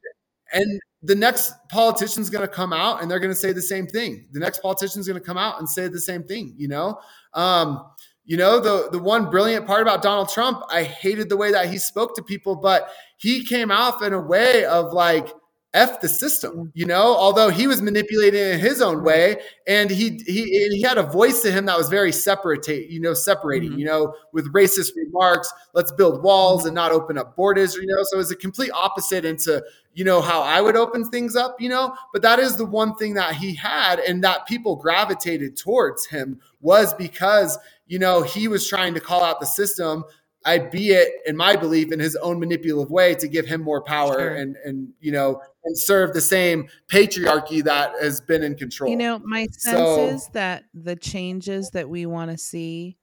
and 0.53 0.81
the 1.07 1.15
next 1.15 1.53
politician's 1.69 2.31
going 2.31 2.47
to 2.47 2.53
come 2.53 2.73
out 2.73 3.01
and 3.01 3.11
they're 3.11 3.21
going 3.21 3.33
to 3.33 3.39
say 3.39 3.53
the 3.53 3.63
same 3.63 3.87
thing. 3.87 4.27
The 4.33 4.41
next 4.41 4.61
politician's 4.61 5.07
going 5.07 5.19
to 5.19 5.25
come 5.25 5.39
out 5.39 5.59
and 5.59 5.69
say 5.69 5.89
the 5.89 6.01
same 6.01 6.25
thing. 6.25 6.55
You 6.57 6.69
know, 6.69 6.99
um, 7.35 7.87
you 8.25 8.37
know 8.37 8.59
the 8.59 8.89
the 8.91 8.99
one 8.99 9.31
brilliant 9.31 9.67
part 9.67 9.83
about 9.83 10.03
Donald 10.03 10.29
Trump, 10.29 10.63
I 10.69 10.83
hated 10.83 11.29
the 11.29 11.37
way 11.37 11.53
that 11.53 11.71
he 11.71 11.79
spoke 11.79 12.17
to 12.17 12.23
people, 12.23 12.57
but 12.57 12.91
he 13.19 13.45
came 13.45 13.71
off 13.71 14.03
in 14.03 14.13
a 14.13 14.21
way 14.21 14.65
of 14.65 14.93
like 14.93 15.29
f 15.77 16.01
the 16.01 16.09
system 16.09 16.73
you 16.75 16.87
know? 16.87 17.15
Although 17.17 17.51
he 17.51 17.67
was 17.67 17.81
manipulating 17.83 18.41
in 18.41 18.59
his 18.59 18.83
own 18.83 19.05
way 19.05 19.37
and 19.67 19.91
he 19.91 20.21
he 20.27 20.45
he 20.71 20.83
had 20.83 20.99
a 20.99 21.03
voice 21.03 21.43
to 21.43 21.53
him 21.53 21.67
that 21.67 21.77
was 21.77 21.89
very 21.89 22.13
separate 22.13 22.67
you 22.67 22.99
know 22.99 23.15
separating 23.15 23.71
mm-hmm. 23.71 23.81
you 23.81 23.87
know? 23.87 24.15
With 24.33 24.53
racist 24.53 24.97
remarks 24.97 25.53
let's 25.75 25.93
build 25.93 26.23
walls 26.23 26.67
and 26.67 26.75
not 26.75 26.91
open 26.93 27.19
up 27.19 27.37
borders 27.37 27.75
you 27.75 27.87
know? 27.87 28.03
So 28.05 28.19
it's 28.19 28.31
a 28.31 28.37
complete 28.37 28.73
opposite 28.73 29.25
into 29.25 29.63
you 29.95 30.05
know 30.05 30.21
how 30.21 30.43
i 30.43 30.61
would 30.61 30.77
open 30.77 31.05
things 31.05 31.37
up 31.37 31.61
you 31.61 31.69
know? 31.69 31.95
But 32.13 32.23
that 32.23 32.39
is 32.39 32.57
the 32.57 32.65
one 32.65 32.97
thing 32.97 33.15
that 33.15 33.35
he 33.35 33.55
had 33.55 34.01
and 34.01 34.25
that 34.25 34.47
people 34.47 34.77
gravitated 34.77 35.57
towards 35.57 36.07
him 36.07 36.41
was 36.61 36.95
because 36.95 37.59
you 37.87 37.99
know 37.99 38.23
he 38.23 38.49
was 38.49 38.67
trying 38.67 38.95
to 38.95 39.01
call 39.01 39.23
out 39.23 39.41
the 39.41 39.47
system 39.47 40.05
I 40.47 40.59
be 40.59 40.91
it 40.91 41.13
in 41.27 41.37
my 41.37 41.57
belief 41.57 41.93
in 41.93 41.99
his 41.99 42.17
own 42.17 42.39
manipulative 42.39 42.91
way 42.91 43.15
to 43.17 43.27
give 43.27 43.47
him 43.47 43.61
more 43.61 43.83
power 43.83 44.15
sure. 44.15 44.35
and 44.35 44.57
and 44.65 44.89
you 45.01 45.13
know 45.13 45.43
and 45.65 45.77
serve 45.77 46.13
the 46.15 46.21
same 46.21 46.69
patriarchy 46.89 47.63
that 47.65 47.93
has 48.01 48.21
been 48.21 48.43
in 48.43 48.55
control. 48.55 48.89
You 48.89 48.97
know, 48.97 49.19
my 49.19 49.49
sense 49.49 49.77
so, 49.77 50.07
is 50.07 50.29
that 50.29 50.65
the 50.73 50.97
changes 50.97 51.71
that 51.71 51.89
we 51.89 52.07
want 52.07 52.31
to 52.31 52.39
see, 52.39 52.97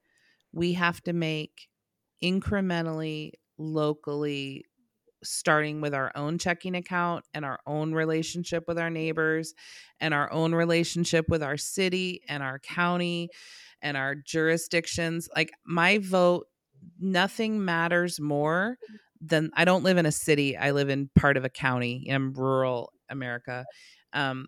we 0.53 0.73
have 0.73 1.01
to 1.03 1.13
make 1.13 1.67
incrementally, 2.23 3.33
locally, 3.57 4.63
starting 5.23 5.81
with 5.81 5.93
our 5.93 6.11
own 6.15 6.37
checking 6.37 6.75
account 6.75 7.25
and 7.33 7.43
our 7.43 7.59
own 7.67 7.93
relationship 7.93 8.63
with 8.67 8.79
our 8.79 8.89
neighbors 8.89 9.53
and 9.99 10.13
our 10.13 10.31
own 10.31 10.55
relationship 10.55 11.25
with 11.27 11.43
our 11.43 11.57
city 11.57 12.21
and 12.29 12.41
our 12.41 12.59
county 12.59 13.29
and 13.81 13.97
our 13.97 14.15
jurisdictions. 14.15 15.27
Like 15.35 15.51
my 15.65 15.97
vote 15.97 16.47
nothing 16.99 17.63
matters 17.63 18.19
more 18.19 18.77
than 19.21 19.51
I 19.55 19.65
don't 19.65 19.83
live 19.83 19.97
in 19.97 20.05
a 20.05 20.11
city. 20.11 20.57
I 20.57 20.71
live 20.71 20.89
in 20.89 21.09
part 21.15 21.37
of 21.37 21.45
a 21.45 21.49
county 21.49 22.03
in 22.05 22.33
rural 22.33 22.91
America. 23.09 23.65
Um, 24.11 24.47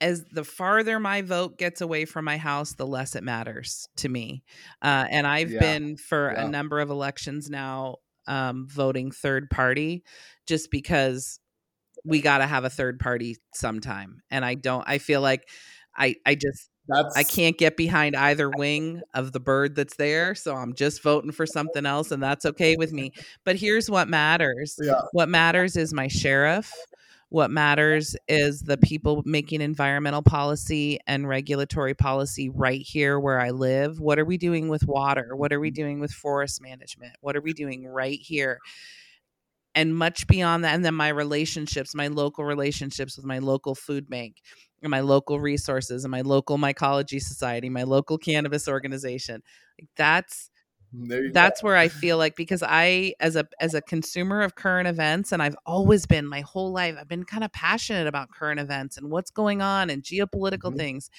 as 0.00 0.24
the 0.32 0.42
farther 0.42 0.98
my 0.98 1.22
vote 1.22 1.58
gets 1.58 1.80
away 1.80 2.04
from 2.04 2.24
my 2.24 2.36
house, 2.36 2.74
the 2.74 2.86
less 2.86 3.14
it 3.14 3.22
matters 3.22 3.86
to 3.98 4.08
me. 4.08 4.42
Uh, 4.82 5.06
and 5.10 5.26
I've 5.26 5.52
yeah. 5.52 5.60
been 5.60 5.96
for 5.96 6.32
yeah. 6.32 6.44
a 6.44 6.48
number 6.48 6.80
of 6.80 6.90
elections 6.90 7.48
now 7.48 7.96
um, 8.26 8.66
voting 8.68 9.12
third 9.12 9.48
party 9.48 10.02
just 10.48 10.70
because 10.72 11.38
we 12.04 12.20
got 12.20 12.38
to 12.38 12.46
have 12.46 12.64
a 12.64 12.70
third 12.70 12.98
party 12.98 13.36
sometime. 13.54 14.22
And 14.28 14.44
I 14.44 14.54
don't, 14.54 14.84
I 14.88 14.98
feel 14.98 15.20
like 15.20 15.48
I, 15.96 16.16
I 16.26 16.34
just, 16.34 16.68
that's 16.88 17.16
I 17.16 17.22
can't 17.22 17.56
get 17.56 17.76
behind 17.76 18.16
either 18.16 18.50
wing 18.50 19.02
of 19.14 19.32
the 19.32 19.40
bird 19.40 19.76
that's 19.76 19.96
there, 19.96 20.34
so 20.34 20.54
I'm 20.54 20.74
just 20.74 21.02
voting 21.02 21.32
for 21.32 21.46
something 21.46 21.86
else 21.86 22.10
and 22.10 22.22
that's 22.22 22.44
okay 22.44 22.76
with 22.76 22.92
me. 22.92 23.12
But 23.44 23.56
here's 23.56 23.88
what 23.88 24.08
matters. 24.08 24.76
Yeah. 24.82 25.00
What 25.12 25.28
matters 25.28 25.76
is 25.76 25.94
my 25.94 26.08
sheriff. 26.08 26.72
What 27.28 27.50
matters 27.50 28.14
is 28.28 28.60
the 28.60 28.76
people 28.76 29.22
making 29.24 29.62
environmental 29.62 30.22
policy 30.22 30.98
and 31.06 31.26
regulatory 31.26 31.94
policy 31.94 32.50
right 32.50 32.82
here 32.82 33.18
where 33.18 33.40
I 33.40 33.50
live. 33.50 34.00
What 34.00 34.18
are 34.18 34.24
we 34.24 34.36
doing 34.36 34.68
with 34.68 34.86
water? 34.86 35.34
What 35.34 35.50
are 35.50 35.60
we 35.60 35.70
doing 35.70 35.98
with 35.98 36.10
forest 36.10 36.60
management? 36.60 37.14
What 37.22 37.36
are 37.36 37.40
we 37.40 37.54
doing 37.54 37.86
right 37.86 38.18
here? 38.20 38.58
And 39.74 39.96
much 39.96 40.26
beyond 40.26 40.64
that, 40.64 40.74
and 40.74 40.84
then 40.84 40.94
my 40.94 41.08
relationships, 41.08 41.94
my 41.94 42.08
local 42.08 42.44
relationships 42.44 43.16
with 43.16 43.24
my 43.24 43.38
local 43.38 43.74
food 43.74 44.10
bank 44.10 44.36
my 44.90 45.00
local 45.00 45.40
resources 45.40 46.04
and 46.04 46.10
my 46.10 46.22
local 46.22 46.58
mycology 46.58 47.20
society, 47.20 47.68
my 47.68 47.84
local 47.84 48.18
cannabis 48.18 48.68
organization. 48.68 49.42
Like 49.80 49.88
that's 49.96 50.50
that's 51.32 51.62
go. 51.62 51.68
where 51.68 51.76
I 51.76 51.88
feel 51.88 52.18
like 52.18 52.36
because 52.36 52.62
I 52.62 53.14
as 53.18 53.36
a 53.36 53.46
as 53.60 53.72
a 53.74 53.80
consumer 53.80 54.42
of 54.42 54.54
current 54.54 54.88
events 54.88 55.32
and 55.32 55.42
I've 55.42 55.56
always 55.64 56.04
been 56.04 56.26
my 56.26 56.42
whole 56.42 56.70
life 56.70 56.96
I've 57.00 57.08
been 57.08 57.24
kind 57.24 57.44
of 57.44 57.52
passionate 57.52 58.06
about 58.06 58.28
current 58.30 58.60
events 58.60 58.98
and 58.98 59.10
what's 59.10 59.30
going 59.30 59.62
on 59.62 59.88
and 59.88 60.02
geopolitical 60.02 60.68
mm-hmm. 60.68 60.76
things. 60.76 61.10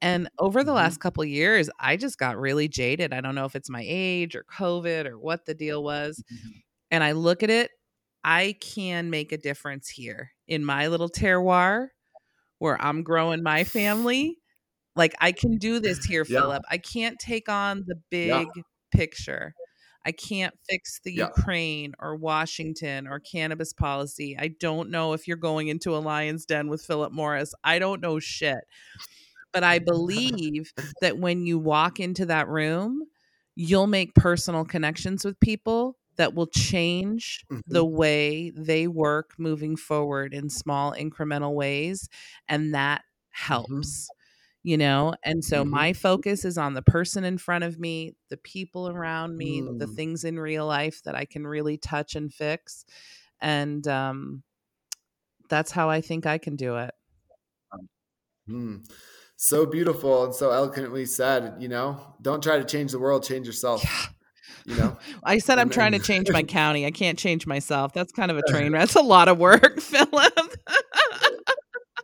And 0.00 0.28
over 0.38 0.62
the 0.62 0.70
mm-hmm. 0.70 0.76
last 0.76 1.00
couple 1.00 1.24
years, 1.24 1.70
I 1.80 1.96
just 1.96 2.18
got 2.18 2.38
really 2.38 2.68
jaded. 2.68 3.12
I 3.12 3.20
don't 3.20 3.34
know 3.34 3.44
if 3.44 3.56
it's 3.56 3.70
my 3.70 3.84
age 3.86 4.36
or 4.36 4.44
COVID 4.44 5.06
or 5.06 5.18
what 5.18 5.44
the 5.44 5.54
deal 5.54 5.82
was. 5.82 6.22
Mm-hmm. 6.32 6.58
And 6.90 7.04
I 7.04 7.12
look 7.12 7.42
at 7.42 7.50
it, 7.50 7.70
I 8.24 8.56
can 8.60 9.10
make 9.10 9.32
a 9.32 9.38
difference 9.38 9.88
here 9.88 10.32
in 10.46 10.64
my 10.64 10.88
little 10.88 11.08
terroir 11.08 11.88
where 12.58 12.80
I'm 12.80 13.02
growing 13.02 13.42
my 13.42 13.64
family. 13.64 14.36
Like 14.96 15.14
I 15.20 15.32
can 15.32 15.58
do 15.58 15.80
this 15.80 16.04
here, 16.04 16.24
yeah. 16.28 16.40
Philip. 16.40 16.62
I 16.70 16.78
can't 16.78 17.18
take 17.18 17.48
on 17.48 17.84
the 17.86 17.96
big 18.10 18.28
yeah. 18.28 18.62
picture. 18.92 19.54
I 20.04 20.12
can't 20.12 20.54
fix 20.68 21.00
the 21.04 21.12
yeah. 21.12 21.26
Ukraine 21.26 21.92
or 21.98 22.16
Washington 22.16 23.06
or 23.06 23.20
cannabis 23.20 23.72
policy. 23.72 24.36
I 24.38 24.48
don't 24.48 24.90
know 24.90 25.12
if 25.12 25.28
you're 25.28 25.36
going 25.36 25.68
into 25.68 25.94
a 25.94 25.98
lion's 25.98 26.46
den 26.46 26.68
with 26.68 26.82
Philip 26.82 27.12
Morris. 27.12 27.52
I 27.62 27.78
don't 27.78 28.00
know 28.00 28.18
shit. 28.18 28.60
But 29.52 29.64
I 29.64 29.78
believe 29.78 30.72
that 31.00 31.18
when 31.18 31.46
you 31.46 31.58
walk 31.58 32.00
into 32.00 32.26
that 32.26 32.48
room, 32.48 33.02
you'll 33.54 33.86
make 33.86 34.14
personal 34.14 34.64
connections 34.64 35.24
with 35.24 35.38
people 35.40 35.96
that 36.18 36.34
will 36.34 36.48
change 36.48 37.44
mm-hmm. 37.50 37.60
the 37.66 37.84
way 37.84 38.50
they 38.50 38.86
work 38.86 39.32
moving 39.38 39.76
forward 39.76 40.34
in 40.34 40.50
small 40.50 40.92
incremental 40.92 41.54
ways 41.54 42.08
and 42.48 42.74
that 42.74 43.00
mm-hmm. 43.00 43.52
helps 43.52 44.04
mm-hmm. 44.04 44.68
you 44.68 44.76
know 44.76 45.14
and 45.24 45.42
so 45.42 45.62
mm-hmm. 45.62 45.70
my 45.70 45.92
focus 45.94 46.44
is 46.44 46.58
on 46.58 46.74
the 46.74 46.82
person 46.82 47.24
in 47.24 47.38
front 47.38 47.64
of 47.64 47.78
me 47.78 48.14
the 48.28 48.36
people 48.36 48.88
around 48.88 49.36
me 49.36 49.62
mm. 49.62 49.78
the 49.78 49.86
things 49.86 50.24
in 50.24 50.38
real 50.38 50.66
life 50.66 51.02
that 51.04 51.14
i 51.14 51.24
can 51.24 51.46
really 51.46 51.78
touch 51.78 52.14
and 52.14 52.34
fix 52.34 52.84
and 53.40 53.88
um 53.88 54.42
that's 55.48 55.70
how 55.70 55.88
i 55.88 56.00
think 56.00 56.26
i 56.26 56.36
can 56.36 56.56
do 56.56 56.76
it 56.76 56.94
mm. 58.50 58.84
so 59.36 59.64
beautiful 59.64 60.24
and 60.24 60.34
so 60.34 60.50
eloquently 60.50 61.06
said 61.06 61.54
you 61.60 61.68
know 61.68 62.14
don't 62.20 62.42
try 62.42 62.58
to 62.58 62.64
change 62.64 62.90
the 62.90 62.98
world 62.98 63.22
change 63.22 63.46
yourself 63.46 63.82
yeah 63.84 64.17
you 64.64 64.76
know? 64.76 64.96
I 65.24 65.38
said 65.38 65.58
i'm 65.58 65.70
trying 65.70 65.92
to 65.92 65.98
change 65.98 66.30
my 66.30 66.42
county. 66.58 66.86
I 66.86 66.90
can't 66.90 67.18
change 67.18 67.46
myself. 67.46 67.92
That's 67.92 68.12
kind 68.12 68.30
of 68.30 68.38
a 68.38 68.42
train 68.42 68.72
wreck. 68.72 68.82
that's 68.82 68.96
a 68.96 69.02
lot 69.02 69.28
of 69.28 69.38
work 69.38 69.80
philip. 69.80 70.56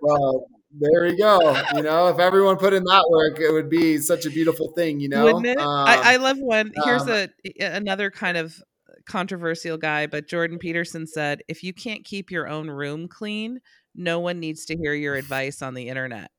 Well 0.00 0.46
there 0.76 1.04
we 1.04 1.16
go. 1.16 1.56
You 1.74 1.82
know 1.82 2.08
if 2.08 2.18
everyone 2.18 2.56
put 2.56 2.72
in 2.72 2.84
that 2.84 3.06
work 3.10 3.38
it 3.38 3.52
would 3.52 3.70
be 3.70 3.98
such 3.98 4.26
a 4.26 4.30
beautiful 4.30 4.72
thing 4.72 5.00
you 5.00 5.08
know? 5.08 5.24
Wouldn't 5.24 5.46
it? 5.46 5.58
Um, 5.58 5.86
I, 5.86 6.14
I, 6.14 6.16
love 6.16 6.38
one 6.38 6.72
here's 6.84 7.02
um, 7.02 7.10
a 7.10 7.28
another 7.60 8.10
kind 8.10 8.36
of 8.36 8.60
controversial 9.06 9.76
guy 9.76 10.06
but 10.06 10.26
jordan 10.26 10.58
peterson 10.58 11.06
said 11.06 11.42
if 11.46 11.62
you 11.62 11.74
can't 11.74 12.04
keep 12.04 12.30
your 12.30 12.48
own 12.48 12.70
room 12.70 13.06
clean 13.06 13.60
no 13.94 14.18
one 14.18 14.40
needs 14.40 14.64
to 14.64 14.76
hear 14.76 14.94
your 14.94 15.14
advice 15.14 15.60
on 15.60 15.74
the 15.74 15.88
internet 15.88 16.30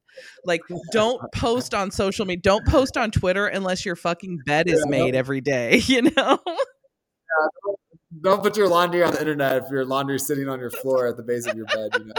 like, 0.45 0.61
don't 0.91 1.22
post 1.34 1.74
on 1.74 1.91
social 1.91 2.26
media. 2.26 2.41
Don't 2.41 2.66
post 2.68 2.97
on 2.97 3.11
Twitter 3.11 3.47
unless 3.47 3.86
your 3.86 3.95
fucking 3.95 4.39
bed 4.45 4.68
is 4.68 4.86
made 4.88 5.16
every 5.16 5.41
day. 5.41 5.81
You 5.85 6.02
know. 6.02 6.39
Yeah, 6.48 7.73
don't 8.22 8.41
put 8.41 8.57
your 8.57 8.68
laundry 8.68 9.03
on 9.03 9.14
the 9.14 9.19
internet 9.19 9.64
if 9.64 9.64
your 9.69 9.85
laundry 9.85 10.15
is 10.15 10.27
sitting 10.27 10.49
on 10.49 10.60
your 10.60 10.72
floor 10.72 11.07
at 11.07 11.15
the 11.18 11.23
base 11.23 11.45
of 11.48 11.56
your 11.56 11.65
bed. 11.68 11.89
You 11.99 12.06
know. 12.06 12.14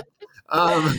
Um, 0.49 0.95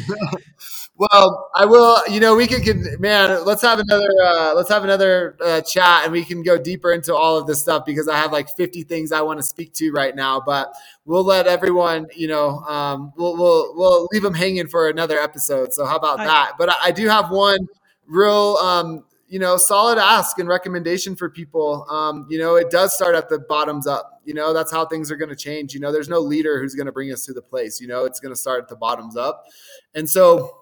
well, 0.97 1.49
I 1.55 1.65
will. 1.65 2.01
You 2.09 2.19
know, 2.19 2.35
we 2.35 2.47
could, 2.47 2.65
man. 2.99 3.45
Let's 3.45 3.61
have 3.61 3.79
another. 3.79 4.09
Uh, 4.25 4.53
let's 4.55 4.69
have 4.69 4.83
another 4.83 5.37
uh, 5.43 5.61
chat, 5.61 6.03
and 6.03 6.11
we 6.11 6.23
can 6.23 6.43
go 6.43 6.57
deeper 6.57 6.91
into 6.91 7.15
all 7.15 7.37
of 7.37 7.47
this 7.47 7.61
stuff 7.61 7.85
because 7.85 8.07
I 8.07 8.17
have 8.17 8.31
like 8.31 8.49
50 8.55 8.83
things 8.83 9.11
I 9.11 9.21
want 9.21 9.39
to 9.39 9.43
speak 9.43 9.73
to 9.75 9.91
right 9.91 10.15
now. 10.15 10.41
But 10.41 10.73
we'll 11.05 11.23
let 11.23 11.47
everyone. 11.47 12.07
You 12.15 12.27
know, 12.27 12.59
um, 12.61 13.13
we'll 13.15 13.37
we'll 13.37 13.75
we'll 13.75 14.07
leave 14.11 14.23
them 14.23 14.33
hanging 14.33 14.67
for 14.67 14.89
another 14.89 15.19
episode. 15.19 15.73
So 15.73 15.85
how 15.85 15.95
about 15.95 16.17
that? 16.17 16.53
But 16.57 16.69
I, 16.69 16.75
I 16.85 16.91
do 16.91 17.07
have 17.07 17.29
one 17.31 17.67
real 18.07 18.57
um, 18.61 19.03
you 19.27 19.39
know, 19.39 19.57
solid 19.57 19.97
ask 19.97 20.39
and 20.39 20.47
recommendation 20.47 21.15
for 21.15 21.29
people. 21.29 21.85
Um, 21.89 22.25
you 22.29 22.39
know, 22.39 22.55
it 22.55 22.69
does 22.69 22.95
start 22.95 23.15
at 23.15 23.29
the 23.29 23.39
bottoms 23.39 23.85
up. 23.85 24.21
You 24.23 24.33
know, 24.33 24.53
that's 24.53 24.71
how 24.71 24.85
things 24.85 25.11
are 25.11 25.17
going 25.17 25.29
to 25.29 25.35
change. 25.35 25.73
You 25.73 25.79
know, 25.79 25.91
there's 25.91 26.09
no 26.09 26.19
leader 26.19 26.61
who's 26.61 26.75
going 26.75 26.85
to 26.85 26.91
bring 26.91 27.11
us 27.11 27.25
to 27.25 27.33
the 27.33 27.41
place. 27.41 27.81
You 27.81 27.87
know, 27.87 28.05
it's 28.05 28.19
going 28.19 28.33
to 28.33 28.39
start 28.39 28.61
at 28.61 28.69
the 28.69 28.75
bottoms 28.75 29.17
up. 29.17 29.45
And 29.95 30.09
so, 30.09 30.57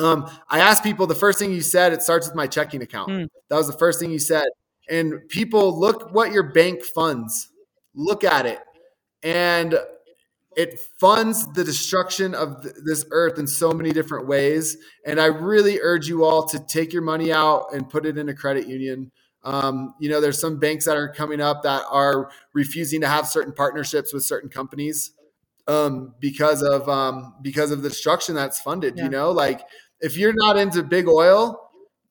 um, 0.00 0.30
I 0.48 0.60
asked 0.60 0.82
people 0.82 1.06
the 1.06 1.14
first 1.14 1.38
thing 1.38 1.52
you 1.52 1.60
said. 1.60 1.92
It 1.92 2.02
starts 2.02 2.26
with 2.26 2.36
my 2.36 2.46
checking 2.46 2.82
account. 2.82 3.10
Mm. 3.10 3.28
That 3.48 3.56
was 3.56 3.66
the 3.66 3.78
first 3.78 4.00
thing 4.00 4.10
you 4.10 4.18
said. 4.18 4.46
And 4.88 5.28
people 5.28 5.78
look 5.78 6.12
what 6.12 6.32
your 6.32 6.44
bank 6.52 6.82
funds. 6.82 7.48
Look 7.94 8.22
at 8.22 8.46
it, 8.46 8.60
and 9.24 9.78
it 10.56 10.80
funds 10.98 11.46
the 11.52 11.64
destruction 11.64 12.34
of 12.34 12.62
th- 12.62 12.74
this 12.84 13.04
earth 13.12 13.38
in 13.38 13.46
so 13.46 13.72
many 13.72 13.92
different 13.92 14.26
ways. 14.26 14.76
And 15.06 15.20
I 15.20 15.26
really 15.26 15.78
urge 15.80 16.08
you 16.08 16.24
all 16.24 16.46
to 16.48 16.58
take 16.58 16.92
your 16.92 17.02
money 17.02 17.32
out 17.32 17.66
and 17.72 17.88
put 17.88 18.04
it 18.04 18.18
in 18.18 18.28
a 18.28 18.34
credit 18.34 18.66
union. 18.66 19.12
Um, 19.44 19.94
you 20.00 20.10
know, 20.10 20.20
there's 20.20 20.40
some 20.40 20.58
banks 20.58 20.84
that 20.84 20.96
are 20.96 21.08
coming 21.08 21.40
up 21.40 21.62
that 21.62 21.84
are 21.90 22.30
refusing 22.52 23.00
to 23.02 23.08
have 23.08 23.26
certain 23.26 23.52
partnerships 23.52 24.12
with 24.12 24.24
certain 24.24 24.50
companies. 24.50 25.12
um, 25.68 26.14
because 26.20 26.62
of 26.62 26.88
um, 26.88 27.34
because 27.42 27.70
of 27.70 27.82
the 27.82 27.88
destruction 27.88 28.34
that's 28.34 28.60
funded. 28.60 28.94
Yeah. 28.96 29.04
You 29.04 29.10
know, 29.10 29.30
like 29.30 29.62
if 30.00 30.16
you're 30.16 30.34
not 30.34 30.56
into 30.56 30.82
big 30.82 31.08
oil, 31.08 31.60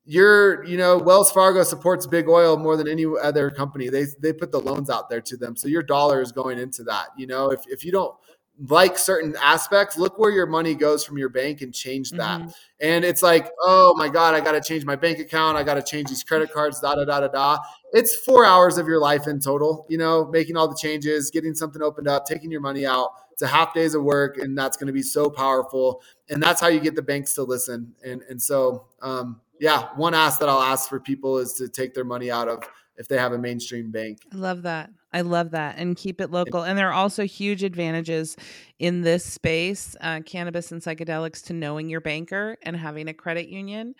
you're 0.05 0.63
you 0.65 0.77
know 0.77 0.97
Wells 0.97 1.31
Fargo 1.31 1.63
supports 1.63 2.07
big 2.07 2.29
oil 2.29 2.57
more 2.57 2.77
than 2.77 2.87
any 2.87 3.05
other 3.21 3.49
company. 3.49 3.89
They 3.89 4.05
they 4.21 4.33
put 4.33 4.51
the 4.51 4.59
loans 4.59 4.89
out 4.89 5.09
there 5.09 5.21
to 5.21 5.37
them, 5.37 5.55
so 5.55 5.67
your 5.67 5.83
dollar 5.83 6.21
is 6.21 6.31
going 6.31 6.57
into 6.57 6.83
that. 6.83 7.07
You 7.17 7.27
know, 7.27 7.49
if 7.51 7.61
if 7.67 7.83
you 7.83 7.91
don't 7.91 8.15
like 8.67 8.97
certain 8.97 9.35
aspects, 9.41 9.97
look 9.97 10.19
where 10.19 10.31
your 10.31 10.45
money 10.45 10.75
goes 10.75 11.05
from 11.05 11.17
your 11.17 11.29
bank 11.29 11.61
and 11.61 11.73
change 11.73 12.11
that. 12.11 12.41
Mm-hmm. 12.41 12.49
And 12.81 13.05
it's 13.05 13.23
like, 13.23 13.49
oh 13.61 13.93
my 13.97 14.09
God, 14.09 14.35
I 14.35 14.41
got 14.41 14.51
to 14.51 14.61
change 14.61 14.85
my 14.85 14.95
bank 14.95 15.19
account. 15.19 15.57
I 15.57 15.63
got 15.63 15.75
to 15.75 15.81
change 15.81 16.09
these 16.09 16.23
credit 16.23 16.51
cards, 16.51 16.79
da 16.79 16.95
da 16.95 17.05
da 17.05 17.21
da 17.21 17.27
da. 17.27 17.57
It's 17.93 18.15
four 18.15 18.45
hours 18.45 18.77
of 18.77 18.87
your 18.87 18.99
life 18.99 19.27
in 19.27 19.39
total, 19.39 19.85
you 19.89 19.97
know, 19.97 20.25
making 20.25 20.57
all 20.57 20.67
the 20.67 20.75
changes, 20.75 21.31
getting 21.31 21.55
something 21.55 21.81
opened 21.81 22.07
up, 22.07 22.25
taking 22.25 22.51
your 22.51 22.61
money 22.61 22.85
out. 22.85 23.11
It's 23.31 23.41
a 23.41 23.47
half 23.47 23.73
days 23.73 23.95
of 23.95 24.03
work, 24.03 24.37
and 24.37 24.57
that's 24.57 24.75
going 24.75 24.87
to 24.87 24.93
be 24.93 25.01
so 25.01 25.29
powerful. 25.29 26.01
And 26.29 26.43
that's 26.43 26.59
how 26.59 26.67
you 26.67 26.81
get 26.81 26.95
the 26.95 27.01
banks 27.01 27.33
to 27.35 27.43
listen. 27.43 27.93
And 28.03 28.21
and 28.29 28.41
so, 28.41 28.87
um, 29.01 29.39
yeah, 29.61 29.89
one 29.95 30.13
ask 30.13 30.39
that 30.39 30.49
I'll 30.49 30.61
ask 30.61 30.89
for 30.89 30.99
people 30.99 31.37
is 31.37 31.53
to 31.53 31.69
take 31.69 31.93
their 31.93 32.03
money 32.03 32.29
out 32.29 32.49
of 32.49 32.63
if 32.97 33.07
they 33.07 33.17
have 33.17 33.31
a 33.31 33.37
mainstream 33.37 33.91
bank. 33.91 34.19
I 34.33 34.35
love 34.35 34.63
that. 34.63 34.89
I 35.11 35.21
love 35.21 35.51
that. 35.51 35.75
And 35.77 35.95
keep 35.95 36.21
it 36.21 36.31
local. 36.31 36.63
And 36.63 36.77
there 36.77 36.89
are 36.89 36.93
also 36.93 37.25
huge 37.25 37.63
advantages 37.63 38.35
in 38.77 39.01
this 39.01 39.25
space, 39.25 39.95
uh, 40.01 40.21
cannabis 40.25 40.71
and 40.71 40.81
psychedelics, 40.81 41.43
to 41.45 41.53
knowing 41.53 41.89
your 41.89 42.01
banker 42.01 42.57
and 42.63 42.75
having 42.75 43.07
a 43.07 43.13
credit 43.13 43.49
union. 43.49 43.95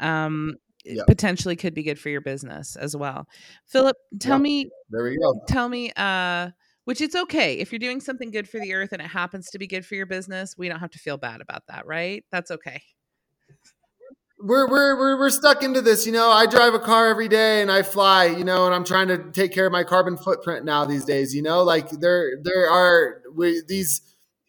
Um, 0.00 0.54
yep. 0.84 1.06
potentially 1.06 1.56
could 1.56 1.74
be 1.74 1.82
good 1.82 1.98
for 1.98 2.08
your 2.08 2.20
business 2.20 2.76
as 2.76 2.96
well. 2.96 3.26
Philip, 3.66 3.96
tell 4.20 4.36
yep. 4.36 4.42
me. 4.42 4.70
There 4.90 5.04
we 5.04 5.18
go. 5.18 5.42
Tell 5.48 5.68
me. 5.68 5.92
Uh, 5.96 6.50
which 6.84 7.00
it's 7.00 7.14
okay 7.14 7.58
if 7.58 7.70
you're 7.70 7.78
doing 7.78 8.00
something 8.00 8.32
good 8.32 8.48
for 8.48 8.58
the 8.58 8.74
earth 8.74 8.92
and 8.92 9.00
it 9.00 9.06
happens 9.06 9.48
to 9.50 9.58
be 9.58 9.68
good 9.68 9.86
for 9.86 9.94
your 9.94 10.04
business. 10.04 10.56
We 10.58 10.68
don't 10.68 10.80
have 10.80 10.90
to 10.90 10.98
feel 10.98 11.16
bad 11.16 11.40
about 11.40 11.62
that, 11.68 11.86
right? 11.86 12.24
That's 12.32 12.50
okay 12.50 12.82
we're, 14.42 14.68
we're 14.68 14.98
we're 14.98 15.18
we're 15.18 15.30
stuck 15.30 15.62
into 15.62 15.80
this. 15.80 16.04
You 16.06 16.12
know, 16.12 16.30
I 16.30 16.46
drive 16.46 16.74
a 16.74 16.78
car 16.78 17.08
every 17.08 17.28
day 17.28 17.62
and 17.62 17.70
I 17.70 17.82
fly. 17.82 18.26
You 18.26 18.44
know, 18.44 18.66
and 18.66 18.74
I'm 18.74 18.84
trying 18.84 19.08
to 19.08 19.18
take 19.30 19.52
care 19.52 19.66
of 19.66 19.72
my 19.72 19.84
carbon 19.84 20.16
footprint 20.16 20.64
now 20.64 20.84
these 20.84 21.04
days. 21.04 21.34
You 21.34 21.42
know, 21.42 21.62
like 21.62 21.90
there 21.90 22.32
there 22.42 22.68
are 22.68 23.22
we, 23.34 23.62
these 23.66 24.02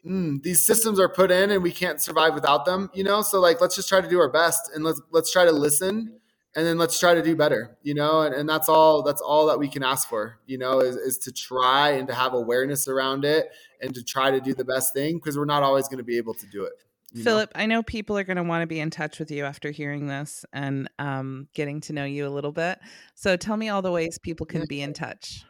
mm, 0.06 0.42
these 0.42 0.66
systems 0.66 1.00
are 1.00 1.10
put 1.10 1.32
in 1.32 1.52
and 1.52 1.62
we 1.62 1.72
can't 1.72 2.02
survive 2.02 2.34
without 2.34 2.66
them. 2.66 2.90
You 2.94 3.04
know, 3.04 3.22
so 3.22 3.40
like 3.40 3.62
let's 3.62 3.76
just 3.76 3.88
try 3.88 4.02
to 4.02 4.08
do 4.08 4.20
our 4.20 4.32
best 4.32 4.72
and 4.74 4.84
let's 4.84 5.02
let's 5.12 5.32
try 5.32 5.46
to 5.46 5.52
listen 5.52 6.20
and 6.56 6.68
then 6.68 6.78
let's 6.78 7.00
try 7.00 7.14
to 7.14 7.22
do 7.22 7.36
better. 7.36 7.78
You 7.84 7.94
know, 7.94 8.22
and, 8.22 8.34
and 8.34 8.50
that's 8.50 8.70
all 8.70 9.04
that's 9.04 9.22
all 9.22 9.46
that 9.48 9.60
we 9.60 9.68
can 9.68 9.84
ask 9.84 10.10
for. 10.10 10.40
You 10.48 10.58
know, 10.58 10.80
is, 10.80 10.96
is 10.96 11.18
to 11.20 11.32
try 11.32 11.92
and 11.92 12.08
to 12.08 12.16
have 12.16 12.34
awareness 12.34 12.88
around 12.88 13.26
it 13.26 13.50
and 13.82 13.94
to 13.94 14.04
try 14.04 14.32
to 14.32 14.42
do 14.42 14.54
the 14.54 14.66
best 14.66 14.94
thing 14.94 15.16
because 15.16 15.38
we're 15.38 15.46
not 15.46 15.62
always 15.62 15.88
going 15.88 16.00
to 16.00 16.04
be 16.04 16.18
able 16.18 16.34
to 16.34 16.48
do 16.48 16.64
it. 16.64 16.74
Philip, 17.22 17.52
know? 17.56 17.62
I 17.62 17.66
know 17.66 17.84
people 17.84 18.18
are 18.18 18.24
going 18.24 18.38
to 18.38 18.44
want 18.44 18.62
to 18.62 18.68
be 18.68 18.80
in 18.80 18.90
touch 18.90 19.20
with 19.20 19.30
you 19.30 19.46
after 19.46 19.72
hearing 19.72 20.08
this 20.08 20.46
and 20.52 20.90
um, 21.00 21.48
getting 21.54 21.82
to 21.82 21.94
know 21.94 22.06
you 22.06 22.28
a 22.28 22.30
little 22.30 22.52
bit. 22.52 22.80
So 23.16 23.38
tell 23.38 23.58
me 23.58 23.70
all 23.70 23.82
the 23.82 23.92
ways 23.92 24.18
people 24.18 24.46
can 24.46 24.66
be 24.68 24.82
in 24.82 24.94
touch. 24.94 25.46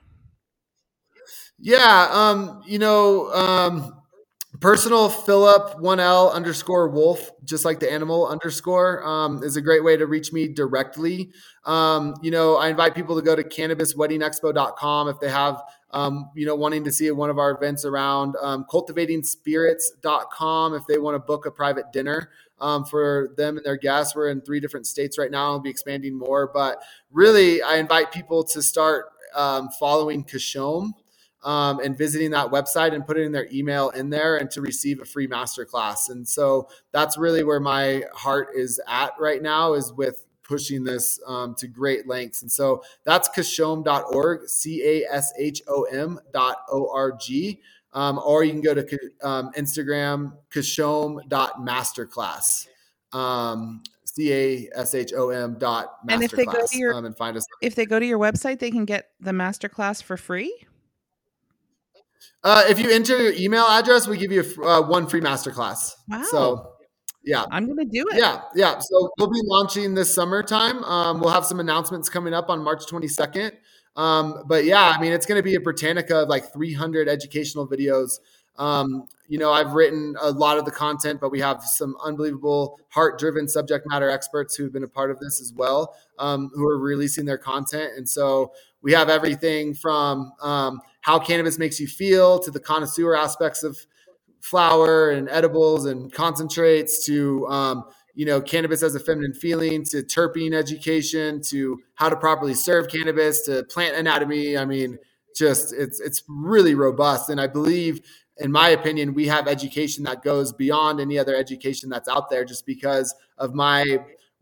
Yeah, 1.58 2.08
um, 2.12 2.62
you 2.66 2.80
know, 2.80 3.32
um, 3.32 4.02
personal 4.60 5.10
Philip 5.10 5.80
one 5.80 6.00
L 6.00 6.32
underscore 6.32 6.90
Wolf, 6.90 7.32
just 7.44 7.64
like 7.64 7.80
the 7.80 7.92
animal 7.92 8.28
underscore, 8.28 9.06
um, 9.06 9.42
is 9.44 9.56
a 9.56 9.62
great 9.62 9.84
way 9.84 9.96
to 9.96 10.06
reach 10.06 10.34
me 10.34 10.48
directly. 10.48 11.32
Um, 11.66 12.16
you 12.22 12.32
know, 12.32 12.58
I 12.58 12.70
invite 12.70 12.96
people 12.96 13.16
to 13.16 13.22
go 13.22 13.36
to 13.36 13.44
cannabisweddingexpo.com 13.44 15.08
if 15.08 15.20
they 15.20 15.30
have 15.30 15.62
um, 15.94 16.30
you 16.36 16.46
know, 16.46 16.56
wanting 16.56 16.84
to 16.84 16.92
see 16.92 17.10
one 17.12 17.30
of 17.30 17.38
our 17.38 17.52
events 17.52 17.86
around 17.86 18.36
um, 18.42 18.66
cultivatingspirits.com 18.70 20.74
if 20.74 20.86
they 20.88 20.98
want 20.98 21.16
to 21.16 21.20
book 21.20 21.46
a 21.46 21.52
private 21.52 21.94
dinner 21.94 22.32
um, 22.60 22.84
for 22.84 23.30
them 23.38 23.56
and 23.58 23.66
their 23.66 23.78
guests. 23.78 24.14
We're 24.16 24.30
in 24.30 24.42
three 24.42 24.60
different 24.60 24.88
states 24.88 25.20
right 25.20 25.32
now. 25.32 25.52
I'll 25.52 25.60
be 25.60 25.70
expanding 25.70 26.18
more, 26.18 26.50
but 26.52 26.82
really, 27.12 27.62
I 27.62 27.76
invite 27.76 28.12
people 28.12 28.44
to 28.46 28.60
start 28.62 29.06
um, 29.36 29.70
following 29.80 30.26
Cashom. 30.26 30.94
Um, 31.46 31.82
and 31.82 31.98
visiting 31.98 32.32
that 32.32 32.52
website 32.52 32.94
and 32.94 33.06
putting 33.06 33.34
their 33.34 33.50
email 33.52 33.90
in 33.90 34.10
there 34.10 34.38
and 34.38 34.50
to 34.52 34.62
receive 34.62 35.02
a 35.02 35.06
free 35.06 35.28
masterclass. 35.28 36.10
And 36.10 36.26
so 36.26 36.70
that's 36.94 37.18
really 37.18 37.44
where 37.44 37.60
my 37.60 38.04
heart 38.14 38.52
is 38.56 38.80
at 38.88 39.12
right 39.20 39.42
now 39.42 39.74
is 39.74 39.92
with 39.92 40.26
pushing 40.44 40.84
this 40.84 41.20
um, 41.26 41.56
to 41.56 41.68
great 41.68 42.08
lengths. 42.08 42.42
And 42.42 42.52
so 42.52 42.84
that's 43.04 43.30
cashom.org, 43.30 44.50
C 44.50 44.84
A 44.84 45.06
S 45.12 45.34
H 45.38 45.62
O 45.68 45.84
M 45.84 46.20
dot 46.34 46.58
O 46.70 46.92
R 46.94 47.14
G. 47.14 47.62
Um, 47.94 48.20
or 48.26 48.44
you 48.44 48.52
can 48.52 48.62
go 48.62 48.74
to 48.74 49.00
um, 49.22 49.52
Instagram, 49.54 50.34
cashom.masterclass. 50.52 52.68
Um, 53.12 53.84
C 54.06 54.34
A 54.34 54.70
S 54.76 54.96
H 54.96 55.14
O 55.14 55.30
M 55.30 55.58
dot 55.58 56.08
masterclass. 56.08 56.14
And 56.14 56.24
if 56.24 56.32
they 56.32 56.46
go 56.46 56.66
to 56.66 56.78
your, 56.78 56.94
um, 56.94 57.06
and 57.06 57.18
find 57.18 57.38
us. 57.38 57.46
If 57.62 57.76
they 57.76 57.86
go 57.86 58.00
to 58.00 58.06
your 58.06 58.20
website, 58.20 58.60
they 58.60 58.72
can 58.72 58.86
get 58.86 59.10
the 59.20 59.32
masterclass 59.32 60.04
for 60.04 60.18
free? 60.18 60.66
Uh, 62.44 62.64
if 62.68 62.78
you 62.78 62.92
enter 62.92 63.22
your 63.22 63.34
email 63.34 63.64
address, 63.64 64.08
we 64.08 64.18
give 64.18 64.32
you 64.32 64.44
a, 64.44 64.66
uh, 64.66 64.82
one 64.82 65.08
free 65.08 65.22
masterclass. 65.22 65.94
Wow. 66.10 66.24
So 66.30 66.73
yeah. 67.24 67.46
I'm 67.52 67.66
to 67.78 67.86
do 67.86 68.06
it. 68.12 68.18
Yeah. 68.18 68.42
Yeah. 68.56 68.80
So 68.80 69.10
we'll 69.18 69.32
be 69.32 69.42
launching 69.46 69.94
this 69.94 70.14
summertime. 70.14 70.84
Um, 70.84 71.20
we'll 71.20 71.32
have 71.32 71.46
some 71.46 71.60
announcements 71.60 72.10
coming 72.10 72.34
up 72.34 72.50
on 72.50 72.64
March 72.64 72.86
22nd. 72.86 73.54
Um, 73.96 74.44
but 74.48 74.66
yeah, 74.66 74.94
I 74.96 75.00
mean, 75.00 75.14
it's 75.14 75.26
to 75.40 75.44
be 75.44 75.56
a 75.56 75.60
Britannica 75.60 76.24
of 76.24 76.30
like 76.30 76.52
300 76.52 77.08
educational 77.08 77.68
videos. 77.68 78.20
Um, 78.58 79.08
you 79.28 79.38
know, 79.38 79.52
I've 79.52 79.74
written 79.74 80.16
a 80.22 80.32
lot 80.32 80.58
of 80.58 80.66
the 80.66 80.72
content, 80.72 81.20
but 81.22 81.32
we 81.32 81.40
have 81.40 81.64
some 81.64 81.96
unbelievable 82.04 82.80
heart 82.90 83.18
driven 83.18 83.48
subject 83.48 83.88
matter 83.88 84.10
experts 84.10 84.56
who've 84.56 84.72
been 84.72 84.84
a 84.84 84.88
part 84.88 85.12
of 85.12 85.20
this 85.20 85.42
as 85.42 85.54
well, 85.54 85.96
um, 86.20 86.52
who 86.54 86.68
are 86.68 86.78
releasing 86.78 87.26
their 87.26 87.38
content. 87.38 87.94
And 87.98 88.08
so 88.08 88.52
we 88.82 88.92
have 88.94 89.10
everything 89.10 89.74
from 89.74 90.34
um, 90.42 90.82
how 91.02 91.20
cannabis 91.20 91.58
makes 91.58 91.80
you 91.80 91.88
feel 91.88 92.40
to 92.40 92.52
the 92.52 92.60
connoisseur 92.60 93.16
aspects 93.16 93.64
of 93.64 93.78
flower 94.44 95.12
and 95.12 95.30
edibles 95.30 95.86
and 95.86 96.12
concentrates 96.12 97.06
to 97.06 97.48
um, 97.48 97.86
you 98.14 98.26
know 98.26 98.42
cannabis 98.42 98.84
as 98.84 98.94
a 98.94 99.00
feminine 99.00 99.34
feeling 99.34 99.86
to 99.86 100.04
terpene 100.04 100.54
education 100.54 101.42
to 101.42 101.80
how 101.96 102.10
to 102.10 102.18
properly 102.18 102.54
serve 102.54 102.90
cannabis 102.90 103.42
to 103.44 103.64
plant 103.64 103.96
anatomy. 103.96 104.58
I 104.58 104.66
mean 104.66 105.00
just 105.34 105.74
it's 105.74 106.02
it's 106.02 106.24
really 106.28 106.76
robust. 106.76 107.30
And 107.30 107.40
i 107.40 107.48
believe 107.48 108.02
in 108.38 108.52
my 108.52 108.70
opinion 108.70 109.14
we 109.14 109.26
have 109.28 109.48
education 109.48 110.04
that 110.04 110.24
goes 110.24 110.52
beyond 110.52 111.00
any 111.00 111.18
other 111.18 111.36
education 111.36 111.90
that's 111.90 112.10
out 112.10 112.30
there 112.30 112.44
just 112.44 112.66
because 112.66 113.16
of 113.38 113.54
my 113.54 113.86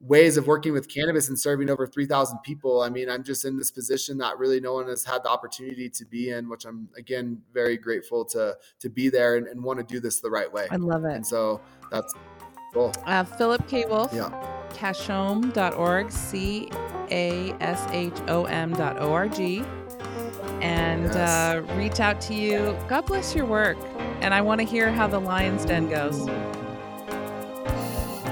ways 0.01 0.35
of 0.35 0.47
working 0.47 0.73
with 0.73 0.87
cannabis 0.87 1.29
and 1.29 1.39
serving 1.39 1.69
over 1.69 1.85
3000 1.85 2.39
people. 2.39 2.81
I 2.81 2.89
mean 2.89 3.09
i'm 3.09 3.23
just 3.23 3.45
in 3.45 3.57
this 3.57 3.71
position 3.71 4.17
that 4.17 4.37
really 4.37 4.59
no 4.59 4.73
one 4.73 4.87
has 4.87 5.03
had 5.03 5.23
the 5.23 5.29
opportunity 5.29 5.89
to 5.89 6.05
be 6.05 6.29
in 6.31 6.49
which 6.49 6.65
i'm 6.65 6.89
again 6.97 7.41
very 7.53 7.77
grateful 7.77 8.25
to 8.25 8.57
to 8.79 8.89
be 8.89 9.09
there 9.09 9.37
and, 9.37 9.47
and 9.47 9.63
want 9.63 9.79
to 9.79 9.85
do 9.85 9.99
this 9.99 10.19
the 10.19 10.29
right 10.29 10.51
way. 10.51 10.67
I 10.71 10.77
love 10.77 11.05
it. 11.05 11.15
And 11.15 11.25
so 11.25 11.61
that's 11.91 12.13
cool. 12.73 12.91
Uh, 13.05 13.23
philip 13.23 13.67
k. 13.67 13.85
Wolf 13.85 14.11
yeah. 14.13 14.29
Cashom.org 14.71 16.11
c-a-s-h-o-m 16.11 16.73
dot 18.73 18.99
o-r-g. 18.99 19.63
And 20.61 21.03
yes. 21.03 21.15
uh, 21.15 21.61
reach 21.75 21.99
out 21.99 22.21
to 22.21 22.33
you. 22.33 22.77
God 22.87 23.05
bless 23.05 23.35
your 23.35 23.45
work. 23.45 23.77
And 24.21 24.33
i 24.33 24.41
want 24.41 24.61
to 24.61 24.65
hear 24.65 24.91
how 24.91 25.07
the 25.07 25.19
lion's 25.19 25.65
den 25.65 25.89
goes 25.89 26.27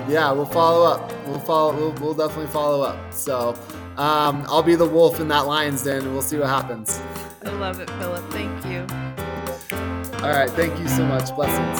yeah, 0.09 0.31
we'll 0.31 0.45
follow 0.45 0.85
up. 0.85 1.11
We'll 1.27 1.39
follow. 1.39 1.75
We'll, 1.75 1.93
we'll 1.93 2.13
definitely 2.13 2.51
follow 2.51 2.81
up. 2.81 3.13
So 3.13 3.55
um, 3.97 4.43
I'll 4.47 4.63
be 4.63 4.75
the 4.75 4.87
wolf 4.87 5.19
in 5.19 5.27
that 5.27 5.45
lion's 5.45 5.83
den, 5.83 6.01
and 6.03 6.13
we'll 6.13 6.21
see 6.21 6.37
what 6.37 6.49
happens. 6.49 7.01
I 7.45 7.51
love 7.51 7.79
it, 7.79 7.89
Philip. 7.91 8.23
Thank 8.31 8.65
you. 8.65 8.81
All 10.23 10.31
right. 10.31 10.49
Thank 10.49 10.77
you 10.79 10.87
so 10.87 11.05
much. 11.05 11.33
Blessings. 11.35 11.79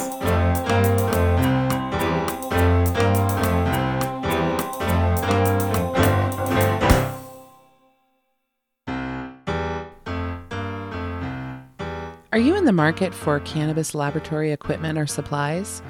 Are 12.32 12.42
you 12.42 12.56
in 12.56 12.64
the 12.64 12.72
market 12.72 13.14
for 13.14 13.42
cannabis 13.42 13.94
laboratory 13.94 14.52
equipment 14.52 14.98
or 14.98 15.08
supplies? 15.08 15.82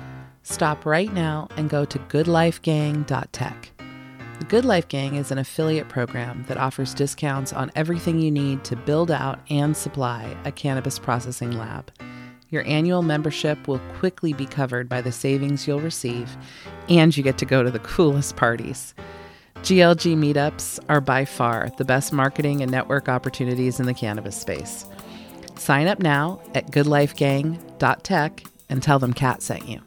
Stop 0.43 0.85
right 0.85 1.13
now 1.13 1.47
and 1.57 1.69
go 1.69 1.85
to 1.85 1.99
goodlifegang.tech. 1.99 3.71
The 4.39 4.45
Good 4.45 4.63
Life 4.63 4.87
Gang 4.87 5.15
is 5.15 5.31
an 5.31 5.37
affiliate 5.37 5.89
program 5.89 6.45
that 6.47 6.57
offers 6.57 6.93
discounts 6.93 7.51
on 7.51 7.71
everything 7.75 8.19
you 8.19 8.31
need 8.31 8.63
to 8.63 8.75
build 8.77 9.11
out 9.11 9.39
and 9.49 9.75
supply 9.75 10.35
a 10.45 10.51
cannabis 10.51 10.97
processing 10.97 11.51
lab. 11.51 11.91
Your 12.49 12.65
annual 12.65 13.01
membership 13.01 13.67
will 13.67 13.81
quickly 13.97 14.33
be 14.33 14.45
covered 14.45 14.87
by 14.87 15.01
the 15.01 15.11
savings 15.11 15.67
you'll 15.67 15.81
receive, 15.81 16.35
and 16.87 17.15
you 17.15 17.21
get 17.21 17.37
to 17.39 17.45
go 17.45 17.63
to 17.63 17.69
the 17.69 17.79
coolest 17.79 18.37
parties. 18.37 18.95
GLG 19.57 20.15
meetups 20.15 20.79
are 20.87 21.01
by 21.01 21.25
far 21.25 21.69
the 21.77 21.85
best 21.85 22.13
marketing 22.13 22.61
and 22.61 22.71
network 22.71 23.09
opportunities 23.09 23.79
in 23.79 23.85
the 23.87 23.93
cannabis 23.93 24.39
space. 24.39 24.85
Sign 25.55 25.87
up 25.87 25.99
now 25.99 26.41
at 26.55 26.71
goodlifegang.tech 26.71 28.43
and 28.69 28.81
tell 28.81 28.99
them 28.99 29.13
Kat 29.13 29.41
sent 29.41 29.67
you. 29.67 29.81